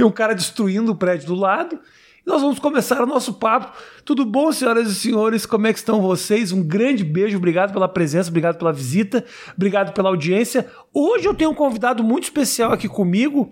tem 0.00 0.06
um 0.06 0.10
cara 0.10 0.34
destruindo 0.34 0.92
o 0.92 0.96
prédio 0.96 1.26
do 1.26 1.34
lado. 1.34 1.78
E 2.24 2.30
nós 2.30 2.40
vamos 2.40 2.58
começar 2.58 3.02
o 3.02 3.06
nosso 3.06 3.34
papo. 3.34 3.76
Tudo 4.02 4.24
bom, 4.24 4.50
senhoras 4.50 4.90
e 4.90 4.94
senhores? 4.94 5.44
Como 5.44 5.66
é 5.66 5.74
que 5.74 5.78
estão 5.78 6.00
vocês? 6.00 6.52
Um 6.52 6.62
grande 6.62 7.04
beijo, 7.04 7.36
obrigado 7.36 7.70
pela 7.70 7.86
presença, 7.86 8.30
obrigado 8.30 8.56
pela 8.56 8.72
visita, 8.72 9.22
obrigado 9.54 9.92
pela 9.92 10.08
audiência. 10.08 10.66
Hoje 10.90 11.28
eu 11.28 11.34
tenho 11.34 11.50
um 11.50 11.54
convidado 11.54 12.02
muito 12.02 12.24
especial 12.24 12.72
aqui 12.72 12.88
comigo, 12.88 13.50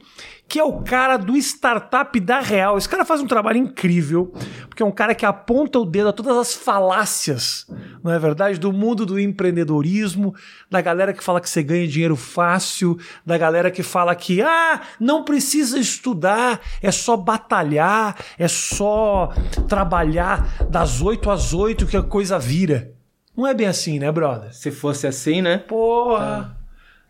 que 0.49 0.59
é 0.59 0.65
o 0.65 0.81
cara 0.81 1.19
do 1.19 1.37
Startup 1.37 2.19
da 2.19 2.41
Real. 2.41 2.79
Esse 2.79 2.89
cara 2.89 3.05
faz 3.05 3.21
um 3.21 3.27
trabalho 3.27 3.59
incrível, 3.59 4.33
porque 4.69 4.83
é 4.83 4.87
um 4.87 4.91
cara 4.91 5.15
que 5.15 5.27
aponta 5.27 5.79
o 5.79 5.85
dedo 5.85 6.09
a 6.09 6.13
todas 6.13 6.37
as 6.37 6.55
falácias, 6.55 7.67
não 8.03 8.11
é 8.11 8.19
verdade? 8.19 8.59
Do 8.59 8.73
mundo 8.73 9.05
do 9.05 9.21
empreendedorismo, 9.21 10.35
da 10.71 10.81
galera 10.81 11.13
que 11.13 11.23
fala 11.23 11.41
que 11.41 11.51
você 11.51 11.63
ganha 11.63 11.87
dinheiro 11.87 12.17
fácil, 12.17 12.99
da 13.27 13.37
galera 13.37 13.71
que 13.71 13.83
fala 13.83 14.15
que, 14.15 14.41
ah, 14.41 14.81
não 14.99 15.23
precisa 15.23 15.79
estudar, 15.79 16.61
é 16.83 16.91
só 16.91 17.17
batalhar, 17.17 18.17
é 18.39 18.49
só 18.49 19.33
trabalhar 19.69 20.65
das 20.71 21.03
8 21.03 21.31
às 21.31 21.53
8 21.53 21.87
que 21.87 21.97
a 21.97 22.03
coisa 22.03 22.39
vira. 22.39 22.93
Não 23.37 23.47
é 23.47 23.53
bem 23.53 23.67
assim, 23.67 23.99
né, 23.99 24.11
brother? 24.11 24.53
Se 24.55 24.71
fosse 24.71 25.07
assim, 25.07 25.43
né? 25.43 25.59
Porra! 25.59 26.58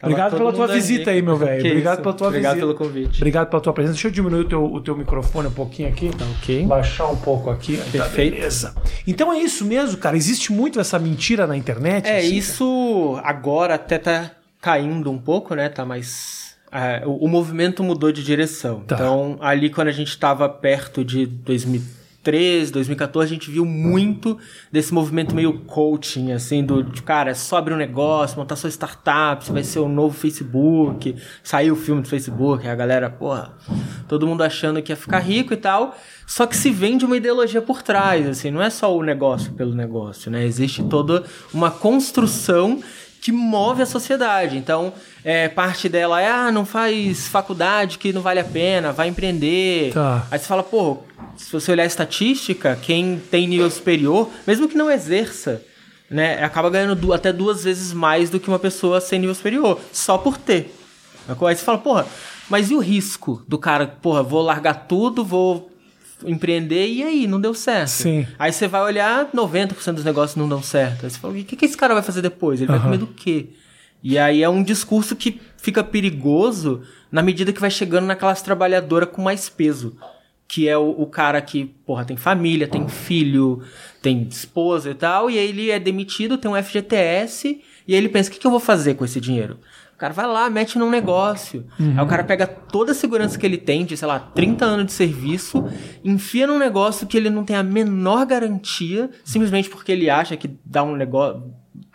Obrigado 0.01 0.37
pela 0.37 0.53
tua 0.53 0.67
visita 0.69 1.11
aí, 1.11 1.21
meu 1.21 1.35
velho. 1.39 1.67
Obrigado 1.67 1.95
isso. 1.95 2.03
pela 2.03 2.15
tua 2.15 2.29
Obrigado 2.29 2.55
visita. 2.55 2.73
pelo 2.75 2.79
convite. 2.89 3.17
Obrigado 3.17 3.49
pela 3.51 3.61
tua 3.63 3.73
presença. 3.73 3.95
Deixa 3.95 4.09
eu 4.09 4.13
diminuir 4.13 4.41
o 4.43 4.49
teu, 4.49 4.65
o 4.65 4.81
teu 4.81 4.97
microfone 4.97 5.49
um 5.49 5.53
pouquinho 5.53 5.89
aqui. 5.89 6.11
Tá 6.17 6.25
ok. 6.39 6.67
Baixar 6.67 7.07
um 7.11 7.17
pouco 7.17 7.51
aqui. 7.51 7.77
Tá, 7.79 7.85
Perfeito. 7.91 8.35
beleza. 8.37 8.75
Então 9.07 9.33
é 9.33 9.39
isso 9.41 9.65
mesmo, 9.65 9.99
cara. 9.99 10.17
Existe 10.17 10.53
muito 10.53 10.79
essa 10.79 10.99
mentira 10.99 11.47
na 11.47 11.57
internet. 11.57 12.07
É, 12.07 12.19
assim, 12.19 12.37
isso 12.37 13.21
agora 13.25 13.75
até 13.75 13.99
tá 13.99 14.31
caindo 14.61 15.11
um 15.11 15.19
pouco, 15.19 15.55
né? 15.55 15.69
Tá 15.69 15.85
mais. 15.85 16.55
é, 16.71 17.03
o, 17.05 17.25
o 17.25 17.29
movimento 17.29 17.83
mudou 17.83 18.13
de 18.13 18.23
direção. 18.23 18.81
Tá. 18.81 18.95
Então, 18.95 19.37
ali 19.41 19.69
quando 19.71 19.89
a 19.89 19.93
gente 19.93 20.17
tava 20.19 20.49
perto 20.49 21.05
de 21.05 21.27
2013, 21.27 21.98
2014, 22.73 23.27
a 23.27 23.35
gente 23.35 23.51
viu 23.51 23.65
muito 23.65 24.39
desse 24.71 24.93
movimento 24.93 25.35
meio 25.35 25.61
coaching, 25.61 26.33
assim, 26.33 26.65
do 26.65 26.83
de, 26.83 27.03
cara, 27.03 27.35
sobre 27.35 27.73
um 27.73 27.77
negócio, 27.77 28.39
montar 28.39 28.57
sua 28.57 28.71
startup, 28.71 29.45
você 29.45 29.53
vai 29.53 29.65
ser 29.65 29.79
o 29.81 29.89
novo 29.89 30.17
Facebook. 30.17 31.17
Saiu 31.43 31.75
o 31.75 31.77
filme 31.77 32.03
do 32.03 32.09
Facebook, 32.09 32.67
a 32.67 32.75
galera, 32.75 33.09
porra, 33.11 33.55
todo 34.07 34.27
mundo 34.27 34.43
achando 34.43 34.83
que 34.83 34.93
ia 34.93 34.97
ficar 34.97 35.19
rico 35.19 35.53
e 35.53 35.57
tal. 35.57 35.97
Só 36.27 36.47
que 36.47 36.57
se 36.57 36.71
vende 36.71 37.07
uma 37.07 37.17
ideologia 37.17 37.63
por 37.63 37.83
trás, 37.83 38.27
assim, 38.27 38.51
não 38.51 38.63
é 38.63 38.69
só 38.69 38.95
o 38.95 39.03
negócio 39.03 39.53
pelo 39.53 39.75
negócio, 39.75 40.31
né? 40.31 40.45
Existe 40.45 40.83
toda 40.85 41.25
uma 41.55 41.71
construção 41.71 42.83
que 43.29 43.33
move 43.33 43.83
a 43.83 43.87
sociedade. 43.87 44.57
Então, 44.57 44.91
é, 45.23 45.49
parte 45.49 45.87
dela 45.87 46.19
é, 46.19 46.31
ah, 46.31 46.51
não 46.51 46.65
faz 46.65 47.29
faculdade 47.29 47.99
que 47.99 48.11
não 48.11 48.23
vale 48.23 48.41
a 48.41 48.45
pena, 48.45 48.91
vai 48.91 49.09
empreender. 49.09 49.93
Tá. 49.93 50.27
Aí 50.31 50.39
você 50.39 50.47
fala, 50.47 50.63
pô, 50.63 50.99
se 51.37 51.53
você 51.53 51.71
olhar 51.73 51.83
a 51.83 51.87
estatística, 51.87 52.75
quem 52.81 53.21
tem 53.31 53.47
nível 53.47 53.71
superior, 53.71 54.31
mesmo 54.47 54.67
que 54.67 54.79
não 54.79 54.91
exerça, 54.91 55.61
né, 56.11 56.43
acaba 56.43 56.71
ganhando 56.71 56.95
du- 56.97 57.13
até 57.13 57.31
duas 57.31 57.65
vezes 57.65 57.93
mais 57.93 58.31
do 58.31 58.41
que 58.41 58.49
uma 58.49 58.59
pessoa 58.59 58.99
sem 58.99 59.19
nível 59.19 59.35
superior, 59.35 59.79
só 59.93 60.17
por 60.17 60.39
ter. 60.39 60.75
Aí 61.29 61.55
você 61.55 61.63
fala, 61.63 61.77
porra, 61.77 62.07
mas 62.49 62.71
e 62.71 62.75
o 62.75 62.79
risco 62.79 63.43
do 63.47 63.59
cara, 63.59 63.87
porra, 63.87 64.23
vou 64.23 64.41
largar 64.41 64.87
tudo, 64.89 65.23
vou 65.23 65.68
empreender 66.25 66.87
e 66.87 67.03
aí, 67.03 67.27
não 67.27 67.41
deu 67.41 67.55
certo. 67.55 67.89
Sim. 67.89 68.27
Aí 68.39 68.53
você 68.53 68.67
vai 68.67 68.83
olhar, 68.83 69.31
90% 69.33 69.93
dos 69.93 70.05
negócios 70.05 70.37
não 70.37 70.49
dão 70.49 70.63
certo. 70.63 71.05
Aí 71.05 71.11
você 71.11 71.19
fala, 71.19 71.35
o 71.35 71.45
que, 71.45 71.57
que 71.57 71.65
esse 71.65 71.77
cara 71.77 71.95
vai 71.95 72.03
fazer 72.03 72.23
depois? 72.23 72.61
Ele 72.61 72.69
vai 72.69 72.77
Aham. 72.77 72.87
comer 72.87 72.99
do 72.99 73.07
quê? 73.07 73.47
E 74.03 74.19
aí 74.19 74.43
é 74.43 74.49
um 74.49 74.63
discurso 74.63 75.17
que 75.17 75.41
fica 75.57 75.83
perigoso 75.83 76.83
na 77.11 77.23
medida 77.23 77.53
que 77.53 77.61
vai 77.61 77.71
chegando 77.71 78.07
na 78.07 78.17
classe 78.17 78.45
trabalhadora 78.45 79.07
com 79.07 79.23
mais 79.23 79.49
peso. 79.49 79.97
Que 80.47 80.67
é 80.67 80.79
o, 80.79 80.91
o 80.91 81.07
cara 81.07 81.41
que, 81.43 81.67
porra, 81.85 82.05
tem 82.05 82.17
família, 82.17 82.67
tem 82.67 82.89
filho, 82.89 83.63
tem 84.01 84.23
esposa 84.23 84.91
e 84.91 84.95
tal, 84.95 85.31
e 85.31 85.39
aí 85.39 85.49
ele 85.49 85.71
é 85.71 85.79
demitido, 85.79 86.39
tem 86.39 86.51
um 86.51 86.57
FGTS, 86.63 87.61
e 87.87 87.93
aí 87.93 87.99
ele 87.99 88.09
pensa, 88.09 88.31
o 88.31 88.33
que, 88.33 88.39
que 88.39 88.47
eu 88.47 88.51
vou 88.51 88.61
fazer 88.61 88.95
com 88.95 89.05
esse 89.05 89.21
dinheiro? 89.21 89.59
O 89.99 90.01
cara 90.01 90.15
vai 90.15 90.29
lá, 90.29 90.49
mete 90.49 90.79
num 90.79 90.89
negócio. 90.89 91.67
Aí 91.99 92.05
o 92.05 92.07
cara 92.07 92.23
pega 92.23 92.47
toda 92.47 92.93
a 92.93 92.95
segurança 92.95 93.37
que 93.37 93.45
ele 93.45 93.59
tem, 93.59 93.85
de, 93.85 93.97
sei 93.97 94.07
lá, 94.07 94.21
30 94.21 94.65
anos 94.65 94.87
de 94.87 94.93
serviço, 94.93 95.65
enfia 96.05 96.47
num 96.47 96.57
negócio 96.57 97.05
que 97.05 97.17
ele 97.17 97.29
não 97.29 97.43
tem 97.45 97.57
a 97.57 97.65
menor 97.65 98.25
garantia, 98.25 99.11
simplesmente 99.25 99.69
porque 99.69 99.91
ele 99.91 100.09
acha 100.09 100.37
que 100.37 100.57
dar 100.65 100.85
um 100.85 100.95
negócio. 100.95 101.43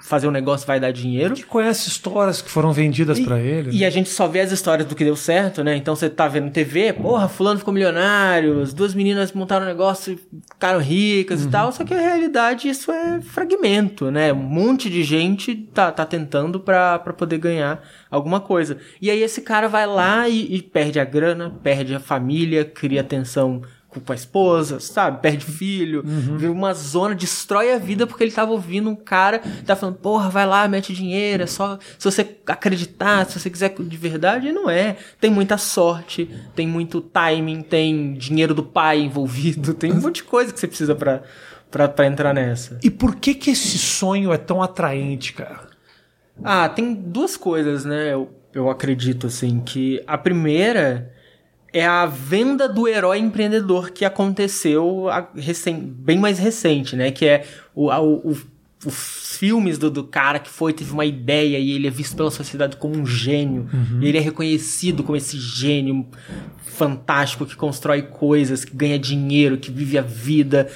Fazer 0.03 0.27
um 0.27 0.31
negócio 0.31 0.67
vai 0.67 0.81
dar 0.81 0.91
dinheiro. 0.91 1.33
Que 1.33 1.43
conhece 1.43 1.87
histórias 1.87 2.41
que 2.41 2.51
foram 2.51 2.73
vendidas 2.73 3.21
pra 3.21 3.39
ele. 3.39 3.71
E 3.71 3.85
a 3.85 3.89
gente 3.89 4.09
só 4.09 4.27
vê 4.27 4.41
as 4.41 4.51
histórias 4.51 4.85
do 4.85 4.95
que 4.95 5.03
deu 5.05 5.15
certo, 5.15 5.63
né? 5.63 5.77
Então 5.77 5.95
você 5.95 6.09
tá 6.09 6.27
vendo 6.27 6.51
TV, 6.51 6.91
porra, 6.91 7.29
fulano 7.29 7.57
ficou 7.57 7.73
milionário, 7.73 8.61
as 8.61 8.73
duas 8.73 8.93
meninas 8.93 9.31
montaram 9.31 9.65
um 9.65 9.69
negócio, 9.69 10.19
ficaram 10.51 10.79
ricas 10.79 11.45
e 11.45 11.47
tal. 11.47 11.71
Só 11.71 11.85
que 11.85 11.93
a 11.93 12.01
realidade, 12.01 12.67
isso 12.67 12.91
é 12.91 13.21
fragmento, 13.21 14.11
né? 14.11 14.33
Um 14.33 14.35
monte 14.35 14.89
de 14.89 15.03
gente 15.03 15.55
tá, 15.55 15.89
tá 15.89 16.05
tentando 16.05 16.59
pra, 16.59 16.99
pra 16.99 17.13
poder 17.13 17.37
ganhar 17.37 17.81
alguma 18.11 18.41
coisa. 18.41 18.77
E 19.01 19.09
aí 19.09 19.23
esse 19.23 19.39
cara 19.39 19.69
vai 19.69 19.87
lá 19.87 20.27
e, 20.27 20.53
e 20.53 20.61
perde 20.61 20.99
a 20.99 21.05
grana, 21.05 21.49
perde 21.63 21.95
a 21.95 21.99
família, 22.01 22.65
cria 22.65 23.05
tensão 23.05 23.61
com 23.99 24.11
a 24.11 24.15
esposa, 24.15 24.79
sabe? 24.79 25.21
Perde 25.21 25.45
filho, 25.45 26.03
vira 26.03 26.51
uma 26.51 26.73
zona, 26.73 27.15
destrói 27.15 27.73
a 27.73 27.77
vida 27.77 28.07
porque 28.07 28.23
ele 28.23 28.31
tava 28.31 28.51
ouvindo 28.51 28.89
um 28.89 28.95
cara 28.95 29.41
tá 29.65 29.75
falando, 29.75 29.95
porra, 29.95 30.29
vai 30.29 30.45
lá, 30.45 30.67
mete 30.67 30.93
dinheiro, 30.93 31.43
é 31.43 31.47
só 31.47 31.77
se 31.97 32.03
você 32.09 32.37
acreditar, 32.47 33.25
se 33.25 33.39
você 33.39 33.49
quiser 33.49 33.75
de 33.77 33.97
verdade, 33.97 34.47
e 34.47 34.51
não 34.51 34.69
é. 34.69 34.97
Tem 35.19 35.29
muita 35.29 35.57
sorte, 35.57 36.29
tem 36.55 36.67
muito 36.67 37.01
timing, 37.01 37.61
tem 37.61 38.13
dinheiro 38.13 38.53
do 38.53 38.63
pai 38.63 39.01
envolvido, 39.01 39.73
tem 39.73 39.91
um 39.91 40.01
monte 40.01 40.17
de 40.17 40.23
coisa 40.23 40.51
que 40.51 40.59
você 40.59 40.67
precisa 40.67 40.95
pra, 40.95 41.23
pra, 41.69 41.87
pra 41.87 42.05
entrar 42.05 42.33
nessa. 42.33 42.79
E 42.83 42.89
por 42.89 43.15
que 43.15 43.33
que 43.33 43.51
esse 43.51 43.77
sonho 43.77 44.31
é 44.31 44.37
tão 44.37 44.61
atraente, 44.61 45.33
cara? 45.33 45.67
Ah, 46.43 46.67
tem 46.67 46.93
duas 46.93 47.37
coisas, 47.37 47.85
né? 47.85 48.13
Eu, 48.13 48.31
eu 48.53 48.69
acredito, 48.69 49.27
assim, 49.27 49.59
que 49.59 50.01
a 50.07 50.17
primeira 50.17 51.12
é 51.73 51.85
a 51.85 52.05
venda 52.05 52.69
do 52.69 52.87
herói 52.87 53.17
empreendedor 53.17 53.89
que 53.89 54.05
aconteceu 54.05 55.09
a- 55.09 55.27
recen- 55.35 55.79
bem 55.97 56.19
mais 56.19 56.37
recente, 56.37 56.95
né? 56.95 57.09
Que 57.11 57.25
é 57.25 57.45
o, 57.73 57.87
o- 57.89 58.31
o- 58.31 58.37
os 58.85 59.37
filmes 59.39 59.77
do, 59.77 59.89
do 59.89 60.03
cara 60.03 60.39
que 60.39 60.49
foi, 60.49 60.71
teve 60.73 60.91
uma 60.91 61.05
ideia 61.05 61.57
e 61.57 61.71
ele 61.71 61.87
é 61.87 61.89
visto 61.89 62.15
pela 62.17 62.29
sociedade 62.29 62.75
como 62.77 62.95
um 62.97 63.05
gênio. 63.05 63.67
E 64.01 64.07
ele 64.07 64.17
é 64.17 64.21
reconhecido 64.21 65.03
como 65.03 65.15
esse 65.17 65.37
gênio 65.39 66.05
fantástico 66.65 67.45
que 67.45 67.55
constrói 67.55 68.01
coisas, 68.03 68.65
que 68.65 68.75
ganha 68.75 68.97
dinheiro, 68.99 69.57
que 69.57 69.71
vive 69.71 69.97
a 69.97 70.01
vida. 70.01 70.69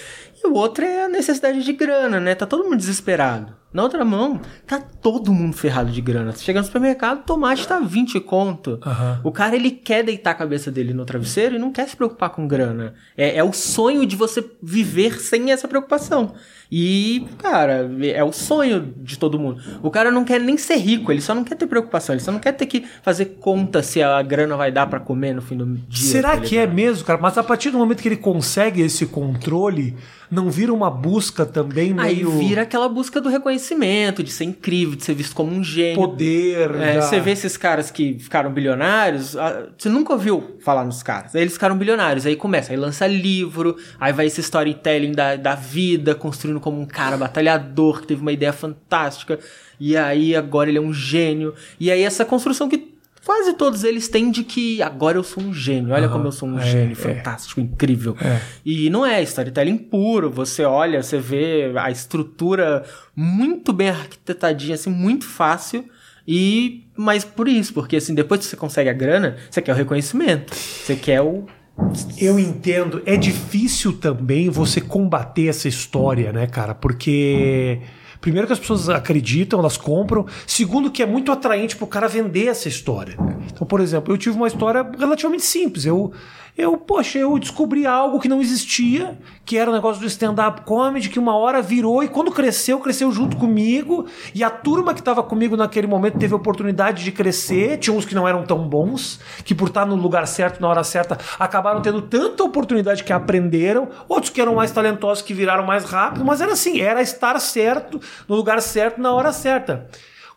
E 0.44 0.48
o 0.48 0.53
outro 0.53 0.86
é 0.86 1.06
a 1.06 1.09
necessidade 1.09 1.64
de 1.64 1.74
grana, 1.74 2.20
né? 2.20 2.36
Tá 2.36 2.46
todo 2.46 2.64
mundo 2.64 2.78
desesperado. 2.78 3.56
Na 3.74 3.84
outra 3.84 4.06
mão, 4.06 4.40
tá 4.66 4.80
todo 4.80 5.31
mundo 5.34 5.56
ferrado 5.56 5.92
de 5.92 6.02
grana. 6.02 6.31
Você 6.31 6.44
chega 6.44 6.59
no 6.59 6.66
supermercado, 6.66 7.25
tomate 7.25 7.68
tá 7.68 7.80
20 7.80 8.20
conto. 8.22 8.80
Aham. 8.84 9.20
O 9.24 9.31
cara, 9.31 9.56
ele 9.56 9.72
quer 9.72 10.03
deitar 10.03 10.31
a 10.31 10.36
cabeça 10.36 10.72
dele 10.72 10.94
no 10.94 11.06
travesseiro 11.06 11.56
e 11.56 11.59
não 11.59 11.72
quer 11.72 11.88
se 11.88 11.96
preocupar 11.96 12.30
com 12.30 12.48
grana. 12.48 12.96
É, 13.16 13.38
é 13.38 13.44
o 13.44 13.52
sonho 13.52 14.06
de 14.06 14.16
você 14.16 14.44
viver 14.64 15.20
sem 15.20 15.52
essa 15.52 15.68
preocupação. 15.68 16.34
E, 16.72 17.28
cara, 17.38 17.90
é 18.02 18.24
o 18.24 18.31
sonho 18.31 18.94
de 18.98 19.19
todo 19.19 19.38
mundo. 19.38 19.62
O 19.84 19.92
cara 19.92 20.12
não 20.12 20.24
quer 20.24 20.40
nem 20.40 20.58
ser 20.58 20.78
rico, 20.78 21.12
ele 21.12 21.22
só 21.22 21.36
não 21.36 21.44
quer 21.44 21.56
ter 21.56 21.68
preocupação. 21.68 22.16
Ele 22.16 22.24
só 22.24 22.31
não 22.31 22.40
quer 22.40 22.54
ter 22.54 22.66
que 22.66 22.86
fazer 23.04 23.38
conta 23.40 23.84
se 23.84 24.02
a 24.02 24.22
grana 24.22 24.56
vai 24.56 24.72
dar 24.72 24.88
pra 24.88 25.00
comer 25.00 25.34
no 25.34 25.42
fim 25.42 25.58
do 25.58 25.66
dia. 25.66 26.09
Será 26.09 26.31
tá 26.31 26.42
que 26.42 26.58
é 26.58 26.66
mesmo, 26.66 27.06
cara? 27.06 27.19
Mas 27.22 27.38
a 27.38 27.44
partir 27.44 27.69
do 27.69 27.78
momento 27.78 28.02
que 28.02 28.08
ele 28.08 28.18
consegue 28.18 28.81
esse 28.81 29.06
controle, 29.06 29.96
não 30.30 30.50
vira 30.50 30.74
uma 30.74 30.90
busca 30.92 31.46
também 31.46 31.94
Aí 31.98 32.16
meio 32.16 32.32
vira 32.32 32.64
aquela 32.64 32.90
busca 32.90 33.22
do 33.22 33.30
reconhecimento, 33.30 34.22
de 34.24 34.32
ser 34.32 34.44
incrível, 34.46 34.96
de 34.96 35.04
ser 35.04 35.13
visto 35.13 35.34
como 35.36 35.51
um 35.54 35.63
gênio. 35.63 35.96
poder? 35.96 36.72
É, 36.75 36.96
da- 36.96 37.01
Você 37.01 37.19
vê 37.19 37.31
esses 37.31 37.56
caras 37.57 37.90
que 37.92 38.18
ficaram 38.19 38.51
bilionários, 38.51 39.36
você 39.78 39.90
nunca 39.90 40.13
ouviu 40.13 40.57
falar 40.60 40.84
nos 40.84 41.01
caras. 41.01 41.36
Aí 41.36 41.42
eles 41.42 41.54
ficaram 41.54 41.78
bilionários, 41.78 42.25
aí 42.25 42.36
começa, 42.36 42.72
aí 42.74 42.78
lança 42.78 43.07
livro, 43.07 43.78
aí 44.00 44.12
vai 44.13 44.25
esse 44.25 44.42
storytelling 44.42 45.12
da, 45.13 45.36
da 45.36 45.56
vida, 45.56 46.13
construindo 46.16 46.60
como 46.60 46.80
um 46.81 46.86
cara 46.86 47.18
batalhador 47.18 48.01
que 48.01 48.07
teve 48.07 48.22
uma 48.22 48.31
ideia 48.31 48.54
fantástica, 48.54 49.40
e 49.80 49.96
aí 49.96 50.36
agora 50.36 50.69
ele 50.69 50.78
é 50.78 50.81
um 50.81 50.94
gênio. 50.94 51.54
E 51.80 51.92
aí 51.92 52.01
essa 52.01 52.25
construção 52.25 52.68
que 52.68 52.78
quase 53.27 53.51
todos 53.51 53.83
eles 53.83 54.07
têm 54.07 54.31
de 54.31 54.41
que 54.41 54.81
agora 54.81 55.18
eu 55.18 55.24
sou 55.24 55.44
um 55.44 55.53
gênio, 55.53 55.94
olha 55.94 56.06
Aham, 56.06 56.13
como 56.13 56.27
eu 56.29 56.31
sou 56.31 56.47
um 56.47 56.57
é, 56.57 56.65
gênio 56.65 56.94
é. 56.94 56.95
fantástico, 56.95 57.59
incrível. 57.59 58.15
É. 58.21 58.39
E 58.65 58.89
não 58.89 59.06
é 59.06 59.21
storytelling 59.21 59.77
puro, 59.77 60.31
você 60.31 60.63
olha, 60.63 61.03
você 61.03 61.19
vê 61.19 61.69
a 61.75 61.91
estrutura 61.91 62.85
muito 63.13 63.74
bem 63.74 63.89
arquitetadinha, 63.89 64.75
assim, 64.75 64.89
muito 64.89 65.25
fácil. 65.25 65.83
E 66.25 66.88
mas 66.95 67.25
por 67.25 67.50
isso, 67.50 67.74
porque 67.74 67.97
assim, 67.97 68.15
depois 68.15 68.39
que 68.39 68.45
você 68.45 68.56
consegue 68.56 68.89
a 68.89 68.94
grana, 68.94 69.35
você 69.51 69.62
quer 69.62 69.74
o 69.74 69.75
reconhecimento. 69.75 70.56
Você 70.56 70.95
quer 70.95 71.19
o 71.19 71.45
Eu 72.18 72.39
entendo. 72.39 73.03
É 73.06 73.18
difícil 73.18 73.91
também 73.91 74.50
você 74.50 74.79
combater 74.79 75.47
essa 75.47 75.68
história, 75.68 76.31
né, 76.31 76.47
cara? 76.47 76.74
Porque. 76.74 77.81
Primeiro 78.19 78.48
que 78.48 78.54
as 78.54 78.60
pessoas 78.60 78.90
acreditam, 78.90 79.60
elas 79.60 79.78
compram. 79.78 80.25
Segundo 80.46 80.92
que 80.92 81.04
é 81.04 81.06
muito 81.06 81.31
atraente 81.31 81.75
pro 81.75 81.88
cara 81.88 82.08
vender 82.08 82.48
essa 82.48 82.68
história. 82.68 83.16
Então, 83.52 83.66
por 83.66 83.80
exemplo, 83.80 84.14
eu 84.14 84.18
tive 84.18 84.36
uma 84.36 84.48
história 84.48 84.86
relativamente 84.98 85.44
simples. 85.44 85.86
Eu, 85.86 86.12
eu, 86.57 86.75
poxa, 86.75 87.19
eu 87.19 87.38
descobri 87.38 87.86
algo 87.86 88.19
que 88.19 88.27
não 88.27 88.42
existia, 88.42 89.15
que 89.45 89.57
era 89.57 89.69
o 89.69 89.74
negócio 89.74 90.01
do 90.01 90.07
stand-up 90.07 90.62
comedy, 90.62 91.07
que 91.07 91.19
uma 91.19 91.38
hora 91.38 91.62
virou 91.62 92.04
e 92.04 92.07
quando 92.07 92.31
cresceu, 92.31 92.80
cresceu 92.80 93.12
junto 93.12 93.38
comigo. 93.38 94.07
E 94.33 94.44
a 94.44 94.50
turma 94.50 94.95
que 94.95 95.00
estava 95.00 95.21
comigo 95.21 95.56
naquele 95.56 95.86
momento 95.86 96.18
teve 96.18 96.33
a 96.33 96.38
oportunidade 96.38 97.04
de 97.04 97.12
crescer. 97.12 97.77
Tinha 97.77 97.95
uns 97.95 98.06
que 98.06 98.15
não 98.15 98.27
eram 98.27 98.44
tão 98.44 98.68
bons, 98.68 99.19
que 99.45 99.54
por 99.54 99.68
estar 99.68 99.86
no 99.86 99.95
lugar 99.95 100.25
certo, 100.25 100.59
na 100.59 100.68
hora 100.68 100.83
certa, 100.83 101.15
acabaram 101.38 101.80
tendo 101.80 102.01
tanta 102.01 102.44
oportunidade 102.44 103.03
que 103.03 103.13
aprenderam. 103.13 103.89
Outros 104.10 104.31
que 104.31 104.42
eram 104.42 104.56
mais 104.56 104.71
talentosos, 104.71 105.21
que 105.21 105.36
viraram 105.36 105.63
mais 105.63 105.86
rápido. 105.86 106.25
Mas 106.25 106.42
era 106.42 106.53
assim, 106.53 106.81
era 106.81 107.03
estar 107.03 107.39
certo, 107.39 108.01
no 108.27 108.36
lugar 108.36 108.63
certo, 108.63 109.00
na 109.00 109.13
hora 109.13 109.31
certa. 109.31 109.88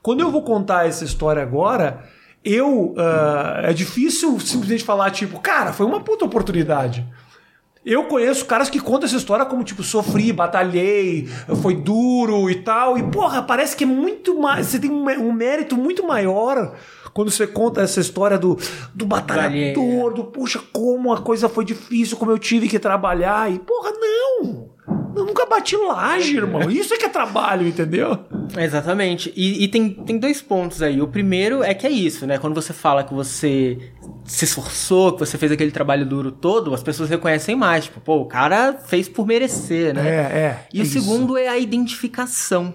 Quando 0.03 0.21
eu 0.21 0.31
vou 0.31 0.43
contar 0.43 0.87
essa 0.87 1.03
história 1.03 1.43
agora 1.43 2.05
eu. 2.45 2.95
Uh, 2.97 3.65
é 3.65 3.73
difícil 3.73 4.39
simplesmente 4.41 4.85
falar, 4.85 5.11
tipo, 5.11 5.39
cara, 5.41 5.73
foi 5.73 5.87
uma 5.87 6.01
puta 6.01 6.25
oportunidade. 6.25 7.07
Eu 7.85 8.05
conheço 8.05 8.45
caras 8.45 8.69
que 8.69 8.79
contam 8.79 9.07
essa 9.07 9.17
história 9.17 9.47
como, 9.47 9.65
tipo, 9.65 9.83
sofri, 9.83 10.35
batalhei, 10.35 11.27
foi 11.63 11.75
duro 11.75 12.51
e 12.51 12.57
tal. 12.57 12.99
E, 12.99 13.03
porra, 13.03 13.43
parece 13.43 13.75
que 13.75 13.85
é 13.85 13.87
muito 13.87 14.39
mais. 14.39 14.67
Você 14.67 14.79
tem 14.79 14.91
um 14.91 15.33
mérito 15.33 15.77
muito 15.77 16.07
maior 16.07 16.77
quando 17.15 17.31
você 17.31 17.47
conta 17.47 17.81
essa 17.81 17.99
história 17.99 18.39
do, 18.39 18.59
do 18.95 19.07
batalhador, 19.07 20.13
do, 20.13 20.25
puxa, 20.25 20.61
como 20.73 21.13
a 21.13 21.23
coisa 21.23 21.49
foi 21.49 21.65
difícil, 21.65 22.19
como 22.19 22.31
eu 22.31 22.39
tive 22.39 22.69
que 22.69 22.79
trabalhar. 22.79 23.51
E, 23.51 23.59
porra, 23.59 23.93
não! 23.93 24.71
Eu 25.15 25.27
nunca 25.27 25.45
bati 25.45 25.77
laje, 25.77 26.37
irmão. 26.37 26.71
Isso 26.71 26.95
é 26.95 26.97
que 26.97 27.05
é 27.05 27.09
trabalho, 27.09 27.67
entendeu? 27.67 28.19
Exatamente. 28.57 29.33
E, 29.37 29.65
e, 29.65 29.69
tem, 29.69 29.91
tem 29.91 30.19
dois 30.19 30.41
pontos 30.41 30.83
aí. 30.83 31.01
O 31.01 31.09
primeiro 31.09 31.63
é 31.63 31.75
que 31.75 31.87
é 31.87 31.91
isso, 31.91 32.27
né? 32.27 32.39
Quando 32.39 32.55
você 32.55 32.73
fala 32.73 33.05
que 33.05 33.13
você 33.13 33.79
se 34.25 34.45
esforçou, 34.45 35.13
que 35.13 35.21
você 35.21 35.37
fez 35.37 35.53
aquele 35.53 35.71
trabalho 35.71 36.07
duro 36.07 36.31
todo, 36.31 36.73
as 36.73 36.83
pessoas 36.83 37.11
reconhecem 37.11 37.57
mais. 37.57 37.85
Tipo, 37.85 38.01
pô, 38.01 38.17
o 38.17 38.27
cara 38.27 38.75
fez 38.87 39.09
por 39.09 39.27
merecer, 39.27 39.95
né? 39.95 40.09
É, 40.09 40.15
é. 40.15 40.67
E 40.73 40.79
é 40.79 40.83
o 40.83 40.85
isso. 40.85 41.01
segundo 41.01 41.37
é 41.37 41.49
a 41.49 41.59
identificação. 41.59 42.75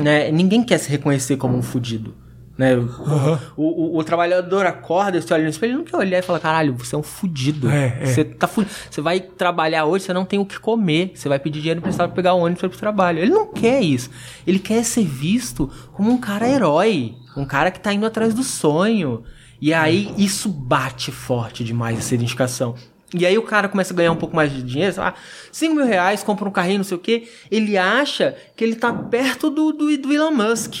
Né? 0.00 0.30
Ninguém 0.30 0.62
quer 0.62 0.78
se 0.78 0.90
reconhecer 0.90 1.36
como 1.36 1.56
um 1.56 1.62
fudido. 1.62 2.23
Né? 2.56 2.76
Uhum. 2.76 3.38
O, 3.56 3.62
o, 3.62 3.98
o, 3.98 4.04
trabalhador 4.04 4.64
acorda, 4.64 5.20
você 5.20 5.34
olha 5.34 5.42
no 5.42 5.50
espelho, 5.50 5.72
ele 5.72 5.78
não 5.78 5.84
quer 5.84 5.96
olhar 5.96 6.18
e 6.20 6.22
falar, 6.22 6.38
caralho, 6.38 6.74
você 6.74 6.94
é 6.94 6.98
um 6.98 7.02
fudido. 7.02 7.68
É, 7.68 7.98
é. 8.00 8.06
Você, 8.06 8.24
tá 8.24 8.46
fu 8.46 8.64
você 8.88 9.00
vai 9.00 9.18
trabalhar 9.18 9.86
hoje, 9.86 10.04
você 10.04 10.12
não 10.12 10.24
tem 10.24 10.38
o 10.38 10.46
que 10.46 10.60
comer. 10.60 11.12
Você 11.14 11.28
vai 11.28 11.38
pedir 11.40 11.58
dinheiro 11.58 11.80
emprestado 11.80 12.08
pra 12.08 12.16
pegar 12.16 12.34
o 12.34 12.38
ônibus 12.38 12.60
para 12.60 12.68
ir 12.68 12.70
pro 12.70 12.78
trabalho. 12.78 13.18
Ele 13.18 13.32
não 13.32 13.52
quer 13.52 13.80
isso. 13.80 14.08
Ele 14.46 14.60
quer 14.60 14.84
ser 14.84 15.04
visto 15.04 15.68
como 15.92 16.12
um 16.12 16.18
cara 16.18 16.48
herói. 16.48 17.16
Um 17.36 17.44
cara 17.44 17.72
que 17.72 17.80
tá 17.80 17.92
indo 17.92 18.06
atrás 18.06 18.32
do 18.32 18.44
sonho. 18.44 19.24
E 19.60 19.74
aí, 19.74 20.14
isso 20.16 20.48
bate 20.48 21.10
forte 21.10 21.64
demais, 21.64 21.98
essa 21.98 22.14
identificação. 22.14 22.74
E 23.12 23.24
aí 23.24 23.38
o 23.38 23.42
cara 23.42 23.68
começa 23.68 23.92
a 23.92 23.96
ganhar 23.96 24.10
um 24.10 24.16
pouco 24.16 24.34
mais 24.34 24.52
de 24.52 24.62
dinheiro, 24.62 24.92
sei 24.92 25.02
lá, 25.02 25.14
5 25.52 25.74
mil 25.74 25.84
reais, 25.84 26.22
compra 26.22 26.48
um 26.48 26.52
carrinho, 26.52 26.78
não 26.78 26.84
sei 26.84 26.96
o 26.96 27.00
quê. 27.00 27.28
Ele 27.50 27.78
acha 27.78 28.36
que 28.56 28.64
ele 28.64 28.74
tá 28.74 28.92
perto 28.92 29.50
do, 29.50 29.72
do, 29.72 29.96
do 29.96 30.12
Elon 30.12 30.32
Musk. 30.32 30.74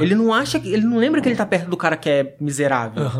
Ele 0.00 0.14
não 0.14 0.32
acha 0.32 0.58
que. 0.58 0.68
Ele 0.68 0.84
não 0.84 0.96
lembra 0.96 1.20
que 1.20 1.28
ele 1.28 1.36
tá 1.36 1.44
perto 1.44 1.68
do 1.68 1.76
cara 1.76 1.96
que 1.96 2.08
é 2.08 2.34
miserável. 2.40 3.10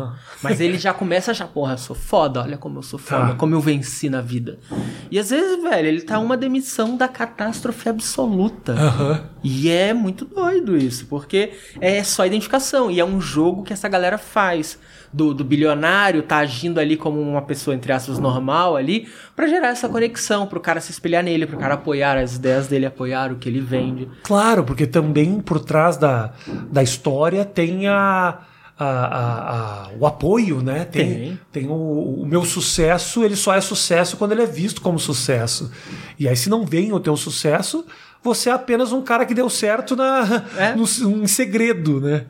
Mas 0.41 0.59
ele 0.59 0.77
já 0.77 0.93
começa 0.93 1.31
a 1.31 1.33
achar, 1.33 1.47
porra, 1.47 1.73
eu 1.73 1.77
sou 1.77 1.95
foda, 1.95 2.41
olha 2.41 2.57
como 2.57 2.79
eu 2.79 2.83
sou 2.83 2.97
foda, 2.97 3.27
tá. 3.27 3.35
como 3.35 3.53
eu 3.53 3.61
venci 3.61 4.09
na 4.09 4.21
vida. 4.21 4.57
E 5.11 5.19
às 5.19 5.29
vezes, 5.29 5.61
velho, 5.61 5.87
ele 5.87 6.01
tá 6.01 6.17
uma 6.17 6.35
demissão 6.35 6.97
da 6.97 7.07
catástrofe 7.07 7.89
absoluta. 7.89 8.75
E 9.43 9.69
é 9.69 9.93
muito 9.93 10.25
doido 10.25 10.75
isso, 10.75 11.05
porque 11.05 11.53
é 11.79 12.03
só 12.03 12.25
identificação. 12.25 12.89
E 12.89 12.99
é 12.99 13.05
um 13.05 13.21
jogo 13.21 13.63
que 13.63 13.73
essa 13.73 13.87
galera 13.87 14.17
faz 14.17 14.79
do, 15.15 15.33
do 15.33 15.45
bilionário 15.45 16.21
tá 16.21 16.37
agindo 16.37 16.77
ali 16.77 16.97
como 16.97 17.21
uma 17.21 17.41
pessoa, 17.41 17.73
entre 17.73 17.93
aspas, 17.93 18.19
normal 18.19 18.75
ali, 18.75 19.07
para 19.33 19.47
gerar 19.47 19.69
essa 19.69 19.87
conexão, 19.87 20.45
pro 20.45 20.59
cara 20.59 20.81
se 20.81 20.91
espelhar 20.91 21.23
nele, 21.23 21.45
pro 21.45 21.57
cara 21.57 21.75
apoiar 21.75 22.17
as 22.17 22.35
ideias 22.35 22.67
dele, 22.67 22.85
apoiar 22.85 23.31
o 23.31 23.37
que 23.37 23.47
ele 23.47 23.61
vende. 23.61 24.09
Claro, 24.23 24.65
porque 24.65 24.85
também 24.85 25.39
por 25.39 25.61
trás 25.61 25.95
da, 25.95 26.33
da 26.69 26.83
história 26.83 27.45
tem 27.45 27.87
a. 27.87 28.39
A, 28.77 28.85
a, 28.85 29.85
a, 29.85 29.89
o 29.97 30.05
apoio, 30.05 30.61
né? 30.61 30.83
Tem, 30.83 31.07
tem. 31.07 31.39
tem 31.49 31.67
o, 31.69 32.19
o, 32.23 32.25
meu 32.25 32.43
sucesso, 32.43 33.23
ele 33.23 33.37
só 33.37 33.53
é 33.53 33.61
sucesso 33.61 34.17
quando 34.17 34.33
ele 34.33 34.43
é 34.43 34.45
visto 34.45 34.81
como 34.81 34.99
sucesso. 34.99 35.71
E 36.19 36.27
aí, 36.27 36.35
se 36.35 36.49
não 36.49 36.65
vem 36.65 36.91
o 36.91 36.99
teu 36.99 37.15
sucesso, 37.15 37.85
você 38.21 38.49
é 38.49 38.51
apenas 38.51 38.91
um 38.91 39.01
cara 39.01 39.25
que 39.25 39.33
deu 39.33 39.49
certo 39.49 39.95
na, 39.95 40.43
é? 40.57 40.75
no, 40.75 40.83
em 41.23 41.25
segredo, 41.25 42.01
né? 42.01 42.25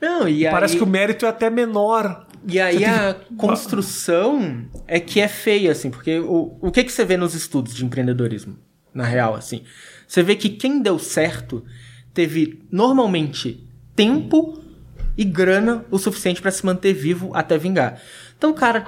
Não, 0.00 0.26
e 0.26 0.48
Parece 0.48 0.74
que 0.74 0.82
o 0.82 0.86
mérito 0.86 1.26
é 1.26 1.28
até 1.28 1.50
menor 1.50 2.24
e 2.46 2.60
aí 2.60 2.84
a 2.84 3.16
construção 3.36 4.64
é 4.86 4.98
que 4.98 5.20
é 5.20 5.28
feia, 5.28 5.72
assim, 5.72 5.90
porque 5.90 6.18
o, 6.18 6.56
o 6.60 6.70
que, 6.70 6.84
que 6.84 6.92
você 6.92 7.04
vê 7.04 7.16
nos 7.16 7.34
estudos 7.34 7.74
de 7.74 7.84
empreendedorismo, 7.84 8.56
na 8.94 9.04
real, 9.04 9.34
assim? 9.34 9.62
Você 10.06 10.22
vê 10.22 10.34
que 10.34 10.48
quem 10.48 10.82
deu 10.82 10.98
certo 10.98 11.64
teve 12.12 12.62
normalmente 12.70 13.66
tempo 13.94 14.60
e 15.16 15.24
grana 15.24 15.84
o 15.90 15.98
suficiente 15.98 16.40
para 16.40 16.50
se 16.50 16.64
manter 16.64 16.92
vivo 16.92 17.30
até 17.34 17.58
vingar. 17.58 18.00
Então 18.36 18.50
o 18.50 18.54
cara 18.54 18.86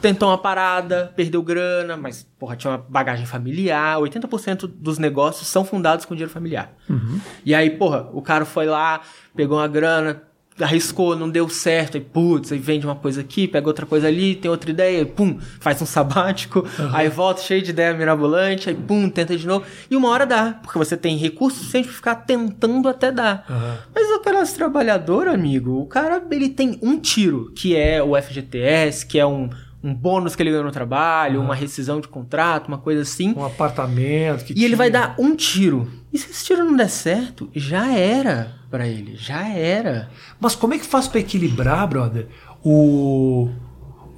tentou 0.00 0.28
uma 0.28 0.38
parada, 0.38 1.12
perdeu 1.16 1.42
grana, 1.42 1.96
mas 1.96 2.24
porra, 2.38 2.54
tinha 2.54 2.70
uma 2.70 2.78
bagagem 2.78 3.26
familiar. 3.26 3.98
80% 3.98 4.66
dos 4.66 4.98
negócios 4.98 5.48
são 5.48 5.64
fundados 5.64 6.04
com 6.04 6.14
dinheiro 6.14 6.32
familiar. 6.32 6.72
Uhum. 6.88 7.20
E 7.44 7.54
aí, 7.54 7.70
porra, 7.70 8.08
o 8.12 8.22
cara 8.22 8.44
foi 8.44 8.66
lá, 8.66 9.00
pegou 9.34 9.58
uma 9.58 9.66
grana, 9.66 10.22
arriscou, 10.60 11.16
não 11.16 11.30
deu 11.30 11.48
certo, 11.48 11.96
aí 11.96 12.00
putz, 12.00 12.52
aí 12.52 12.58
vende 12.58 12.86
uma 12.86 12.94
coisa 12.94 13.20
aqui, 13.20 13.48
pega 13.48 13.66
outra 13.66 13.86
coisa 13.86 14.08
ali, 14.08 14.34
tem 14.34 14.50
outra 14.50 14.70
ideia, 14.70 15.06
pum, 15.06 15.38
faz 15.60 15.80
um 15.80 15.86
sabático, 15.86 16.60
uhum. 16.60 16.90
aí 16.92 17.08
volta 17.08 17.40
cheio 17.42 17.62
de 17.62 17.70
ideia 17.70 17.94
mirabolante, 17.94 18.68
aí 18.68 18.74
pum, 18.74 19.08
tenta 19.08 19.36
de 19.36 19.46
novo, 19.46 19.64
e 19.90 19.96
uma 19.96 20.08
hora 20.08 20.26
dá, 20.26 20.58
porque 20.62 20.78
você 20.78 20.96
tem 20.96 21.16
recursos 21.16 21.70
sempre 21.70 21.90
ficar 21.90 22.16
tentando 22.16 22.88
até 22.88 23.10
dar. 23.10 23.46
Uhum. 23.48 23.76
Mas 23.94 24.08
o 24.10 24.20
classe 24.20 24.54
trabalhador, 24.54 25.28
amigo, 25.28 25.80
o 25.80 25.86
cara, 25.86 26.22
ele 26.30 26.48
tem 26.48 26.78
um 26.82 26.98
tiro, 26.98 27.52
que 27.54 27.76
é 27.76 28.02
o 28.02 28.20
FGTS, 28.20 29.06
que 29.06 29.18
é 29.18 29.26
um 29.26 29.48
um 29.82 29.92
bônus 29.92 30.36
que 30.36 30.42
ele 30.42 30.50
ganhou 30.50 30.64
no 30.64 30.70
trabalho, 30.70 31.40
uma 31.40 31.54
rescisão 31.54 32.00
de 32.00 32.06
contrato, 32.06 32.68
uma 32.68 32.78
coisa 32.78 33.02
assim. 33.02 33.34
Um 33.36 33.44
apartamento. 33.44 34.42
e 34.50 34.54
tinha. 34.54 34.64
ele 34.64 34.76
vai 34.76 34.90
dar 34.90 35.16
um 35.18 35.34
tiro. 35.34 35.90
E 36.12 36.18
se 36.18 36.30
esse 36.30 36.44
tiro 36.44 36.64
não 36.64 36.76
der 36.76 36.88
certo, 36.88 37.50
já 37.52 37.92
era 37.92 38.54
para 38.70 38.86
ele, 38.86 39.16
já 39.16 39.48
era. 39.48 40.08
Mas 40.38 40.54
como 40.54 40.74
é 40.74 40.78
que 40.78 40.86
faz 40.86 41.08
para 41.08 41.20
equilibrar, 41.20 41.86
brother? 41.88 42.28
O 42.64 43.50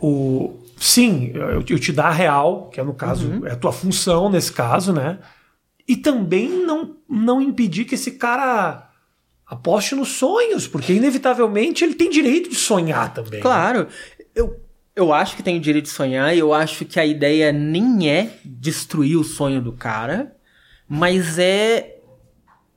o 0.00 0.61
sim, 0.76 1.33
eu, 1.35 1.62
te 1.62 1.92
dar 1.92 2.09
a 2.09 2.12
real, 2.12 2.68
que 2.68 2.78
é 2.78 2.85
no 2.85 2.92
caso 2.92 3.28
uhum. 3.28 3.47
é 3.47 3.52
a 3.52 3.56
tua 3.56 3.73
função 3.73 4.28
nesse 4.28 4.52
caso, 4.52 4.92
né? 4.92 5.18
E 5.88 5.97
também 5.97 6.49
não 6.49 6.97
não 7.09 7.40
impedir 7.40 7.87
que 7.87 7.94
esse 7.94 8.12
cara 8.12 8.90
aposte 9.47 9.94
nos 9.94 10.09
sonhos, 10.09 10.66
porque 10.66 10.92
inevitavelmente 10.92 11.85
ele 11.85 11.94
tem 11.94 12.11
direito 12.11 12.50
de 12.50 12.56
sonhar 12.56 13.14
também. 13.14 13.40
Claro. 13.40 13.87
Eu 14.35 14.63
eu 14.96 15.12
acho 15.12 15.36
que 15.36 15.42
tem 15.42 15.56
o 15.56 15.60
direito 15.60 15.86
de 15.86 15.90
sonhar, 15.90 16.34
e 16.34 16.38
eu 16.38 16.54
acho 16.54 16.84
que 16.84 17.00
a 17.00 17.06
ideia 17.06 17.52
nem 17.52 18.08
é 18.08 18.38
destruir 18.44 19.16
o 19.16 19.24
sonho 19.24 19.60
do 19.60 19.72
cara, 19.72 20.36
mas 20.88 21.38
é 21.38 21.96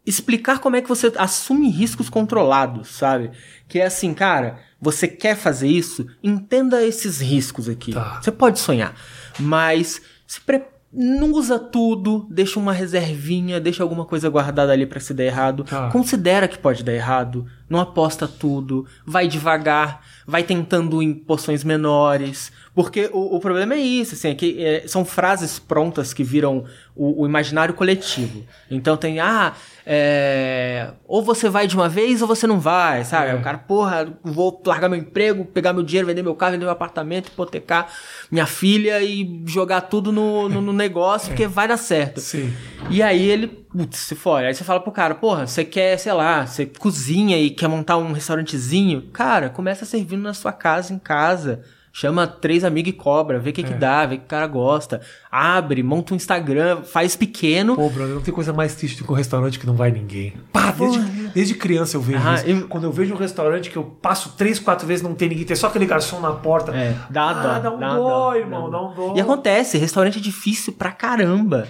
explicar 0.06 0.60
como 0.60 0.76
é 0.76 0.82
que 0.82 0.88
você 0.88 1.12
assume 1.18 1.70
riscos 1.70 2.10
controlados, 2.10 2.88
sabe? 2.90 3.32
Que 3.68 3.80
é 3.80 3.86
assim, 3.86 4.14
cara, 4.14 4.60
você 4.82 5.08
quer 5.08 5.36
fazer 5.36 5.68
isso? 5.68 6.08
Entenda 6.24 6.84
esses 6.84 7.20
riscos 7.20 7.68
aqui. 7.68 7.92
Tá. 7.92 8.22
Você 8.22 8.32
pode 8.32 8.60
sonhar, 8.60 8.96
mas 9.38 10.02
se 10.26 10.40
prepare 10.42 10.77
não 10.92 11.32
usa 11.34 11.60
tudo, 11.60 12.26
deixa 12.30 12.60
uma 12.60 12.72
reservinha, 12.72 13.60
deixa 13.60 13.84
alguma 13.84 14.06
coisa 14.06 14.30
guardada 14.30 14.72
ali 14.72 14.86
para 14.86 15.00
se 15.00 15.14
der 15.14 15.26
errado. 15.26 15.66
Ah. 15.70 15.90
Considera 15.92 16.48
que 16.48 16.58
pode 16.58 16.84
dar 16.84 16.94
errado, 16.94 17.46
não 17.70 17.80
aposta 17.80 18.28
tudo, 18.28 18.86
vai 19.06 19.28
devagar, 19.28 20.02
vai 20.26 20.44
tentando 20.44 21.02
em 21.02 21.14
porções 21.14 21.64
menores. 21.64 22.52
Porque 22.78 23.10
o, 23.12 23.38
o 23.38 23.40
problema 23.40 23.74
é 23.74 23.80
isso, 23.80 24.14
assim, 24.14 24.30
é 24.30 24.36
que 24.36 24.64
é, 24.64 24.88
são 24.88 25.04
frases 25.04 25.58
prontas 25.58 26.14
que 26.14 26.24
viram 26.24 26.64
o, 26.96 27.24
o 27.24 27.26
imaginário 27.26 27.74
coletivo. 27.74 28.46
Então 28.70 28.96
tem, 28.96 29.20
ah, 29.20 29.56
é, 29.84 30.92
ou 31.08 31.24
você 31.24 31.50
vai 31.50 31.66
de 31.66 31.76
uma 31.76 31.90
vez 31.90 32.22
ou 32.22 32.28
você 32.28 32.46
não 32.46 32.60
vai, 32.60 33.04
sabe? 33.04 33.32
É. 33.32 33.34
O 33.34 33.42
cara, 33.42 33.58
porra, 33.58 34.16
vou 34.24 34.62
largar 34.64 34.90
meu 34.90 35.00
emprego, 35.00 35.44
pegar 35.44 35.74
meu 35.74 35.82
dinheiro, 35.82 36.06
vender 36.06 36.22
meu 36.22 36.36
carro, 36.36 36.52
vender 36.52 36.66
meu 36.66 36.72
apartamento, 36.72 37.30
hipotecar 37.30 37.88
minha 38.30 38.46
filha 38.46 39.02
e 39.02 39.42
jogar 39.48 39.82
tudo 39.82 40.12
no, 40.12 40.48
no, 40.48 40.62
no 40.62 40.72
negócio, 40.72 41.30
porque 41.30 41.48
vai 41.48 41.68
dar 41.68 41.78
certo. 41.78 42.20
Sim. 42.20 42.54
E 42.92 43.02
aí 43.02 43.28
ele, 43.28 43.48
putz, 43.48 43.98
se 43.98 44.14
for. 44.14 44.44
Aí 44.44 44.54
você 44.54 44.64
fala 44.64 44.80
pro 44.80 44.92
cara, 44.92 45.16
porra, 45.16 45.48
você 45.48 45.66
quer, 45.66 45.98
sei 45.98 46.14
lá, 46.14 46.46
você 46.46 46.68
cozinha 46.68 47.40
e 47.40 47.50
quer 47.50 47.70
montar 47.70 47.98
um 47.98 48.12
restaurantezinho? 48.12 49.10
Cara, 49.12 49.50
começa 49.50 49.84
servindo 49.84 50.22
na 50.22 50.36
sua 50.36 50.54
casa, 50.54 50.94
em 50.94 51.00
casa 51.00 51.64
Chama 52.00 52.28
três 52.28 52.64
amigos 52.64 52.92
e 52.92 52.94
cobra, 52.94 53.40
vê 53.40 53.50
o 53.50 53.54
que, 53.54 53.62
É. 53.62 53.64
que 53.64 53.74
dá, 53.74 54.06
vê 54.06 54.14
o 54.14 54.18
que 54.20 54.26
o 54.26 54.28
cara 54.28 54.46
gosta. 54.46 55.02
Abre, 55.32 55.82
monta 55.82 56.14
um 56.14 56.16
Instagram, 56.16 56.84
faz 56.84 57.16
pequeno. 57.16 57.76
Pô, 57.76 57.90
brother, 57.90 58.14
não 58.14 58.22
tem 58.22 58.32
coisa 58.32 58.54
mais 58.54 58.76
triste 58.76 59.00
do 59.00 59.04
que 59.04 59.12
um 59.12 59.16
restaurante 59.16 59.58
que 59.58 59.66
não 59.66 59.74
vai 59.74 59.90
ninguém. 59.90 60.36
Pá, 60.54 60.70
desde, 60.70 61.00
desde 61.30 61.56
criança 61.56 61.98
eu 61.98 62.02
vejo 62.02 62.20
Ah, 62.24 62.36
isso. 62.36 62.46
eu- 62.46 62.68
Quando 62.68 62.84
eu 62.84 62.92
vejo 62.92 63.16
um 63.16 63.18
restaurante 63.18 63.72
que 63.72 63.78
eu 63.78 63.84
passo 63.84 64.36
três, 64.38 64.60
quatro 64.60 64.86
vezes 64.86 65.02
não 65.02 65.16
tem 65.16 65.28
ninguém, 65.28 65.44
tem 65.44 65.56
só 65.56 65.66
aquele 65.66 65.88
garçom 65.88 66.20
na 66.20 66.34
porta. 66.34 66.72
É, 66.72 66.94
dá 67.10 67.30
ah, 67.32 67.34
dó. 67.34 67.60
dá 67.62 67.72
um 67.76 67.80
dá 67.80 67.96
dó, 67.96 68.08
dó, 68.10 68.36
irmão, 68.36 68.70
dá 68.70 68.78
dá 68.78 68.84
um 68.84 68.94
dó. 68.94 69.14
E 69.16 69.20
acontece, 69.20 69.80
restaurante 69.80 70.20
é 70.20 70.22
difícil 70.22 70.74
pra 70.74 70.92
caramba. 70.92 71.68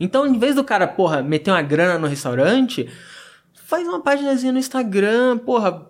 Então, 0.00 0.26
em 0.26 0.36
vez 0.40 0.56
do 0.56 0.64
cara, 0.64 0.88
porra, 0.88 1.22
meter 1.22 1.52
uma 1.52 1.62
grana 1.62 1.96
no 2.00 2.08
restaurante, 2.08 2.88
faz 3.64 3.86
uma 3.86 4.00
paginazinha 4.00 4.50
no 4.52 4.58
Instagram, 4.58 5.38
porra, 5.38 5.86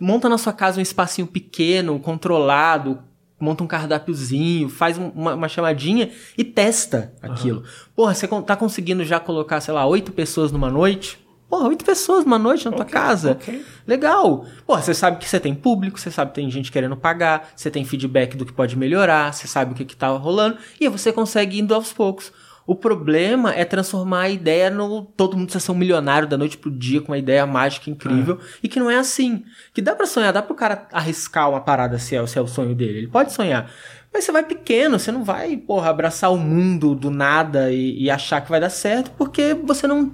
monta 0.00 0.28
na 0.28 0.38
sua 0.38 0.52
casa 0.52 0.80
um 0.80 0.82
espacinho 0.82 1.28
pequeno, 1.28 2.00
controlado, 2.00 2.98
monta 3.40 3.62
um 3.62 3.66
cardápiozinho, 3.66 4.68
faz 4.68 4.98
um- 4.98 5.08
uma, 5.10 5.34
uma 5.34 5.48
chamadinha 5.48 6.10
e 6.36 6.44
testa 6.44 7.12
aquilo. 7.22 7.62
Porra, 7.94 8.14
você 8.14 8.26
tá 8.42 8.56
conseguindo 8.56 9.04
já 9.04 9.20
colocar, 9.20 9.60
sei 9.60 9.74
lá, 9.74 9.86
oito 9.86 10.12
pessoas 10.12 10.50
numa 10.52 10.70
noite? 10.70 11.18
Porra, 11.48 11.68
oito 11.68 11.82
pessoas 11.84 12.24
numa 12.24 12.38
noite 12.38 12.66
na 12.66 12.72
tua 12.72 12.84
casa. 12.84 13.32
ok. 13.32 13.64
Legal. 13.86 14.44
Porra, 14.66 14.82
você 14.82 14.92
sabe 14.92 15.16
que 15.18 15.26
você 15.28 15.40
tem 15.40 15.54
público, 15.54 15.98
você 15.98 16.10
sabe 16.10 16.30
que 16.30 16.34
tem 16.34 16.50
gente 16.50 16.70
querendo 16.70 16.94
pagar, 16.96 17.48
você 17.56 17.70
tem 17.70 17.84
feedback 17.84 18.36
do 18.36 18.44
que 18.44 18.52
pode 18.52 18.76
melhorar, 18.76 19.32
você 19.32 19.46
sabe 19.46 19.72
o 19.72 19.74
que, 19.74 19.84
que 19.86 19.96
tá 19.96 20.08
rolando, 20.08 20.58
e 20.78 20.84
aí 20.84 20.90
você 20.90 21.10
consegue 21.10 21.58
indo 21.58 21.74
aos 21.74 21.90
poucos. 21.92 22.30
O 22.68 22.76
problema 22.76 23.54
é 23.54 23.64
transformar 23.64 24.20
a 24.20 24.28
ideia 24.28 24.68
no 24.68 25.00
todo 25.02 25.38
mundo 25.38 25.58
ser 25.58 25.72
um 25.72 25.74
milionário 25.74 26.28
da 26.28 26.36
noite 26.36 26.58
pro 26.58 26.70
dia 26.70 27.00
com 27.00 27.12
uma 27.12 27.16
ideia 27.16 27.46
mágica 27.46 27.88
incrível 27.88 28.38
e 28.62 28.68
que 28.68 28.78
não 28.78 28.90
é 28.90 28.98
assim. 28.98 29.42
Que 29.72 29.80
dá 29.80 29.94
pra 29.94 30.04
sonhar, 30.04 30.34
dá 30.34 30.42
pro 30.42 30.54
cara 30.54 30.86
arriscar 30.92 31.48
uma 31.48 31.62
parada 31.62 31.98
se 31.98 32.14
é, 32.14 32.26
se 32.26 32.38
é 32.38 32.42
o 32.42 32.46
sonho 32.46 32.74
dele. 32.74 32.98
Ele 32.98 33.06
pode 33.08 33.32
sonhar. 33.32 33.70
Mas 34.12 34.24
você 34.24 34.32
vai 34.32 34.44
pequeno, 34.44 34.98
você 34.98 35.10
não 35.10 35.24
vai, 35.24 35.56
porra, 35.56 35.88
abraçar 35.88 36.30
o 36.30 36.36
mundo 36.36 36.94
do 36.94 37.10
nada 37.10 37.72
e, 37.72 38.02
e 38.02 38.10
achar 38.10 38.42
que 38.42 38.50
vai 38.50 38.60
dar 38.60 38.68
certo, 38.68 39.12
porque 39.16 39.54
você 39.54 39.86
não. 39.86 40.12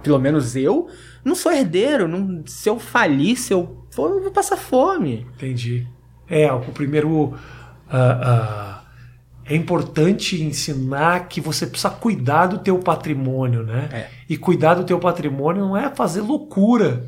Pelo 0.00 0.20
menos 0.20 0.54
eu, 0.54 0.88
não 1.24 1.34
sou 1.34 1.50
herdeiro. 1.50 2.06
Não, 2.06 2.44
se 2.46 2.68
eu 2.70 2.78
falir, 2.78 3.36
se 3.36 3.52
eu 3.52 3.84
for, 3.90 4.12
eu 4.12 4.22
vou 4.22 4.30
passar 4.30 4.56
fome. 4.56 5.26
Entendi. 5.34 5.88
É, 6.28 6.52
o 6.52 6.60
primeiro. 6.60 7.36
ah, 7.90 8.20
ah, 8.22 8.79
é 9.50 9.56
importante 9.56 10.40
ensinar 10.40 11.26
que 11.28 11.40
você 11.40 11.66
precisa 11.66 11.90
cuidar 11.90 12.46
do 12.46 12.58
teu 12.58 12.78
patrimônio, 12.78 13.64
né? 13.64 13.88
É. 13.92 14.06
E 14.28 14.36
cuidar 14.36 14.74
do 14.74 14.84
teu 14.84 15.00
patrimônio 15.00 15.66
não 15.66 15.76
é 15.76 15.90
fazer 15.90 16.20
loucura. 16.20 17.04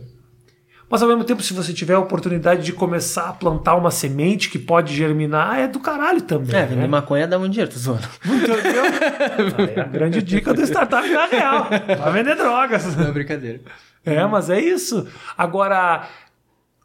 Mas 0.91 1.01
ao 1.01 1.09
mesmo 1.09 1.23
tempo, 1.23 1.41
se 1.41 1.55
você 1.55 1.73
tiver 1.73 1.95
a 1.95 2.01
oportunidade 2.01 2.65
de 2.65 2.73
começar 2.73 3.29
a 3.29 3.33
plantar 3.33 3.77
uma 3.77 3.93
semente 3.93 4.51
que 4.51 4.59
pode 4.59 4.93
germinar, 4.93 5.57
é 5.57 5.69
do 5.69 5.79
caralho 5.79 6.21
também. 6.21 6.55
É, 6.55 6.67
vender 6.67 6.83
né? 6.83 6.89
maconha 6.89 7.29
dá 7.29 7.39
muito 7.39 7.53
dinheiro, 7.53 7.73
tô 7.73 7.79
zoando. 7.79 8.09
Entendeu? 8.27 8.85
Aí 9.57 9.75
é 9.77 9.81
a 9.81 9.85
grande 9.85 10.21
dica 10.21 10.53
do 10.53 10.63
startup 10.63 11.09
da 11.09 11.27
real. 11.27 11.69
Vai 11.71 12.13
vender 12.13 12.35
drogas. 12.35 12.97
Não 12.97 13.07
é 13.07 13.13
brincadeira. 13.13 13.61
É, 14.05 14.27
mas 14.27 14.51
é 14.51 14.61
isso. 14.61 15.07
Agora, 15.39 16.09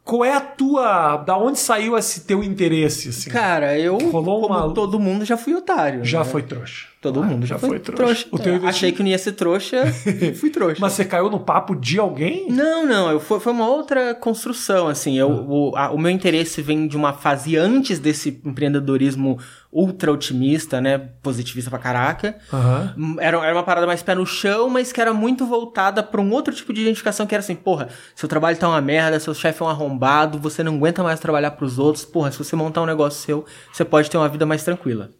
qual 0.08 0.24
é 0.24 0.32
a 0.32 0.40
tua. 0.40 1.18
Da 1.18 1.36
onde 1.36 1.58
saiu 1.58 1.96
esse 1.96 2.22
teu 2.22 2.42
interesse? 2.42 3.10
Assim? 3.10 3.28
Cara, 3.30 3.78
eu, 3.78 3.98
Rolou 3.98 4.40
como 4.40 4.54
uma- 4.54 4.72
todo 4.74 4.98
mundo, 4.98 5.22
já 5.24 5.36
fui 5.36 5.54
otário. 5.54 6.02
Já 6.04 6.20
né? 6.20 6.24
foi 6.24 6.42
trouxa. 6.42 6.86
Todo 7.00 7.22
mundo 7.22 7.46
já, 7.46 7.56
foi, 7.58 7.78
trouxa. 7.78 8.26
O 8.32 8.38
teu 8.38 8.56
É, 8.56 8.66
Achei 8.68 8.90
que 8.90 9.02
não 9.04 9.08
ia 9.10 9.18
ser 9.18 9.30
trouxa, 9.32 9.86
fui 10.34 10.50
trouxa. 10.50 10.78
Mas 10.80 10.94
você 10.94 11.04
caiu 11.04 11.30
no 11.30 11.38
papo 11.38 11.76
de 11.76 11.96
alguém? 11.98 12.50
Não, 12.50 12.84
não, 12.84 13.08
eu, 13.10 13.20
foi, 13.20 13.38
foi 13.38 13.52
uma 13.52 13.68
outra 13.68 14.16
construção, 14.16 14.88
assim, 14.88 15.16
eu, 15.16 15.30
o, 15.30 15.76
a- 15.76 15.92
o 15.92 15.98
meu 15.98 16.10
interesse 16.10 16.60
vem 16.60 16.88
de 16.88 16.96
uma 16.96 17.12
fase 17.12 17.56
antes 17.56 18.00
desse 18.00 18.40
empreendedorismo 18.44 19.38
ultra 19.72 20.10
otimista, 20.10 20.80
né, 20.80 20.98
positivista 21.22 21.70
pra 21.70 21.78
caraca, 21.78 22.36
Aham. 22.52 22.94
Hum, 22.98 23.16
Era, 23.20 23.38
era 23.44 23.54
uma 23.54 23.62
parada 23.62 23.86
mais 23.86 24.02
pé 24.02 24.14
no 24.16 24.26
chão, 24.26 24.68
mas 24.68 24.90
que 24.90 25.00
era 25.00 25.12
muito 25.14 25.46
voltada 25.46 26.02
pra 26.02 26.20
um 26.20 26.32
outro 26.32 26.52
tipo 26.54 26.72
de 26.72 26.80
identificação 26.80 27.26
que 27.26 27.34
era 27.34 27.40
assim, 27.44 27.54
porra, 27.54 27.88
seu 28.16 28.28
trabalho 28.28 28.56
tá 28.56 28.68
uma 28.68 28.80
merda, 28.80 29.20
seu 29.20 29.34
chefe 29.34 29.62
é 29.62 29.66
um 29.66 29.68
arrombado, 29.68 30.38
você 30.38 30.62
não 30.64 30.74
aguenta 30.74 31.02
mais 31.04 31.20
trabalhar 31.20 31.52
pros 31.52 31.78
outros, 31.78 32.04
porra, 32.04 32.32
se 32.32 32.38
você 32.38 32.56
montar 32.56 32.82
um 32.82 32.86
negócio 32.86 33.20
seu, 33.24 33.44
você 33.72 33.84
pode 33.84 34.10
ter 34.10 34.16
uma 34.16 34.28
vida 34.28 34.44
mais 34.44 34.64
tranquila. 34.64 35.10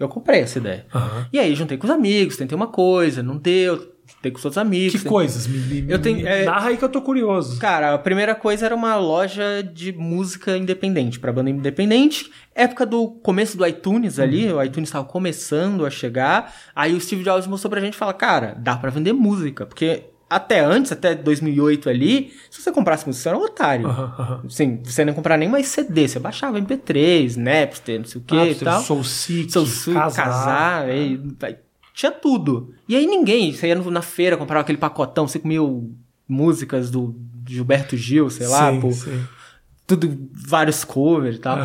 Eu 0.00 0.08
comprei 0.08 0.40
essa 0.40 0.58
ideia. 0.58 0.86
Aham. 0.94 1.26
E 1.32 1.38
aí 1.38 1.54
juntei 1.54 1.76
com 1.76 1.84
os 1.86 1.90
amigos, 1.92 2.36
tentei 2.36 2.56
uma 2.56 2.66
coisa, 2.68 3.22
não 3.22 3.36
deu, 3.36 3.76
tentei 4.14 4.30
com 4.32 4.38
os 4.38 4.44
outros 4.46 4.58
amigos. 4.58 4.92
Que 4.92 4.98
tentei- 4.98 5.10
coisas? 5.10 5.46
Me, 5.46 5.58
me- 5.82 5.92
Eu 5.92 5.98
tenho- 5.98 6.26
é- 6.26 6.44
narra 6.46 6.70
aí 6.70 6.76
que 6.78 6.84
eu 6.84 6.88
tô 6.88 7.02
curioso. 7.02 7.58
Cara, 7.60 7.94
a 7.94 7.98
primeira 7.98 8.34
coisa 8.34 8.64
era 8.66 8.74
uma 8.74 8.96
loja 8.96 9.62
de 9.62 9.92
música 9.92 10.56
independente, 10.56 11.20
pra 11.20 11.30
banda 11.32 11.50
independente. 11.50 12.30
Época 12.54 12.84
do 12.86 13.08
começo 13.08 13.56
do 13.56 13.66
iTunes 13.66 14.18
ali, 14.18 14.50
o 14.52 14.62
iTunes 14.62 14.88
estava 14.88 15.04
começando 15.04 15.84
a 15.86 15.90
chegar. 15.90 16.52
Aí 16.74 16.94
o 16.94 17.00
Steve 17.00 17.22
Jobs 17.22 17.46
mostrou 17.46 17.70
pra 17.70 17.80
gente 17.80 17.94
e 17.94 17.96
fala: 17.96 18.12
Cara, 18.12 18.56
dá 18.58 18.76
pra 18.76 18.90
vender 18.90 19.12
música. 19.12 19.64
Porque 19.66 20.04
até 20.30 20.60
antes, 20.60 20.92
até 20.92 21.14
2008 21.14 21.90
ali, 21.90 22.32
se 22.48 22.62
você 22.62 22.70
comprasse 22.70 23.04
música, 23.06 23.22
você 23.24 23.28
era 23.28 23.36
um 23.38 23.42
otário. 23.42 23.88
Assim, 24.46 24.80
você 24.84 25.04
não 25.04 25.12
comprar 25.12 25.36
nem 25.36 25.48
mais 25.48 25.66
CD, 25.66 26.06
você 26.06 26.18
baixava 26.20 26.58
MP3, 26.60 27.36
Napster, 27.36 27.98
não 27.98 28.06
sei 28.06 28.20
o 28.20 28.24
que 28.24 28.36
Ah, 28.38 28.46
e 28.46 28.54
você 28.54 28.64
tal. 28.64 28.80
Soul 28.82 29.02
Sick, 29.04 29.50
Seu 29.52 29.66
su, 29.66 29.92
casar. 29.92 30.24
casar, 30.24 30.86
vai- 31.38 31.58
tinha 31.92 32.12
tudo. 32.12 32.72
E 32.88 32.94
aí 32.96 33.06
ninguém, 33.06 33.52
você 33.52 33.66
ia 33.66 33.74
na 33.74 34.00
feira, 34.02 34.36
comprava 34.36 34.62
aquele 34.62 34.78
pacotão, 34.78 35.26
5 35.28 35.46
mil 35.46 35.94
músicas 36.28 36.90
do 36.90 37.14
Gilberto 37.46 37.96
Gil, 37.96 38.30
sei 38.30 38.46
lá, 38.46 38.72
Sim, 38.72 38.80
pô, 38.80 38.92
sim. 38.92 39.22
tudo, 39.86 40.30
vários 40.32 40.84
covers 40.84 41.36
e 41.36 41.40
tal. 41.40 41.58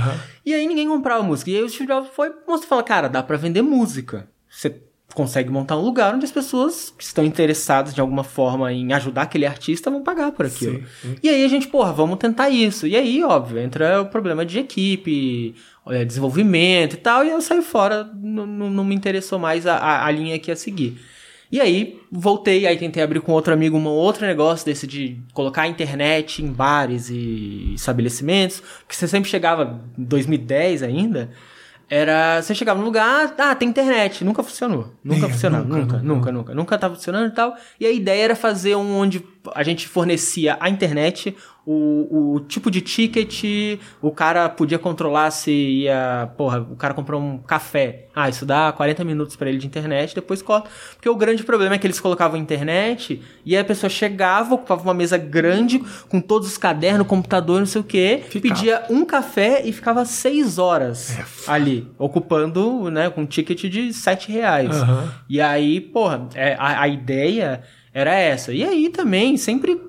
E 0.44 0.54
aí 0.54 0.68
ninguém 0.68 0.88
comprava 0.88 1.22
música. 1.24 1.52
E 1.52 1.56
aí 1.58 1.64
o 1.64 1.70
Steve 1.70 1.88
Jobs 1.88 2.10
foi, 2.16 2.30
mostrou, 2.48 2.68
fala, 2.68 2.84
cara, 2.84 3.08
dá 3.08 3.22
pra 3.22 3.38
vender 3.38 3.62
música. 3.62 4.28
Você 4.50 4.82
consegue 5.16 5.50
montar 5.50 5.78
um 5.78 5.82
lugar 5.82 6.14
onde 6.14 6.26
as 6.26 6.32
pessoas 6.32 6.94
que 6.96 7.04
estão 7.04 7.24
interessadas 7.26 7.96
de 7.96 8.02
alguma 8.02 8.24
forma 8.24 8.72
em 8.72 8.94
ajudar 8.94 9.24
aquele 9.24 9.46
artista 9.46 9.90
vão 9.90 10.04
pagar 10.04 10.32
por 10.34 10.46
aquilo. 10.46 10.84
Sim. 11.02 11.16
E 11.24 11.30
aí 11.30 11.44
a 11.44 11.48
gente, 11.48 11.68
porra, 11.68 11.92
vamos 11.92 12.18
tentar 12.20 12.50
isso. 12.50 12.86
E 12.86 12.96
aí, 12.96 13.24
óbvio, 13.24 13.58
entra 13.60 14.02
o 14.02 14.06
problema 14.08 14.46
de 14.46 14.60
equipe, 14.60 15.56
é, 15.88 16.06
desenvolvimento 16.06 16.94
e 16.94 16.98
tal, 16.98 17.26
e 17.26 17.30
eu 17.30 17.42
saí 17.42 17.62
fora, 17.62 18.04
não, 18.14 18.46
não- 18.46 18.84
me 18.84 18.94
interessou 18.94 19.40
mais 19.40 19.66
a, 19.66 19.78
a, 19.78 20.06
a 20.06 20.12
linha 20.12 20.38
que 20.38 20.52
ia 20.52 20.56
seguir. 20.56 21.00
E 21.52 21.62
aí, 21.62 22.02
voltei, 22.12 22.66
aí 22.68 22.76
tentei 22.76 23.02
abrir 23.02 23.22
com 23.22 23.32
outro 23.32 23.54
amigo 23.54 23.78
um 23.78 23.86
outro 23.88 24.26
negócio 24.26 24.66
desse 24.66 24.86
de 24.86 25.18
colocar 25.34 25.62
a 25.62 25.68
internet 25.68 26.44
em 26.44 26.52
bares 26.52 27.10
e 27.10 27.74
estabelecimentos, 27.76 28.62
porque 28.80 28.96
você 28.96 29.08
sempre 29.08 29.30
chegava, 29.30 29.80
em 29.98 30.04
2010 30.04 30.84
ainda, 30.84 31.30
era, 31.90 32.42
você 32.42 32.56
chegava 32.56 32.80
num 32.80 32.86
lugar, 32.86 33.34
ah, 33.38 33.56
tem 33.56 33.70
internet, 33.70 34.24
nunca 34.24 34.42
funcionou, 34.44 34.92
nunca 35.04 35.28
É, 35.28 35.30
funcionou, 35.30 35.62
nunca, 35.62 35.76
nunca, 35.78 35.94
nunca. 35.98 36.04
nunca, 36.04 36.32
nunca, 36.32 36.54
nunca 36.56 36.78
tava 36.78 36.96
funcionando 36.96 37.32
e 37.32 37.36
tal, 37.36 37.56
e 37.80 37.86
a 37.86 37.92
ideia 37.92 38.24
era 38.26 38.36
fazer 38.36 38.76
um 38.76 38.98
onde 38.98 39.24
a 39.54 39.62
gente 39.64 39.88
fornecia 39.88 40.58
a 40.60 40.70
internet, 40.70 41.36
o, 41.66 42.36
o 42.36 42.40
tipo 42.42 42.70
de 42.70 42.80
ticket, 42.82 43.80
o 44.02 44.12
cara 44.12 44.48
podia 44.48 44.78
controlar 44.78 45.32
se 45.32 45.52
ia, 45.52 46.30
porra, 46.38 46.62
o 46.62 46.76
cara 46.76 46.94
comprou 46.94 47.20
um 47.20 47.40
café, 47.40 48.08
ah, 48.16 48.30
isso 48.30 48.46
dá 48.46 48.72
40 48.72 49.04
minutos 49.04 49.36
pra 49.36 49.50
ele 49.50 49.58
de 49.58 49.66
internet, 49.66 50.14
depois 50.14 50.42
corta, 50.42 50.70
porque 50.94 51.10
o 51.10 51.16
grande 51.16 51.44
problema 51.44 51.76
é 51.76 51.78
que 51.78 51.88
eles 51.88 52.00
colocavam 52.00 52.40
internet 52.40 53.22
e 53.44 53.56
aí 53.56 53.62
a 53.62 53.66
pessoa 53.66 53.90
chegava, 53.90 54.54
ocupava 54.54 54.84
uma 54.84 54.94
mesa 54.94 55.18
grande 55.18 55.82
com 56.08 56.22
todos 56.22 56.48
os 56.48 56.58
cadernos, 56.58 57.08
computador, 57.08 57.60
não 57.60 57.66
sei 57.66 57.82
o 57.82 57.84
que, 57.84 58.22
Ficava. 58.30 58.56
pedia 58.56 58.84
um 58.90 59.04
café 59.04 59.64
e 59.66 59.72
ficava 59.72 60.06
seis 60.06 60.60
horas 60.60 61.18
ali, 61.48 61.88
ocupando, 61.98 62.90
né, 62.92 63.10
com 63.10 63.22
um 63.22 63.26
ticket 63.26 63.64
de 63.66 63.92
sete 63.92 64.32
reais. 64.32 64.70
Aham. 64.70 65.12
E 65.28 65.42
aí, 65.42 65.82
porra, 65.82 66.28
é, 66.36 66.56
a, 66.60 66.82
a 66.82 66.88
ideia 66.88 67.62
era 67.94 68.14
essa. 68.14 68.52
E 68.52 68.64
aí 68.64 68.90
também, 68.90 69.38
sempre, 69.38 69.80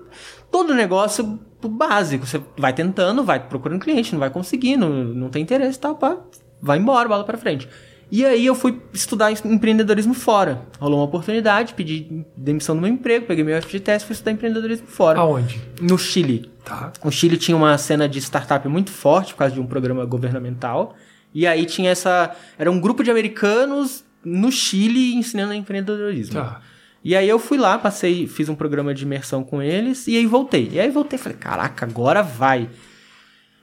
todo 0.50 0.74
negócio 0.74 1.38
básico, 1.68 2.26
você 2.26 2.40
vai 2.56 2.72
tentando, 2.72 3.24
vai 3.24 3.40
procurando 3.40 3.80
cliente, 3.80 4.12
não 4.12 4.20
vai 4.20 4.30
conseguindo, 4.30 4.88
não 4.88 5.28
tem 5.28 5.42
interesse 5.42 5.78
e 5.78 5.80
tal, 5.80 5.96
pá, 5.96 6.16
vai 6.60 6.78
embora, 6.78 7.08
bola 7.08 7.24
pra 7.24 7.36
frente. 7.36 7.68
E 8.10 8.24
aí 8.24 8.46
eu 8.46 8.54
fui 8.54 8.80
estudar 8.92 9.32
empreendedorismo 9.32 10.14
fora. 10.14 10.62
Rolou 10.78 11.00
uma 11.00 11.06
oportunidade, 11.06 11.74
pedi 11.74 12.24
demissão 12.36 12.76
do 12.76 12.80
meu 12.80 12.90
emprego, 12.90 13.26
peguei 13.26 13.42
meu 13.42 13.60
FGTS 13.60 14.04
e 14.04 14.06
fui 14.06 14.12
estudar 14.12 14.30
empreendedorismo 14.30 14.86
fora. 14.86 15.18
Aonde? 15.18 15.60
No 15.80 15.98
Chile. 15.98 16.50
Tá. 16.64 16.92
O 17.02 17.10
Chile 17.10 17.36
tinha 17.36 17.56
uma 17.56 17.76
cena 17.78 18.08
de 18.08 18.20
startup 18.20 18.66
muito 18.68 18.92
forte 18.92 19.32
por 19.32 19.40
causa 19.40 19.54
de 19.54 19.60
um 19.60 19.66
programa 19.66 20.04
governamental. 20.04 20.94
E 21.34 21.46
aí 21.46 21.66
tinha 21.66 21.90
essa. 21.90 22.34
Era 22.56 22.70
um 22.70 22.80
grupo 22.80 23.02
de 23.02 23.10
americanos 23.10 24.04
no 24.24 24.52
Chile 24.52 25.14
ensinando 25.16 25.52
empreendedorismo. 25.52 26.34
Tá. 26.34 26.60
E 27.06 27.14
aí 27.14 27.28
eu 27.28 27.38
fui 27.38 27.56
lá, 27.56 27.78
passei, 27.78 28.26
fiz 28.26 28.48
um 28.48 28.56
programa 28.56 28.92
de 28.92 29.04
imersão 29.04 29.44
com 29.44 29.62
eles, 29.62 30.08
e 30.08 30.16
aí 30.16 30.26
voltei. 30.26 30.68
E 30.72 30.80
aí 30.80 30.90
voltei 30.90 31.16
e 31.16 31.22
falei, 31.22 31.38
caraca, 31.38 31.86
agora 31.86 32.20
vai. 32.20 32.68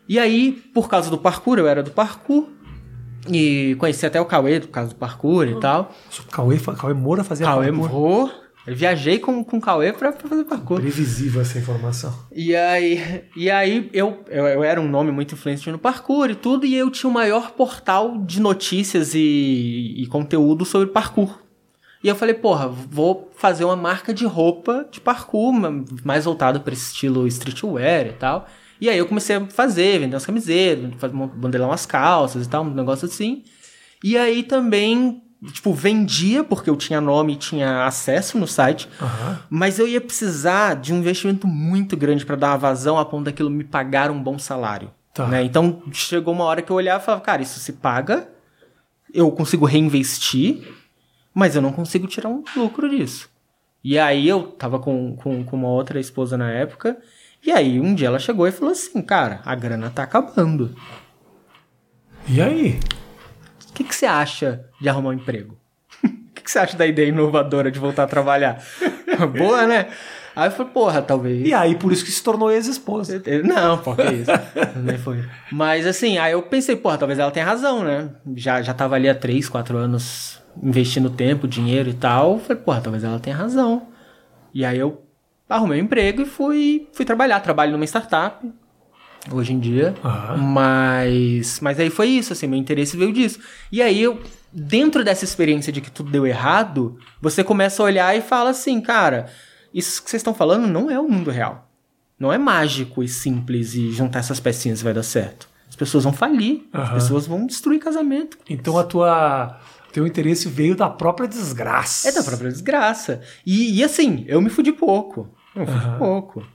E 0.07 0.17
aí, 0.17 0.63
por 0.73 0.87
causa 0.87 1.09
do 1.09 1.17
parkour, 1.17 1.59
eu 1.59 1.67
era 1.67 1.83
do 1.83 1.91
parkour, 1.91 2.47
e 3.29 3.75
conheci 3.79 4.05
até 4.05 4.21
o 4.21 4.25
Cauê 4.25 4.61
por 4.61 4.69
causa 4.69 4.91
do 4.91 4.95
parkour 4.95 5.45
e 5.45 5.59
tal. 5.59 5.93
O 6.19 6.31
Cauê, 6.31 6.57
Cauê 6.57 6.93
Moura 6.93 7.21
fazia 7.21 7.45
Cauê 7.45 7.69
parkour. 7.69 7.89
Morro, 7.89 8.31
Eu 8.65 8.77
viajei 8.77 9.19
com, 9.19 9.43
com 9.43 9.57
o 9.57 9.61
Cauê 9.61 9.91
pra, 9.91 10.13
pra 10.13 10.29
fazer 10.29 10.45
parkour. 10.45 10.79
Previsível 10.79 11.41
essa 11.41 11.59
informação. 11.59 12.17
E 12.31 12.55
aí, 12.55 13.25
e 13.35 13.51
aí 13.51 13.89
eu, 13.91 14.23
eu, 14.29 14.47
eu 14.47 14.63
era 14.63 14.79
um 14.79 14.87
nome 14.87 15.11
muito 15.11 15.35
influente 15.35 15.69
no 15.69 15.77
parkour 15.77 16.29
e 16.29 16.35
tudo, 16.35 16.65
e 16.65 16.73
eu 16.75 16.89
tinha 16.89 17.09
o 17.09 17.13
maior 17.13 17.51
portal 17.51 18.19
de 18.19 18.39
notícias 18.39 19.13
e, 19.13 19.95
e 19.97 20.07
conteúdo 20.07 20.63
sobre 20.63 20.87
parkour. 20.87 21.42
E 22.03 22.07
eu 22.07 22.15
falei, 22.15 22.33
porra, 22.35 22.67
vou 22.67 23.31
fazer 23.37 23.63
uma 23.63 23.75
marca 23.77 24.13
de 24.13 24.25
roupa 24.25 24.85
de 24.91 24.99
parkour, 24.99 25.53
ma- 25.53 25.83
mais 26.03 26.25
voltada 26.25 26.59
para 26.59 26.73
esse 26.73 26.87
estilo 26.91 27.25
streetwear 27.27 28.07
e 28.07 28.13
tal. 28.13 28.47
E 28.81 28.89
aí 28.89 28.97
eu 28.97 29.05
comecei 29.07 29.37
a 29.37 29.45
fazer, 29.47 29.99
vender 29.99 30.15
umas 30.15 30.25
camisetas, 30.25 30.91
modelar 31.33 31.69
umas 31.69 31.85
calças 31.85 32.45
e 32.45 32.49
tal, 32.49 32.63
um 32.65 32.69
negócio 32.73 33.05
assim. 33.05 33.43
E 34.03 34.17
aí 34.17 34.43
também, 34.43 35.23
tipo, 35.53 35.73
vendia, 35.73 36.43
porque 36.43 36.69
eu 36.69 36.75
tinha 36.75 36.99
nome 36.99 37.33
e 37.33 37.37
tinha 37.37 37.85
acesso 37.85 38.37
no 38.37 38.45
site. 38.47 38.89
Aham. 39.01 39.39
Mas 39.49 39.79
eu 39.79 39.87
ia 39.87 40.01
precisar 40.01 40.75
de 40.75 40.93
um 40.93 40.97
investimento 40.97 41.47
muito 41.47 41.95
grande 41.95 42.25
para 42.25 42.35
dar 42.35 42.49
uma 42.49 42.57
vazão 42.57 42.97
a 42.99 43.05
ponto 43.05 43.23
daquilo 43.25 43.49
me 43.49 43.63
pagar 43.63 44.11
um 44.11 44.21
bom 44.21 44.37
salário. 44.37 44.91
Tá. 45.13 45.27
né? 45.27 45.43
Então 45.43 45.81
chegou 45.93 46.33
uma 46.33 46.43
hora 46.43 46.61
que 46.61 46.69
eu 46.71 46.75
olhava 46.75 47.01
e 47.01 47.05
falava, 47.05 47.23
cara, 47.23 47.41
isso 47.41 47.59
se 47.59 47.71
paga, 47.73 48.27
eu 49.13 49.31
consigo 49.31 49.63
reinvestir, 49.65 50.67
mas 51.33 51.55
eu 51.55 51.61
não 51.61 51.73
consigo 51.73 52.07
tirar 52.07 52.29
um 52.29 52.43
lucro 52.55 52.89
disso. 52.89 53.29
E 53.83 53.99
aí 53.99 54.27
eu 54.27 54.43
tava 54.43 54.79
com, 54.79 55.15
com, 55.15 55.43
com 55.43 55.55
uma 55.57 55.67
outra 55.67 55.99
esposa 55.99 56.37
na 56.37 56.51
época, 56.51 56.97
e 57.45 57.51
aí 57.51 57.79
um 57.79 57.93
dia 57.93 58.07
ela 58.07 58.19
chegou 58.19 58.47
e 58.47 58.51
falou 58.51 58.71
assim, 58.71 59.01
cara, 59.01 59.41
a 59.43 59.53
grana 59.55 59.89
tá 59.89 60.03
acabando. 60.03 60.73
E 62.27 62.41
aí? 62.41 62.79
O 63.69 63.73
que, 63.73 63.83
que 63.83 63.93
você 63.93 64.05
acha 64.05 64.63
de 64.79 64.87
arrumar 64.87 65.09
um 65.09 65.13
emprego? 65.13 65.57
O 66.33 66.35
que, 66.35 66.43
que 66.43 66.51
você 66.51 66.59
acha 66.59 66.75
da 66.75 66.85
ideia 66.85 67.07
inovadora 67.07 67.71
de 67.71 67.79
voltar 67.79 68.03
a 68.03 68.07
trabalhar? 68.07 68.61
Boa, 69.37 69.65
né? 69.65 69.87
Aí 70.35 70.47
eu 70.47 70.51
falei, 70.51 70.73
porra, 70.73 71.01
talvez. 71.01 71.47
E 71.47 71.53
aí, 71.53 71.75
por 71.75 71.93
isso 71.93 72.03
que 72.03 72.11
se 72.11 72.21
tornou 72.21 72.51
ex-esposa. 72.51 73.21
Não, 73.45 73.77
pô, 73.77 73.95
que 73.95 74.03
isso. 74.03 74.31
Nem 74.83 74.97
foi. 74.97 75.23
Mas 75.51 75.87
assim, 75.87 76.17
aí 76.17 76.33
eu 76.33 76.41
pensei, 76.41 76.75
porra, 76.75 76.97
talvez 76.97 77.17
ela 77.17 77.31
tenha 77.31 77.45
razão, 77.45 77.83
né? 77.83 78.09
Já, 78.35 78.61
já 78.61 78.73
tava 78.73 78.95
ali 78.95 79.07
há 79.07 79.15
3, 79.15 79.47
4 79.47 79.77
anos 79.77 80.42
investindo 80.61 81.09
tempo, 81.09 81.47
dinheiro 81.47 81.89
e 81.89 81.93
tal. 81.93 82.39
Falei, 82.39 82.61
porra, 82.61 82.81
talvez 82.81 83.03
ela 83.03 83.19
tenha 83.19 83.35
razão. 83.35 83.87
E 84.53 84.63
aí 84.63 84.77
eu 84.77 85.01
arrumei 85.49 85.81
um 85.81 85.85
emprego 85.85 86.21
e 86.21 86.25
fui, 86.25 86.87
fui 86.93 87.05
trabalhar. 87.05 87.39
Trabalho 87.39 87.71
numa 87.71 87.85
startup 87.85 88.45
hoje 89.31 89.53
em 89.53 89.59
dia. 89.59 89.93
Aham. 90.03 90.37
Mas, 90.37 91.59
mas 91.59 91.79
aí 91.79 91.89
foi 91.89 92.07
isso, 92.09 92.33
assim, 92.33 92.47
meu 92.47 92.59
interesse 92.59 92.97
veio 92.97 93.13
disso. 93.13 93.39
E 93.71 93.81
aí 93.81 94.01
eu, 94.01 94.21
dentro 94.51 95.03
dessa 95.03 95.23
experiência 95.23 95.71
de 95.71 95.81
que 95.81 95.91
tudo 95.91 96.11
deu 96.11 96.25
errado, 96.25 96.97
você 97.21 97.43
começa 97.43 97.81
a 97.81 97.85
olhar 97.85 98.17
e 98.17 98.21
fala 98.21 98.49
assim, 98.49 98.81
cara, 98.81 99.27
isso 99.73 100.03
que 100.03 100.09
vocês 100.09 100.19
estão 100.19 100.33
falando 100.33 100.67
não 100.67 100.89
é 100.89 100.99
o 100.99 101.07
mundo 101.09 101.31
real. 101.31 101.69
Não 102.19 102.31
é 102.31 102.37
mágico 102.37 103.03
e 103.03 103.07
simples 103.07 103.73
e 103.75 103.91
juntar 103.91 104.19
essas 104.19 104.39
pecinhas 104.39 104.81
vai 104.81 104.93
dar 104.93 105.03
certo. 105.03 105.47
As 105.67 105.75
pessoas 105.75 106.03
vão 106.03 106.13
falir, 106.13 106.67
as 106.71 106.81
Aham. 106.81 106.93
pessoas 106.93 107.25
vão 107.25 107.47
destruir 107.47 107.79
casamento. 107.79 108.37
Então 108.47 108.77
a 108.77 108.83
tua 108.83 109.59
teu 109.93 110.07
interesse 110.07 110.49
veio 110.49 110.75
da 110.75 110.89
própria 110.89 111.27
desgraça. 111.27 112.09
É 112.09 112.11
da 112.11 112.23
própria 112.23 112.49
desgraça. 112.51 113.21
E, 113.45 113.79
e 113.79 113.83
assim, 113.83 114.25
eu 114.27 114.41
me 114.41 114.49
fudi 114.49 114.71
pouco. 114.71 115.29
Eu 115.55 115.61
me 115.61 115.67
fudi 115.67 115.85
Aham. 115.85 115.97
pouco. 115.99 116.47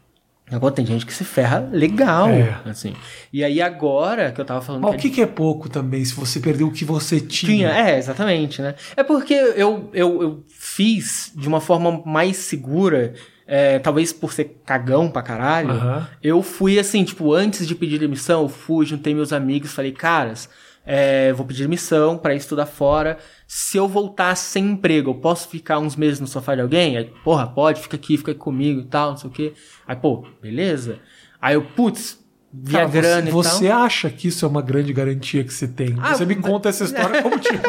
Agora 0.51 0.73
tem 0.75 0.85
gente 0.87 1.05
que 1.05 1.13
se 1.13 1.25
ferra 1.25 1.69
legal, 1.71 2.29
É. 2.31 2.59
assim. 2.65 2.95
E 3.31 3.45
aí 3.45 3.61
agora 3.61 4.33
que 4.33 4.41
eu 4.41 4.45
tava 4.47 4.63
falando 4.63 4.83
Mas 4.83 4.95
o 4.95 4.97
que, 4.97 5.11
que 5.11 5.21
é 5.21 5.27
pouco 5.27 5.69
também, 5.69 6.03
se 6.05 6.15
você 6.15 6.41
perdeu 6.41 6.69
o 6.69 6.73
que 6.73 6.87
você 6.87 7.21
tinha? 7.21 7.69
Tinha, 7.69 7.69
é, 7.91 7.99
exatamente, 7.99 8.63
né? 8.63 8.75
É 8.97 9.03
porque 9.05 9.35
eu, 9.35 9.91
eu, 9.93 10.23
eu 10.23 10.45
fiz 10.49 11.31
de 11.37 11.47
uma 11.47 11.61
forma 11.61 12.03
mais 12.07 12.39
segura, 12.39 13.13
é, 13.47 13.79
talvez 13.79 14.11
por 14.11 14.33
ser 14.33 14.63
cagão 14.65 15.11
pra 15.11 15.21
caralho. 15.21 15.71
Aham. 15.71 16.09
Eu 16.23 16.43
fui 16.43 16.79
assim, 16.79 17.05
tipo, 17.05 17.33
antes 17.35 17.67
de 17.69 17.75
pedir 17.75 17.99
demissão, 17.99 18.43
eu 18.45 18.49
fui, 18.49 18.87
juntei 18.87 19.15
meus 19.15 19.35
amigos, 19.35 19.73
falei, 19.75 19.93
caras, 19.93 20.49
é, 20.91 21.35
vou 21.35 21.45
pedir 21.45 21.65
demissão 21.65 22.17
pra 22.17 22.33
ir 22.33 22.39
estudar 22.39 22.65
fora. 22.65 23.19
Se 23.47 23.77
eu 23.77 23.87
voltar 23.87 24.35
sem 24.35 24.71
emprego, 24.71 25.11
eu 25.11 25.15
posso 25.17 25.47
ficar 25.47 25.79
uns 25.79 25.95
meses 25.95 26.19
no 26.19 26.27
sofá 26.27 26.55
de 26.55 26.63
alguém? 26.63 26.97
Aí, 26.97 27.13
porra, 27.23 27.47
pode, 27.47 27.83
fica 27.83 27.97
aqui, 27.97 28.17
fica 28.17 28.31
aqui 28.31 28.41
comigo 28.41 28.81
e 28.81 28.85
tal, 28.87 29.11
não 29.11 29.17
sei 29.19 29.29
o 29.29 29.33
quê. 29.33 29.53
Aí, 29.87 29.95
pô, 29.95 30.27
beleza. 30.41 30.99
Aí 31.43 31.57
eu, 31.57 31.63
putz, 31.63 32.19
vi 32.63 32.77
a 32.77 32.81
Cara, 32.81 32.91
grana 32.91 33.31
você, 33.31 33.49
e 33.49 33.51
tal. 33.51 33.59
você 33.61 33.69
acha 33.69 34.11
que 34.11 34.29
isso 34.29 34.45
é 34.45 34.49
uma 34.49 34.63
grande 34.63 34.93
garantia 34.93 35.45
que 35.45 35.53
você 35.53 35.69
tem? 35.69 35.97
Ah, 36.01 36.15
você 36.15 36.27
me 36.27 36.35
conta 36.37 36.69
essa 36.69 36.85
história 36.85 37.21
como 37.23 37.39
tipo, 37.39 37.67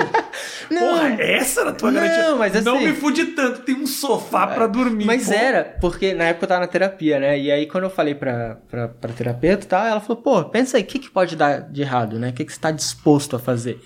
Não. 0.71 0.79
porra, 0.79 1.09
essa 1.21 1.61
era 1.61 1.69
a 1.69 1.73
tua 1.73 1.91
Não, 1.91 2.01
garantia? 2.01 2.35
mas 2.35 2.63
Não 2.65 2.75
assim- 2.77 2.87
me 2.87 2.93
fude 2.93 3.25
tanto, 3.27 3.61
tem 3.61 3.75
um 3.75 3.85
sofá 3.87 4.47
pra 4.47 4.67
dormir. 4.67 5.05
Mas 5.05 5.27
pô. 5.27 5.33
era, 5.33 5.63
porque 5.81 6.13
na 6.13 6.25
época 6.25 6.45
eu 6.45 6.49
tava 6.49 6.61
na 6.61 6.67
terapia, 6.67 7.19
né? 7.19 7.39
E 7.39 7.51
aí 7.51 7.65
quando 7.65 7.83
eu 7.85 7.89
falei 7.89 8.15
pra, 8.15 8.57
pra, 8.69 8.87
pra 8.87 9.13
terapeuta 9.13 9.63
e 9.65 9.67
tal, 9.67 9.85
ela 9.85 9.99
falou, 9.99 10.21
pô, 10.21 10.43
pensa 10.45 10.77
aí, 10.77 10.83
o 10.83 10.85
que, 10.85 10.99
que 10.99 11.09
pode 11.09 11.35
dar 11.35 11.61
de 11.61 11.81
errado, 11.81 12.17
né? 12.19 12.29
O 12.29 12.33
que, 12.33 12.45
que 12.45 12.53
você 12.53 12.59
tá 12.59 12.71
disposto 12.71 13.35
a 13.35 13.39
fazer? 13.39 13.79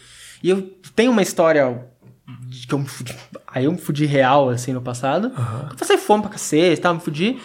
E 0.44 0.50
eu 0.50 0.62
tenho 0.96 1.12
uma 1.12 1.22
história 1.22 1.86
de 2.48 2.68
que 2.68 2.74
eu 2.74 2.80
me 2.80 2.88
fudi, 2.88 3.16
aí 3.48 3.66
eu 3.66 3.72
me 3.72 3.78
fudi 3.78 4.06
real, 4.06 4.50
assim, 4.50 4.72
no 4.74 4.82
passado. 4.82 5.32
Aham. 5.38 5.68
Eu 5.72 5.76
passei 5.78 5.98
fome 5.98 6.22
pra 6.24 6.32
cacete, 6.32 6.82
tal, 6.82 6.94
me 6.96 7.00
fudi. 7.02 7.38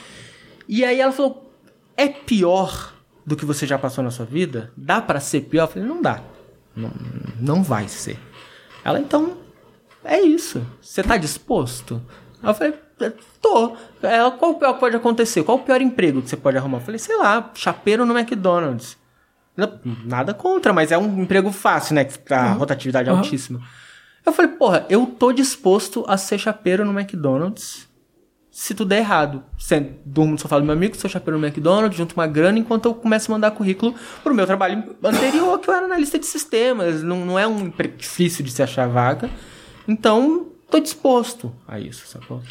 E 0.68 0.84
aí 0.84 1.00
ela 1.00 1.12
falou, 1.12 1.50
é 1.96 2.06
pior 2.08 2.94
do 3.28 3.36
que 3.36 3.44
você 3.44 3.66
já 3.66 3.78
passou 3.78 4.02
na 4.02 4.10
sua 4.10 4.24
vida? 4.26 4.72
Dá 4.76 5.00
pra 5.00 5.20
ser 5.20 5.42
pior? 5.42 5.64
Eu 5.64 5.68
falei, 5.68 5.88
não 5.88 6.00
dá. 6.02 6.20
Não, 6.74 6.90
não 7.40 7.62
vai 7.62 7.86
ser. 7.88 8.18
Ela, 8.84 8.98
então, 9.00 9.36
é 10.04 10.20
isso. 10.20 10.64
Você 10.80 11.02
tá 11.02 11.16
disposto? 11.16 12.00
Aí 12.42 12.50
eu 12.50 12.54
falei, 12.54 12.74
"É, 13.00 13.12
tô. 13.42 13.76
Ela, 14.02 14.30
qual 14.30 14.52
o 14.52 14.54
pior 14.54 14.74
que 14.74 14.80
pode 14.80 14.96
acontecer? 14.96 15.42
Qual 15.42 15.58
o 15.58 15.62
pior 15.62 15.80
emprego 15.80 16.22
que 16.22 16.28
você 16.30 16.36
pode 16.36 16.56
arrumar? 16.56 16.78
Eu 16.78 16.82
falei, 16.82 16.98
sei 16.98 17.16
lá, 17.16 17.50
chapeiro 17.54 18.06
no 18.06 18.16
McDonald's. 18.16 18.96
Nada 20.04 20.32
contra, 20.32 20.72
mas 20.72 20.92
é 20.92 20.98
um 20.98 21.22
emprego 21.22 21.50
fácil, 21.50 21.96
né? 21.96 22.04
que 22.04 22.32
A 22.32 22.52
rotatividade 22.52 23.10
Uhum. 23.10 23.16
altíssima. 23.16 23.60
Eu 24.24 24.32
falei, 24.32 24.52
porra, 24.52 24.86
eu 24.88 25.04
tô 25.06 25.32
disposto 25.32 26.04
a 26.06 26.16
ser 26.16 26.38
chapeiro 26.38 26.84
no 26.84 26.92
McDonald's 26.98 27.87
se 28.58 28.74
tudo 28.74 28.88
der 28.88 28.98
errado. 28.98 29.44
Você 29.56 29.92
durmo 30.04 30.32
no 30.32 30.38
sofá 30.38 30.58
do 30.58 30.64
meu 30.64 30.72
amigo, 30.72 30.96
sou 30.96 31.08
chapeiro 31.08 31.38
no 31.38 31.46
McDonald's, 31.46 31.96
junto 31.96 32.14
uma 32.14 32.26
grana, 32.26 32.58
enquanto 32.58 32.86
eu 32.86 32.94
começo 32.94 33.30
a 33.30 33.34
mandar 33.36 33.52
currículo 33.52 33.94
pro 34.24 34.34
meu 34.34 34.44
trabalho 34.46 34.96
anterior, 35.04 35.60
que 35.60 35.70
eu 35.70 35.74
era 35.74 35.86
analista 35.86 36.18
de 36.18 36.26
sistemas. 36.26 37.00
Não, 37.00 37.24
não 37.24 37.38
é 37.38 37.46
um 37.46 37.72
difícil 37.96 38.44
de 38.44 38.50
se 38.50 38.60
achar 38.60 38.88
vaga. 38.88 39.30
Então, 39.86 40.48
tô 40.68 40.80
disposto 40.80 41.54
a 41.68 41.78
isso, 41.78 42.08
sacou? 42.08 42.42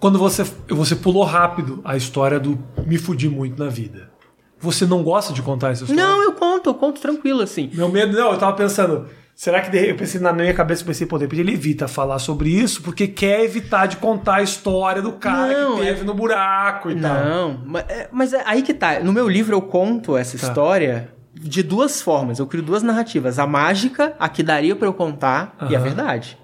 Quando 0.00 0.18
você, 0.18 0.42
você 0.68 0.96
pulou 0.96 1.22
rápido 1.22 1.80
a 1.84 1.96
história 1.96 2.40
do 2.40 2.58
me 2.84 2.98
fudi 2.98 3.28
muito 3.28 3.62
na 3.62 3.70
vida. 3.70 4.10
Você 4.58 4.84
não 4.84 5.04
gosta 5.04 5.32
de 5.32 5.42
contar 5.42 5.70
essa 5.70 5.84
história? 5.84 6.02
Não, 6.02 6.24
eu 6.24 6.32
conto, 6.32 6.70
eu 6.70 6.74
conto 6.74 7.00
tranquilo, 7.00 7.40
assim. 7.40 7.70
Meu 7.72 7.88
medo, 7.88 8.16
não, 8.16 8.32
eu 8.32 8.38
tava 8.38 8.56
pensando, 8.56 9.06
será 9.40 9.60
que 9.60 9.70
de- 9.70 9.90
eu 9.90 9.94
pensei 9.94 10.20
na 10.20 10.32
minha 10.32 10.52
cabeça, 10.52 10.82
eu 10.82 10.86
pensei, 10.86 11.06
pô, 11.06 11.16
de 11.16 11.24
repente 11.24 11.40
ele 11.42 11.52
evita 11.52 11.86
falar 11.86 12.18
sobre 12.18 12.50
isso 12.50 12.82
porque 12.82 13.06
quer 13.06 13.44
evitar 13.44 13.86
de 13.86 13.96
contar 13.98 14.36
a 14.36 14.42
história 14.42 15.00
do 15.00 15.12
cara 15.12 15.52
Não, 15.62 15.76
que 15.76 15.82
teve 15.84 16.00
é- 16.00 16.04
no 16.04 16.12
buraco 16.12 16.90
e 16.90 17.00
tal. 17.00 17.14
Não, 17.24 17.62
mas 17.64 17.84
é, 17.88 18.08
mas 18.10 18.32
é 18.32 18.42
aí 18.44 18.62
que 18.62 18.74
tá. 18.74 18.98
No 18.98 19.12
meu 19.12 19.28
livro 19.28 19.54
eu 19.54 19.62
conto 19.62 20.16
essa 20.16 20.36
Tá. 20.36 20.48
história 20.48 21.10
de 21.32 21.62
duas 21.62 22.02
formas. 22.02 22.40
Eu 22.40 22.48
crio 22.48 22.64
duas 22.64 22.82
narrativas. 22.82 23.38
A 23.38 23.46
mágica, 23.46 24.12
a 24.18 24.28
que 24.28 24.42
daria 24.42 24.74
pra 24.74 24.88
eu 24.88 24.92
contar, 24.92 25.54
e 25.70 25.76
a 25.76 25.78
verdade. 25.78 26.36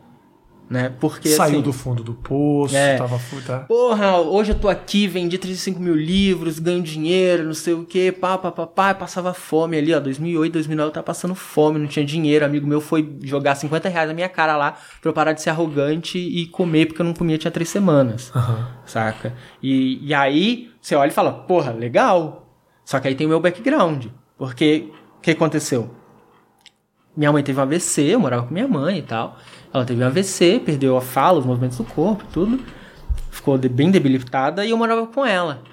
Né? 0.69 0.91
Porque 0.99 1.29
Saiu 1.29 1.57
assim, 1.57 1.61
do 1.63 1.73
fundo 1.75 2.03
do 2.03 2.15
poço, 2.15 2.75
É. 2.75 2.97
tava 2.97 3.21
tá? 3.47 3.61
Porra, 3.61 4.17
hoje 4.19 4.53
eu 4.53 4.59
tô 4.59 4.69
aqui, 4.69 5.07
vendi 5.07 5.37
35 5.37 5.79
mil 5.79 5.95
livros, 5.95 6.59
ganho 6.59 6.83
dinheiro, 6.83 7.45
não 7.45 7.53
sei 7.53 7.75
o 7.75 7.85
que, 7.85 8.11
pá, 8.11 8.39
pá, 8.39 8.51
pá, 8.51 8.67
pá, 8.67 8.95
passava 8.95 9.35
fome 9.35 9.77
ali, 9.77 9.93
ó, 9.93 10.01
2008, 10.01 10.55
2009 10.55 10.89
eu 10.89 10.93
tava 10.95 11.05
passando 11.05 11.35
fome, 11.35 11.79
não 11.79 11.87
tinha 11.87 12.05
dinheiro, 12.05 12.47
amigo 12.47 12.67
meu 12.67 12.81
foi 12.81 13.17
jogar 13.23 13.55
50 13.57 13.91
reais 13.91 14.09
na 14.09 14.15
minha 14.15 14.29
cara 14.29 14.57
lá 14.57 14.73
pra 15.03 15.11
eu 15.11 15.13
parar 15.13 15.35
de 15.35 15.43
ser 15.43 15.51
arrogante 15.51 16.17
e 16.19 16.47
comer, 16.47 16.87
porque 16.87 17.03
eu 17.03 17.07
não 17.07 17.13
comia 17.13 17.37
tinha 17.37 17.51
três 17.51 17.69
semanas, 17.69 18.33
Aham. 18.35 18.67
saca? 18.87 19.35
E, 19.63 19.99
e 20.03 20.15
aí, 20.15 20.71
você 20.81 20.95
olha 20.95 21.11
e 21.11 21.15
fala, 21.15 21.31
porra, 21.33 21.73
legal, 21.73 22.49
só 22.87 22.99
que 23.01 23.07
aí 23.09 23.15
tem 23.15 23.27
o 23.27 23.31
meu 23.31 23.41
background, 23.41 24.07
porque 24.39 24.89
o 25.19 25.21
que 25.21 25.31
aconteceu? 25.33 25.91
Minha 27.17 27.31
mãe 27.31 27.45
teve 27.45 27.59
um 27.61 27.63
AVC, 27.63 28.03
eu 28.15 28.19
morava 28.19 28.47
com 28.47 28.53
minha 28.53 28.67
mãe 28.67 28.99
e 28.99 29.03
tal. 29.03 29.39
Ela 29.75 29.85
teve 29.85 30.05
AVC, 30.05 30.63
perdeu 30.65 30.97
a 30.97 31.01
fala, 31.01 31.41
os 31.41 31.45
movimentos 31.45 31.77
do 31.77 31.83
corpo, 31.85 32.25
tudo. 32.33 32.61
Ficou 33.29 33.59
bem 33.59 33.91
debilitada 33.91 34.65
e 34.65 34.71
eu 34.71 34.79
morava 34.79 35.05
com 35.09 35.27
ela. 35.27 35.65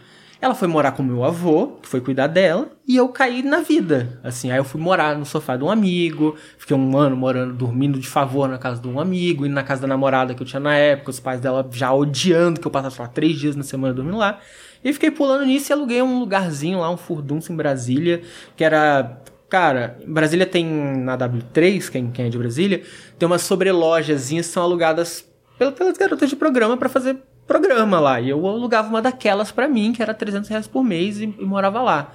Ela 0.42 0.56
foi 0.56 0.68
morar 0.68 0.94
com 0.94 1.04
meu 1.04 1.24
avô, 1.24 1.78
que 1.80 1.88
foi 1.88 2.02
cuidar 2.02 2.26
dela, 2.26 2.72
e 2.88 2.98
eu 2.98 3.08
caí 3.10 3.44
na 3.44 3.60
vida. 3.60 4.20
Assim, 4.24 4.50
aí 4.50 4.58
eu 4.58 4.64
fui 4.64 4.82
morar 4.82 5.16
no 5.16 5.24
sofá 5.24 5.56
de 5.56 5.64
um 5.64 5.70
amigo, 5.70 6.36
fiquei 6.58 6.76
um 6.76 6.98
ano 6.98 7.16
morando, 7.16 7.54
dormindo 7.54 8.00
de 8.00 8.08
favor 8.08 8.50
na 8.50 8.58
casa 8.58 8.82
de 8.82 8.88
um 8.88 9.00
amigo, 9.00 9.46
indo 9.46 9.54
na 9.54 9.62
casa 9.62 9.84
da 9.84 9.88
namorada 9.88 10.34
que 10.34 10.42
eu 10.42 10.48
tinha 10.48 10.60
na 10.60 10.76
época, 10.76 11.12
os 11.12 11.20
pais 11.20 11.40
dela 11.40 11.70
já 11.72 11.94
odiando 11.94 12.60
que 12.60 12.66
eu 12.66 12.72
passasse 12.72 13.00
lá 13.00 13.08
três 13.08 13.38
dias 13.38 13.56
na 13.56 13.62
semana 13.62 13.94
dormindo 13.94 14.18
lá. 14.18 14.40
E 14.84 14.92
fiquei 14.92 15.12
pulando 15.12 15.46
nisso 15.46 15.72
e 15.72 15.74
aluguei 15.74 16.02
um 16.02 16.18
lugarzinho 16.18 16.80
lá, 16.80 16.90
um 16.90 16.98
furdunço 16.98 17.54
em 17.54 17.56
Brasília, 17.56 18.24
que 18.58 18.64
era 18.64 19.22
Cara, 19.52 19.98
Brasília 20.08 20.46
tem 20.46 20.66
na 20.66 21.18
W3, 21.18 21.90
quem, 21.90 22.10
quem 22.10 22.28
é 22.28 22.30
de 22.30 22.38
Brasília, 22.38 22.84
tem 23.22 23.28
umas 23.28 23.44
sobrelojazinhas 23.44 24.48
que 24.48 24.52
são 24.54 24.64
alugadas 24.64 25.24
pel- 25.60 25.72
pelas 25.72 25.96
garotas 25.96 26.28
de 26.28 26.36
programa 26.36 26.76
pra 26.76 26.90
fazer 26.90 27.18
programa 27.46 28.00
lá. 28.00 28.20
E 28.20 28.30
eu 28.30 28.48
alugava 28.48 28.90
uma 28.90 29.00
daquelas 29.00 29.52
pra 29.52 29.68
mim, 29.68 29.94
que 29.94 30.02
era 30.02 30.12
300 30.12 30.50
reais 30.50 30.66
por 30.66 30.84
mês, 30.84 31.20
e, 31.22 31.26
e 31.38 31.46
morava 31.46 31.84
lá. 31.84 32.14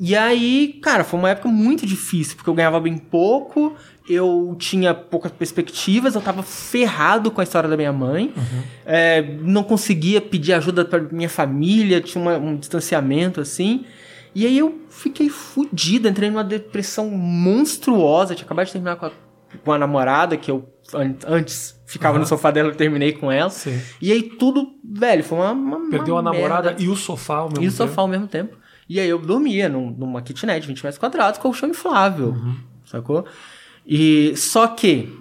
E 0.00 0.16
aí, 0.16 0.78
cara, 0.82 1.04
foi 1.04 1.20
uma 1.20 1.30
época 1.30 1.48
muito 1.48 1.86
difícil, 1.86 2.34
porque 2.34 2.50
eu 2.50 2.54
ganhava 2.54 2.80
bem 2.80 2.98
pouco, 2.98 3.74
eu 4.08 4.56
tinha 4.58 4.92
poucas 4.92 5.30
perspectivas, 5.30 6.16
eu 6.16 6.20
tava 6.20 6.42
ferrado 6.42 7.30
com 7.30 7.40
a 7.40 7.44
história 7.44 7.68
da 7.68 7.76
minha 7.76 7.92
mãe, 7.92 8.32
é, 8.84 9.22
não 9.42 9.62
conseguia 9.62 10.20
pedir 10.20 10.52
ajuda 10.54 10.84
pra 10.84 10.98
minha 11.00 11.28
família, 11.28 12.00
tinha 12.00 12.20
uma- 12.20 12.38
um 12.38 12.56
distanciamento 12.56 13.40
assim. 13.40 13.84
E 14.34 14.44
aí 14.46 14.58
eu 14.58 14.80
fiquei 14.90 15.28
fudido, 15.28 16.08
entrei 16.08 16.28
numa 16.28 16.44
depressão 16.44 17.08
monstruosa, 17.10 18.34
tinha 18.34 18.44
acabado 18.46 18.66
de 18.66 18.72
terminar 18.72 18.96
com 18.96 19.06
a, 19.06 19.10
com 19.64 19.72
a 19.72 19.78
namorada, 19.78 20.36
que 20.36 20.50
eu 20.50 20.68
an- 20.94 21.14
antes 21.26 21.80
ficava 21.86 22.14
Aham. 22.16 22.20
no 22.22 22.26
sofá 22.26 22.50
dela, 22.50 22.68
eu 22.70 22.74
terminei 22.74 23.12
com 23.12 23.30
ela. 23.30 23.50
Sim. 23.50 23.80
E 24.00 24.12
aí 24.12 24.22
tudo, 24.22 24.68
velho, 24.84 25.22
foi 25.24 25.38
uma. 25.38 25.52
uma 25.52 25.90
Perdeu 25.90 26.14
uma 26.14 26.20
a 26.20 26.22
namorada 26.22 26.68
merda. 26.70 26.82
e 26.82 26.88
o 26.88 26.96
sofá 26.96 27.36
ao 27.38 27.48
mesmo 27.48 27.64
E 27.64 27.68
o 27.68 27.70
tempo. 27.70 27.76
sofá 27.76 28.02
ao 28.02 28.08
mesmo 28.08 28.26
tempo. 28.26 28.56
E 28.88 28.98
aí 28.98 29.08
eu 29.08 29.18
dormia 29.18 29.68
num- 29.68 29.90
numa 29.90 30.22
kitnet, 30.22 30.66
20 30.66 30.82
metros 30.82 30.98
quadrados, 30.98 31.38
colchão 31.38 31.68
inflável. 31.68 32.28
Uhum. 32.28 32.56
Sacou? 32.84 33.26
E 33.86 34.34
só 34.36 34.66
que, 34.66 35.14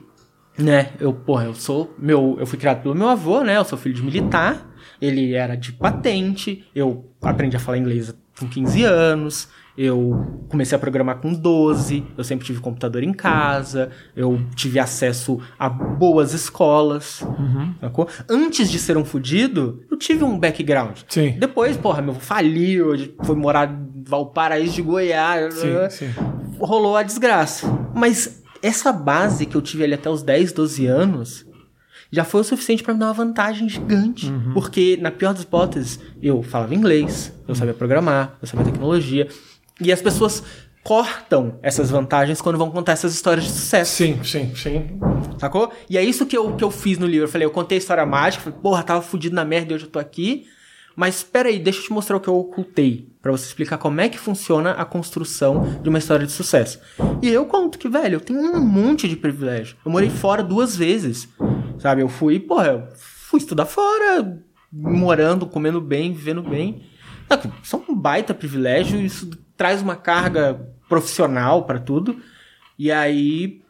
né, 0.57 0.91
eu, 0.99 1.13
porra, 1.13 1.45
eu 1.45 1.53
sou. 1.53 1.93
Meu, 1.97 2.37
eu 2.39 2.45
fui 2.47 2.57
criado 2.57 2.81
pelo 2.81 2.95
meu 2.95 3.09
avô, 3.09 3.41
né? 3.43 3.57
Eu 3.57 3.65
sou 3.65 3.77
filho 3.77 3.93
de 3.95 4.01
militar. 4.03 4.65
Ele 5.01 5.33
era 5.33 5.55
de 5.55 5.71
patente. 5.73 6.65
Eu 6.73 7.11
aprendi 7.21 7.55
a 7.55 7.59
falar 7.59 7.77
inglês 7.77 8.13
com 8.39 8.47
15 8.47 8.83
anos. 8.83 9.47
Eu 9.77 10.43
comecei 10.49 10.75
a 10.75 10.79
programar 10.79 11.17
com 11.17 11.31
12. 11.31 12.03
Eu 12.17 12.23
sempre 12.23 12.45
tive 12.45 12.59
computador 12.59 13.03
em 13.03 13.13
casa. 13.13 13.91
Eu 14.15 14.41
tive 14.55 14.79
acesso 14.79 15.39
a 15.59 15.69
boas 15.69 16.33
escolas. 16.33 17.21
Uhum. 17.21 17.75
Sacou? 17.79 18.07
Antes 18.27 18.71
de 18.71 18.79
ser 18.79 18.97
um 18.97 19.05
fudido, 19.05 19.83
eu 19.91 19.97
tive 19.97 20.23
um 20.23 20.39
background. 20.39 20.97
Sim. 21.07 21.35
Depois, 21.37 21.77
porra, 21.77 22.01
meu 22.01 22.15
faliu, 22.15 22.95
foi 23.23 23.35
morar 23.35 23.69
em 23.69 24.03
Valparaíso 24.03 24.73
de 24.73 24.81
Goiás. 24.81 25.53
Sim, 25.53 25.89
sim. 25.89 26.09
Rolou 26.59 26.97
a 26.97 27.03
desgraça. 27.03 27.67
Mas 27.93 28.41
essa 28.63 28.91
base 28.91 29.45
que 29.45 29.55
eu 29.55 29.61
tive 29.61 29.83
ali 29.83 29.93
até 29.93 30.09
os 30.09 30.23
10, 30.23 30.53
12 30.53 30.87
anos 30.87 31.45
já 32.11 32.23
foi 32.23 32.41
o 32.41 32.43
suficiente 32.43 32.83
pra 32.83 32.93
me 32.93 32.99
dar 32.99 33.07
uma 33.07 33.13
vantagem 33.13 33.67
gigante. 33.67 34.27
Uhum. 34.27 34.53
Porque, 34.53 34.97
na 35.01 35.11
pior 35.11 35.33
das 35.33 35.43
hipóteses, 35.43 35.99
eu 36.21 36.41
falava 36.41 36.73
inglês, 36.73 37.33
eu 37.47 37.53
sabia 37.53 37.73
programar, 37.73 38.37
eu 38.41 38.47
sabia 38.47 38.65
tecnologia. 38.65 39.27
E 39.79 39.91
as 39.91 40.01
pessoas 40.01 40.43
cortam 40.83 41.59
essas 41.61 41.89
vantagens 41.89 42.41
quando 42.41 42.57
vão 42.57 42.71
contar 42.71 42.93
essas 42.93 43.13
histórias 43.13 43.45
de 43.45 43.51
sucesso. 43.51 43.93
Sim, 43.93 44.23
sim, 44.23 44.55
sim. 44.55 44.99
Sacou? 45.37 45.71
E 45.89 45.97
é 45.97 46.03
isso 46.03 46.25
que 46.25 46.37
eu, 46.37 46.55
que 46.55 46.63
eu 46.63 46.71
fiz 46.71 46.97
no 46.97 47.05
livro. 47.05 47.25
Eu 47.25 47.31
falei, 47.31 47.45
eu 47.45 47.51
contei 47.51 47.77
a 47.77 47.79
história 47.79 48.05
mágica, 48.05 48.45
falei, 48.45 48.59
porra, 48.59 48.83
tava 48.83 49.01
fudido 49.01 49.35
na 49.35 49.43
merda 49.43 49.73
e 49.73 49.75
hoje 49.75 49.85
eu 49.85 49.91
tô 49.91 49.99
aqui. 49.99 50.45
Mas 50.95 51.17
espera 51.17 51.49
aí, 51.49 51.59
deixa 51.59 51.79
eu 51.79 51.83
te 51.83 51.91
mostrar 51.91 52.15
o 52.15 52.19
que 52.19 52.27
eu 52.27 52.35
ocultei. 52.35 53.09
Pra 53.21 53.31
você 53.31 53.45
explicar 53.45 53.77
como 53.77 53.99
é 53.99 54.07
que 54.07 54.17
funciona 54.17 54.71
a 54.71 54.85
construção 54.85 55.79
de 55.83 55.89
uma 55.89 55.99
história 55.99 56.25
de 56.25 56.31
sucesso. 56.31 56.79
E 57.21 57.27
eu 57.27 57.45
conto 57.45 57.77
que, 57.77 57.89
velho, 57.89 58.15
eu 58.15 58.21
tenho 58.21 58.39
um 58.39 58.65
monte 58.65 59.07
de 59.07 59.15
privilégio. 59.15 59.75
Eu 59.85 59.91
morei 59.91 60.09
fora 60.09 60.41
duas 60.41 60.75
vezes. 60.75 61.27
Sabe? 61.79 62.01
Eu 62.01 62.07
fui, 62.07 62.39
porra, 62.39 62.67
eu 62.67 62.87
fui 62.95 63.39
estudar 63.39 63.65
fora, 63.65 64.41
morando, 64.71 65.45
comendo 65.45 65.81
bem, 65.81 66.13
vivendo 66.13 66.41
bem. 66.41 66.83
Isso 67.61 67.75
é 67.75 67.91
um 67.91 67.93
baita 67.93 68.33
privilégio, 68.33 69.01
isso 69.01 69.29
traz 69.57 69.81
uma 69.81 69.95
carga 69.95 70.61
profissional 70.87 71.65
pra 71.65 71.79
tudo. 71.79 72.21
E 72.79 72.91
aí, 72.91 73.61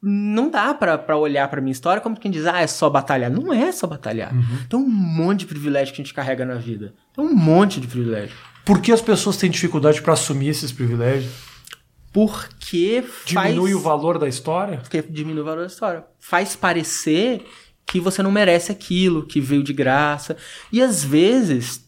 não 0.00 0.50
dá 0.50 0.72
pra, 0.72 0.96
pra 0.96 1.16
olhar 1.16 1.48
pra 1.48 1.60
minha 1.60 1.72
história 1.72 2.00
como 2.00 2.18
quem 2.18 2.30
diz, 2.30 2.46
ah, 2.46 2.60
é 2.60 2.66
só 2.66 2.88
batalhar. 2.88 3.30
Não 3.30 3.52
é 3.52 3.70
só 3.72 3.86
batalhar. 3.86 4.32
Tem 4.68 4.78
um 4.78 4.88
monte 4.88 5.40
de 5.40 5.46
privilégio 5.46 5.94
que 5.94 6.00
a 6.00 6.04
gente 6.04 6.14
carrega 6.14 6.44
na 6.44 6.54
vida. 6.54 6.94
Tem 7.14 7.24
um 7.24 7.34
monte 7.34 7.80
de 7.80 7.86
privilégio. 7.86 8.36
Por 8.64 8.80
que 8.80 8.92
as 8.92 9.02
pessoas 9.02 9.36
têm 9.36 9.50
dificuldade 9.50 10.00
para 10.00 10.12
assumir 10.12 10.48
esses 10.48 10.72
privilégios? 10.72 11.32
Porque 12.12 13.02
faz... 13.02 13.48
Diminui 13.48 13.74
o 13.74 13.80
valor 13.80 14.18
da 14.18 14.28
história? 14.28 14.78
Porque 14.78 15.02
diminui 15.02 15.42
o 15.42 15.44
valor 15.44 15.60
da 15.62 15.66
história. 15.66 16.04
Faz 16.20 16.54
parecer 16.54 17.44
que 17.86 17.98
você 17.98 18.22
não 18.22 18.30
merece 18.30 18.70
aquilo, 18.70 19.26
que 19.26 19.40
veio 19.40 19.62
de 19.62 19.72
graça. 19.72 20.36
E 20.70 20.80
às 20.80 21.02
vezes, 21.02 21.84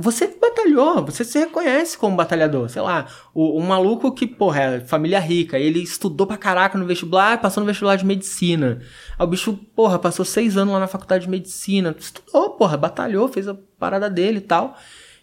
você 0.00 0.26
batalhou, 0.26 1.04
você 1.04 1.24
se 1.24 1.38
reconhece 1.38 1.96
como 1.96 2.16
batalhador. 2.16 2.68
Sei 2.68 2.80
lá, 2.80 3.06
o, 3.34 3.60
um 3.60 3.66
maluco 3.66 4.12
que, 4.12 4.26
porra, 4.26 4.60
é 4.60 4.80
família 4.80 5.20
rica, 5.20 5.58
ele 5.58 5.82
estudou 5.82 6.26
pra 6.26 6.36
caraca 6.36 6.78
no 6.78 6.86
vestibular, 6.86 7.40
passou 7.40 7.60
no 7.60 7.66
vestibular 7.66 7.96
de 7.96 8.06
medicina. 8.06 8.80
Aí 9.18 9.24
o 9.24 9.28
bicho, 9.28 9.52
porra, 9.76 9.98
passou 9.98 10.24
seis 10.24 10.56
anos 10.56 10.72
lá 10.72 10.80
na 10.80 10.86
faculdade 10.86 11.24
de 11.24 11.30
medicina. 11.30 11.94
Estudou, 11.98 12.50
porra, 12.50 12.76
batalhou, 12.76 13.28
fez 13.28 13.46
a 13.46 13.54
parada 13.78 14.08
dele 14.08 14.38
e 14.38 14.42
tal. 14.42 14.76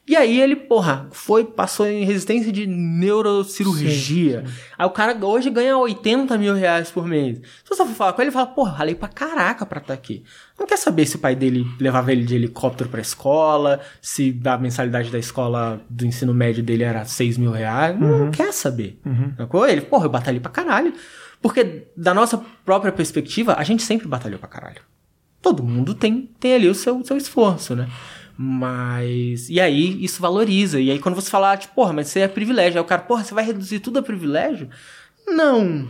E 0.07 0.15
aí 0.15 0.39
ele, 0.39 0.55
porra, 0.55 1.07
foi, 1.11 1.43
passou 1.43 1.85
em 1.85 2.05
resistência 2.05 2.49
de 2.49 2.65
neurocirurgia. 2.65 4.45
Aí 4.77 4.85
o 4.87 4.91
cara 4.91 5.13
hoje 5.25 5.49
ganha 5.49 5.77
80 5.77 6.37
mil 6.37 6.53
reais 6.53 6.89
por 6.89 7.05
mês. 7.05 7.39
Se 7.39 7.69
você 7.69 7.85
for 7.85 7.93
falar 7.93 8.13
com 8.13 8.21
ele, 8.21 8.29
ele 8.29 8.33
fala, 8.33 8.47
porra, 8.47 8.71
ralei 8.71 8.95
pra 8.95 9.09
caraca 9.09 9.65
pra 9.65 9.81
estar 9.81 9.93
aqui. 9.93 10.23
Não 10.57 10.65
quer 10.65 10.77
saber 10.77 11.05
se 11.05 11.17
o 11.17 11.19
pai 11.19 11.35
dele 11.35 11.65
levava 11.77 12.09
ele 12.13 12.23
de 12.23 12.35
helicóptero 12.35 12.89
pra 12.89 13.01
escola, 13.01 13.81
se 14.01 14.39
a 14.45 14.57
mensalidade 14.57 15.11
da 15.11 15.19
escola 15.19 15.81
do 15.89 16.05
ensino 16.05 16.33
médio 16.33 16.63
dele 16.63 16.83
era 16.83 17.03
6 17.03 17.37
mil 17.37 17.51
reais. 17.51 17.99
Não 17.99 18.31
quer 18.31 18.53
saber. 18.53 18.97
Sacou? 19.35 19.67
Ele, 19.67 19.81
porra, 19.81 20.05
eu 20.05 20.09
batalhei 20.09 20.39
pra 20.39 20.49
caralho. 20.49 20.93
Porque 21.41 21.87
da 21.97 22.13
nossa 22.13 22.41
própria 22.63 22.93
perspectiva, 22.93 23.55
a 23.57 23.63
gente 23.63 23.83
sempre 23.83 24.07
batalhou 24.07 24.39
pra 24.39 24.47
caralho. 24.47 24.81
Todo 25.41 25.63
mundo 25.63 25.93
tem, 25.93 26.29
tem 26.39 26.55
ali 26.55 26.67
o 26.69 26.73
seu, 26.73 27.03
seu 27.03 27.17
esforço, 27.17 27.75
né? 27.75 27.87
Mas. 28.37 29.49
E 29.49 29.59
aí, 29.59 30.03
isso 30.03 30.21
valoriza. 30.21 30.79
E 30.79 30.91
aí, 30.91 30.99
quando 30.99 31.15
você 31.15 31.29
falar, 31.29 31.57
tipo, 31.57 31.73
porra, 31.73 31.91
mas 31.91 32.07
você 32.07 32.19
é 32.19 32.27
privilégio. 32.27 32.79
Aí 32.79 32.81
o 32.81 32.87
cara, 32.87 33.01
porra, 33.01 33.23
você 33.23 33.33
vai 33.33 33.43
reduzir 33.43 33.79
tudo 33.79 33.97
a 33.97 34.03
privilégio? 34.03 34.69
Não. 35.27 35.87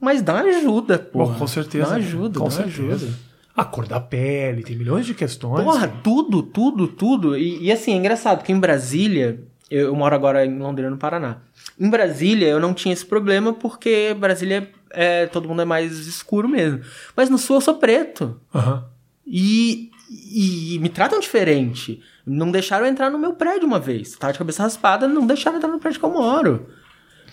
Mas 0.00 0.22
dá 0.22 0.34
uma 0.34 0.42
ajuda, 0.42 0.98
porra. 0.98 1.34
Pô, 1.34 1.38
com 1.40 1.46
certeza. 1.46 1.84
Dá 1.84 1.90
uma 1.90 1.96
ajuda, 1.98 2.38
com 2.40 2.46
dá 2.46 2.50
certeza. 2.50 3.06
ajuda. 3.06 3.32
A 3.54 3.64
cor 3.64 3.86
da 3.86 4.00
pele, 4.00 4.62
tem 4.62 4.74
milhões 4.74 5.04
de 5.04 5.12
questões. 5.12 5.62
Porra, 5.62 5.86
tudo, 6.02 6.42
tudo, 6.42 6.88
tudo. 6.88 7.36
E, 7.36 7.64
e 7.64 7.70
assim, 7.70 7.92
é 7.92 7.96
engraçado, 7.96 8.38
porque 8.38 8.50
em 8.50 8.58
Brasília, 8.58 9.40
eu, 9.70 9.88
eu 9.88 9.94
moro 9.94 10.14
agora 10.14 10.46
em 10.46 10.58
Londrina, 10.58 10.90
no 10.90 10.96
Paraná. 10.96 11.36
Em 11.78 11.90
Brasília, 11.90 12.48
eu 12.48 12.58
não 12.58 12.72
tinha 12.72 12.94
esse 12.94 13.04
problema 13.04 13.52
porque 13.52 14.16
Brasília 14.18 14.70
é. 14.90 15.26
Todo 15.26 15.48
mundo 15.48 15.62
é 15.62 15.66
mais 15.66 16.06
escuro 16.06 16.48
mesmo. 16.48 16.80
Mas 17.14 17.28
no 17.28 17.36
sul 17.36 17.56
eu 17.56 17.60
sou 17.60 17.74
preto. 17.74 18.40
Aham. 18.54 18.86
E, 19.24 19.91
e 20.14 20.78
me 20.80 20.88
tratam 20.88 21.18
diferente. 21.20 22.00
Não 22.26 22.50
deixaram 22.50 22.86
eu 22.86 22.90
entrar 22.92 23.10
no 23.10 23.18
meu 23.18 23.32
prédio 23.34 23.66
uma 23.66 23.78
vez. 23.80 24.12
Tava 24.16 24.32
de 24.32 24.38
cabeça 24.38 24.62
raspada, 24.62 25.08
não 25.08 25.26
deixaram 25.26 25.56
eu 25.56 25.58
entrar 25.58 25.72
no 25.72 25.78
prédio 25.80 25.98
que 26.00 26.06
eu 26.06 26.10
moro. 26.12 26.66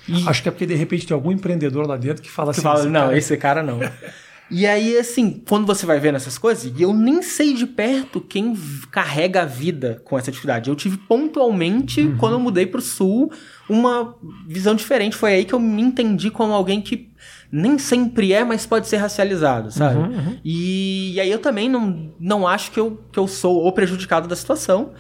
E 0.08 0.28
Acho 0.28 0.42
que 0.42 0.50
é 0.50 0.52
porque 0.52 0.66
de 0.66 0.74
repente 0.76 1.06
tem 1.06 1.14
algum 1.14 1.32
empreendedor 1.32 1.86
lá 1.88 1.98
dentro 1.98 2.24
que 2.24 2.32
fala 2.32 2.54
você 2.54 2.60
assim. 2.62 2.68
fala, 2.68 2.80
"Esse 2.80 2.90
não, 2.90 3.02
cara- 3.02 3.18
esse 3.18 3.38
cara 3.38 3.64
não. 3.64 3.80
e 4.50 4.66
aí, 4.66 4.98
assim, 4.98 5.44
quando 5.48 5.68
você 5.68 5.86
vai 5.86 6.00
vendo 6.00 6.16
essas 6.16 6.38
coisas, 6.38 6.72
e 6.76 6.82
eu 6.82 6.92
nem 6.94 7.22
sei 7.22 7.54
de 7.54 7.68
perto 7.68 8.20
quem 8.20 8.56
carrega 8.90 9.44
a 9.44 9.46
vida 9.46 10.02
com 10.04 10.18
essa 10.18 10.32
atividade. 10.32 10.70
Eu 10.70 10.76
tive 10.76 10.98
pontualmente, 10.98 12.02
Uhum. 12.02 12.18
quando 12.18 12.34
eu 12.34 12.40
mudei 12.40 12.66
pro 12.66 12.82
sul, 12.82 13.32
uma 13.70 14.16
visão 14.48 14.74
diferente. 14.74 15.16
Foi 15.16 15.34
aí 15.34 15.46
que 15.46 15.54
eu 15.54 15.60
me 15.60 15.82
entendi 15.82 16.32
como 16.32 16.54
alguém 16.54 16.82
que 16.82 17.09
nem 17.52 17.80
sempre 17.80 18.32
é, 18.32 18.44
mas 18.44 18.66
pode 18.66 18.88
ser 18.88 18.98
racializado, 18.98 19.72
sabe? 19.72 19.98
Uhum, 19.98 20.06
uhum. 20.06 20.38
E, 20.44 21.14
e 21.14 21.20
aí 21.20 21.32
eu 21.32 21.40
também 21.40 21.68
não, 21.68 22.12
não 22.20 22.48
acho 22.48 22.72
que 22.72 22.80
eu, 22.80 23.00
que 23.12 23.18
eu 23.18 23.28
sou 23.28 23.66
o 23.66 23.72
prejudicado 23.72 24.28
da 24.28 24.36
situação. 24.36 24.92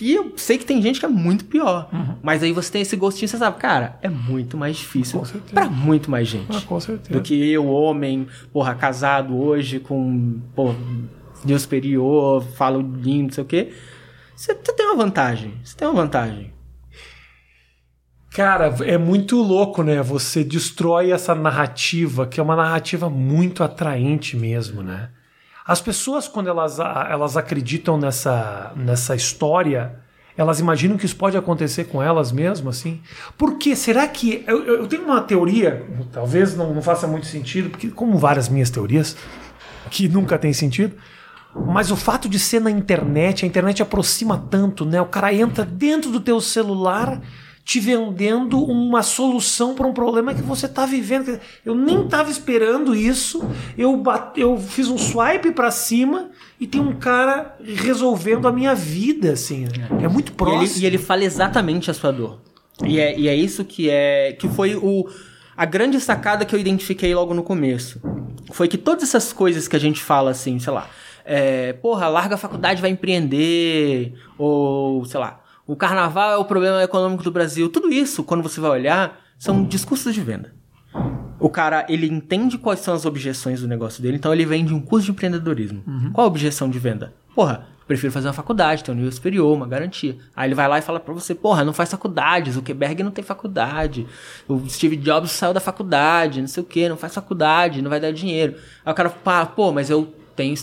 E 0.00 0.14
eu 0.14 0.32
sei 0.36 0.56
que 0.56 0.64
tem 0.64 0.80
gente 0.80 1.00
que 1.00 1.04
é 1.06 1.08
muito 1.08 1.44
pior. 1.44 1.88
Uhum. 1.92 2.14
Mas 2.22 2.42
aí 2.42 2.52
você 2.52 2.72
tem 2.72 2.82
esse 2.82 2.96
gostinho, 2.96 3.28
você 3.28 3.36
sabe, 3.36 3.58
cara, 3.58 3.98
é 4.00 4.08
muito 4.08 4.56
mais 4.56 4.76
difícil 4.76 5.18
Com 5.18 5.24
certeza. 5.26 5.52
pra 5.52 5.68
muito 5.68 6.10
mais 6.10 6.28
gente. 6.28 6.56
Ah, 6.56 6.60
com 6.62 6.80
certeza. 6.80 7.10
Do 7.10 7.22
que 7.22 7.34
eu, 7.50 7.66
homem, 7.66 8.26
porra, 8.52 8.74
casado 8.74 9.36
hoje 9.36 9.78
com, 9.78 10.40
porra, 10.54 10.76
Deus 11.44 11.62
superior, 11.62 12.42
falo 12.56 12.80
lindo, 12.80 13.24
não 13.24 13.32
sei 13.32 13.44
o 13.44 13.46
quê. 13.46 13.72
Você 14.34 14.54
você 14.54 14.72
tem 14.72 14.86
uma 14.86 14.96
vantagem. 14.96 15.54
Você 15.62 15.76
tem 15.76 15.86
uma 15.88 15.94
vantagem. 15.94 16.52
Cara, 18.38 18.72
é 18.84 18.96
muito 18.96 19.42
louco, 19.42 19.82
né? 19.82 20.00
Você 20.00 20.44
destrói 20.44 21.10
essa 21.10 21.34
narrativa, 21.34 22.24
que 22.24 22.38
é 22.38 22.42
uma 22.42 22.54
narrativa 22.54 23.10
muito 23.10 23.64
atraente 23.64 24.36
mesmo, 24.36 24.80
né? 24.80 25.08
As 25.66 25.80
pessoas, 25.80 26.28
quando 26.28 26.48
elas, 26.48 26.78
elas 26.78 27.36
acreditam 27.36 27.98
nessa, 27.98 28.72
nessa 28.76 29.16
história, 29.16 29.98
elas 30.36 30.60
imaginam 30.60 30.96
que 30.96 31.04
isso 31.04 31.16
pode 31.16 31.36
acontecer 31.36 31.86
com 31.86 32.00
elas 32.00 32.30
mesmo, 32.30 32.70
assim. 32.70 33.00
Por 33.36 33.58
quê? 33.58 33.74
Será 33.74 34.06
que. 34.06 34.44
Eu, 34.46 34.64
eu 34.64 34.86
tenho 34.86 35.02
uma 35.02 35.20
teoria, 35.20 35.84
talvez 36.12 36.54
não, 36.56 36.72
não 36.72 36.80
faça 36.80 37.08
muito 37.08 37.26
sentido, 37.26 37.70
porque, 37.70 37.88
como 37.88 38.18
várias 38.18 38.48
minhas 38.48 38.70
teorias, 38.70 39.16
que 39.90 40.08
nunca 40.08 40.38
tem 40.38 40.52
sentido. 40.52 40.94
Mas 41.66 41.90
o 41.90 41.96
fato 41.96 42.28
de 42.28 42.38
ser 42.38 42.60
na 42.60 42.70
internet, 42.70 43.44
a 43.44 43.48
internet 43.48 43.82
aproxima 43.82 44.46
tanto, 44.48 44.84
né? 44.84 45.00
O 45.00 45.06
cara 45.06 45.34
entra 45.34 45.64
dentro 45.64 46.12
do 46.12 46.20
teu 46.20 46.40
celular, 46.40 47.20
te 47.68 47.80
vendendo 47.80 48.64
uma 48.64 49.02
solução 49.02 49.74
para 49.74 49.86
um 49.86 49.92
problema 49.92 50.32
que 50.32 50.40
você 50.40 50.64
está 50.64 50.86
vivendo. 50.86 51.38
Eu 51.62 51.74
nem 51.74 52.02
estava 52.02 52.30
esperando 52.30 52.96
isso. 52.96 53.46
Eu, 53.76 53.94
bate, 53.94 54.40
eu 54.40 54.56
fiz 54.56 54.88
um 54.88 54.96
swipe 54.96 55.52
para 55.52 55.70
cima 55.70 56.30
e 56.58 56.66
tem 56.66 56.80
um 56.80 56.94
cara 56.94 57.58
resolvendo 57.62 58.48
a 58.48 58.52
minha 58.52 58.74
vida, 58.74 59.32
assim. 59.32 59.66
É 60.02 60.08
muito 60.08 60.32
próximo. 60.32 60.62
E 60.62 60.64
ele, 60.64 60.80
e 60.80 60.86
ele 60.86 60.96
fala 60.96 61.24
exatamente 61.24 61.90
a 61.90 61.94
sua 61.94 62.10
dor. 62.10 62.40
E 62.86 62.98
é, 62.98 63.18
e 63.18 63.28
é 63.28 63.36
isso 63.36 63.62
que 63.66 63.90
é 63.90 64.32
que 64.32 64.48
foi 64.48 64.74
o 64.74 65.06
a 65.54 65.66
grande 65.66 66.00
sacada 66.00 66.46
que 66.46 66.54
eu 66.54 66.58
identifiquei 66.58 67.14
logo 67.14 67.34
no 67.34 67.42
começo. 67.42 68.00
Foi 68.50 68.66
que 68.66 68.78
todas 68.78 69.02
essas 69.02 69.30
coisas 69.30 69.68
que 69.68 69.76
a 69.76 69.80
gente 69.80 70.02
fala 70.02 70.30
assim, 70.30 70.58
sei 70.58 70.72
lá, 70.72 70.88
é, 71.22 71.74
porra, 71.74 72.08
larga 72.08 72.36
a 72.36 72.38
faculdade, 72.38 72.80
vai 72.80 72.88
empreender, 72.88 74.14
ou 74.38 75.04
sei 75.04 75.20
lá, 75.20 75.42
o 75.68 75.76
carnaval 75.76 76.32
é 76.32 76.36
o 76.38 76.46
problema 76.46 76.82
econômico 76.82 77.22
do 77.22 77.30
Brasil. 77.30 77.68
Tudo 77.68 77.92
isso, 77.92 78.24
quando 78.24 78.42
você 78.42 78.58
vai 78.58 78.70
olhar, 78.70 79.20
são 79.38 79.62
discursos 79.62 80.14
de 80.14 80.22
venda. 80.22 80.54
O 81.38 81.50
cara, 81.50 81.84
ele 81.90 82.08
entende 82.08 82.56
quais 82.56 82.80
são 82.80 82.94
as 82.94 83.04
objeções 83.04 83.60
do 83.60 83.68
negócio 83.68 84.02
dele, 84.02 84.16
então 84.16 84.32
ele 84.32 84.46
vende 84.46 84.72
um 84.72 84.80
curso 84.80 85.04
de 85.04 85.12
empreendedorismo. 85.12 85.84
Uhum. 85.86 86.10
Qual 86.10 86.24
a 86.24 86.26
objeção 86.26 86.70
de 86.70 86.78
venda? 86.78 87.12
Porra, 87.34 87.66
prefiro 87.86 88.10
fazer 88.10 88.28
uma 88.28 88.32
faculdade, 88.32 88.82
ter 88.82 88.90
um 88.90 88.94
nível 88.94 89.12
superior, 89.12 89.54
uma 89.54 89.66
garantia. 89.66 90.16
Aí 90.34 90.48
ele 90.48 90.54
vai 90.54 90.66
lá 90.66 90.78
e 90.78 90.82
fala 90.82 90.98
pra 90.98 91.12
você, 91.12 91.34
porra, 91.34 91.62
não 91.62 91.74
faz 91.74 91.90
faculdade, 91.90 92.48
o 92.48 92.52
Zuckerberg 92.54 93.02
não 93.02 93.10
tem 93.10 93.22
faculdade, 93.22 94.06
o 94.48 94.66
Steve 94.70 94.96
Jobs 94.96 95.32
saiu 95.32 95.52
da 95.52 95.60
faculdade, 95.60 96.40
não 96.40 96.48
sei 96.48 96.62
o 96.62 96.66
que, 96.66 96.88
não 96.88 96.96
faz 96.96 97.14
faculdade, 97.14 97.82
não 97.82 97.90
vai 97.90 98.00
dar 98.00 98.10
dinheiro. 98.10 98.54
Aí 98.86 98.90
o 98.90 98.96
cara 98.96 99.10
fala, 99.10 99.44
pô, 99.44 99.70
mas 99.70 99.90
eu 99.90 100.12
tenho, 100.34 100.56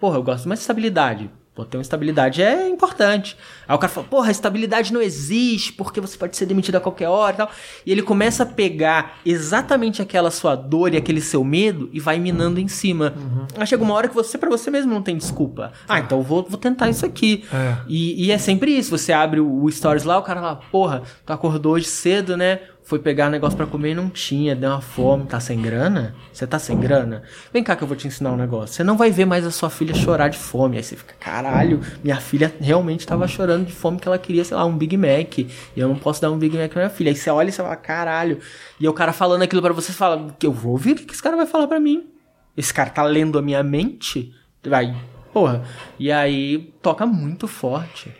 porra, 0.00 0.18
eu 0.18 0.24
gosto 0.24 0.42
de 0.42 0.48
mais 0.48 0.60
estabilidade. 0.60 1.30
Pô, 1.60 1.64
ter 1.64 1.76
uma 1.76 1.82
estabilidade 1.82 2.42
é 2.42 2.66
importante. 2.68 3.36
Aí 3.68 3.74
o 3.74 3.78
cara 3.78 3.92
fala, 3.92 4.06
porra, 4.06 4.28
a 4.28 4.30
estabilidade 4.30 4.92
não 4.92 5.02
existe 5.02 5.72
porque 5.74 6.00
você 6.00 6.16
pode 6.16 6.34
ser 6.34 6.46
demitido 6.46 6.76
a 6.76 6.80
qualquer 6.80 7.08
hora 7.08 7.34
e 7.34 7.36
tal. 7.36 7.50
E 7.84 7.92
ele 7.92 8.02
começa 8.02 8.44
a 8.44 8.46
pegar 8.46 9.18
exatamente 9.26 10.00
aquela 10.00 10.30
sua 10.30 10.54
dor 10.54 10.94
e 10.94 10.96
aquele 10.96 11.20
seu 11.20 11.44
medo 11.44 11.90
e 11.92 12.00
vai 12.00 12.18
minando 12.18 12.58
em 12.58 12.68
cima. 12.68 13.12
Uhum. 13.14 13.46
Aí 13.58 13.66
chega 13.66 13.82
uma 13.82 13.92
hora 13.94 14.08
que 14.08 14.14
você, 14.14 14.38
para 14.38 14.48
você 14.48 14.70
mesmo, 14.70 14.92
não 14.92 15.02
tem 15.02 15.16
desculpa. 15.16 15.72
Ah, 15.86 15.98
então 15.98 16.18
eu 16.18 16.24
vou, 16.24 16.46
vou 16.48 16.58
tentar 16.58 16.88
isso 16.88 17.04
aqui. 17.04 17.44
É. 17.52 17.76
E, 17.86 18.26
e, 18.26 18.32
é 18.32 18.38
sempre 18.38 18.70
isso. 18.70 18.96
Você 18.96 19.12
abre 19.12 19.40
o, 19.40 19.64
o 19.64 19.70
Stories 19.70 20.04
lá, 20.04 20.18
o 20.18 20.22
cara 20.22 20.40
lá, 20.40 20.56
porra, 20.56 21.02
tu 21.26 21.32
acordou 21.32 21.74
hoje 21.74 21.86
cedo, 21.86 22.38
né? 22.38 22.60
Foi 22.90 22.98
pegar 22.98 23.30
negócio 23.30 23.56
para 23.56 23.68
comer 23.68 23.92
e 23.92 23.94
não 23.94 24.10
tinha, 24.10 24.56
deu 24.56 24.68
uma 24.68 24.80
fome, 24.80 25.24
tá 25.24 25.38
sem 25.38 25.62
grana? 25.62 26.12
Você 26.32 26.44
tá 26.44 26.58
sem 26.58 26.76
grana? 26.76 27.22
Vem 27.52 27.62
cá 27.62 27.76
que 27.76 27.84
eu 27.84 27.86
vou 27.86 27.96
te 27.96 28.08
ensinar 28.08 28.32
um 28.32 28.36
negócio. 28.36 28.74
Você 28.74 28.82
não 28.82 28.96
vai 28.96 29.12
ver 29.12 29.24
mais 29.26 29.46
a 29.46 29.50
sua 29.52 29.70
filha 29.70 29.94
chorar 29.94 30.26
de 30.26 30.36
fome. 30.36 30.76
Aí 30.76 30.82
você 30.82 30.96
fica, 30.96 31.14
caralho, 31.20 31.80
minha 32.02 32.16
filha 32.16 32.52
realmente 32.60 33.06
tava 33.06 33.28
chorando 33.28 33.64
de 33.64 33.72
fome 33.72 34.00
que 34.00 34.08
ela 34.08 34.18
queria, 34.18 34.44
sei 34.44 34.56
lá, 34.56 34.64
um 34.64 34.76
Big 34.76 34.96
Mac. 34.96 35.38
E 35.38 35.48
eu 35.76 35.86
não 35.86 35.94
posso 35.94 36.20
dar 36.20 36.32
um 36.32 36.36
Big 36.36 36.58
Mac 36.58 36.68
pra 36.68 36.82
minha 36.82 36.90
filha. 36.90 37.12
Aí 37.12 37.16
você 37.16 37.30
olha 37.30 37.48
e 37.48 37.52
você 37.52 37.62
fala, 37.62 37.76
caralho. 37.76 38.40
E 38.80 38.88
o 38.88 38.92
cara 38.92 39.12
falando 39.12 39.42
aquilo 39.42 39.62
para 39.62 39.72
você, 39.72 39.92
fala, 39.92 40.36
eu 40.42 40.52
vou 40.52 40.72
ouvir 40.72 40.90
o 40.90 40.96
que 40.96 41.12
esse 41.12 41.22
cara 41.22 41.36
vai 41.36 41.46
falar 41.46 41.68
para 41.68 41.78
mim. 41.78 42.08
Esse 42.56 42.74
cara 42.74 42.90
tá 42.90 43.04
lendo 43.04 43.38
a 43.38 43.42
minha 43.42 43.62
mente? 43.62 44.34
Vai, 44.66 44.96
porra. 45.32 45.62
E 45.96 46.10
aí 46.10 46.74
toca 46.82 47.06
muito 47.06 47.46
forte. 47.46 48.12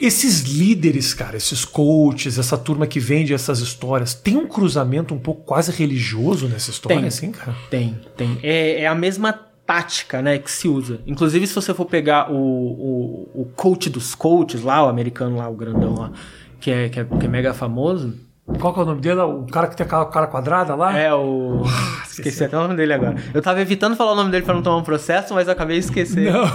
Esses 0.00 0.40
líderes, 0.40 1.12
cara, 1.12 1.36
esses 1.36 1.64
coaches, 1.64 2.38
essa 2.38 2.56
turma 2.56 2.86
que 2.86 2.98
vende 2.98 3.34
essas 3.34 3.60
histórias, 3.60 4.14
tem 4.14 4.36
um 4.36 4.46
cruzamento 4.46 5.14
um 5.14 5.18
pouco 5.18 5.42
quase 5.42 5.70
religioso 5.70 6.48
nessa 6.48 6.70
história, 6.70 6.98
tem, 6.98 7.06
assim, 7.06 7.30
cara? 7.30 7.54
Tem, 7.68 7.98
tem. 8.16 8.38
É, 8.42 8.82
é, 8.82 8.86
a 8.86 8.94
mesma 8.94 9.32
tática, 9.66 10.22
né, 10.22 10.38
que 10.38 10.50
se 10.50 10.66
usa. 10.66 11.00
Inclusive, 11.06 11.46
se 11.46 11.54
você 11.54 11.74
for 11.74 11.84
pegar 11.84 12.32
o, 12.32 12.34
o, 12.34 13.42
o 13.42 13.44
coach 13.54 13.90
dos 13.90 14.14
coaches 14.14 14.62
lá, 14.62 14.84
o 14.84 14.88
americano 14.88 15.36
lá, 15.36 15.48
o 15.48 15.54
grandão 15.54 15.94
lá, 15.94 16.12
que 16.58 16.70
é, 16.70 16.88
que 16.88 17.00
é, 17.00 17.04
que 17.04 17.26
é 17.26 17.28
mega 17.28 17.52
famoso, 17.52 18.14
qual 18.58 18.72
que 18.72 18.80
é 18.80 18.82
o 18.82 18.86
nome 18.86 19.00
dele? 19.00 19.20
O 19.20 19.46
cara 19.46 19.66
que 19.68 19.76
tem 19.76 19.84
aquela 19.86 20.06
cara 20.06 20.26
quadrada 20.26 20.74
lá? 20.74 20.96
É, 20.98 21.12
o. 21.12 21.62
Ah, 21.70 22.02
esqueci. 22.02 22.28
esqueci 22.28 22.44
até 22.44 22.56
o 22.58 22.62
nome 22.62 22.74
dele 22.74 22.92
agora. 22.92 23.14
Eu 23.32 23.40
tava 23.40 23.60
evitando 23.60 23.94
falar 23.94 24.12
o 24.12 24.16
nome 24.16 24.30
dele 24.30 24.44
pra 24.44 24.54
não 24.54 24.62
tomar 24.62 24.78
um 24.78 24.82
processo, 24.82 25.32
mas 25.34 25.48
acabei. 25.48 25.80
Não. 25.80 26.50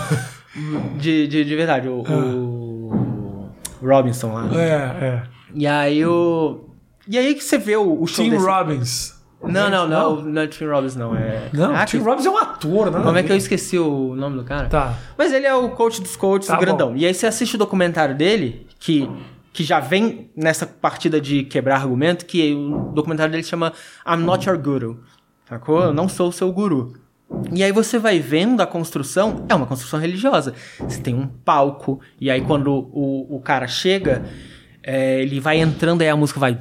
De, 0.97 1.27
de, 1.27 1.43
de 1.43 1.55
verdade. 1.55 1.89
O, 1.89 2.03
ah. 2.07 2.13
o 2.13 2.54
Robinson 3.85 4.33
lá. 4.33 4.49
É, 4.53 5.05
é. 5.05 5.23
E 5.53 5.67
aí 5.67 6.05
o. 6.05 6.69
E 7.07 7.17
aí 7.17 7.35
que 7.35 7.43
você 7.43 7.57
vê 7.57 7.75
o, 7.75 8.01
o 8.01 8.07
show. 8.07 8.25
Tim 8.25 8.31
desse... 8.31 8.45
Robbins. 8.45 9.15
Não, 9.43 9.69
não, 9.69 9.87
não, 9.87 10.21
não 10.21 10.41
é 10.41 10.47
Tim 10.47 10.65
Robbins, 10.65 10.95
não. 10.95 11.15
É... 11.15 11.49
Não, 11.53 11.75
ah, 11.75 11.85
Tim 11.85 11.99
Robbins 11.99 12.25
é 12.25 12.29
um 12.29 12.37
ator, 12.37 12.89
né? 12.89 12.99
Como 13.03 13.17
é 13.17 13.21
que 13.21 13.31
eu 13.31 13.37
esqueci 13.37 13.77
o 13.77 14.15
nome 14.15 14.37
do 14.37 14.43
cara? 14.43 14.67
Tá. 14.67 14.95
Mas 15.17 15.31
ele 15.31 15.45
é 15.45 15.53
o 15.53 15.69
coach 15.69 16.01
dos 16.01 16.15
coaches, 16.15 16.47
tá, 16.47 16.57
o 16.57 16.59
grandão. 16.59 16.89
Bom. 16.89 16.95
E 16.95 17.05
aí 17.05 17.13
você 17.13 17.27
assiste 17.27 17.55
o 17.55 17.57
documentário 17.57 18.15
dele, 18.15 18.65
que, 18.79 19.07
que 19.53 19.63
já 19.63 19.79
vem 19.79 20.31
nessa 20.35 20.65
partida 20.65 21.21
de 21.21 21.43
quebrar 21.43 21.75
argumento, 21.75 22.25
que 22.25 22.53
o 22.55 22.91
documentário 22.93 23.31
dele 23.31 23.43
chama 23.43 23.71
I'm 24.07 24.23
Not 24.23 24.47
Your 24.47 24.57
Guru. 24.57 25.03
Sacou? 25.47 25.83
Eu 25.83 25.93
não 25.93 26.09
sou 26.09 26.29
o 26.29 26.33
seu 26.33 26.51
guru. 26.51 26.93
E 27.51 27.63
aí 27.63 27.71
você 27.71 27.97
vai 27.97 28.19
vendo 28.19 28.61
a 28.61 28.67
construção, 28.67 29.45
é 29.49 29.55
uma 29.55 29.65
construção 29.65 29.99
religiosa. 29.99 30.53
Você 30.79 31.01
tem 31.01 31.15
um 31.15 31.27
palco, 31.27 31.99
e 32.19 32.29
aí 32.29 32.41
quando 32.41 32.71
o, 32.71 33.35
o 33.35 33.39
cara 33.39 33.67
chega, 33.67 34.23
é, 34.83 35.21
ele 35.21 35.39
vai 35.39 35.59
entrando, 35.59 36.01
aí 36.01 36.09
a 36.09 36.15
música 36.15 36.39
vai 36.39 36.53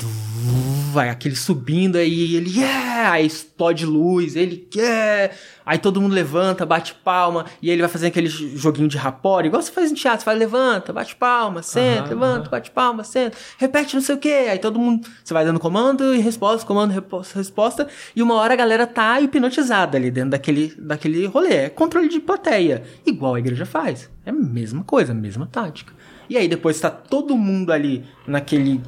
vai 0.94 1.10
aquele 1.10 1.34
subindo 1.34 1.96
aí 1.96 2.36
ele 2.36 2.58
yeah! 2.58 3.12
aí 3.12 3.26
explode 3.26 3.84
luz, 3.84 4.36
ele 4.36 4.66
yeah! 4.74 5.34
aí 5.66 5.76
todo 5.76 6.00
mundo 6.00 6.12
levanta, 6.12 6.64
bate 6.64 6.94
palma 6.94 7.46
e 7.60 7.68
ele 7.68 7.82
vai 7.82 7.90
fazendo 7.90 8.08
aquele 8.08 8.28
joguinho 8.28 8.86
de 8.86 8.96
rapor, 8.96 9.44
igual 9.44 9.60
você 9.60 9.72
faz 9.72 9.90
em 9.90 9.94
teatro, 9.94 10.20
você 10.20 10.24
vai 10.24 10.36
levanta, 10.36 10.92
bate 10.92 11.16
palma, 11.16 11.62
senta, 11.62 12.04
uhum, 12.04 12.08
levanta, 12.10 12.44
uhum. 12.44 12.50
bate 12.50 12.70
palma, 12.70 13.02
senta, 13.02 13.36
repete 13.58 13.96
não 13.96 14.02
sei 14.02 14.14
o 14.14 14.18
que, 14.18 14.32
aí 14.32 14.58
todo 14.58 14.78
mundo, 14.78 15.08
você 15.22 15.34
vai 15.34 15.44
dando 15.44 15.58
comando 15.58 16.14
e 16.14 16.20
resposta, 16.20 16.64
comando, 16.64 16.92
resposta, 16.92 17.38
resposta 17.38 17.88
e 18.14 18.22
uma 18.22 18.34
hora 18.34 18.54
a 18.54 18.56
galera 18.56 18.86
tá 18.86 19.20
hipnotizada 19.20 19.98
ali 19.98 20.12
dentro 20.12 20.30
daquele, 20.30 20.72
daquele 20.78 21.26
rolê, 21.26 21.54
é 21.54 21.68
controle 21.68 22.08
de 22.08 22.20
plateia, 22.20 22.84
igual 23.04 23.34
a 23.34 23.40
igreja 23.40 23.66
faz, 23.66 24.08
é 24.24 24.30
a 24.30 24.32
mesma 24.32 24.84
coisa, 24.84 25.10
a 25.10 25.14
mesma 25.14 25.46
tática. 25.46 25.92
E 26.28 26.36
aí 26.36 26.48
depois 26.48 26.80
tá 26.80 26.90
todo 26.90 27.36
mundo 27.36 27.72
ali 27.72 28.04
naquele 28.26 28.80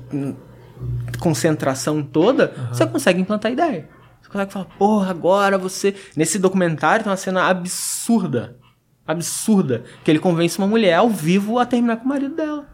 concentração 1.19 2.03
toda, 2.03 2.55
uhum. 2.57 2.69
você 2.69 2.87
consegue 2.87 3.21
implantar 3.21 3.53
ideia. 3.53 3.89
Você 4.21 4.31
consegue 4.31 4.53
falar, 4.53 4.65
porra, 4.65 5.11
agora 5.11 5.57
você. 5.57 5.95
Nesse 6.17 6.39
documentário 6.39 7.05
tem 7.05 7.11
uma 7.11 7.17
cena 7.17 7.49
absurda. 7.49 8.59
Absurda. 9.07 9.85
Que 10.05 10.11
ele 10.11 10.19
convence 10.19 10.59
uma 10.59 10.67
mulher 10.67 10.95
ao 10.95 11.09
vivo 11.09 11.59
a 11.59 11.67
terminar 11.67 11.99
com 11.99 12.05
o 12.05 12.09
marido 12.09 12.35
dela. 12.35 12.67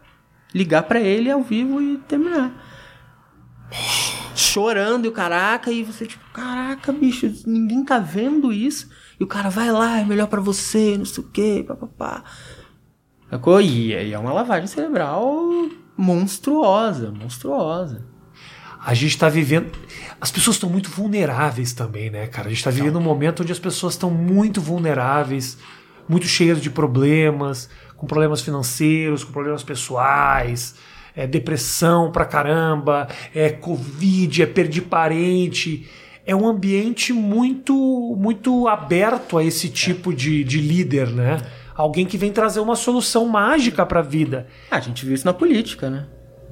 Ligar 0.53 0.83
para 0.83 0.99
ele 0.99 1.29
ao 1.29 1.41
vivo 1.43 1.81
e 1.81 1.97
terminar. 1.99 2.51
Chorando 4.35 5.05
e 5.05 5.07
o 5.07 5.11
caraca, 5.11 5.71
e 5.71 5.83
você, 5.83 6.05
tipo, 6.05 6.23
caraca, 6.31 6.91
bicho, 6.91 7.31
ninguém 7.45 7.83
tá 7.83 7.99
vendo 7.99 8.51
isso. 8.51 8.89
E 9.19 9.23
o 9.23 9.27
cara 9.27 9.49
vai 9.49 9.71
lá, 9.71 9.99
é 9.99 10.03
melhor 10.03 10.27
para 10.27 10.41
você, 10.41 10.97
não 10.97 11.05
sei 11.05 11.23
o 11.23 11.27
quê, 11.27 11.63
papapá. 11.67 12.23
Sacou? 13.29 13.61
E 13.61 13.95
aí 13.95 14.11
é 14.11 14.19
uma 14.19 14.33
lavagem 14.33 14.67
cerebral 14.67 15.49
monstruosa, 15.97 17.11
monstruosa. 17.11 18.05
A 18.85 18.93
gente 18.93 19.11
está 19.11 19.29
vivendo. 19.29 19.71
As 20.19 20.29
pessoas 20.31 20.57
estão 20.57 20.69
muito 20.69 20.89
vulneráveis 20.89 21.71
também, 21.73 22.09
né, 22.09 22.27
cara? 22.27 22.47
A 22.47 22.49
gente 22.49 22.59
está 22.59 22.71
vivendo 22.71 22.97
um 22.97 23.01
momento 23.01 23.41
onde 23.41 23.51
as 23.51 23.59
pessoas 23.59 23.93
estão 23.93 24.09
muito 24.09 24.59
vulneráveis, 24.59 25.57
muito 26.07 26.27
cheias 26.27 26.61
de 26.61 26.69
problemas, 26.69 27.69
com 27.95 28.05
problemas 28.05 28.41
financeiros, 28.41 29.23
com 29.23 29.31
problemas 29.31 29.63
pessoais, 29.63 30.75
é 31.15 31.25
depressão 31.25 32.11
pra 32.11 32.25
caramba, 32.25 33.07
é 33.33 33.49
Covid, 33.49 34.41
é 34.41 34.45
perder 34.45 34.81
parente. 34.81 35.87
É 36.25 36.35
um 36.35 36.47
ambiente 36.47 37.13
muito, 37.13 37.73
muito 38.19 38.67
aberto 38.67 39.37
a 39.37 39.43
esse 39.43 39.69
tipo 39.69 40.13
de, 40.13 40.43
de 40.43 40.59
líder, 40.59 41.09
né? 41.09 41.37
Alguém 41.75 42.05
que 42.05 42.17
vem 42.17 42.31
trazer 42.31 42.59
uma 42.59 42.75
solução 42.75 43.27
mágica 43.27 43.85
para 43.85 43.99
a 43.99 44.03
vida. 44.03 44.47
A 44.69 44.79
gente 44.79 45.05
viu 45.05 45.15
isso 45.15 45.25
na 45.25 45.33
política, 45.33 45.89
né? 45.89 46.07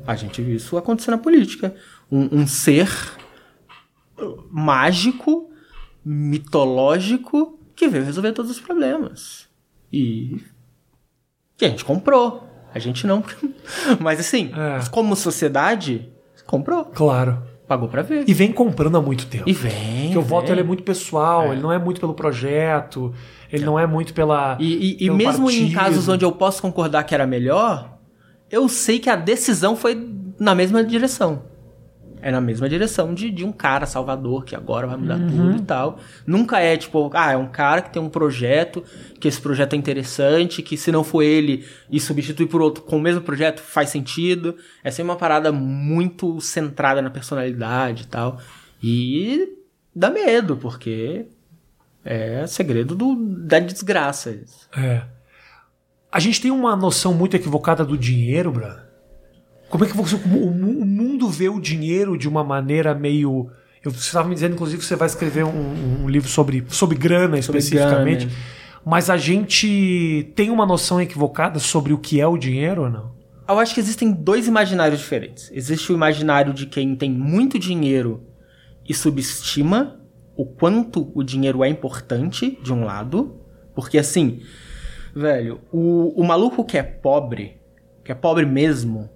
A 0.06 0.16
gente 0.16 0.42
viu 0.42 0.56
isso 0.56 0.78
acontecer 0.78 1.12
na 1.12 1.18
política. 1.18 1.76
Um, 2.12 2.40
um 2.40 2.48
ser 2.48 2.90
mágico, 4.50 5.50
mitológico, 6.04 7.60
que 7.76 7.88
veio 7.88 8.06
resolver 8.06 8.32
todos 8.32 8.52
os 8.52 8.60
problemas. 8.60 9.48
E 9.92 10.42
que 11.58 11.66
a 11.66 11.70
gente 11.70 11.86
comprou. 11.86 12.48
A 12.74 12.80
gente 12.80 13.06
não. 13.06 13.24
Mas 14.00 14.20
assim, 14.20 14.52
é. 14.56 14.90
como 14.90 15.16
sociedade, 15.16 16.10
comprou. 16.46 16.86
Claro. 16.86 17.42
Pagou 17.68 17.88
pra 17.88 18.02
ver. 18.02 18.26
E 18.28 18.34
vem 18.34 18.52
comprando 18.52 18.98
há 18.98 19.02
muito 19.02 19.28
tempo. 19.28 19.48
E 19.48 19.54
vem. 19.54 20.06
Porque 20.06 20.18
o 20.18 20.22
voto 20.22 20.52
ele 20.52 20.62
é 20.62 20.64
muito 20.64 20.84
pessoal, 20.84 21.44
é. 21.44 21.52
ele 21.54 21.62
não 21.62 21.72
é 21.72 21.80
muito 21.80 22.02
pelo 22.02 22.14
projeto, 22.14 23.14
ele 23.52 23.64
é. 23.64 23.66
não 23.66 23.78
é 23.78 23.86
muito 23.86 24.14
pela. 24.14 24.58
E, 24.60 24.98
e, 25.02 25.06
e 25.06 25.10
mesmo 25.10 25.46
partido. 25.46 25.66
em 25.66 25.72
casos 25.72 26.08
onde 26.08 26.24
eu 26.24 26.32
posso 26.32 26.62
concordar 26.62 27.04
que 27.04 27.14
era 27.14 27.28
melhor, 27.28 27.98
eu 28.50 28.68
sei 28.70 29.00
que 29.00 29.10
a 29.10 29.16
decisão 29.16 29.76
foi 29.76 29.96
na 30.40 30.56
mesma 30.56 30.84
direção. 30.84 31.44
é 32.22 32.32
na 32.32 32.40
mesma 32.40 32.70
direção 32.70 33.14
de, 33.14 33.32
de 33.32 33.44
um 33.44 33.52
cara 33.52 33.86
salvador 33.86 34.46
que 34.46 34.56
agora 34.56 34.88
vai 34.88 34.98
mudar 34.98 35.20
tudo 35.20 35.58
e 35.58 35.62
tal. 35.62 36.00
Nunca 36.26 36.60
é 36.60 36.78
tipo, 36.78 37.10
ah, 37.14 37.32
é 37.32 37.38
um 37.38 37.48
cara 37.48 37.82
que 37.82 37.92
tem 37.92 38.02
um 38.02 38.10
projeto, 38.10 38.84
que 39.20 39.28
esse 39.28 39.42
projeto 39.42 39.74
é 39.74 39.76
interessante, 39.76 40.62
que 40.62 40.78
se 40.78 40.92
não 40.92 41.04
for 41.04 41.24
ele 41.24 41.66
e 41.90 42.00
substituir 42.00 42.48
por 42.48 42.62
outro 42.62 42.84
com 42.84 42.98
o 42.98 43.02
mesmo 43.02 43.22
projeto 43.22 43.60
faz 43.60 43.90
sentido. 43.90 44.56
É 44.84 44.92
sempre 44.92 45.12
uma 45.12 45.18
parada 45.18 45.52
muito 45.52 46.40
centrada 46.40 47.02
na 47.02 47.10
personalidade 47.10 48.04
e 48.04 48.08
tal. 48.08 48.40
E 48.82 49.58
dá 49.96 50.10
medo, 50.10 50.58
porque 50.58 51.28
é 52.04 52.46
segredo 52.48 52.96
do, 52.96 53.16
da 53.16 53.60
desgraça. 53.60 54.32
isso. 54.32 54.68
É. 54.76 55.04
A 56.12 56.20
gente 56.20 56.42
tem 56.42 56.52
uma 56.52 56.76
noção 56.76 57.14
muito 57.14 57.36
equivocada 57.36 57.86
do 57.86 57.98
dinheiro, 57.98 58.52
brother. 58.52 58.84
Como 59.70 59.86
é 59.86 59.88
que 59.88 59.96
você, 59.96 60.16
o, 60.16 60.48
o 60.48 60.86
mundo 60.86 61.30
vê 61.30 61.48
o 61.48 61.60
dinheiro 61.60 62.18
de 62.18 62.28
uma 62.28 62.44
maneira 62.44 62.94
meio. 62.94 63.50
Eu, 63.84 63.92
você 63.92 64.08
estava 64.08 64.28
me 64.28 64.34
dizendo, 64.36 64.54
inclusive, 64.54 64.80
que 64.80 64.86
você 64.86 64.96
vai 64.98 65.08
escrever 65.08 65.46
um, 65.46 66.04
um 66.04 66.10
livro 66.10 66.28
sobre, 66.28 66.66
sobre 66.68 66.98
grana 66.98 67.42
Sobre 67.42 67.60
especificamente. 67.60 68.26
grana. 68.26 68.42
Mas 68.86 69.10
a 69.10 69.16
gente 69.16 70.32
tem 70.36 70.50
uma 70.50 70.66
noção 70.66 71.00
equivocada 71.00 71.60
sobre 71.60 71.94
o 71.94 71.98
que 71.98 72.20
é 72.20 72.28
o 72.28 72.38
dinheiro 72.38 72.84
ou 72.84 72.90
não? 72.90 73.12
Eu 73.48 73.60
acho 73.60 73.74
que 73.74 73.80
existem 73.80 74.12
dois 74.12 74.48
imaginários 74.48 75.00
diferentes. 75.00 75.50
Existe 75.54 75.92
o 75.92 75.96
imaginário 75.96 76.54
de 76.54 76.66
quem 76.66 76.96
tem 76.96 77.12
muito 77.12 77.60
dinheiro 77.60 78.24
e 78.88 78.94
subestima 78.94 80.01
o 80.42 80.46
quanto 80.46 81.12
o 81.14 81.22
dinheiro 81.22 81.64
é 81.64 81.70
importante, 81.70 82.58
de 82.64 82.74
um 82.74 82.84
lado. 82.84 83.40
Porque 83.76 84.00
assim, 84.00 84.42
velho, 85.16 85.62
o, 85.72 86.20
o 86.20 86.24
maluco 86.24 86.66
que 86.66 86.80
é 86.80 86.82
pobre, 86.82 87.62
que 88.04 88.12
é 88.12 88.16
pobre 88.16 88.44
mesmo, 88.44 89.08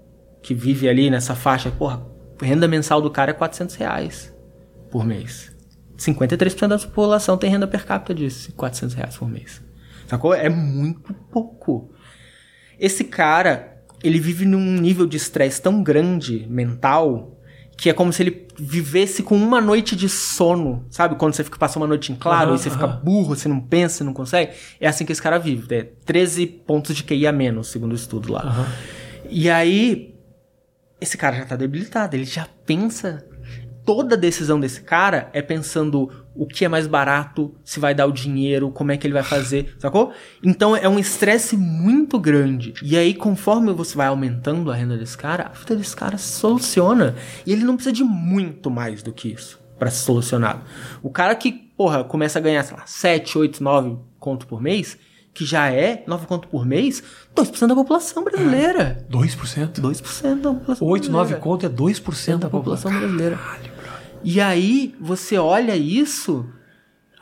que 0.44 0.54
vive 0.54 0.88
ali 0.88 1.10
nessa 1.10 1.34
faixa, 1.34 1.72
porra, 1.72 2.06
renda 2.40 2.68
mensal 2.68 3.02
do 3.02 3.10
cara 3.10 3.32
é 3.32 3.34
400 3.34 3.74
reais 3.74 4.36
por 4.92 5.04
mês. 5.04 5.52
53% 5.98 6.68
da 6.68 6.78
população 6.78 7.40
tem 7.40 7.50
renda 7.50 7.66
per 7.66 7.86
capita 7.86 8.14
disso, 8.14 8.54
400 8.54 8.96
reais 8.96 9.18
por 9.18 9.28
mês. 9.28 9.64
Sacou? 10.06 10.32
É 10.32 10.48
muito 10.48 11.12
pouco. 11.32 11.92
Esse 12.80 13.04
cara, 13.04 13.82
ele 14.04 14.20
vive 14.20 14.46
num 14.46 14.80
nível 14.80 15.08
de 15.08 15.18
estresse 15.18 15.60
tão 15.60 15.82
grande, 15.82 16.46
mental, 16.48 17.35
que 17.78 17.90
é 17.90 17.94
como 17.94 18.12
se 18.14 18.24
ele 18.24 18.48
vivesse 18.58 19.22
com 19.22 19.36
uma 19.36 19.60
noite 19.60 19.96
de 19.96 20.08
sono. 20.08 20.86
Sabe? 20.90 21.16
Quando 21.16 21.34
você 21.34 21.44
fica 21.44 21.58
passando 21.58 21.84
uma 21.84 21.88
noite 21.88 22.12
em 22.12 22.16
claro 22.16 22.50
Aham, 22.52 22.56
e 22.56 22.60
você 22.60 22.70
fica 22.70 22.86
aham. 22.86 23.02
burro, 23.04 23.36
você 23.36 23.48
não 23.48 23.60
pensa, 23.60 23.98
você 23.98 24.04
não 24.04 24.14
consegue. 24.14 24.54
É 24.80 24.88
assim 24.88 25.06
que 25.06 25.12
esse 25.12 25.22
cara 25.22 25.38
vive. 25.38 25.76
É 25.76 25.84
13 26.06 26.46
pontos 26.46 26.96
de 26.96 27.04
QI 27.04 27.28
a 27.28 27.32
menos, 27.32 27.68
segundo 27.68 27.92
o 27.92 27.96
estudo 27.96 28.32
lá. 28.32 28.68
E 29.30 29.50
aí, 29.50 30.16
esse 31.02 31.18
cara 31.18 31.36
já 31.36 31.46
tá 31.46 31.56
debilitado, 31.56 32.16
ele 32.16 32.26
já 32.26 32.48
pensa. 32.66 33.26
Toda 33.86 34.18
decisão 34.18 34.60
desse 34.60 34.82
cara 34.82 35.30
é 35.34 35.42
pensando 35.42 36.12
o 36.36 36.46
que 36.46 36.66
é 36.66 36.68
mais 36.68 36.86
barato, 36.86 37.56
se 37.64 37.80
vai 37.80 37.96
dar 37.96 38.06
o 38.06 38.12
dinheiro, 38.12 38.70
como 38.70 38.92
é 38.92 38.98
que 38.98 39.08
ele 39.08 39.14
vai 39.14 39.24
fazer, 39.24 39.76
sacou? 39.80 40.12
Então 40.44 40.76
é 40.76 40.88
um 40.90 41.00
estresse 41.00 41.56
muito 41.56 42.20
grande. 42.20 42.74
E 42.84 42.98
aí, 42.98 43.14
conforme 43.14 43.72
você 43.72 43.96
vai 43.96 44.08
aumentando 44.08 44.70
a 44.70 44.76
renda 44.76 44.98
desse 44.98 45.18
cara, 45.18 45.52
a 45.54 45.58
vida 45.58 45.76
desse 45.76 45.96
cara 45.96 46.18
se 46.18 46.34
soluciona. 46.40 47.16
E 47.46 47.54
ele 47.54 47.64
não 47.64 47.76
precisa 47.76 47.94
de 47.94 48.04
muito 48.04 48.70
mais 48.70 49.02
do 49.02 49.14
que 49.14 49.30
isso 49.30 49.60
pra 49.80 49.90
ser 49.90 50.04
solucionado. 50.06 50.62
O 51.02 51.10
cara 51.10 51.36
que, 51.36 51.52
porra, 51.52 52.04
começa 52.04 52.40
a 52.40 52.42
ganhar, 52.42 52.64
sei 52.64 52.76
lá, 52.78 52.84
7, 52.86 53.38
8, 53.38 53.64
9 53.64 53.98
conto 54.20 54.48
por 54.48 54.62
mês, 54.62 54.98
que 55.34 55.46
já 55.46 55.70
é 55.70 56.04
9 56.08 56.26
conto 56.28 56.48
por 56.48 56.66
mês, 56.66 57.04
2% 57.36 57.68
da 57.68 57.76
população 57.76 58.24
brasileira. 58.24 59.06
2%? 59.12 59.82
2% 59.82 60.42
da 60.42 60.54
população 60.54 60.88
8, 60.88 61.12
9 61.12 61.12
brasileira. 61.12 61.42
conto 61.42 61.66
é 61.66 61.70
2% 61.70 62.28
da 62.32 62.38
da 62.38 62.50
população 62.50 62.92
população. 62.92 62.92
brasileira. 63.18 63.40
E 64.28 64.42
aí, 64.42 64.96
você 65.00 65.38
olha 65.38 65.76
isso, 65.76 66.50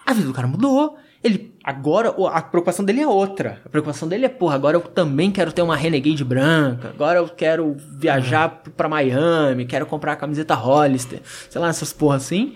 a 0.05 0.13
vida 0.13 0.27
do 0.27 0.33
cara 0.33 0.47
mudou. 0.47 0.97
Ele, 1.21 1.53
agora, 1.63 2.09
a 2.31 2.41
preocupação 2.41 2.83
dele 2.83 3.01
é 3.01 3.07
outra. 3.07 3.61
A 3.65 3.69
preocupação 3.69 4.07
dele 4.07 4.25
é, 4.25 4.29
porra, 4.29 4.55
agora 4.55 4.77
eu 4.77 4.81
também 4.81 5.31
quero 5.31 5.51
ter 5.51 5.61
uma 5.61 5.75
Renegade 5.75 6.23
branca. 6.23 6.89
Agora 6.89 7.19
eu 7.19 7.27
quero 7.29 7.75
viajar 7.97 8.61
Uhum. 8.65 8.71
pra 8.73 8.89
Miami, 8.89 9.65
quero 9.65 9.85
comprar 9.85 10.13
a 10.13 10.15
camiseta 10.17 10.53
Hollister. 10.55 11.21
Sei 11.49 11.59
lá, 11.61 11.67
essas 11.69 11.91
porra 11.93 12.15
assim. 12.17 12.55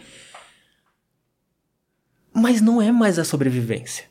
Mas 2.33 2.61
não 2.61 2.81
é 2.81 2.91
mais 2.91 3.17
a 3.17 3.23
sobrevivência. 3.23 4.05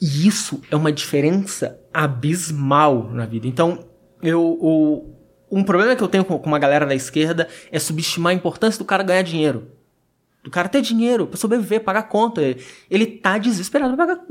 E 0.00 0.26
isso 0.26 0.60
é 0.70 0.76
uma 0.76 0.92
diferença 0.92 1.78
abismal 1.92 3.10
na 3.10 3.26
vida. 3.26 3.46
Então, 3.46 3.84
eu, 4.22 4.40
o, 4.60 5.17
um 5.50 5.62
problema 5.62 5.96
que 5.96 6.02
eu 6.02 6.08
tenho 6.08 6.24
com, 6.24 6.36
uma 6.36 6.58
galera 6.58 6.86
da 6.86 6.94
esquerda 6.94 7.48
é 7.70 7.78
subestimar 7.78 8.32
a 8.32 8.34
importância 8.34 8.78
do 8.78 8.84
cara 8.84 9.02
ganhar 9.02 9.22
dinheiro. 9.22 9.68
Do 10.42 10.50
cara 10.50 10.68
ter 10.68 10.80
dinheiro 10.80 11.26
pra 11.26 11.36
sobreviver, 11.36 11.82
pagar 11.82 12.04
conta. 12.04 12.40
Ele, 12.40 12.64
ele 12.90 13.06
tá 13.06 13.38
desesperado 13.38 13.96
pra 13.96 14.06
pagar 14.06 14.24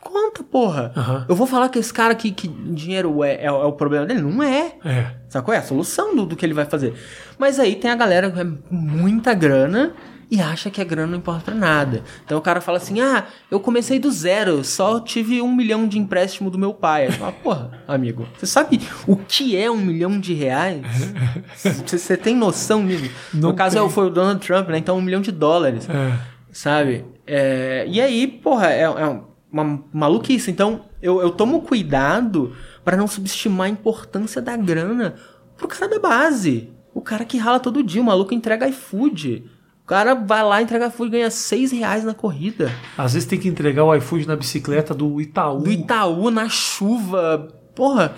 conta, 0.00 0.42
porra. 0.42 0.92
Aham. 0.96 1.26
Eu 1.28 1.36
vou 1.36 1.46
falar 1.46 1.68
que 1.68 1.78
esse 1.78 1.92
cara 1.92 2.14
que, 2.14 2.32
que 2.32 2.48
dinheiro 2.48 3.22
é, 3.22 3.34
é, 3.34 3.46
é 3.46 3.50
o 3.52 3.72
problema 3.72 4.04
dele? 4.04 4.20
Não 4.20 4.42
é. 4.42 4.74
É. 4.84 5.14
Sacou? 5.28 5.54
É 5.54 5.58
a 5.58 5.62
solução 5.62 6.14
do, 6.14 6.26
do 6.26 6.36
que 6.36 6.44
ele 6.44 6.54
vai 6.54 6.64
fazer. 6.64 6.94
Mas 7.38 7.60
aí 7.60 7.76
tem 7.76 7.90
a 7.90 7.94
galera 7.94 8.30
que 8.30 8.40
é 8.40 8.46
muita 8.70 9.32
grana 9.32 9.94
e 10.34 10.40
acha 10.40 10.70
que 10.70 10.80
a 10.80 10.84
grana 10.84 11.08
não 11.12 11.18
importa 11.18 11.42
pra 11.44 11.54
nada. 11.54 12.02
Então 12.24 12.38
o 12.38 12.40
cara 12.40 12.62
fala 12.62 12.78
assim: 12.78 13.00
ah, 13.02 13.26
eu 13.50 13.60
comecei 13.60 13.98
do 13.98 14.10
zero, 14.10 14.64
só 14.64 14.98
tive 14.98 15.42
um 15.42 15.54
milhão 15.54 15.86
de 15.86 15.98
empréstimo 15.98 16.48
do 16.50 16.56
meu 16.58 16.72
pai. 16.72 17.10
Você 17.10 17.18
fala, 17.18 17.32
porra, 17.32 17.70
amigo, 17.86 18.26
você 18.38 18.46
sabe 18.46 18.80
o 19.06 19.14
que 19.16 19.54
é 19.54 19.70
um 19.70 19.76
milhão 19.76 20.18
de 20.18 20.32
reais? 20.32 20.80
Você, 21.86 22.16
tem 22.16 22.34
noção 22.34 22.86
disso? 22.86 23.10
No 23.34 23.52
caso 23.54 23.74
tem. 23.76 23.82
é, 23.82 23.86
o- 23.86 23.90
foi 23.90 24.06
o 24.06 24.10
Donald 24.10 24.44
Trump, 24.44 24.68
né? 24.70 24.78
Então 24.78 24.96
um 24.96 25.02
milhão 25.02 25.20
de 25.20 25.30
dólares 25.30 25.86
É. 25.88 26.18
sabe? 26.50 27.04
É, 27.26 27.84
e 27.86 28.00
aí, 28.00 28.26
porra, 28.26 28.68
é, 28.70 28.82
é 28.84 29.20
uma 29.52 29.84
maluquice. 29.92 30.50
Então, 30.50 30.86
eu, 31.02 31.20
eu 31.20 31.30
tomo 31.30 31.60
cuidado 31.62 32.56
pra 32.82 32.96
não 32.96 33.06
subestimar 33.06 33.66
a 33.66 33.70
importância 33.70 34.40
da 34.40 34.56
grana 34.56 35.14
pro 35.58 35.68
cara 35.68 35.88
da 35.88 35.98
base. 35.98 36.70
O 36.94 37.00
cara 37.02 37.24
que 37.24 37.36
rala 37.38 37.60
todo 37.60 37.82
dia, 37.82 38.00
o 38.00 38.04
maluco 38.04 38.32
entrega 38.34 38.66
iFood. 38.68 39.44
O 39.82 39.86
cara 39.86 40.14
vai 40.14 40.42
lá, 40.44 40.62
entrega 40.62 40.86
iFood 40.86 41.08
e 41.08 41.12
ganha 41.12 41.30
6 41.30 41.72
reais 41.72 42.04
na 42.04 42.14
corrida. 42.14 42.72
Às 42.96 43.14
vezes 43.14 43.28
tem 43.28 43.38
que 43.38 43.48
entregar 43.48 43.84
o 43.84 43.94
iFood 43.96 44.26
na 44.28 44.36
bicicleta 44.36 44.94
do 44.94 45.20
Itaú. 45.20 45.58
Do 45.58 45.72
Itaú, 45.72 46.30
na 46.30 46.48
chuva. 46.48 47.48
Porra, 47.74 48.14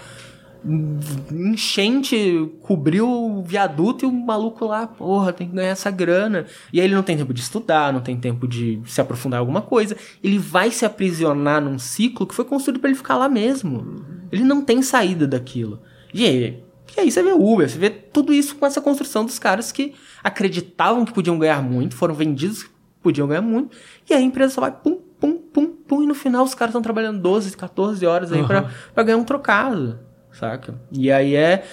enchente, 1.32 2.50
cobriu 2.60 3.08
o 3.08 3.42
viaduto 3.42 4.04
e 4.04 4.08
o 4.08 4.12
maluco 4.12 4.66
lá, 4.66 4.86
porra, 4.86 5.32
tem 5.32 5.48
que 5.48 5.54
ganhar 5.54 5.70
essa 5.70 5.90
grana. 5.90 6.46
E 6.72 6.80
aí 6.80 6.86
ele 6.86 6.94
não 6.94 7.02
tem 7.02 7.16
tempo 7.16 7.32
de 7.32 7.40
estudar, 7.40 7.92
não 7.92 8.00
tem 8.00 8.16
tempo 8.16 8.46
de 8.46 8.80
se 8.86 9.00
aprofundar 9.00 9.38
em 9.38 9.40
alguma 9.40 9.62
coisa. 9.62 9.96
Ele 10.22 10.38
vai 10.38 10.70
se 10.70 10.84
aprisionar 10.84 11.62
num 11.62 11.78
ciclo 11.78 12.26
que 12.26 12.34
foi 12.34 12.44
construído 12.44 12.80
pra 12.80 12.90
ele 12.90 12.96
ficar 12.96 13.16
lá 13.16 13.28
mesmo. 13.28 14.04
Ele 14.30 14.44
não 14.44 14.62
tem 14.62 14.82
saída 14.82 15.26
daquilo. 15.26 15.80
E 16.12 16.24
aí, 16.24 16.62
e 16.96 17.00
aí 17.00 17.10
você 17.10 17.22
vê 17.22 17.32
Uber, 17.32 17.68
você 17.68 17.78
vê 17.78 17.90
tudo 17.90 18.32
isso 18.32 18.56
com 18.56 18.66
essa 18.66 18.80
construção 18.80 19.24
dos 19.24 19.38
caras 19.38 19.72
que 19.72 19.94
acreditavam 20.22 21.04
que 21.04 21.12
podiam 21.12 21.38
ganhar 21.38 21.62
muito, 21.62 21.96
foram 21.96 22.14
vendidos 22.14 22.62
que 22.62 22.70
podiam 23.02 23.26
ganhar 23.26 23.42
muito, 23.42 23.76
e 24.08 24.14
aí 24.14 24.22
a 24.22 24.24
empresa 24.24 24.54
só 24.54 24.60
vai 24.60 24.72
pum, 24.72 25.00
pum, 25.20 25.38
pum, 25.38 25.66
pum, 25.66 26.02
e 26.02 26.06
no 26.06 26.14
final 26.14 26.44
os 26.44 26.54
caras 26.54 26.70
estão 26.70 26.82
trabalhando 26.82 27.20
12, 27.20 27.56
14 27.56 28.04
horas 28.06 28.32
aí 28.32 28.44
pra, 28.46 28.70
pra 28.94 29.02
ganhar 29.02 29.18
um 29.18 29.24
trocado, 29.24 29.98
saca? 30.32 30.80
E 30.92 31.10
aí 31.10 31.34
é. 31.34 31.64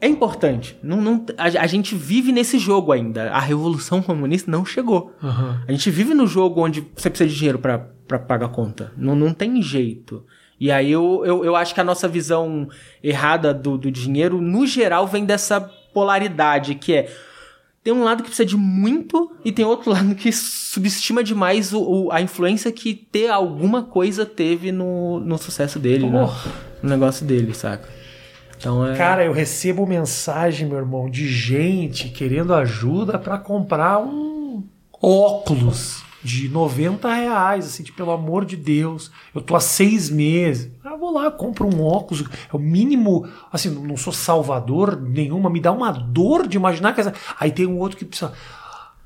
É 0.00 0.06
importante. 0.06 0.78
Não, 0.80 1.00
não, 1.00 1.26
a, 1.36 1.46
a 1.46 1.66
gente 1.66 1.96
vive 1.96 2.30
nesse 2.30 2.56
jogo 2.56 2.92
ainda. 2.92 3.32
A 3.32 3.40
revolução 3.40 4.00
comunista 4.00 4.48
não 4.48 4.64
chegou. 4.64 5.12
Aham. 5.20 5.60
A 5.66 5.72
gente 5.72 5.90
vive 5.90 6.14
no 6.14 6.24
jogo 6.24 6.64
onde 6.64 6.86
você 6.94 7.10
precisa 7.10 7.28
de 7.28 7.34
dinheiro 7.34 7.58
pra 7.58 7.84
pra 8.08 8.18
pagar 8.18 8.46
a 8.46 8.48
conta. 8.48 8.90
Não, 8.96 9.14
não 9.14 9.34
tem 9.34 9.60
jeito. 9.62 10.24
E 10.60 10.70
aí 10.72 10.90
eu, 10.90 11.22
eu, 11.24 11.44
eu 11.44 11.54
acho 11.56 11.72
que 11.74 11.80
a 11.80 11.84
nossa 11.84 12.08
visão 12.08 12.68
errada 13.02 13.54
do, 13.54 13.78
do 13.78 13.90
dinheiro, 13.90 14.40
no 14.40 14.66
geral, 14.66 15.06
vem 15.06 15.24
dessa 15.24 15.60
polaridade, 15.94 16.74
que 16.74 16.94
é. 16.94 17.12
Tem 17.84 17.94
um 17.94 18.02
lado 18.04 18.22
que 18.22 18.28
precisa 18.28 18.44
de 18.44 18.56
muito 18.56 19.30
e 19.44 19.52
tem 19.52 19.64
outro 19.64 19.90
lado 19.92 20.14
que 20.14 20.30
subestima 20.32 21.22
demais 21.24 21.72
o, 21.72 21.80
o- 21.80 22.12
a 22.12 22.20
influência 22.20 22.70
que 22.72 22.92
ter 22.94 23.28
alguma 23.30 23.82
coisa 23.84 24.26
teve 24.26 24.70
no, 24.72 25.20
no 25.20 25.38
sucesso 25.38 25.78
dele, 25.78 26.10
né? 26.10 26.28
No 26.82 26.90
negócio 26.90 27.24
dele, 27.24 27.54
saca? 27.54 27.88
Então 28.58 28.84
é. 28.84 28.96
Cara, 28.96 29.24
eu 29.24 29.32
recebo 29.32 29.86
mensagem, 29.86 30.66
meu 30.68 30.78
irmão, 30.78 31.08
de 31.08 31.28
gente 31.28 32.08
querendo 32.08 32.52
ajuda 32.52 33.16
pra 33.18 33.38
comprar 33.38 34.00
um 34.00 34.64
óculos 35.00 36.02
de 36.22 36.48
90 36.48 37.12
reais, 37.12 37.66
assim, 37.66 37.82
tipo, 37.82 37.98
pelo 37.98 38.10
amor 38.10 38.44
de 38.44 38.56
Deus, 38.56 39.10
eu 39.34 39.40
tô 39.40 39.54
há 39.54 39.60
seis 39.60 40.10
meses. 40.10 40.70
Ah, 40.84 40.96
vou 40.96 41.12
lá, 41.12 41.30
compro 41.30 41.66
um 41.66 41.82
óculos. 41.82 42.24
É 42.52 42.56
o 42.56 42.58
mínimo, 42.58 43.26
assim, 43.52 43.70
não 43.70 43.96
sou 43.96 44.12
salvador 44.12 45.00
nenhuma, 45.00 45.48
me 45.48 45.60
dá 45.60 45.70
uma 45.72 45.92
dor 45.92 46.46
de 46.46 46.56
imaginar 46.56 46.92
que 46.92 47.00
essa... 47.00 47.14
Aí 47.38 47.50
tem 47.50 47.66
um 47.66 47.78
outro 47.78 47.96
que 47.96 48.04
precisa. 48.04 48.32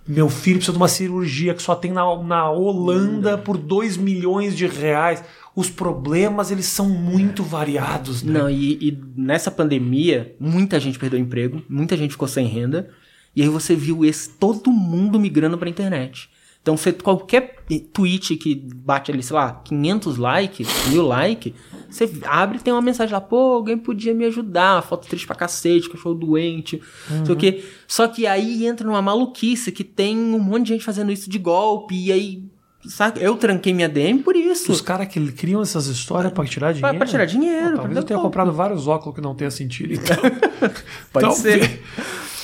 Meu 0.07 0.29
filho 0.29 0.57
precisa 0.57 0.73
de 0.73 0.79
uma 0.79 0.89
cirurgia 0.89 1.55
que 1.55 1.63
só 1.63 1.77
tem 1.77 1.93
na, 1.93 2.03
na 2.23 2.51
Holanda 2.51 3.39
por 3.39 3.57
2 3.57 3.97
milhões 3.97 4.57
de 4.57 4.67
reais. 4.67 5.23
Os 5.55 5.71
problemas, 5.71 6.51
eles 6.51 6.67
são 6.67 6.89
muito 6.89 7.43
variados, 7.43 8.23
né? 8.23 8.41
Não, 8.41 8.51
e, 8.51 8.73
e 8.81 8.99
nessa 9.15 9.51
pandemia, 9.51 10.35
muita 10.41 10.81
gente 10.81 10.99
perdeu 10.99 11.21
emprego, 11.21 11.63
muita 11.69 11.97
gente 11.97 12.13
ficou 12.13 12.27
sem 12.27 12.47
renda. 12.47 12.91
E 13.37 13.43
aí 13.43 13.49
você 13.49 13.77
viu 13.77 14.05
esse, 14.05 14.31
todo 14.31 14.71
mundo 14.71 15.21
migrando 15.21 15.57
pra 15.57 15.69
internet. 15.69 16.29
Então, 16.63 16.77
você, 16.77 16.93
qualquer 16.93 17.57
tweet 17.93 18.37
que 18.37 18.55
bate 18.55 19.11
ali, 19.11 19.21
sei 19.21 19.35
lá, 19.35 19.61
500 19.65 20.17
likes, 20.17 20.69
mil 20.89 21.05
likes, 21.05 21.53
você 21.91 22.09
abre 22.25 22.59
e 22.59 22.61
tem 22.61 22.73
uma 22.73 22.81
mensagem 22.81 23.13
lá, 23.13 23.21
pô, 23.21 23.55
alguém 23.55 23.77
podia 23.77 24.15
me 24.15 24.25
ajudar, 24.27 24.81
foto 24.83 25.09
triste 25.09 25.27
pra 25.27 25.35
cacete, 25.35 25.91
cachorro 25.91 26.15
doente, 26.15 26.81
uhum. 27.11 27.27
sei 27.27 27.35
o 27.35 27.37
quê. 27.37 27.65
Só 27.89 28.07
que 28.07 28.29
aí 28.29 28.65
entra 28.65 28.87
numa 28.87 29.03
maluquice 29.03 29.73
que 29.73 29.83
tem 29.83 30.17
um 30.17 30.39
monte 30.39 30.67
de 30.67 30.69
gente 30.75 30.85
fazendo 30.85 31.11
isso 31.11 31.29
de 31.29 31.39
golpe, 31.39 31.97
e 31.97 32.13
aí 32.13 32.45
Sabe? 32.85 33.23
Eu 33.23 33.37
tranquei 33.37 33.73
minha 33.73 33.89
DM 33.89 34.25
por 34.25 34.35
isso. 34.35 34.73
Os 34.73 34.81
caras 34.81 35.07
que 35.07 35.33
criam 35.33 35.63
essas 35.63 35.87
histórias 35.87 36.33
pra 36.33 36.45
tirar 36.45 36.73
dinheiro. 36.73 36.97
Pra, 36.97 36.99
pra 36.99 37.07
tirar 37.07 37.25
dinheiro. 37.27 37.77
talvez 37.77 37.97
eu 37.97 38.03
tenha 38.03 38.19
comprado 38.19 38.53
vários 38.53 38.89
óculos 38.89 39.15
que 39.15 39.21
não 39.21 39.37
tenha 39.37 39.53
sentido. 39.53 39.95
Então. 39.95 40.17
Pode 41.13 41.27
então, 41.27 41.31
ser. 41.31 41.81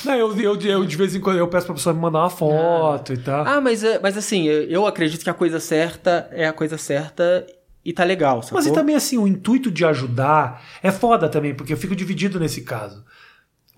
Não, 0.05 0.13
eu, 0.15 0.39
eu, 0.39 0.59
eu, 0.61 0.85
de 0.85 0.95
vez 0.95 1.15
em 1.15 1.19
quando 1.19 1.37
eu 1.37 1.47
peço 1.47 1.65
pra 1.65 1.75
pessoa 1.75 1.93
me 1.93 2.01
mandar 2.01 2.19
uma 2.19 2.29
foto 2.29 3.11
ah. 3.11 3.15
e 3.15 3.17
tal. 3.17 3.47
Ah, 3.47 3.61
mas, 3.61 3.83
é, 3.83 3.99
mas 3.99 4.17
assim, 4.17 4.45
eu 4.45 4.85
acredito 4.85 5.23
que 5.23 5.29
a 5.29 5.33
coisa 5.33 5.59
certa 5.59 6.29
é 6.31 6.47
a 6.47 6.53
coisa 6.53 6.77
certa 6.77 7.45
e 7.83 7.93
tá 7.93 8.03
legal. 8.03 8.41
Sacou? 8.41 8.57
Mas 8.57 8.67
e 8.67 8.73
também 8.73 8.95
assim, 8.95 9.17
o 9.17 9.27
intuito 9.27 9.71
de 9.71 9.85
ajudar 9.85 10.63
é 10.83 10.91
foda 10.91 11.29
também, 11.29 11.53
porque 11.53 11.73
eu 11.73 11.77
fico 11.77 11.95
dividido 11.95 12.39
nesse 12.39 12.61
caso. 12.61 13.03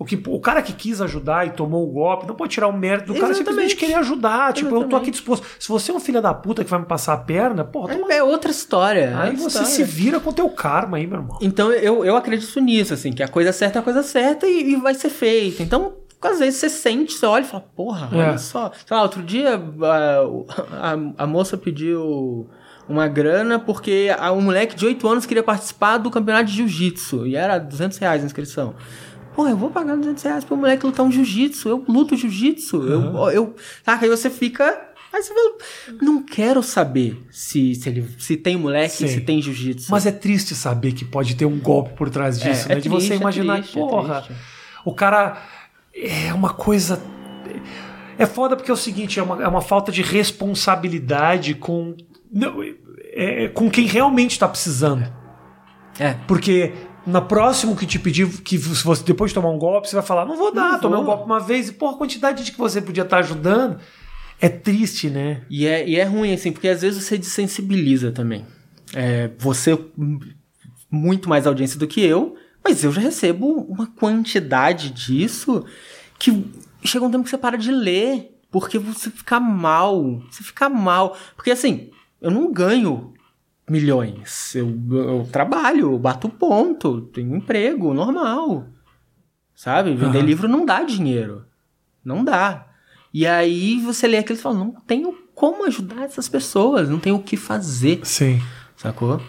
O, 0.01 0.03
que, 0.03 0.19
o 0.28 0.39
cara 0.39 0.63
que 0.63 0.74
quis 0.74 0.99
ajudar 0.99 1.45
e 1.45 1.51
tomou 1.51 1.88
o 1.88 1.91
golpe 1.91 2.26
não 2.26 2.34
pode 2.34 2.51
tirar 2.51 2.67
o 2.67 2.74
mérito 2.76 3.13
do 3.13 3.19
cara 3.19 3.36
simplesmente 3.36 3.76
querer 3.76 3.93
ajudar. 3.93 4.51
Tipo, 4.51 4.69
Exatamente. 4.69 4.84
eu 4.84 4.89
tô 4.89 4.95
aqui 4.95 5.11
disposto. 5.11 5.45
Se 5.59 5.69
você 5.69 5.91
é 5.91 5.93
um 5.93 5.99
filho 5.99 6.19
da 6.19 6.34
puta 6.34 6.63
que 6.63 6.69
vai 6.72 6.80
me 6.80 6.88
passar 6.88 7.13
a 7.13 7.17
perna, 7.17 7.63
porra, 7.63 7.93
é, 7.93 8.17
é 8.17 8.24
outra 8.24 8.49
história. 8.49 9.15
Aí 9.15 9.30
é 9.30 9.36
você 9.36 9.59
história. 9.59 9.67
se 9.67 9.84
vira 9.84 10.19
com 10.19 10.32
o 10.32 10.34
teu 10.34 10.49
karma 10.49 10.97
aí, 10.97 11.05
meu 11.05 11.19
irmão. 11.19 11.38
Então 11.39 11.72
eu, 11.72 12.03
eu 12.03 12.17
acredito 12.17 12.59
nisso, 12.59 12.95
assim, 12.95 13.13
que 13.13 13.22
a 13.22 13.28
coisa 13.28 13.53
certa 13.53 13.78
é 13.78 13.80
a 13.80 13.84
coisa 13.84 14.01
certa 14.01 14.47
e, 14.47 14.72
e 14.72 14.76
vai 14.76 14.95
ser 14.95 15.09
feita. 15.09 15.61
Então, 15.61 15.93
às 16.28 16.39
vezes 16.39 16.59
você 16.59 16.69
sente, 16.69 17.13
você 17.13 17.26
olha 17.26 17.43
e 17.43 17.47
fala, 17.47 17.65
porra, 17.76 18.09
é. 18.11 18.17
olha 18.17 18.38
só. 18.38 18.72
Sei 18.86 18.95
lá, 18.95 19.03
outro 19.03 19.24
dia 19.24 19.55
a, 19.55 20.91
a, 20.91 21.24
a 21.24 21.28
moça 21.28 21.57
pediu 21.57 22.47
uma 22.88 23.07
grana 23.07 23.57
porque 23.57 24.13
a, 24.17 24.32
um 24.32 24.41
moleque 24.41 24.76
de 24.76 24.86
8 24.86 25.07
anos 25.07 25.26
queria 25.26 25.43
participar 25.43 25.97
do 25.97 26.11
campeonato 26.11 26.45
de 26.45 26.57
jiu-jitsu 26.57 27.26
e 27.26 27.36
era 27.36 27.57
200 27.57 27.97
reais 27.97 28.24
a 28.24 28.26
inscrição. 28.26 28.76
Pô, 29.34 29.47
eu 29.47 29.55
vou 29.55 29.69
pagar 29.69 29.95
200 29.95 30.24
reais 30.24 30.43
pro 30.43 30.57
moleque 30.57 30.86
lutar 30.86 31.05
um 31.05 31.11
jiu-jitsu. 31.11 31.69
Eu 31.69 31.86
luto 31.88 32.17
jiu-jitsu. 32.17 32.78
Uhum. 32.78 33.17
Eu, 33.17 33.32
eu. 33.32 33.55
Saca? 33.84 34.05
Aí 34.05 34.09
você 34.09 34.30
fica. 34.30 34.89
Aí 35.13 35.22
você 35.22 35.34
fala, 35.34 35.97
não 36.01 36.24
quero 36.24 36.63
saber 36.63 37.22
se, 37.30 37.76
se, 37.76 37.89
ele, 37.89 38.07
se 38.17 38.38
tem 38.38 38.55
moleque, 38.55 38.95
Sim. 38.95 39.07
se 39.07 39.22
tem 39.22 39.41
jiu-jitsu. 39.41 39.91
Mas 39.91 40.05
é 40.05 40.11
triste 40.11 40.55
saber 40.55 40.93
que 40.93 41.03
pode 41.03 41.36
ter 41.36 41.45
um 41.45 41.59
golpe 41.59 41.93
por 41.95 42.09
trás 42.09 42.41
é, 42.41 42.49
disso, 42.49 42.65
é, 42.65 42.69
né? 42.69 42.76
É 42.76 42.80
de 42.80 42.89
triste, 42.89 43.07
você 43.07 43.15
imaginar, 43.15 43.55
é 43.55 43.61
triste, 43.61 43.74
porra, 43.74 44.26
o 44.86 44.93
cara 44.93 45.41
é 45.93 46.33
uma 46.33 46.53
coisa. 46.53 47.01
É 48.17 48.25
foda 48.25 48.55
porque 48.55 48.69
é 48.69 48.73
o 48.73 48.77
seguinte, 48.77 49.19
é 49.19 49.23
uma, 49.23 49.43
é 49.43 49.47
uma 49.47 49.61
falta 49.61 49.91
de 49.91 50.01
responsabilidade 50.01 51.55
com. 51.55 51.95
Não, 52.31 52.63
é, 53.13 53.49
com 53.49 53.69
quem 53.69 53.85
realmente 53.85 54.31
está 54.31 54.47
precisando. 54.47 55.11
É. 55.99 56.13
Porque 56.27 56.73
na 57.05 57.21
próximo 57.21 57.75
que 57.75 57.85
te 57.85 57.99
pedir, 57.99 58.27
que 58.41 58.57
você 58.57 59.03
depois 59.03 59.31
de 59.31 59.35
tomar 59.35 59.49
um 59.49 59.57
golpe, 59.57 59.89
você 59.89 59.95
vai 59.95 60.05
falar, 60.05 60.25
não 60.25 60.37
vou 60.37 60.53
dar, 60.53 60.73
não 60.73 60.79
tomei 60.79 60.95
vou. 60.95 61.03
um 61.03 61.07
golpe 61.07 61.25
uma 61.25 61.39
vez, 61.39 61.69
e 61.69 61.73
porra, 61.73 61.95
a 61.95 61.97
quantidade 61.97 62.43
de 62.43 62.51
que 62.51 62.57
você 62.57 62.81
podia 62.81 63.03
estar 63.03 63.17
ajudando 63.17 63.79
é 64.39 64.49
triste, 64.49 65.09
né? 65.09 65.41
E 65.49 65.67
é, 65.67 65.87
e 65.87 65.97
é 65.97 66.03
ruim, 66.03 66.33
assim, 66.33 66.51
porque 66.51 66.67
às 66.67 66.81
vezes 66.81 67.03
você 67.03 67.17
desensibiliza 67.17 68.11
também. 68.11 68.45
É, 68.93 69.29
você, 69.37 69.77
muito 70.89 71.29
mais 71.29 71.47
audiência 71.47 71.79
do 71.79 71.87
que 71.87 72.01
eu, 72.01 72.35
mas 72.64 72.84
eu 72.84 72.91
já 72.91 73.01
recebo 73.01 73.47
uma 73.64 73.88
quantidade 73.88 74.89
disso 74.91 75.66
que 76.20 76.45
chega 76.84 77.05
um 77.05 77.12
tempo 77.12 77.24
que 77.24 77.30
você 77.30 77.38
para 77.38 77.57
de 77.57 77.72
ler, 77.72 78.38
porque 78.51 78.78
você 78.78 79.09
fica 79.09 79.39
mal, 79.39 80.22
você 80.30 80.43
fica 80.43 80.70
mal. 80.70 81.18
Porque 81.36 81.51
assim, 81.51 81.89
eu 82.22 82.30
não 82.30 82.51
ganho 82.51 83.14
milhões. 83.70 84.53
Eu, 84.53 84.78
eu 84.91 85.28
trabalho, 85.32 85.93
eu 85.93 85.99
bato 85.99 86.30
ponto, 86.30 87.01
tenho 87.01 87.32
um 87.32 87.38
emprego 87.38 87.93
normal. 87.93 88.68
Sabe? 89.55 89.93
Vender 89.93 90.20
uhum. 90.20 90.26
livro 90.26 90.47
não 90.47 90.66
dá 90.66 90.84
dinheiro. 90.84 91.45
Não 92.03 92.24
dá. 92.24 92.68
E 93.14 93.26
aí 93.28 93.80
você 93.80 94.07
lê 94.07 94.18
aquilo 94.18 94.39
e 94.39 94.41
fala, 94.41 94.57
não 94.57 94.72
tenho 94.72 95.14
como 95.34 95.66
ajudar 95.66 96.03
essas 96.03 96.30
pessoas, 96.30 96.89
não 96.89 96.99
tenho 96.99 97.16
o 97.16 97.24
que 97.24 97.36
fazer. 97.38 97.99
Sim. 98.03 98.41
Sacou? 98.76 99.22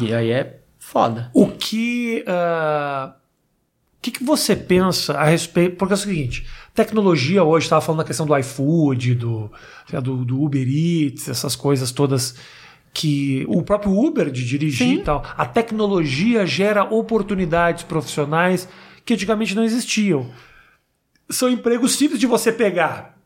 E 0.00 0.14
aí 0.14 0.30
é 0.30 0.59
foda. 0.90 1.30
O 1.32 1.46
que. 1.46 2.24
Uh, 2.26 3.10
o 3.10 4.02
que, 4.02 4.10
que 4.10 4.24
você 4.24 4.56
pensa 4.56 5.12
a 5.12 5.24
respeito. 5.24 5.76
Porque 5.76 5.92
é 5.92 5.96
o 5.96 5.98
seguinte: 5.98 6.46
tecnologia 6.74 7.44
hoje, 7.44 7.66
estava 7.66 7.80
falando 7.80 7.98
da 7.98 8.04
questão 8.04 8.26
do 8.26 8.36
iFood, 8.36 9.14
do, 9.14 9.50
do, 10.02 10.24
do 10.24 10.42
Uber 10.42 10.66
Eats, 10.66 11.28
essas 11.28 11.54
coisas 11.54 11.92
todas 11.92 12.34
que 12.92 13.44
o 13.48 13.62
próprio 13.62 13.96
Uber 13.96 14.30
de 14.30 14.44
dirigir 14.44 14.86
Sim. 14.86 14.94
e 14.94 15.02
tal, 15.02 15.24
a 15.36 15.46
tecnologia 15.46 16.44
gera 16.44 16.82
oportunidades 16.82 17.84
profissionais 17.84 18.68
que 19.04 19.14
antigamente 19.14 19.54
não 19.54 19.62
existiam. 19.62 20.28
São 21.28 21.48
empregos 21.48 21.92
simples 21.92 22.18
de 22.18 22.26
você 22.26 22.50
pegar. 22.50 23.16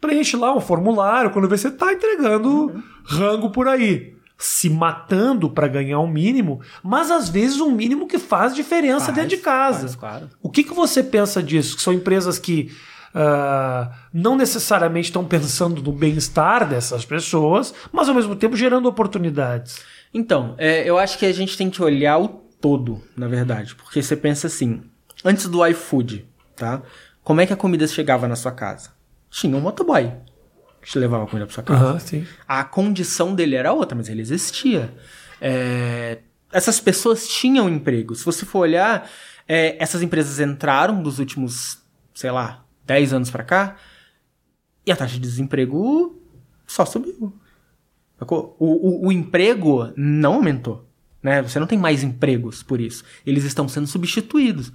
Preenche 0.00 0.38
lá 0.38 0.56
um 0.56 0.60
formulário, 0.60 1.30
quando 1.30 1.48
você 1.48 1.68
está 1.68 1.92
entregando 1.92 2.48
uhum. 2.48 2.82
rango 3.04 3.50
por 3.50 3.68
aí. 3.68 4.14
Se 4.42 4.70
matando 4.70 5.50
para 5.50 5.68
ganhar 5.68 6.00
um 6.00 6.08
mínimo, 6.08 6.62
mas 6.82 7.10
às 7.10 7.28
vezes 7.28 7.60
um 7.60 7.70
mínimo 7.70 8.06
que 8.06 8.18
faz 8.18 8.54
diferença 8.54 9.06
faz, 9.06 9.14
dentro 9.14 9.30
de 9.30 9.36
casa. 9.36 9.80
Faz, 9.80 9.94
claro. 9.94 10.30
O 10.42 10.48
que, 10.48 10.64
que 10.64 10.72
você 10.72 11.02
pensa 11.02 11.42
disso? 11.42 11.76
Que 11.76 11.82
são 11.82 11.92
empresas 11.92 12.38
que 12.38 12.72
uh, 13.14 13.92
não 14.12 14.34
necessariamente 14.36 15.08
estão 15.08 15.24
pensando 15.26 15.82
no 15.82 15.92
bem-estar 15.92 16.66
dessas 16.66 17.04
pessoas, 17.04 17.74
mas 17.92 18.08
ao 18.08 18.14
mesmo 18.14 18.34
tempo 18.34 18.56
gerando 18.56 18.88
oportunidades. 18.88 19.78
Então, 20.12 20.54
é, 20.56 20.88
eu 20.88 20.98
acho 20.98 21.18
que 21.18 21.26
a 21.26 21.32
gente 21.32 21.56
tem 21.56 21.68
que 21.68 21.82
olhar 21.82 22.18
o 22.18 22.28
todo, 22.28 23.02
na 23.14 23.28
verdade, 23.28 23.74
porque 23.74 24.02
você 24.02 24.16
pensa 24.16 24.46
assim, 24.46 24.82
antes 25.24 25.46
do 25.46 25.64
iFood, 25.66 26.26
tá? 26.56 26.82
Como 27.22 27.40
é 27.40 27.46
que 27.46 27.52
a 27.52 27.56
comida 27.56 27.86
chegava 27.86 28.26
na 28.26 28.36
sua 28.36 28.52
casa? 28.52 28.90
Tinha 29.30 29.56
um 29.56 29.60
motoboy 29.60 30.10
te 30.82 30.98
levava 30.98 31.24
a 31.24 31.26
comida 31.26 31.46
pra 31.46 31.54
sua 31.54 31.62
casa. 31.62 32.16
Uhum, 32.16 32.24
a 32.46 32.64
condição 32.64 33.34
dele 33.34 33.56
era 33.56 33.72
outra, 33.72 33.96
mas 33.96 34.08
ele 34.08 34.20
existia. 34.20 34.92
É, 35.40 36.18
essas 36.52 36.80
pessoas 36.80 37.28
tinham 37.28 37.68
emprego. 37.68 38.14
Se 38.14 38.24
você 38.24 38.44
for 38.44 38.60
olhar, 38.60 39.08
é, 39.46 39.76
essas 39.82 40.02
empresas 40.02 40.40
entraram 40.40 41.02
dos 41.02 41.18
últimos, 41.18 41.78
sei 42.14 42.30
lá, 42.30 42.64
10 42.86 43.12
anos 43.12 43.30
para 43.30 43.44
cá, 43.44 43.76
e 44.84 44.92
a 44.92 44.96
taxa 44.96 45.14
de 45.14 45.20
desemprego 45.20 46.20
só 46.66 46.84
subiu. 46.84 47.32
O, 48.20 48.54
o, 48.58 49.06
o, 49.06 49.12
emprego 49.12 49.92
não 49.96 50.34
aumentou. 50.34 50.86
Né? 51.22 51.42
Você 51.42 51.58
não 51.58 51.66
tem 51.66 51.78
mais 51.78 52.02
empregos 52.02 52.62
por 52.62 52.80
isso. 52.80 53.04
Eles 53.24 53.44
estão 53.44 53.66
sendo 53.68 53.86
substituídos. 53.86 54.72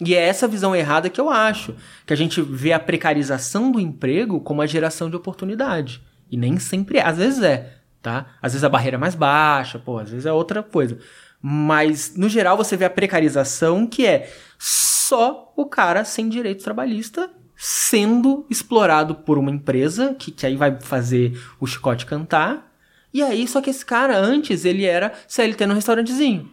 E 0.00 0.14
é 0.14 0.20
essa 0.20 0.46
visão 0.46 0.74
errada 0.74 1.10
que 1.10 1.20
eu 1.20 1.28
acho. 1.28 1.74
Que 2.06 2.12
a 2.12 2.16
gente 2.16 2.40
vê 2.40 2.72
a 2.72 2.80
precarização 2.80 3.70
do 3.70 3.80
emprego 3.80 4.40
como 4.40 4.62
a 4.62 4.66
geração 4.66 5.10
de 5.10 5.16
oportunidade. 5.16 6.02
E 6.30 6.36
nem 6.36 6.58
sempre 6.58 6.98
é. 6.98 7.06
Às 7.06 7.18
vezes 7.18 7.42
é, 7.42 7.78
tá? 8.00 8.26
Às 8.40 8.52
vezes 8.52 8.64
a 8.64 8.68
barreira 8.68 8.96
é 8.96 8.98
mais 8.98 9.14
baixa, 9.14 9.78
pô, 9.78 9.98
às 9.98 10.10
vezes 10.10 10.26
é 10.26 10.32
outra 10.32 10.62
coisa. 10.62 10.98
Mas, 11.40 12.14
no 12.16 12.28
geral, 12.28 12.56
você 12.56 12.76
vê 12.76 12.84
a 12.84 12.90
precarização 12.90 13.86
que 13.86 14.06
é 14.06 14.32
só 14.58 15.52
o 15.56 15.66
cara 15.66 16.04
sem 16.04 16.28
direito 16.28 16.64
trabalhista 16.64 17.30
sendo 17.60 18.46
explorado 18.48 19.16
por 19.16 19.36
uma 19.36 19.50
empresa 19.50 20.14
que, 20.14 20.30
que 20.30 20.46
aí 20.46 20.54
vai 20.54 20.80
fazer 20.80 21.40
o 21.58 21.66
chicote 21.66 22.06
cantar. 22.06 22.72
E 23.12 23.20
aí, 23.20 23.48
só 23.48 23.60
que 23.60 23.70
esse 23.70 23.84
cara 23.84 24.16
antes 24.16 24.64
ele 24.64 24.84
era 24.84 25.12
CLT 25.26 25.66
no 25.66 25.74
restaurantezinho. 25.74 26.48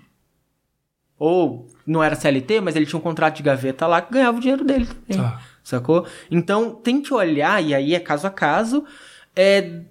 Ou 1.17 1.67
não 1.85 2.03
era 2.03 2.15
CLT, 2.15 2.61
mas 2.61 2.75
ele 2.75 2.85
tinha 2.85 2.99
um 2.99 3.03
contrato 3.03 3.37
de 3.37 3.43
gaveta 3.43 3.87
lá 3.87 4.01
que 4.01 4.13
ganhava 4.13 4.37
o 4.37 4.41
dinheiro 4.41 4.63
dele 4.63 4.85
também. 4.85 5.25
Ah. 5.25 5.39
Sacou? 5.63 6.05
Então 6.29 6.71
tem 6.71 7.01
que 7.01 7.13
olhar, 7.13 7.63
e 7.63 7.73
aí 7.73 7.95
é 7.95 7.99
caso 7.99 8.27
a 8.27 8.29
caso, 8.29 8.85
é, 9.35 9.81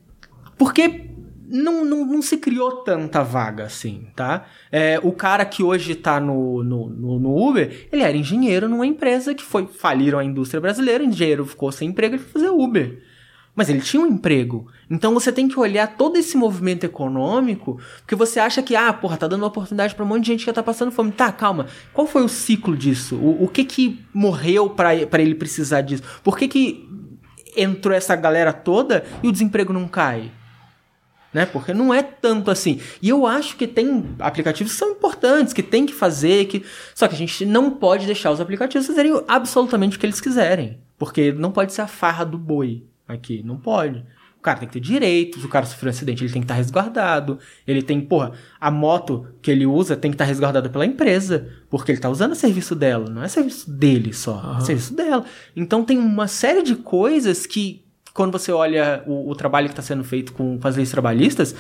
porque 0.57 1.11
não, 1.49 1.85
não, 1.85 2.07
não 2.07 2.23
se 2.23 2.37
criou 2.37 2.83
tanta 2.83 3.23
vaga 3.23 3.65
assim, 3.65 4.07
tá? 4.15 4.45
É, 4.71 5.01
o 5.03 5.13
cara 5.13 5.45
que 5.45 5.63
hoje 5.63 5.95
tá 5.95 6.21
no, 6.21 6.63
no, 6.63 6.89
no, 6.89 7.19
no, 7.19 7.49
Uber, 7.49 7.89
ele 7.93 8.03
era 8.03 8.17
engenheiro 8.17 8.69
numa 8.69 8.87
empresa 8.87 9.35
que 9.35 9.43
foi 9.43 9.67
faliram 9.67 10.19
a 10.19 10.25
indústria 10.25 10.61
brasileira, 10.61 11.03
o 11.03 11.07
engenheiro 11.07 11.45
ficou 11.45 11.71
sem 11.73 11.89
emprego, 11.91 12.15
ele 12.15 12.23
foi 12.23 12.41
fazer 12.41 12.51
Uber. 12.51 13.03
Mas 13.55 13.69
ele 13.69 13.81
tinha 13.81 14.03
um 14.03 14.07
emprego. 14.07 14.67
Então 14.91 15.15
você 15.15 15.31
tem 15.31 15.47
que 15.47 15.59
olhar 15.59 15.87
todo 15.97 16.17
esse 16.17 16.37
movimento 16.37 16.85
econômico, 16.85 17.81
porque 17.99 18.17
você 18.17 18.41
acha 18.41 18.63
que, 18.63 18.75
ah, 18.75 18.93
porra, 18.93 19.17
tá 19.17 19.29
dando 19.29 19.47
oportunidade 19.47 19.95
para 19.95 20.05
um 20.05 20.09
monte 20.09 20.23
de 20.23 20.33
gente 20.33 20.45
que 20.45 20.53
tá 20.53 20.63
passando 20.63 20.91
fome. 20.91 21.13
Tá, 21.13 21.31
calma. 21.31 21.67
Qual 21.93 22.07
foi 22.07 22.23
o 22.25 22.29
ciclo 22.29 22.77
disso? 22.77 23.15
O, 23.17 23.45
o 23.45 23.49
que 23.49 23.65
que 23.65 24.05
morreu 24.13 24.71
para 24.71 24.95
ele 24.95 25.35
precisar 25.35 25.83
disso? 25.83 26.03
Por 26.23 26.37
que 26.37 26.49
que 26.49 26.89
entrou 27.57 27.95
essa 27.95 28.17
galera 28.17 28.53
toda 28.53 29.05
e 29.23 29.29
o 29.29 29.33
desemprego 29.33 29.73
não 29.73 29.87
cai? 29.87 30.33
né? 31.33 31.45
Porque 31.45 31.75
não 31.75 31.93
é 31.93 32.01
tanto 32.01 32.49
assim. 32.49 32.81
E 33.03 33.09
eu 33.09 33.27
acho 33.27 33.57
que 33.57 33.67
tem 33.67 34.15
aplicativos 34.21 34.73
que 34.73 34.79
são 34.79 34.93
importantes, 34.93 35.53
que 35.53 35.65
tem 35.65 35.85
que 35.85 35.93
fazer, 35.93 36.45
que 36.45 36.65
só 36.95 37.09
que 37.09 37.15
a 37.15 37.19
gente 37.19 37.45
não 37.45 37.73
pode 37.73 38.07
deixar 38.07 38.31
os 38.31 38.41
aplicativos 38.41 38.87
fazerem 38.87 39.21
absolutamente 39.27 39.97
o 39.97 40.01
que 40.01 40.07
eles 40.07 40.21
quiserem. 40.21 40.79
Porque 40.97 41.33
não 41.33 41.51
pode 41.51 41.73
ser 41.73 41.83
a 41.83 41.89
farra 41.89 42.25
do 42.25 42.39
boi 42.39 42.85
aqui, 43.07 43.43
não 43.45 43.57
pode. 43.57 44.05
O 44.39 44.43
cara 44.45 44.59
tem 44.59 44.69
que 44.69 44.75
ter 44.75 44.81
direitos, 44.81 45.43
o 45.43 45.49
cara 45.49 45.65
sofreu 45.65 45.89
um 45.89 45.95
acidente, 45.95 46.23
ele 46.23 46.33
tem 46.33 46.43
que 46.43 46.45
estar 46.45 46.55
resguardado. 46.55 47.39
Ele 47.67 47.81
tem, 47.81 48.01
porra, 48.01 48.33
a 48.61 48.71
moto 48.71 49.27
que 49.41 49.51
ele 49.51 49.65
usa 49.65 49.97
tem 49.97 50.11
que 50.11 50.17
estar 50.17 50.25
resguardada 50.25 50.69
pela 50.69 50.85
empresa, 50.85 51.49
porque 51.71 51.93
ele 51.93 52.01
tá 52.01 52.11
usando 52.11 52.33
o 52.33 52.37
serviço 52.37 52.75
dela, 52.75 53.09
não 53.09 53.23
é 53.23 53.29
serviço 53.29 53.71
dele 53.71 54.13
só, 54.13 54.59
é 54.59 54.61
serviço 54.61 54.95
dela. 54.95 55.25
Então 55.57 55.83
tem 55.83 55.97
uma 55.97 56.29
série 56.29 56.63
de 56.63 56.77
coisas 56.77 57.47
que, 57.47 57.85
quando 58.13 58.33
você 58.33 58.53
olha 58.53 59.03
o, 59.07 59.31
o 59.31 59.35
trabalho 59.35 59.69
que 59.69 59.73
está 59.73 59.83
sendo 59.83 60.05
feito 60.05 60.35
com, 60.35 60.59
com 60.59 60.69
as 60.69 60.77
leis 60.77 60.91
trabalhistas, 60.91 61.55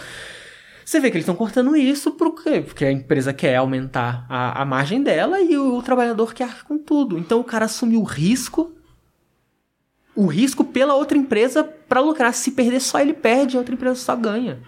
você 0.84 1.00
vê 1.00 1.10
que 1.10 1.16
eles 1.16 1.22
estão 1.24 1.34
cortando 1.34 1.74
isso 1.74 2.10
por 2.10 2.34
quê? 2.42 2.60
Porque 2.60 2.84
a 2.84 2.92
empresa 2.92 3.32
quer 3.32 3.56
aumentar 3.56 4.26
a, 4.28 4.60
a 4.60 4.64
margem 4.66 5.02
dela 5.02 5.40
e 5.40 5.56
o, 5.56 5.78
o 5.78 5.82
trabalhador 5.82 6.34
quer 6.34 6.62
com 6.64 6.76
tudo. 6.76 7.18
Então 7.18 7.40
o 7.40 7.44
cara 7.44 7.64
assumiu 7.64 8.00
o 8.00 8.04
risco 8.04 8.76
o 10.16 10.26
risco 10.26 10.64
pela 10.64 10.94
outra 10.94 11.16
empresa 11.16 11.64
para 11.64 12.00
lucrar. 12.00 12.32
Se 12.34 12.52
perder 12.52 12.80
só 12.80 13.00
ele 13.00 13.12
perde, 13.12 13.56
a 13.56 13.60
outra 13.60 13.74
empresa 13.74 13.96
só 13.96 14.14
ganha. 14.16 14.60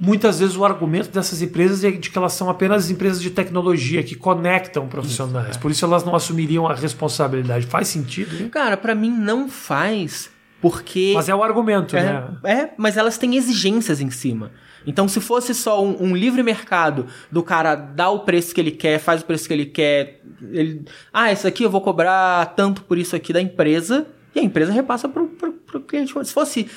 Muitas 0.00 0.40
vezes 0.40 0.56
o 0.56 0.64
argumento 0.64 1.10
dessas 1.10 1.42
empresas 1.42 1.84
é 1.84 1.90
de 1.90 2.10
que 2.10 2.18
elas 2.18 2.32
são 2.32 2.50
apenas 2.50 2.90
empresas 2.90 3.22
de 3.22 3.30
tecnologia 3.30 4.02
que 4.02 4.16
conectam 4.16 4.88
profissionais. 4.88 5.50
Isso, 5.50 5.58
é. 5.58 5.62
Por 5.62 5.70
isso 5.70 5.84
elas 5.84 6.04
não 6.04 6.14
assumiriam 6.14 6.66
a 6.66 6.74
responsabilidade. 6.74 7.66
Faz 7.66 7.88
sentido? 7.88 8.34
Hein? 8.40 8.48
Cara, 8.48 8.76
para 8.76 8.94
mim 8.94 9.10
não 9.10 9.48
faz, 9.48 10.28
porque. 10.60 11.12
Mas 11.14 11.28
é 11.28 11.34
o 11.34 11.42
argumento, 11.42 11.96
é, 11.96 12.02
né? 12.02 12.28
É, 12.42 12.70
mas 12.76 12.96
elas 12.96 13.16
têm 13.16 13.36
exigências 13.36 14.00
em 14.00 14.10
cima. 14.10 14.50
Então, 14.86 15.06
se 15.06 15.20
fosse 15.20 15.54
só 15.54 15.84
um, 15.84 16.02
um, 16.02 16.16
livre 16.16 16.42
mercado 16.42 17.06
do 17.30 17.42
cara 17.42 17.74
dar 17.76 18.10
o 18.10 18.20
preço 18.20 18.54
que 18.54 18.60
ele 18.60 18.72
quer, 18.72 18.98
faz 18.98 19.22
o 19.22 19.24
preço 19.24 19.46
que 19.46 19.54
ele 19.54 19.66
quer, 19.66 20.20
ele, 20.50 20.84
ah, 21.12 21.30
isso 21.30 21.46
aqui 21.46 21.62
eu 21.62 21.70
vou 21.70 21.80
cobrar 21.80 22.46
tanto 22.56 22.82
por 22.82 22.98
isso 22.98 23.14
aqui 23.14 23.32
da 23.32 23.40
empresa, 23.40 24.06
e 24.34 24.40
a 24.40 24.42
empresa 24.42 24.72
repassa 24.72 25.08
pro, 25.08 25.26
pro 25.28 25.80
cliente. 25.80 26.12
Se 26.24 26.32
fosse 26.32 26.68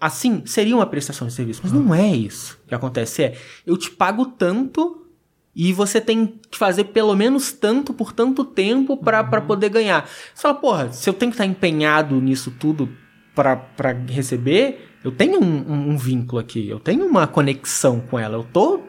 assim, 0.00 0.42
seria 0.44 0.76
uma 0.76 0.86
prestação 0.86 1.26
de 1.26 1.32
serviço. 1.32 1.60
Mas 1.62 1.72
não 1.72 1.94
é 1.94 2.08
isso 2.14 2.60
que 2.66 2.74
acontece. 2.74 3.22
É, 3.22 3.36
eu 3.66 3.76
te 3.76 3.90
pago 3.90 4.26
tanto 4.26 5.06
e 5.54 5.72
você 5.72 6.00
tem 6.00 6.38
que 6.50 6.58
fazer 6.58 6.84
pelo 6.84 7.14
menos 7.14 7.52
tanto 7.52 7.94
por 7.94 8.12
tanto 8.12 8.44
tempo 8.44 8.96
para 8.96 9.22
uhum. 9.22 9.46
poder 9.46 9.70
ganhar. 9.70 10.06
Você 10.34 10.42
fala, 10.42 10.54
porra, 10.54 10.92
se 10.92 11.08
eu 11.08 11.14
tenho 11.14 11.30
que 11.30 11.36
estar 11.36 11.46
empenhado 11.46 12.20
nisso 12.20 12.50
tudo 12.58 12.88
para 13.34 13.92
receber, 14.08 14.90
eu 15.02 15.12
tenho 15.12 15.42
um, 15.42 15.72
um, 15.72 15.90
um, 15.90 15.96
vínculo 15.96 16.40
aqui, 16.40 16.68
eu 16.68 16.78
tenho 16.78 17.06
uma 17.06 17.26
conexão 17.26 18.00
com 18.00 18.18
ela, 18.18 18.36
eu 18.36 18.44
tô. 18.44 18.80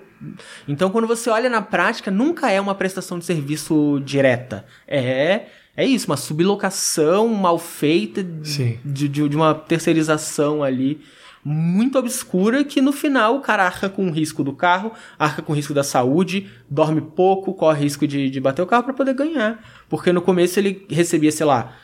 Então, 0.68 0.90
quando 0.90 1.08
você 1.08 1.30
olha 1.30 1.50
na 1.50 1.62
prática, 1.62 2.10
nunca 2.10 2.50
é 2.50 2.60
uma 2.60 2.74
prestação 2.74 3.20
de 3.20 3.26
serviço 3.26 4.02
direta. 4.04 4.66
É 4.88 5.46
é 5.78 5.86
isso, 5.86 6.08
uma 6.08 6.18
sublocação 6.18 7.28
mal 7.28 7.60
feita 7.60 8.24
de, 8.24 8.78
de, 8.86 9.08
de, 9.10 9.36
uma 9.36 9.54
terceirização 9.54 10.64
ali 10.64 11.02
muito 11.44 12.00
obscura 12.00 12.64
que 12.64 12.82
no 12.82 12.92
final 12.92 13.36
o 13.36 13.42
cara 13.42 13.66
arca 13.66 13.88
com 13.88 14.08
o 14.08 14.12
risco 14.12 14.44
do 14.44 14.54
carro, 14.54 14.92
arca 15.20 15.42
com 15.42 15.54
o 15.54 15.56
risco 15.56 15.74
da 15.74 15.84
saúde, 15.84 16.50
dorme 16.70 17.02
pouco, 17.02 17.54
corre 17.54 17.84
risco 17.84 18.08
de, 18.08 18.30
de 18.30 18.40
bater 18.40 18.62
o 18.62 18.66
carro 18.66 18.84
para 18.84 18.94
poder 18.94 19.14
ganhar. 19.14 19.64
Porque 19.88 20.12
no 20.12 20.22
começo 20.22 20.60
ele 20.60 20.86
recebia, 20.90 21.32
sei 21.32 21.46
lá, 21.46 21.76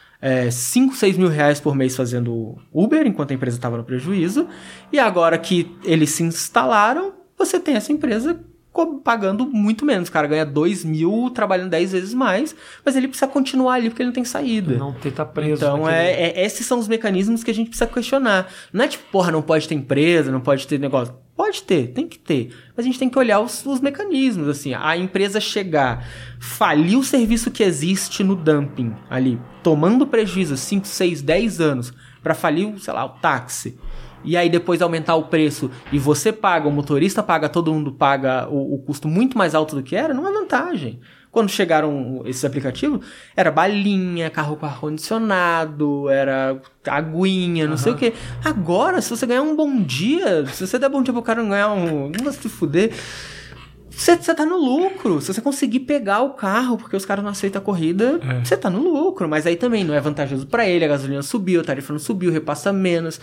5, 0.50 0.94
é, 0.94 0.98
6 0.98 1.18
mil 1.18 1.28
reais 1.28 1.60
por 1.60 1.76
mês 1.76 1.96
fazendo 1.96 2.58
Uber, 2.74 3.06
enquanto 3.06 3.32
a 3.32 3.34
empresa 3.36 3.58
estava 3.58 3.78
no 3.78 3.84
prejuízo. 3.84 4.48
E 4.92 4.98
agora 4.98 5.38
que 5.38 5.76
eles 5.84 6.12
se 6.12 6.24
instalaram, 6.24 7.14
você 7.38 7.60
tem 7.60 7.76
essa 7.76 7.92
empresa 7.92 8.40
pagando 9.04 9.46
muito 9.46 9.86
menos. 9.86 10.10
O 10.10 10.12
cara 10.12 10.28
ganha 10.28 10.46
2 10.46 10.86
mil 10.86 11.30
trabalhando 11.30 11.70
10 11.70 11.92
vezes 11.92 12.14
mais, 12.14 12.56
mas 12.86 12.96
ele 12.96 13.08
precisa 13.08 13.30
continuar 13.30 13.76
ali 13.76 13.90
porque 13.90 14.02
ele 14.02 14.08
não 14.08 14.14
tem 14.14 14.24
saída. 14.24 14.76
Não 14.76 14.94
ter 14.94 15.12
tá 15.12 15.26
preso. 15.26 15.64
Então, 15.64 15.88
é, 15.88 16.12
é, 16.12 16.46
esses 16.46 16.66
são 16.66 16.80
os 16.80 16.88
mecanismos 16.88 17.44
que 17.44 17.52
a 17.52 17.54
gente 17.54 17.68
precisa 17.70 17.90
questionar. 17.90 18.48
Não 18.72 18.86
é 18.86 18.88
tipo, 18.88 19.04
porra, 19.12 19.32
não 19.32 19.42
pode 19.42 19.68
ter 19.68 19.76
empresa, 19.76 20.32
não 20.32 20.42
pode 20.42 20.66
ter 20.68 20.80
negócio. 20.80 21.14
Pode 21.36 21.64
ter, 21.64 21.88
tem 21.88 22.08
que 22.08 22.20
ter. 22.20 22.54
Mas 22.76 22.86
a 22.86 22.88
gente 22.88 23.00
tem 23.00 23.10
que 23.10 23.18
olhar 23.18 23.40
os, 23.40 23.66
os 23.66 23.82
mecanismos, 23.82 24.48
assim. 24.48 24.74
A 24.74 24.96
empresa 24.96 25.40
chegar, 25.40 26.08
falir 26.40 26.98
o 26.98 27.04
serviço 27.04 27.50
que 27.50 27.64
existe 27.64 28.24
no 28.24 28.36
dumping 28.36 28.94
ali, 29.10 29.40
tomando 29.64 30.06
prejuízo 30.06 30.56
5, 30.56 30.88
6, 30.88 31.22
10 31.22 31.60
anos 31.60 31.94
para 32.22 32.36
falir, 32.36 32.78
sei 32.80 32.94
lá, 32.94 33.06
o 33.06 33.10
táxi 33.10 33.78
e 34.24 34.38
aí 34.38 34.50
depois 34.50 34.82
aumentar 34.82 35.16
o 35.16 35.24
preço 35.24 35.72
e 35.92 36.00
você 36.00 36.32
paga, 36.32 36.68
o 36.68 36.72
motorista 36.72 37.24
paga, 37.24 37.50
todo 37.50 37.74
mundo 37.74 37.92
paga 37.92 38.48
o, 38.50 38.76
o 38.76 38.80
custo 38.80 39.08
muito 39.08 39.38
mais 39.38 39.56
alto 39.56 39.76
do 39.76 39.84
que 39.84 39.96
era, 39.96 40.14
não 40.14 40.28
é 40.28 40.32
vantagem. 40.32 41.00
Quando 41.32 41.50
chegaram 41.50 42.24
esses 42.26 42.44
aplicativos, 42.44 43.06
era 43.38 43.50
balinha, 43.50 44.30
carro 44.30 44.58
com 44.58 44.66
ar-condicionado, 44.66 46.10
era 46.10 46.62
aguinha, 46.86 47.66
não 47.66 47.72
uhum. 47.72 47.78
sei 47.78 47.94
o 47.94 47.96
que. 47.96 48.14
Agora, 48.44 49.02
se 49.02 49.10
você 49.10 49.26
ganhar 49.26 49.42
um 49.42 49.56
bom 49.56 49.82
dia, 49.82 50.46
se 50.48 50.68
você 50.68 50.78
der 50.78 50.90
bom 50.90 51.02
dia 51.02 51.14
pro 51.14 51.22
cara 51.22 51.42
não 51.42 51.50
ganhar 51.50 51.72
um. 51.72 52.12
Não 52.22 52.32
se 52.34 52.50
fuder. 52.50 52.92
Você, 53.90 54.18
você 54.18 54.36
tá 54.36 54.46
no 54.46 54.58
lucro. 54.58 55.22
Se 55.22 55.34
você 55.34 55.40
conseguir 55.40 55.82
pegar 55.82 56.22
o 56.22 56.32
carro, 56.32 56.78
porque 56.78 56.98
os 56.98 57.06
caras 57.06 57.24
não 57.24 57.32
aceitam 57.32 57.62
a 57.62 57.64
corrida, 57.64 58.20
é. 58.22 58.44
você 58.44 58.58
tá 58.58 58.70
no 58.70 58.82
lucro. 58.82 59.30
Mas 59.30 59.48
aí 59.48 59.56
também 59.56 59.86
não 59.86 59.94
é 59.94 60.02
vantajoso 60.02 60.48
para 60.48 60.68
ele, 60.68 60.84
a 60.84 60.88
gasolina 60.90 61.22
subiu, 61.22 61.62
a 61.62 61.64
tarifa 61.64 61.94
não 61.94 62.00
subiu, 62.00 62.30
repassa 62.30 62.74
menos. 62.74 63.22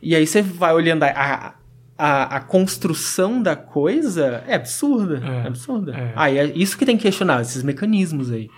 E 0.00 0.14
aí 0.14 0.26
você 0.26 0.42
vai 0.42 0.72
olhando 0.72 1.02
a, 1.02 1.54
a, 1.98 2.36
a 2.36 2.40
construção 2.40 3.42
da 3.42 3.56
coisa, 3.56 4.44
é 4.46 4.54
absurda. 4.54 5.20
É, 5.24 5.44
é 5.44 5.46
absurda. 5.48 5.92
É. 5.92 6.12
Aí 6.14 6.38
é 6.38 6.44
isso 6.54 6.78
que 6.78 6.86
tem 6.86 6.96
que 6.96 7.02
questionar, 7.02 7.42
esses 7.42 7.62
mecanismos 7.62 8.30
aí. 8.30 8.48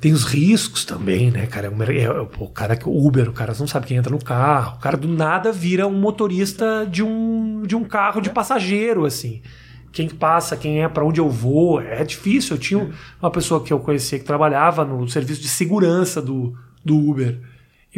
Tem 0.00 0.12
os 0.12 0.24
riscos 0.24 0.84
também, 0.84 1.30
né, 1.30 1.46
cara? 1.46 1.72
É, 1.88 2.02
é, 2.02 2.10
o 2.10 2.48
cara 2.48 2.76
que 2.76 2.88
Uber, 2.88 3.28
o 3.28 3.32
cara 3.32 3.52
não 3.58 3.66
sabe 3.66 3.86
quem 3.86 3.96
entra 3.96 4.12
no 4.12 4.22
carro. 4.22 4.76
O 4.76 4.80
cara 4.80 4.96
do 4.96 5.08
nada 5.08 5.50
vira 5.50 5.86
um 5.86 5.98
motorista 5.98 6.86
de 6.88 7.02
um, 7.02 7.62
de 7.62 7.74
um 7.74 7.84
carro 7.84 8.20
de 8.20 8.30
passageiro, 8.30 9.04
assim. 9.04 9.42
Quem 9.90 10.08
passa, 10.08 10.56
quem 10.56 10.82
é, 10.82 10.88
para 10.88 11.04
onde 11.04 11.20
eu 11.20 11.28
vou. 11.28 11.80
É 11.80 12.04
difícil. 12.04 12.54
Eu 12.54 12.60
tinha 12.60 12.90
uma 13.20 13.30
pessoa 13.30 13.62
que 13.62 13.72
eu 13.72 13.80
conhecia 13.80 14.18
que 14.18 14.24
trabalhava 14.24 14.84
no 14.84 15.08
serviço 15.08 15.40
de 15.40 15.48
segurança 15.48 16.22
do, 16.22 16.56
do 16.84 16.96
Uber. 16.96 17.40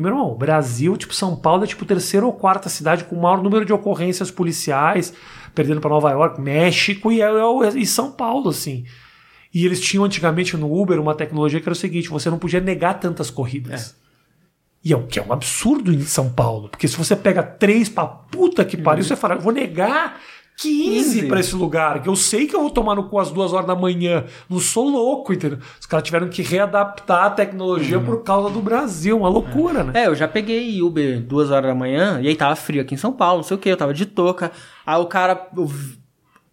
E, 0.01 0.03
meu 0.03 0.13
irmão, 0.13 0.35
Brasil, 0.35 0.97
tipo, 0.97 1.15
São 1.15 1.37
Paulo 1.37 1.65
é 1.65 1.67
tipo 1.67 1.85
terceira 1.85 2.25
ou 2.25 2.33
quarta 2.33 2.71
cidade 2.71 3.05
com 3.05 3.15
o 3.15 3.21
maior 3.21 3.43
número 3.43 3.67
de 3.67 3.73
ocorrências 3.73 4.31
policiais, 4.31 5.13
perdendo 5.55 5.79
para 5.81 5.91
Nova 5.91 6.11
York, 6.11 6.41
México 6.41 7.13
e, 7.13 7.21
é, 7.21 7.27
é, 7.27 7.69
e 7.77 7.85
São 7.85 8.11
Paulo, 8.11 8.49
assim. 8.49 8.87
E 9.53 9.67
eles 9.67 9.79
tinham 9.79 10.05
antigamente 10.05 10.57
no 10.57 10.75
Uber 10.75 10.99
uma 10.99 11.15
tecnologia 11.15 11.61
que 11.61 11.69
era 11.69 11.75
o 11.75 11.77
seguinte: 11.77 12.09
você 12.09 12.31
não 12.31 12.39
podia 12.39 12.61
negar 12.61 12.95
tantas 12.95 13.31
corridas. 13.31 13.95
É. 13.95 14.01
E 14.83 14.93
é 14.95 14.97
o 14.97 15.07
que 15.07 15.19
é 15.19 15.23
um 15.23 15.33
absurdo 15.33 15.93
em 15.93 16.01
São 16.01 16.31
Paulo. 16.31 16.71
Porque 16.71 16.89
se 16.89 16.97
você 16.97 17.15
pega 17.15 17.43
três 17.43 17.91
pra 17.91 18.07
puta 18.07 18.65
que 18.65 18.79
pariu, 18.79 19.03
uhum. 19.03 19.09
você 19.09 19.17
fala, 19.17 19.37
vou 19.37 19.53
negar 19.53 20.19
15 20.61 21.27
para 21.27 21.41
esse 21.41 21.55
lugar, 21.55 22.03
que 22.03 22.09
eu 22.09 22.15
sei 22.15 22.47
que 22.47 22.55
eu 22.55 22.61
vou 22.61 22.71
tomar 22.71 22.95
no 22.95 23.05
cu 23.09 23.19
às 23.19 23.31
duas 23.31 23.53
horas 23.53 23.67
da 23.67 23.75
manhã. 23.75 24.25
Não 24.49 24.61
sou 24.61 24.89
louco, 24.89 25.33
entendeu? 25.33 25.59
Os 25.81 25.87
caras 25.87 26.05
tiveram 26.05 26.29
que 26.29 26.43
readaptar 26.43 27.25
a 27.25 27.31
tecnologia 27.31 27.99
uhum. 27.99 28.05
por 28.05 28.23
causa 28.23 28.51
do 28.51 28.61
Brasil, 28.61 29.17
uma 29.17 29.29
loucura, 29.29 29.81
é. 29.81 29.85
né? 29.85 29.93
É, 30.05 30.07
eu 30.07 30.15
já 30.15 30.29
peguei 30.29 30.83
Uber 30.83 31.21
duas 31.21 31.51
horas 31.51 31.71
da 31.71 31.75
manhã, 31.75 32.21
e 32.21 32.29
aí 32.29 32.37
tava 32.37 32.55
frio 32.57 32.83
aqui 32.83 32.95
em 32.95 32.99
São 32.99 33.13
Paulo, 33.13 33.39
não 33.39 33.43
sei 33.43 33.57
o 33.57 33.61
que, 33.61 33.69
eu 33.69 33.77
tava 33.77 33.95
de 33.95 34.05
touca. 34.07 34.53
Aí 34.85 35.01
o 35.01 35.07
cara. 35.07 35.49
Eu 35.57 35.71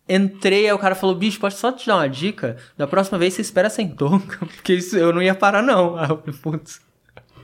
entrei, 0.08 0.68
aí 0.68 0.74
o 0.74 0.80
cara 0.80 0.96
falou: 0.96 1.16
bicho, 1.16 1.40
pode 1.40 1.56
só 1.56 1.72
te 1.72 1.86
dar 1.86 1.98
uma 1.98 2.08
dica? 2.08 2.56
Da 2.78 2.88
próxima 2.88 3.18
vez 3.18 3.34
você 3.34 3.42
espera 3.42 3.70
sem 3.70 3.90
touca, 3.90 4.38
porque 4.56 4.74
isso 4.74 4.98
eu 4.98 5.12
não 5.12 5.22
ia 5.22 5.36
parar, 5.36 5.62
não. 5.62 5.98
Aí 5.98 6.10
eu 6.10 6.18
falei, 6.18 6.40
putz. 6.42 6.87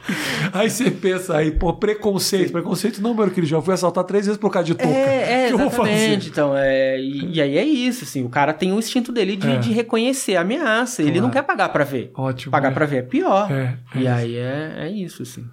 Aí 0.51 0.69
você 0.69 0.91
pensa 0.91 1.37
aí, 1.37 1.51
pô, 1.51 1.73
preconceito. 1.73 2.51
Preconceito 2.51 3.01
não, 3.01 3.13
meu 3.13 3.29
querido, 3.29 3.47
já 3.47 3.61
fui 3.61 3.73
assaltar 3.73 4.03
três 4.03 4.25
vezes 4.25 4.39
por 4.39 4.51
causa 4.51 4.65
de 4.65 4.75
touca. 4.75 4.93
É, 4.93 5.45
é 5.45 5.47
que 5.51 5.55
exatamente. 5.55 6.29
Então, 6.29 6.53
é, 6.55 6.99
e, 6.99 7.35
e, 7.35 7.41
aí 7.41 7.57
é 7.57 7.63
isso, 7.63 8.03
assim, 8.03 8.23
o 8.23 8.29
cara 8.29 8.53
tem 8.53 8.73
o 8.73 8.79
instinto 8.79 9.11
dele 9.11 9.35
de, 9.35 9.49
é. 9.49 9.57
de 9.57 9.71
reconhecer 9.71 10.35
a 10.35 10.41
ameaça. 10.41 11.01
Ele 11.01 11.21
não 11.21 11.29
quer 11.29 11.43
pagar 11.43 11.69
para 11.69 11.83
ver. 11.83 12.11
Ótimo. 12.13 12.51
Pagar 12.51 12.71
é. 12.71 12.73
para 12.73 12.85
ver 12.85 12.97
é 12.97 13.01
pior. 13.01 13.51
É, 13.51 13.77
é, 13.95 13.99
e 13.99 14.07
aí 14.07 14.35
é, 14.35 14.73
é 14.79 14.89
isso, 14.91 15.23
assim. 15.23 15.45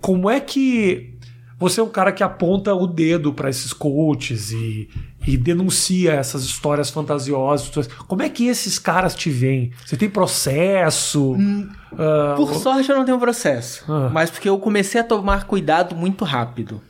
Como 0.00 0.28
é 0.28 0.40
que 0.40 1.14
você 1.58 1.80
é 1.80 1.82
um 1.82 1.88
cara 1.88 2.12
que 2.12 2.22
aponta 2.22 2.72
o 2.72 2.86
dedo 2.86 3.32
para 3.32 3.50
esses 3.50 3.72
coaches 3.72 4.52
e, 4.52 4.88
e 5.26 5.36
denuncia 5.36 6.12
essas 6.12 6.44
histórias 6.44 6.88
fantasiosas. 6.88 7.88
Como 8.06 8.22
é 8.22 8.28
que 8.28 8.46
esses 8.46 8.78
caras 8.78 9.14
te 9.14 9.28
veem? 9.28 9.72
Você 9.84 9.96
tem 9.96 10.08
processo? 10.08 11.32
Hum, 11.32 11.68
uh, 11.92 12.36
por 12.36 12.54
sorte 12.54 12.88
eu 12.88 12.96
não 12.96 13.04
tenho 13.04 13.18
processo, 13.18 13.84
uh. 13.90 14.08
mas 14.12 14.30
porque 14.30 14.48
eu 14.48 14.58
comecei 14.58 15.00
a 15.00 15.04
tomar 15.04 15.46
cuidado 15.46 15.96
muito 15.96 16.24
rápido. 16.24 16.80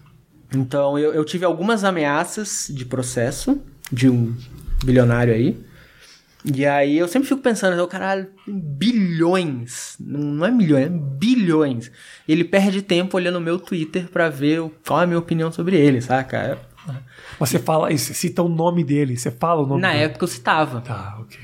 Então 0.55 0.99
eu, 0.99 1.15
eu 1.15 1.25
tive 1.25 1.47
algumas 1.47 1.83
ameaças 1.83 2.67
de 2.71 2.85
processo 2.85 3.59
de 3.91 4.11
um 4.11 4.37
bilionário 4.85 5.33
aí. 5.33 5.68
E 6.55 6.65
aí 6.65 6.97
eu 6.97 7.07
sempre 7.09 7.29
fico 7.29 7.41
pensando, 7.41 7.83
o 7.83 7.87
caralho, 7.87 8.29
bilhões, 8.47 9.97
não 10.01 10.47
é 10.47 10.51
milhões, 10.51 10.87
é 10.87 10.89
bilhões. 10.89 11.91
Ele 12.27 12.45
perde 12.45 12.81
tempo 12.83 13.17
olhando 13.17 13.37
o 13.37 13.41
meu 13.41 13.59
Twitter 13.59 14.09
para 14.09 14.29
ver 14.29 14.63
qual 14.87 15.01
é 15.01 15.05
a 15.05 15.07
minha 15.07 15.19
opinião 15.19 15.53
sobre 15.53 15.77
ele, 15.77 16.01
saca? 16.01 16.59
Você 17.39 17.59
fala, 17.59 17.91
você 17.91 18.15
cita 18.15 18.43
o 18.43 18.49
nome 18.49 18.83
dele, 18.83 19.17
você 19.17 19.31
fala 19.31 19.63
o 19.63 19.67
nome 19.67 19.83
Na 19.83 19.93
dele. 19.93 20.05
época 20.05 20.25
eu 20.25 20.29
citava. 20.29 20.81
Tá, 20.81 21.19
ok. 21.21 21.39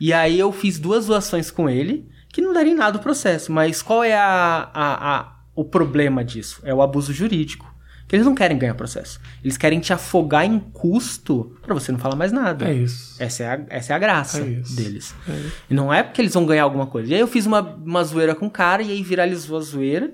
E 0.00 0.12
aí 0.12 0.38
eu 0.38 0.50
fiz 0.52 0.78
duas 0.78 1.06
doações 1.06 1.50
com 1.50 1.68
ele, 1.68 2.08
que 2.28 2.40
não 2.40 2.52
daria 2.52 2.72
em 2.72 2.76
nada 2.76 2.98
o 2.98 3.02
processo. 3.02 3.52
Mas 3.52 3.80
qual 3.82 4.02
é 4.02 4.14
a, 4.16 4.70
a, 4.74 5.16
a, 5.18 5.32
o 5.54 5.64
problema 5.64 6.24
disso? 6.24 6.60
É 6.64 6.74
o 6.74 6.82
abuso 6.82 7.12
jurídico. 7.12 7.67
Que 8.08 8.16
eles 8.16 8.24
não 8.24 8.34
querem 8.34 8.56
ganhar 8.56 8.74
processo. 8.74 9.20
Eles 9.44 9.58
querem 9.58 9.78
te 9.80 9.92
afogar 9.92 10.46
em 10.46 10.58
custo 10.58 11.54
para 11.62 11.74
você 11.74 11.92
não 11.92 11.98
falar 11.98 12.16
mais 12.16 12.32
nada. 12.32 12.66
É 12.66 12.72
isso. 12.72 13.22
Essa 13.22 13.42
é 13.42 13.46
a, 13.46 13.60
essa 13.68 13.92
é 13.92 13.96
a 13.96 13.98
graça 13.98 14.38
É 14.38 14.44
deles. 14.44 15.14
É 15.28 15.32
isso. 15.32 15.52
E 15.68 15.74
não 15.74 15.92
é 15.92 16.02
porque 16.02 16.22
eles 16.22 16.32
vão 16.32 16.46
ganhar 16.46 16.62
alguma 16.62 16.86
coisa. 16.86 17.10
E 17.10 17.14
aí 17.14 17.20
eu 17.20 17.28
fiz 17.28 17.44
uma, 17.44 17.60
uma 17.60 18.02
zoeira 18.02 18.34
com 18.34 18.46
o 18.46 18.50
cara 18.50 18.82
e 18.82 18.90
aí 18.90 19.02
viralizou 19.02 19.58
a 19.58 19.60
zoeira. 19.60 20.10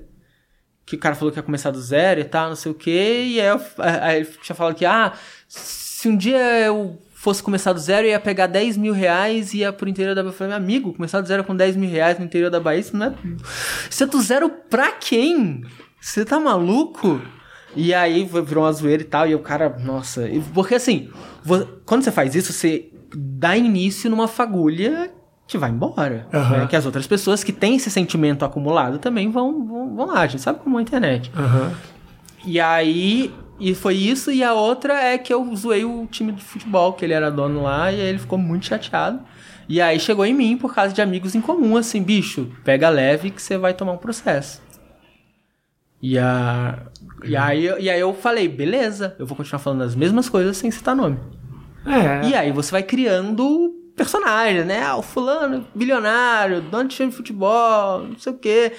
Que 0.84 0.96
o 0.96 0.98
cara 0.98 1.14
falou 1.14 1.30
que 1.32 1.38
ia 1.38 1.42
começar 1.42 1.70
do 1.70 1.80
zero 1.80 2.20
e 2.20 2.24
tal, 2.24 2.48
não 2.48 2.56
sei 2.56 2.72
o 2.72 2.74
quê. 2.74 3.24
E 3.26 3.40
aí, 3.40 3.46
eu, 3.46 3.60
aí 3.78 4.16
ele 4.20 4.28
tinha 4.42 4.56
falado 4.56 4.74
que, 4.74 4.84
ah, 4.84 5.12
se 5.48 6.08
um 6.08 6.16
dia 6.16 6.36
eu 6.66 7.00
fosse 7.14 7.42
começar 7.42 7.72
do 7.72 7.78
zero, 7.80 8.06
eu 8.06 8.10
ia 8.10 8.20
pegar 8.20 8.48
10 8.48 8.76
mil 8.76 8.92
reais 8.92 9.54
e 9.54 9.58
ia 9.58 9.72
pro 9.72 9.88
interior 9.88 10.14
da 10.14 10.22
Bahia. 10.22 10.32
Eu 10.34 10.36
falei, 10.36 10.48
meu 10.50 10.58
amigo, 10.58 10.92
começar 10.92 11.20
do 11.22 11.26
zero 11.28 11.42
com 11.44 11.56
10 11.56 11.76
mil 11.76 11.88
reais 11.88 12.18
no 12.18 12.24
interior 12.24 12.50
da 12.50 12.60
Bahia, 12.60 12.80
isso 12.80 12.94
não 12.94 13.06
é. 13.06 13.14
Isso 13.88 14.02
é 14.02 14.06
do 14.06 14.20
zero 14.20 14.50
pra 14.50 14.92
quem? 14.92 15.64
Você 15.98 16.22
tá 16.24 16.38
maluco? 16.38 17.22
E 17.76 17.92
aí 17.92 18.24
virou 18.24 18.64
uma 18.64 18.72
zoeira 18.72 19.02
e 19.02 19.06
tal, 19.06 19.26
e 19.26 19.34
o 19.34 19.38
cara, 19.40 19.76
nossa. 19.80 20.28
Porque 20.52 20.74
assim, 20.74 21.08
quando 21.84 22.02
você 22.02 22.12
faz 22.12 22.34
isso, 22.34 22.52
você 22.52 22.90
dá 23.14 23.56
início 23.56 24.08
numa 24.10 24.28
fagulha 24.28 25.10
que 25.46 25.58
vai 25.58 25.70
embora. 25.70 26.26
Aham. 26.32 26.58
né? 26.58 26.66
Que 26.66 26.76
as 26.76 26.86
outras 26.86 27.06
pessoas 27.06 27.44
que 27.44 27.52
têm 27.52 27.76
esse 27.76 27.90
sentimento 27.90 28.44
acumulado 28.44 28.98
também 28.98 29.30
vão, 29.30 29.64
vão, 29.64 29.96
vão 29.96 30.06
lá. 30.06 30.20
A 30.20 30.26
gente 30.26 30.42
sabe 30.42 30.60
como 30.60 30.76
é 30.76 30.80
a 30.80 30.82
internet. 30.82 31.30
Aham. 31.36 31.72
E 32.46 32.60
aí, 32.60 33.32
e 33.58 33.74
foi 33.74 33.94
isso, 33.94 34.30
e 34.30 34.42
a 34.42 34.52
outra 34.52 34.94
é 35.02 35.16
que 35.16 35.32
eu 35.32 35.54
zoei 35.56 35.84
o 35.84 36.06
time 36.10 36.32
de 36.32 36.42
futebol, 36.42 36.92
que 36.92 37.04
ele 37.04 37.14
era 37.14 37.30
dono 37.30 37.62
lá, 37.62 37.90
e 37.90 38.00
aí 38.00 38.06
ele 38.08 38.18
ficou 38.18 38.38
muito 38.38 38.66
chateado. 38.66 39.20
E 39.66 39.80
aí 39.80 39.98
chegou 39.98 40.26
em 40.26 40.34
mim 40.34 40.58
por 40.58 40.74
causa 40.74 40.92
de 40.92 41.00
amigos 41.00 41.34
em 41.34 41.40
comum, 41.40 41.76
assim, 41.76 42.02
bicho, 42.02 42.50
pega 42.62 42.90
leve 42.90 43.30
que 43.30 43.40
você 43.40 43.56
vai 43.56 43.72
tomar 43.72 43.92
um 43.92 43.96
processo. 43.96 44.60
E, 46.06 46.18
a, 46.18 46.82
e, 47.24 47.34
aí, 47.34 47.64
e 47.80 47.88
aí 47.88 47.98
eu 47.98 48.12
falei, 48.12 48.46
beleza, 48.46 49.16
eu 49.18 49.24
vou 49.24 49.34
continuar 49.34 49.58
falando 49.58 49.84
as 49.84 49.94
mesmas 49.94 50.28
coisas 50.28 50.54
sem 50.54 50.70
citar 50.70 50.94
nome. 50.94 51.18
É. 51.86 52.28
E 52.28 52.34
aí 52.34 52.52
você 52.52 52.70
vai 52.70 52.82
criando 52.82 53.74
personagem, 53.96 54.66
né? 54.66 54.82
Ah, 54.82 54.96
o 54.96 55.02
fulano, 55.02 55.66
bilionário, 55.74 56.60
dono 56.60 56.90
de 56.90 56.94
time 56.96 57.08
de 57.08 57.16
futebol, 57.16 58.00
não 58.00 58.18
sei 58.18 58.34
o 58.34 58.36
quê. 58.36 58.72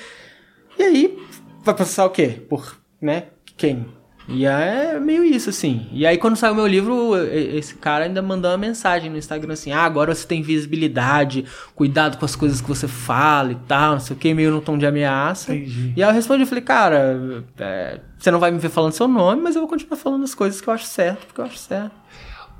E 0.77 0.83
aí 0.83 1.19
vai 1.63 1.73
processar 1.73 2.05
o 2.05 2.11
quê? 2.11 2.45
Por, 2.47 2.77
né? 3.01 3.23
Quem? 3.57 3.87
E 4.27 4.45
é 4.45 4.99
meio 4.99 5.23
isso, 5.23 5.49
assim. 5.49 5.87
E 5.91 6.05
aí 6.05 6.17
quando 6.17 6.35
saiu 6.35 6.53
o 6.53 6.55
meu 6.55 6.65
livro, 6.65 7.15
esse 7.31 7.75
cara 7.75 8.05
ainda 8.05 8.21
mandou 8.21 8.49
uma 8.49 8.57
mensagem 8.57 9.09
no 9.09 9.17
Instagram 9.17 9.53
assim, 9.53 9.71
ah, 9.71 9.83
agora 9.83 10.15
você 10.15 10.25
tem 10.25 10.41
visibilidade, 10.41 11.45
cuidado 11.75 12.17
com 12.17 12.25
as 12.25 12.35
coisas 12.35 12.59
que 12.59 12.67
você 12.67 12.87
fala 12.87 13.51
e 13.51 13.55
tal, 13.67 13.93
não 13.93 13.99
sei 13.99 14.15
o 14.15 14.19
quê, 14.19 14.33
meio 14.33 14.51
no 14.51 14.61
tom 14.61 14.77
de 14.77 14.85
ameaça. 14.85 15.53
Entendi. 15.53 15.93
E 15.95 16.03
aí 16.03 16.09
eu 16.09 16.13
respondi, 16.13 16.41
eu 16.41 16.47
falei, 16.47 16.63
cara, 16.63 17.43
é, 17.59 17.99
você 18.17 18.31
não 18.31 18.39
vai 18.39 18.49
me 18.49 18.57
ver 18.57 18.69
falando 18.69 18.93
seu 18.93 19.07
nome, 19.07 19.41
mas 19.41 19.55
eu 19.55 19.61
vou 19.61 19.69
continuar 19.69 19.97
falando 19.97 20.23
as 20.23 20.33
coisas 20.33 20.59
que 20.59 20.67
eu 20.67 20.73
acho 20.73 20.85
certo, 20.85 21.27
porque 21.27 21.41
eu 21.41 21.45
acho 21.45 21.57
certo. 21.57 21.91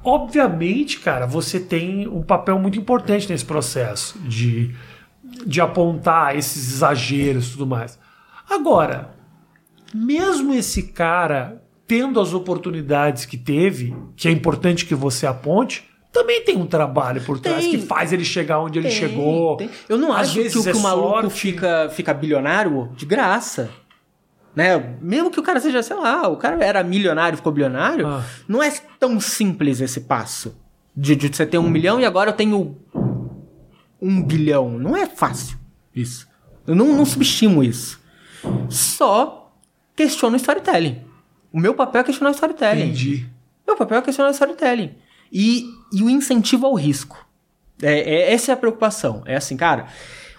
Obviamente, 0.04 1.00
cara, 1.00 1.26
você 1.26 1.60
tem 1.60 2.08
um 2.08 2.22
papel 2.22 2.60
muito 2.60 2.78
importante 2.78 3.28
nesse 3.28 3.44
processo 3.44 4.20
de, 4.20 4.76
de 5.48 5.60
apontar 5.60 6.36
esses 6.36 6.74
exageros 6.74 7.48
e 7.48 7.52
tudo 7.54 7.66
mais. 7.66 7.98
Agora, 8.48 9.15
mesmo 9.96 10.54
esse 10.54 10.84
cara 10.84 11.62
tendo 11.88 12.20
as 12.20 12.34
oportunidades 12.34 13.26
que 13.26 13.38
teve, 13.38 13.96
que 14.16 14.28
é 14.28 14.32
importante 14.32 14.86
que 14.86 14.96
você 14.96 15.26
aponte, 15.28 15.86
também 16.12 16.44
tem 16.44 16.58
um 16.58 16.66
trabalho 16.66 17.22
por 17.22 17.40
trás 17.40 17.62
Tem. 17.64 17.72
que 17.72 17.78
faz 17.78 18.12
ele 18.12 18.26
chegar 18.26 18.60
onde 18.60 18.80
ele 18.80 18.88
Tem, 18.90 18.98
chegou. 18.98 19.58
tem. 19.58 19.70
Eu 19.88 19.98
não 19.98 20.12
Às 20.12 20.22
acho 20.22 20.34
que, 20.34 20.42
vezes 20.44 20.56
o- 20.58 20.64
que 20.64 20.70
é 20.70 20.74
o 20.74 20.80
maluco 20.80 21.10
sorte. 21.22 21.30
fica, 21.40 21.90
fica 21.92 22.14
bilionário 22.14 22.90
de 22.96 23.06
graça. 23.06 23.70
Né? 24.56 24.96
Mesmo 25.02 25.30
que 25.30 25.40
o 25.40 25.44
cara 25.44 25.60
seja, 25.60 25.84
sei 25.84 25.96
lá, 25.98 26.28
o 26.30 26.38
cara 26.38 26.64
era 26.64 26.82
milionário, 26.84 27.38
ficou 27.38 27.52
bilionário, 27.52 28.08
Ah. 28.08 28.24
não 28.48 28.64
é 28.64 28.72
tão 29.00 29.20
simples 29.20 29.82
esse 29.82 30.02
passo. 30.02 30.56
De, 30.96 31.14
de 31.16 31.28
você 31.28 31.46
ter 31.46 31.58
um 31.58 31.70
milhão 31.70 32.00
e 32.00 32.06
agora 32.06 32.30
eu 32.30 32.34
tenho 32.36 32.78
um 34.02 34.24
bilhão. 34.24 34.80
Não 34.80 34.96
é 34.96 35.06
fácil 35.06 35.58
isso. 35.94 36.26
Eu 36.66 36.74
não, 36.74 36.96
não 36.96 37.06
subestimo 37.06 37.62
isso. 37.64 38.00
Só 38.70 39.45
questiono 39.96 40.34
o 40.34 40.38
storytelling. 40.38 41.02
O 41.52 41.60
meu 41.60 41.74
papel 41.74 42.02
é 42.02 42.04
questionar 42.04 42.32
o 42.32 42.34
storytelling. 42.34 42.84
Entendi. 42.84 43.26
Meu 43.66 43.76
papel 43.78 43.98
é 43.98 44.02
questionar 44.02 44.30
o 44.30 44.34
storytelling. 44.34 44.92
E, 45.32 45.66
e 45.94 46.04
o 46.04 46.10
incentivo 46.10 46.66
ao 46.66 46.74
risco. 46.76 47.26
É, 47.82 48.00
é- 48.00 48.34
essa 48.34 48.52
é 48.52 48.54
a 48.54 48.58
preocupação. 48.58 49.24
É 49.26 49.36
assim, 49.36 49.56
cara, 49.58 49.88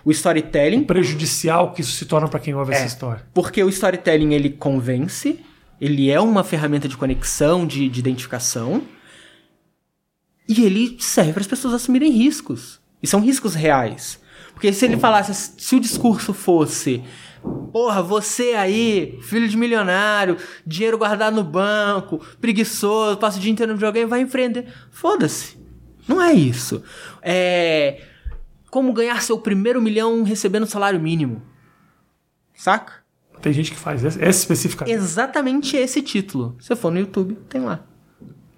o 0.05 0.11
storytelling. 0.11 0.85
Prejudicial 0.85 1.73
que 1.73 1.81
isso 1.81 1.93
se 1.93 2.05
torna 2.05 2.29
pra 2.29 2.39
quem 2.41 2.55
ouve 2.55 2.73
É. 2.73 2.77
essa 2.77 2.87
história. 2.87 3.27
Porque 3.35 3.63
o 3.63 3.69
storytelling 3.69 4.35
ele 4.35 4.51
convence, 4.51 5.41
ele 5.81 6.11
é 6.11 6.21
uma 6.21 6.45
ferramenta 6.45 6.87
de 6.89 6.97
conexão, 6.97 7.67
de, 7.67 7.89
de 7.89 7.99
identificação. 8.01 8.83
E 10.49 10.65
ele 10.65 10.97
serve 11.01 11.33
para 11.33 11.41
as 11.41 11.47
pessoas 11.49 11.75
assumirem 11.75 12.11
riscos. 12.13 12.81
E 13.03 13.07
são 13.07 13.21
riscos 13.21 13.55
reais. 13.55 14.21
Porque 14.53 14.73
se 14.73 14.85
ele 14.85 14.97
falasse, 14.97 15.53
se 15.59 15.75
o 15.75 15.81
discurso 15.81 16.33
fosse. 16.33 17.03
Porra, 17.73 18.03
você 18.03 18.55
aí, 18.55 19.19
filho 19.23 19.47
de 19.49 19.57
milionário, 19.57 20.37
dinheiro 20.67 20.97
guardado 20.97 21.37
no 21.37 21.45
banco, 21.45 22.19
preguiçoso, 22.41 23.19
passa 23.19 23.39
o 23.39 23.41
dia 23.41 23.53
inteiro 23.53 23.73
no 23.73 23.77
videogame, 23.77 24.09
vai 24.09 24.21
empreender. 24.21 24.67
Foda-se. 24.91 25.59
Não 26.09 26.23
é 26.23 26.33
isso. 26.33 26.83
É. 27.21 28.03
Como 28.71 28.93
ganhar 28.93 29.21
seu 29.23 29.39
primeiro 29.39 29.81
milhão 29.83 30.23
recebendo 30.23 30.67
salário 30.67 31.01
mínimo. 31.01 31.43
Saca? 32.55 33.05
Tem 33.43 33.53
gente 33.53 33.71
que 33.71 33.77
faz 33.77 34.05
essa, 34.05 34.19
essa 34.19 34.39
especificamente. 34.41 34.95
Exatamente 34.95 35.77
esse 35.77 36.01
título. 36.03 36.57
Se 36.59 36.75
for 36.75 36.91
no 36.91 36.99
YouTube, 36.99 37.37
tem 37.49 37.61
lá. 37.61 37.85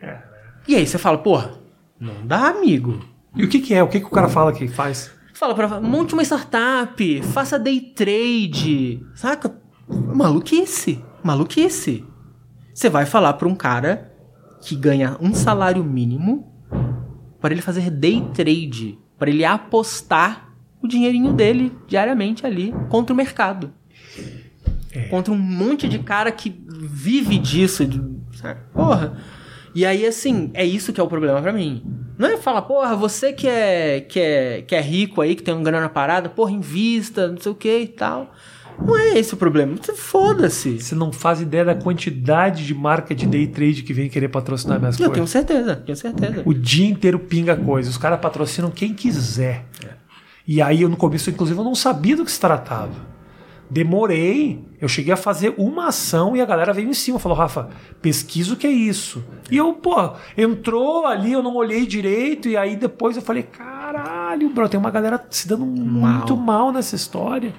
É. 0.01 0.19
E 0.67 0.77
aí 0.77 0.87
você 0.87 0.99
fala, 0.99 1.19
porra, 1.19 1.59
não 1.99 2.27
dá, 2.27 2.49
amigo. 2.49 3.05
E 3.35 3.45
o 3.45 3.49
que, 3.49 3.61
que 3.61 3.75
é? 3.75 3.83
O 3.83 3.89
que, 3.89 4.01
que 4.01 4.07
o 4.07 4.11
cara 4.11 4.29
fala 4.29 4.53
que 4.53 4.69
faz? 4.69 5.11
Fala 5.39 5.55
pra 5.55 5.81
monte 5.81 6.15
uma 6.15 6.23
startup, 6.25 7.23
faça 7.23 7.59
day 7.61 7.81
trade, 7.81 9.01
saca? 9.15 9.57
Maluquice, 9.89 11.01
maluquice. 11.23 12.05
Você 12.75 12.89
vai 12.91 13.07
falar 13.07 13.35
pra 13.35 13.47
um 13.47 13.55
cara 13.55 14.13
que 14.61 14.75
ganha 14.75 15.17
um 15.21 15.33
salário 15.33 15.85
mínimo 15.85 16.53
para 17.41 17.53
ele 17.55 17.63
fazer 17.63 17.89
day 17.89 18.21
trade, 18.35 18.99
para 19.17 19.31
ele 19.31 19.45
apostar 19.45 20.53
o 20.83 20.89
dinheirinho 20.89 21.33
dele 21.33 21.73
diariamente 21.87 22.45
ali 22.45 22.75
contra 22.89 23.15
o 23.15 23.17
mercado. 23.17 23.73
Contra 25.09 25.33
um 25.33 25.39
monte 25.39 25.89
de 25.89 26.01
cara 26.01 26.33
que 26.33 26.51
vive 26.69 27.39
disso, 27.39 27.87
de- 27.87 28.03
sabe? 28.37 28.59
Porra. 28.73 29.17
E 29.79 29.87
aí, 29.87 30.05
assim, 30.05 30.51
é 30.55 30.65
isso 30.67 30.93
que 30.93 31.01
é 31.01 31.05
o 31.05 31.07
problema 31.07 31.41
pra 31.41 31.53
mim. 31.53 31.85
Não 32.19 32.27
é 32.27 32.37
falar, 32.37 32.63
porra, 32.63 32.97
você 32.97 33.33
que 33.33 33.47
é, 33.47 34.01
que 34.01 34.19
é, 34.19 34.63
que 34.63 34.75
é 34.75 34.81
rico 34.81 35.21
aí, 35.21 35.37
que 35.37 35.43
tem 35.45 35.55
uma 35.55 35.63
grana 35.63 35.83
na 35.83 35.89
parada, 35.89 36.29
porra, 36.29 36.51
invista, 36.51 37.29
não 37.29 37.39
sei 37.39 37.53
o 37.53 37.55
que 37.55 37.79
e 37.79 37.87
tal. 37.87 38.35
Não 38.85 38.99
é 38.99 39.17
esse 39.17 39.35
o 39.35 39.37
problema. 39.37 39.77
Foda-se. 39.95 40.81
Você 40.81 40.97
não 40.97 41.13
faz 41.13 41.41
ideia 41.41 41.65
da 41.65 41.77
quantidade 41.77 42.67
de 42.67 42.75
marca 42.75 43.15
de 43.15 43.25
day 43.25 43.47
trade 43.47 43.85
que 43.85 43.93
vem 43.93 44.09
querer 44.09 44.27
patrocinar 44.27 44.81
minhas 44.81 44.99
Eu 44.99 45.11
tenho 45.11 45.25
coisas. 45.25 45.31
certeza, 45.31 45.77
tenho 45.77 45.97
certeza. 45.97 46.43
O 46.45 46.53
dia 46.53 46.89
inteiro 46.89 47.21
pinga 47.21 47.55
coisa. 47.55 47.89
Os 47.89 47.97
caras 47.97 48.19
patrocinam 48.19 48.73
quem 48.73 48.93
quiser. 48.93 49.65
E 50.45 50.61
aí, 50.61 50.83
eu 50.83 50.89
no 50.89 50.97
começo, 50.97 51.31
inclusive, 51.31 51.57
eu 51.57 51.65
não 51.65 51.77
sabia 51.77 52.17
do 52.17 52.25
que 52.25 52.33
se 52.33 52.41
tratava. 52.41 53.07
Demorei. 53.71 54.65
Eu 54.81 54.89
cheguei 54.89 55.13
a 55.13 55.17
fazer 55.17 55.55
uma 55.57 55.89
ação 55.89 56.37
e 56.37 56.41
a 56.41 56.47
galera 56.47 56.73
veio 56.73 56.89
em 56.89 56.95
cima. 56.95 57.21
Falou, 57.21 57.39
Rafa, 57.39 57.69
pesquisa 58.03 58.55
o 58.55 58.57
que 58.57 58.67
é 58.67 58.71
isso. 58.71 59.23
E 59.51 59.57
eu, 59.57 59.73
pô, 59.73 60.13
entrou 60.37 61.07
ali, 61.07 61.33
eu 61.33 61.43
não 61.43 61.57
olhei 61.57 61.87
direito. 61.87 62.49
E 62.49 62.57
aí 62.57 62.77
depois 62.77 63.17
eu 63.17 63.23
falei, 63.23 63.43
caralho, 63.43 64.49
bro, 64.51 64.69
tem 64.69 64.79
uma 64.79 64.91
galera 64.91 65.25
se 65.31 65.49
dando 65.49 65.65
muito 65.65 66.37
mal 66.37 66.73
nessa 66.73 66.97
história. 66.97 67.55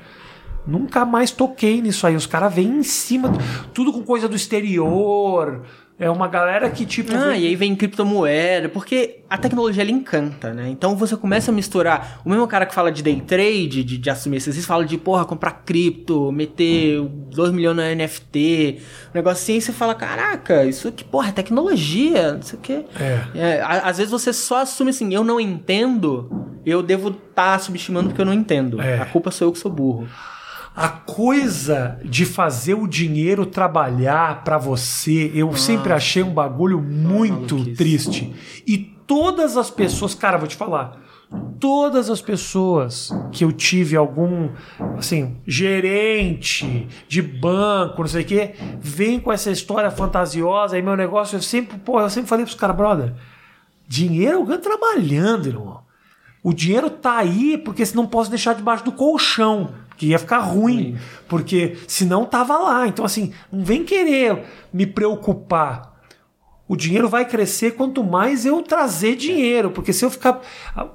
Nunca 0.66 1.06
mais 1.06 1.32
toquei 1.32 1.82
nisso 1.82 2.06
aí. 2.06 2.16
Os 2.16 2.28
caras 2.28 2.54
vêm 2.54 2.80
em 2.80 2.84
cima, 2.84 3.32
tudo 3.74 3.92
com 3.92 4.04
coisa 4.04 4.28
do 4.28 4.36
exterior. 4.36 5.64
É 6.00 6.10
uma 6.10 6.28
galera 6.30 6.70
que, 6.70 6.86
tipo. 6.86 7.14
Ah, 7.14 7.32
vem- 7.32 7.42
e 7.42 7.48
aí 7.48 7.56
vem 7.58 7.76
criptomoeda, 7.76 8.70
porque 8.70 9.18
a 9.30 9.38
tecnologia 9.38 9.84
ela 9.84 9.92
encanta, 9.92 10.54
né? 10.54 10.70
Então 10.70 10.96
você 10.96 11.18
começa 11.18 11.52
a 11.52 11.54
misturar. 11.54 12.22
O 12.24 12.30
mesmo 12.30 12.48
cara 12.48 12.66
que 12.66 12.74
fala 12.74 12.90
de 12.90 13.04
day 13.04 13.20
trade, 13.20 13.84
de, 13.84 13.98
de 13.98 14.10
assumir 14.10 14.38
esses 14.38 14.56
riscos, 14.56 14.66
fala 14.66 14.86
de, 14.86 14.98
porra, 14.98 15.26
comprar 15.26 15.52
cripto, 15.66 16.32
meter 16.32 17.02
2 17.02 17.52
milhões 17.52 17.76
no 17.76 17.84
NFT, 17.84 18.80
um 19.14 19.18
negócio 19.18 19.44
assim, 19.44 19.58
e 19.58 19.62
você 19.62 19.74
fala, 19.74 19.94
caraca, 19.94 20.64
isso 20.64 20.88
aqui, 20.88 21.04
porra, 21.04 21.30
é 21.30 21.32
tecnologia, 21.34 22.34
não 22.34 22.42
sei 22.44 22.58
o 22.58 22.62
quê. 22.62 22.86
É. 23.00 23.38
É, 23.38 23.62
às 23.62 23.98
vezes 23.98 24.10
você 24.12 24.32
só 24.32 24.62
assume 24.62 24.92
assim, 24.92 25.14
eu 25.14 25.24
não 25.24 25.38
entendo, 25.40 26.32
eu 26.66 26.82
devo 26.82 27.10
estar 27.10 27.60
subestimando 27.60 28.08
porque 28.10 28.22
eu 28.22 28.26
não 28.26 28.34
entendo. 28.34 28.82
É. 28.82 29.00
A 29.00 29.06
culpa 29.06 29.32
sou 29.32 29.50
eu 29.50 29.52
que 29.52 29.60
sou 29.60 29.70
burro. 29.72 30.08
A 30.76 30.88
coisa 30.88 32.00
de 32.06 32.26
fazer 32.26 32.74
o 32.74 32.88
dinheiro 32.88 33.46
trabalhar 33.46 34.44
pra 34.44 34.58
você, 34.58 35.32
eu 35.34 35.56
sempre 35.56 35.92
achei 35.92 36.24
um 36.24 36.34
bagulho 36.34 36.80
muito 36.80 37.74
triste. 37.76 38.34
E 38.66 38.78
todas 38.78 39.58
as 39.58 39.70
pessoas, 39.70 40.16
cara, 40.16 40.38
vou 40.38 40.48
te 40.48 40.56
falar, 40.56 40.98
todas 41.60 42.10
as 42.10 42.22
pessoas 42.22 43.12
que 43.32 43.44
eu 43.44 43.52
tive 43.52 43.96
algum, 43.96 44.50
assim, 44.98 45.38
gerente 45.46 46.88
de 47.08 47.22
banco, 47.22 48.02
não 48.02 48.08
sei 48.08 48.24
o 48.24 48.26
quê, 48.26 48.56
vem 48.80 49.20
com 49.20 49.32
essa 49.32 49.52
história 49.52 49.92
fantasiosa 49.92 50.78
e 50.78 50.82
meu 50.82 50.96
negócio, 50.96 51.36
eu 51.36 51.42
sempre, 51.42 51.78
pô, 51.78 52.00
eu 52.00 52.10
sempre 52.10 52.30
falei 52.30 52.46
pros 52.46 52.56
caras, 52.58 52.76
brother, 52.76 53.14
dinheiro 53.88 54.38
eu 54.38 54.46
ganho 54.46 54.62
trabalhando, 54.62 55.48
irmão. 55.48 55.82
O 56.42 56.54
dinheiro 56.54 56.90
tá 56.90 57.18
aí 57.18 57.58
porque 57.58 57.86
se 57.86 57.96
não 57.96 58.08
posso 58.08 58.30
deixar 58.30 58.56
debaixo 58.56 58.86
do 58.86 58.94
colchão, 58.94 59.74
que 60.00 60.08
ia 60.08 60.18
ficar 60.18 60.40
ruim, 60.40 60.98
porque 61.28 61.78
senão 61.86 62.26
tava 62.26 62.58
lá. 62.58 62.88
Então 62.88 63.04
assim, 63.04 63.34
não 63.52 63.66
vem 63.66 63.84
querer 63.84 64.46
me 64.72 64.88
preocupar. 64.88 66.00
O 66.68 66.76
dinheiro 66.76 67.10
vai 67.10 67.26
crescer 67.26 67.72
quanto 67.72 68.02
mais 68.02 68.46
eu 68.46 68.62
trazer 68.64 69.18
dinheiro, 69.18 69.72
porque 69.72 69.92
se 69.92 70.06
eu 70.06 70.10
ficar 70.10 70.40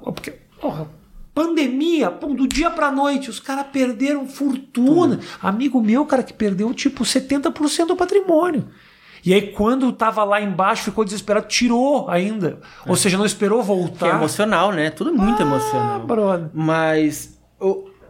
porque, 0.03 0.31
porra, 0.59 0.89
pandemia, 1.35 2.09
pum, 2.09 2.33
do 2.33 2.47
dia 2.47 2.71
pra 2.71 2.91
noite, 2.91 3.29
os 3.29 3.39
caras 3.39 3.67
perderam 3.71 4.27
fortuna. 4.27 5.19
Amigo 5.39 5.79
meu, 5.79 6.03
cara, 6.05 6.23
que 6.23 6.33
perdeu 6.33 6.73
tipo 6.73 7.03
70% 7.03 7.87
do 7.87 7.95
patrimônio. 7.95 8.67
E 9.23 9.33
aí, 9.33 9.51
quando 9.51 9.91
tava 9.91 10.23
lá 10.23 10.39
embaixo, 10.39 10.83
ficou 10.83 11.03
desesperado, 11.03 11.47
tirou 11.47 12.09
ainda. 12.09 12.59
É. 12.85 12.89
Ou 12.89 12.95
seja, 12.95 13.17
não 13.17 13.25
esperou 13.25 13.61
voltar. 13.61 14.05
Que 14.07 14.11
é 14.11 14.15
emocional, 14.15 14.71
né? 14.71 14.89
Tudo 14.91 15.13
muito 15.13 15.41
ah, 15.41 15.45
emocional. 15.45 15.99
Brother. 16.01 16.49
Mas. 16.53 17.37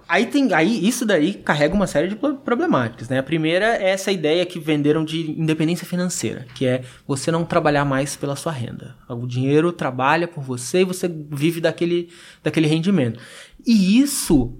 Aí 0.07 0.25
tem. 0.25 0.53
Aí 0.53 0.87
isso 0.87 1.05
daí 1.05 1.33
carrega 1.33 1.73
uma 1.73 1.87
série 1.87 2.07
de 2.07 2.15
problemáticas, 2.15 3.09
né? 3.09 3.19
A 3.19 3.23
primeira 3.23 3.77
é 3.77 3.89
essa 3.89 4.11
ideia 4.11 4.45
que 4.45 4.59
venderam 4.59 5.03
de 5.03 5.31
independência 5.31 5.85
financeira, 5.85 6.45
que 6.55 6.65
é 6.65 6.83
você 7.07 7.31
não 7.31 7.45
trabalhar 7.45 7.85
mais 7.85 8.15
pela 8.15 8.35
sua 8.35 8.51
renda. 8.51 8.95
O 9.09 9.25
dinheiro 9.25 9.71
trabalha 9.71 10.27
por 10.27 10.43
você 10.43 10.81
e 10.81 10.85
você 10.85 11.07
vive 11.07 11.61
daquele, 11.61 12.09
daquele 12.43 12.67
rendimento. 12.67 13.19
E 13.65 13.99
isso 13.99 14.57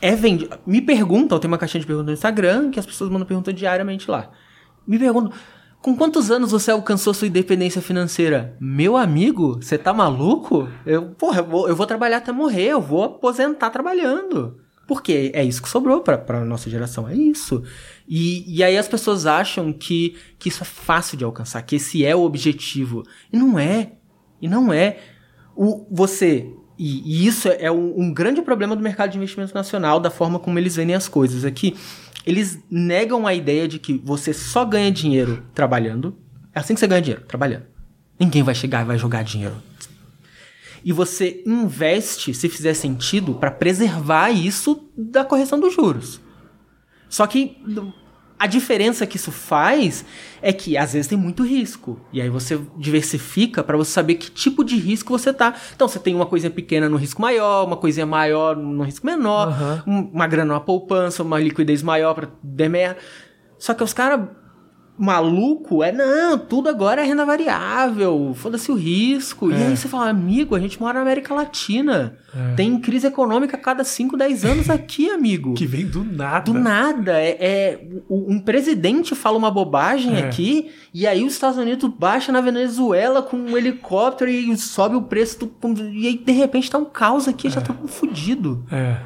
é 0.00 0.14
vendido. 0.14 0.58
Me 0.66 0.80
perguntam, 0.80 1.38
tem 1.38 1.48
uma 1.48 1.58
caixinha 1.58 1.80
de 1.80 1.86
perguntas 1.86 2.06
no 2.06 2.14
Instagram 2.14 2.70
que 2.70 2.78
as 2.78 2.86
pessoas 2.86 3.10
mandam 3.10 3.26
perguntas 3.26 3.54
diariamente 3.54 4.10
lá. 4.10 4.30
Me 4.86 4.98
perguntam 4.98 5.32
com 5.80 5.94
quantos 5.96 6.30
anos 6.30 6.50
você 6.50 6.70
alcançou 6.70 7.14
sua 7.14 7.28
independência 7.28 7.80
financeira? 7.80 8.56
Meu 8.60 8.96
amigo, 8.96 9.60
você 9.62 9.78
tá 9.78 9.92
maluco? 9.94 10.68
Eu, 10.84 11.10
porra, 11.10 11.40
eu 11.40 11.44
vou, 11.44 11.68
eu 11.68 11.76
vou 11.76 11.86
trabalhar 11.86 12.16
até 12.16 12.32
morrer, 12.32 12.68
eu 12.68 12.80
vou 12.80 13.04
aposentar 13.04 13.70
trabalhando. 13.70 14.60
Porque 14.88 15.30
é 15.34 15.44
isso 15.44 15.60
que 15.62 15.68
sobrou 15.68 16.00
pra, 16.00 16.16
pra 16.16 16.42
nossa 16.46 16.70
geração, 16.70 17.06
é 17.06 17.14
isso. 17.14 17.62
E, 18.08 18.56
e 18.56 18.64
aí 18.64 18.78
as 18.78 18.88
pessoas 18.88 19.26
acham 19.26 19.70
que, 19.70 20.16
que 20.38 20.48
isso 20.48 20.62
é 20.62 20.66
fácil 20.66 21.18
de 21.18 21.24
alcançar, 21.24 21.60
que 21.60 21.76
esse 21.76 22.06
é 22.06 22.16
o 22.16 22.22
objetivo. 22.22 23.02
E 23.30 23.36
não 23.36 23.58
é. 23.58 23.92
E 24.40 24.48
não 24.48 24.72
é. 24.72 24.96
O, 25.54 25.86
você 25.90 26.50
e, 26.78 27.02
e, 27.04 27.26
isso 27.26 27.48
é 27.48 27.70
um, 27.70 28.00
um, 28.00 28.14
grande 28.14 28.40
problema 28.40 28.74
do 28.74 28.82
mercado 28.82 29.10
de 29.10 29.18
investimento 29.18 29.54
nacional, 29.54 30.00
da 30.00 30.10
forma 30.10 30.38
como 30.38 30.58
eles 30.58 30.76
vendem 30.76 30.96
as 30.96 31.06
coisas. 31.06 31.44
É 31.44 31.50
que 31.50 31.76
eles 32.24 32.58
negam 32.70 33.26
a 33.26 33.34
ideia 33.34 33.68
de 33.68 33.78
que 33.78 34.00
você 34.02 34.32
só 34.32 34.64
ganha 34.64 34.90
dinheiro 34.90 35.44
trabalhando. 35.52 36.16
É 36.54 36.60
assim 36.60 36.72
que 36.72 36.80
você 36.80 36.86
ganha 36.86 37.02
dinheiro, 37.02 37.26
trabalhando. 37.26 37.66
Ninguém 38.18 38.42
vai 38.42 38.54
chegar 38.54 38.82
e 38.82 38.86
vai 38.86 38.96
jogar 38.96 39.22
dinheiro. 39.22 39.56
E 40.84 40.92
você 40.92 41.42
investe, 41.46 42.32
se 42.34 42.48
fizer 42.48 42.74
sentido, 42.74 43.34
para 43.34 43.50
preservar 43.50 44.30
isso 44.30 44.88
da 44.96 45.24
correção 45.24 45.58
dos 45.58 45.74
juros. 45.74 46.20
Só 47.08 47.26
que 47.26 47.56
a 48.38 48.46
diferença 48.46 49.06
que 49.06 49.16
isso 49.16 49.32
faz 49.32 50.04
é 50.40 50.52
que 50.52 50.76
às 50.76 50.92
vezes 50.92 51.08
tem 51.08 51.18
muito 51.18 51.42
risco. 51.42 52.00
E 52.12 52.22
aí 52.22 52.28
você 52.28 52.60
diversifica 52.76 53.64
para 53.64 53.76
você 53.76 53.90
saber 53.90 54.14
que 54.14 54.30
tipo 54.30 54.62
de 54.62 54.76
risco 54.76 55.18
você 55.18 55.32
tá. 55.32 55.54
Então 55.74 55.88
você 55.88 55.98
tem 55.98 56.14
uma 56.14 56.26
coisinha 56.26 56.50
pequena 56.50 56.88
no 56.88 56.96
risco 56.96 57.20
maior, 57.20 57.66
uma 57.66 57.76
coisinha 57.76 58.06
maior 58.06 58.56
no 58.56 58.84
risco 58.84 59.04
menor, 59.04 59.48
uhum. 59.86 60.10
uma 60.12 60.26
grana 60.26 60.54
na 60.54 60.60
poupança, 60.60 61.22
uma 61.22 61.40
liquidez 61.40 61.82
maior 61.82 62.14
para 62.14 62.28
demer. 62.42 62.96
Só 63.58 63.74
que 63.74 63.82
os 63.82 63.92
caras 63.92 64.28
maluco 64.98 65.82
é, 65.84 65.92
não, 65.92 66.36
tudo 66.36 66.68
agora 66.68 67.02
é 67.02 67.04
renda 67.04 67.24
variável, 67.24 68.32
foda-se 68.34 68.72
o 68.72 68.74
risco. 68.74 69.52
É. 69.52 69.54
E 69.54 69.62
aí 69.62 69.76
você 69.76 69.88
fala, 69.88 70.08
amigo, 70.08 70.56
a 70.56 70.60
gente 70.60 70.80
mora 70.80 70.94
na 70.94 71.02
América 71.02 71.32
Latina. 71.32 72.18
É. 72.34 72.54
Tem 72.54 72.78
crise 72.80 73.06
econômica 73.06 73.56
a 73.56 73.60
cada 73.60 73.84
5, 73.84 74.16
10 74.16 74.44
anos 74.44 74.70
aqui, 74.70 75.08
amigo. 75.10 75.54
Que 75.54 75.66
vem 75.66 75.86
do 75.86 76.02
nada. 76.02 76.52
Do 76.52 76.58
nada. 76.58 77.20
É, 77.20 77.36
é 77.40 77.80
um 78.10 78.40
presidente 78.40 79.14
fala 79.14 79.38
uma 79.38 79.50
bobagem 79.50 80.16
é. 80.16 80.20
aqui, 80.20 80.70
e 80.92 81.06
aí 81.06 81.24
os 81.24 81.32
Estados 81.32 81.58
Unidos 81.58 81.90
baixa 81.96 82.32
na 82.32 82.40
Venezuela 82.40 83.22
com 83.22 83.36
um 83.36 83.56
helicóptero 83.56 84.30
e 84.30 84.56
sobe 84.56 84.96
o 84.96 85.02
preço. 85.02 85.38
Do, 85.38 85.88
e 85.92 86.06
aí, 86.08 86.18
de 86.18 86.32
repente, 86.32 86.70
tá 86.70 86.78
um 86.78 86.84
caos 86.84 87.28
aqui, 87.28 87.48
já 87.48 87.60
tá 87.60 87.74
fudido. 87.86 88.64
É. 88.72 88.96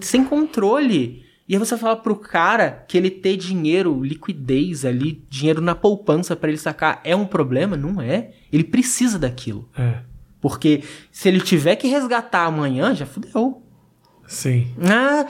Sem 0.00 0.24
controle. 0.24 1.27
E 1.48 1.54
aí 1.54 1.58
você 1.58 1.78
fala 1.78 1.96
pro 1.96 2.14
cara 2.14 2.84
que 2.86 2.98
ele 2.98 3.10
ter 3.10 3.36
dinheiro, 3.38 4.04
liquidez 4.04 4.84
ali, 4.84 5.24
dinheiro 5.30 5.62
na 5.62 5.74
poupança 5.74 6.36
para 6.36 6.50
ele 6.50 6.58
sacar 6.58 7.00
é 7.02 7.16
um 7.16 7.24
problema? 7.24 7.74
Não 7.74 8.02
é. 8.02 8.32
Ele 8.52 8.64
precisa 8.64 9.18
daquilo. 9.18 9.66
É. 9.76 10.00
Porque 10.42 10.84
se 11.10 11.26
ele 11.26 11.40
tiver 11.40 11.76
que 11.76 11.88
resgatar 11.88 12.44
amanhã, 12.44 12.94
já 12.94 13.06
fudeu. 13.06 13.62
Sim. 14.26 14.68
Ah, 14.78 15.26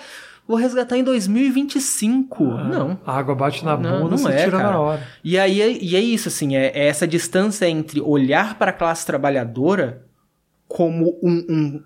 vou 0.46 0.56
resgatar 0.56 0.98
em 0.98 1.04
2025. 1.04 2.50
Ah, 2.50 2.64
não. 2.64 2.98
A 3.06 3.16
água 3.16 3.36
bate 3.36 3.64
na 3.64 3.76
bunda, 3.76 3.90
não, 3.90 4.08
não 4.08 4.18
você 4.18 4.32
é, 4.32 4.44
tira 4.44 4.58
cara. 4.58 4.72
na 4.72 4.80
hora. 4.80 5.06
E 5.22 5.38
aí 5.38 5.62
é, 5.62 5.70
e 5.70 5.94
é 5.94 6.00
isso, 6.00 6.26
assim, 6.26 6.56
é, 6.56 6.72
é 6.74 6.88
essa 6.88 7.06
distância 7.06 7.68
entre 7.68 8.00
olhar 8.00 8.58
para 8.58 8.72
a 8.72 8.74
classe 8.74 9.06
trabalhadora 9.06 10.04
como 10.66 11.16
um, 11.22 11.46
um, 11.48 11.82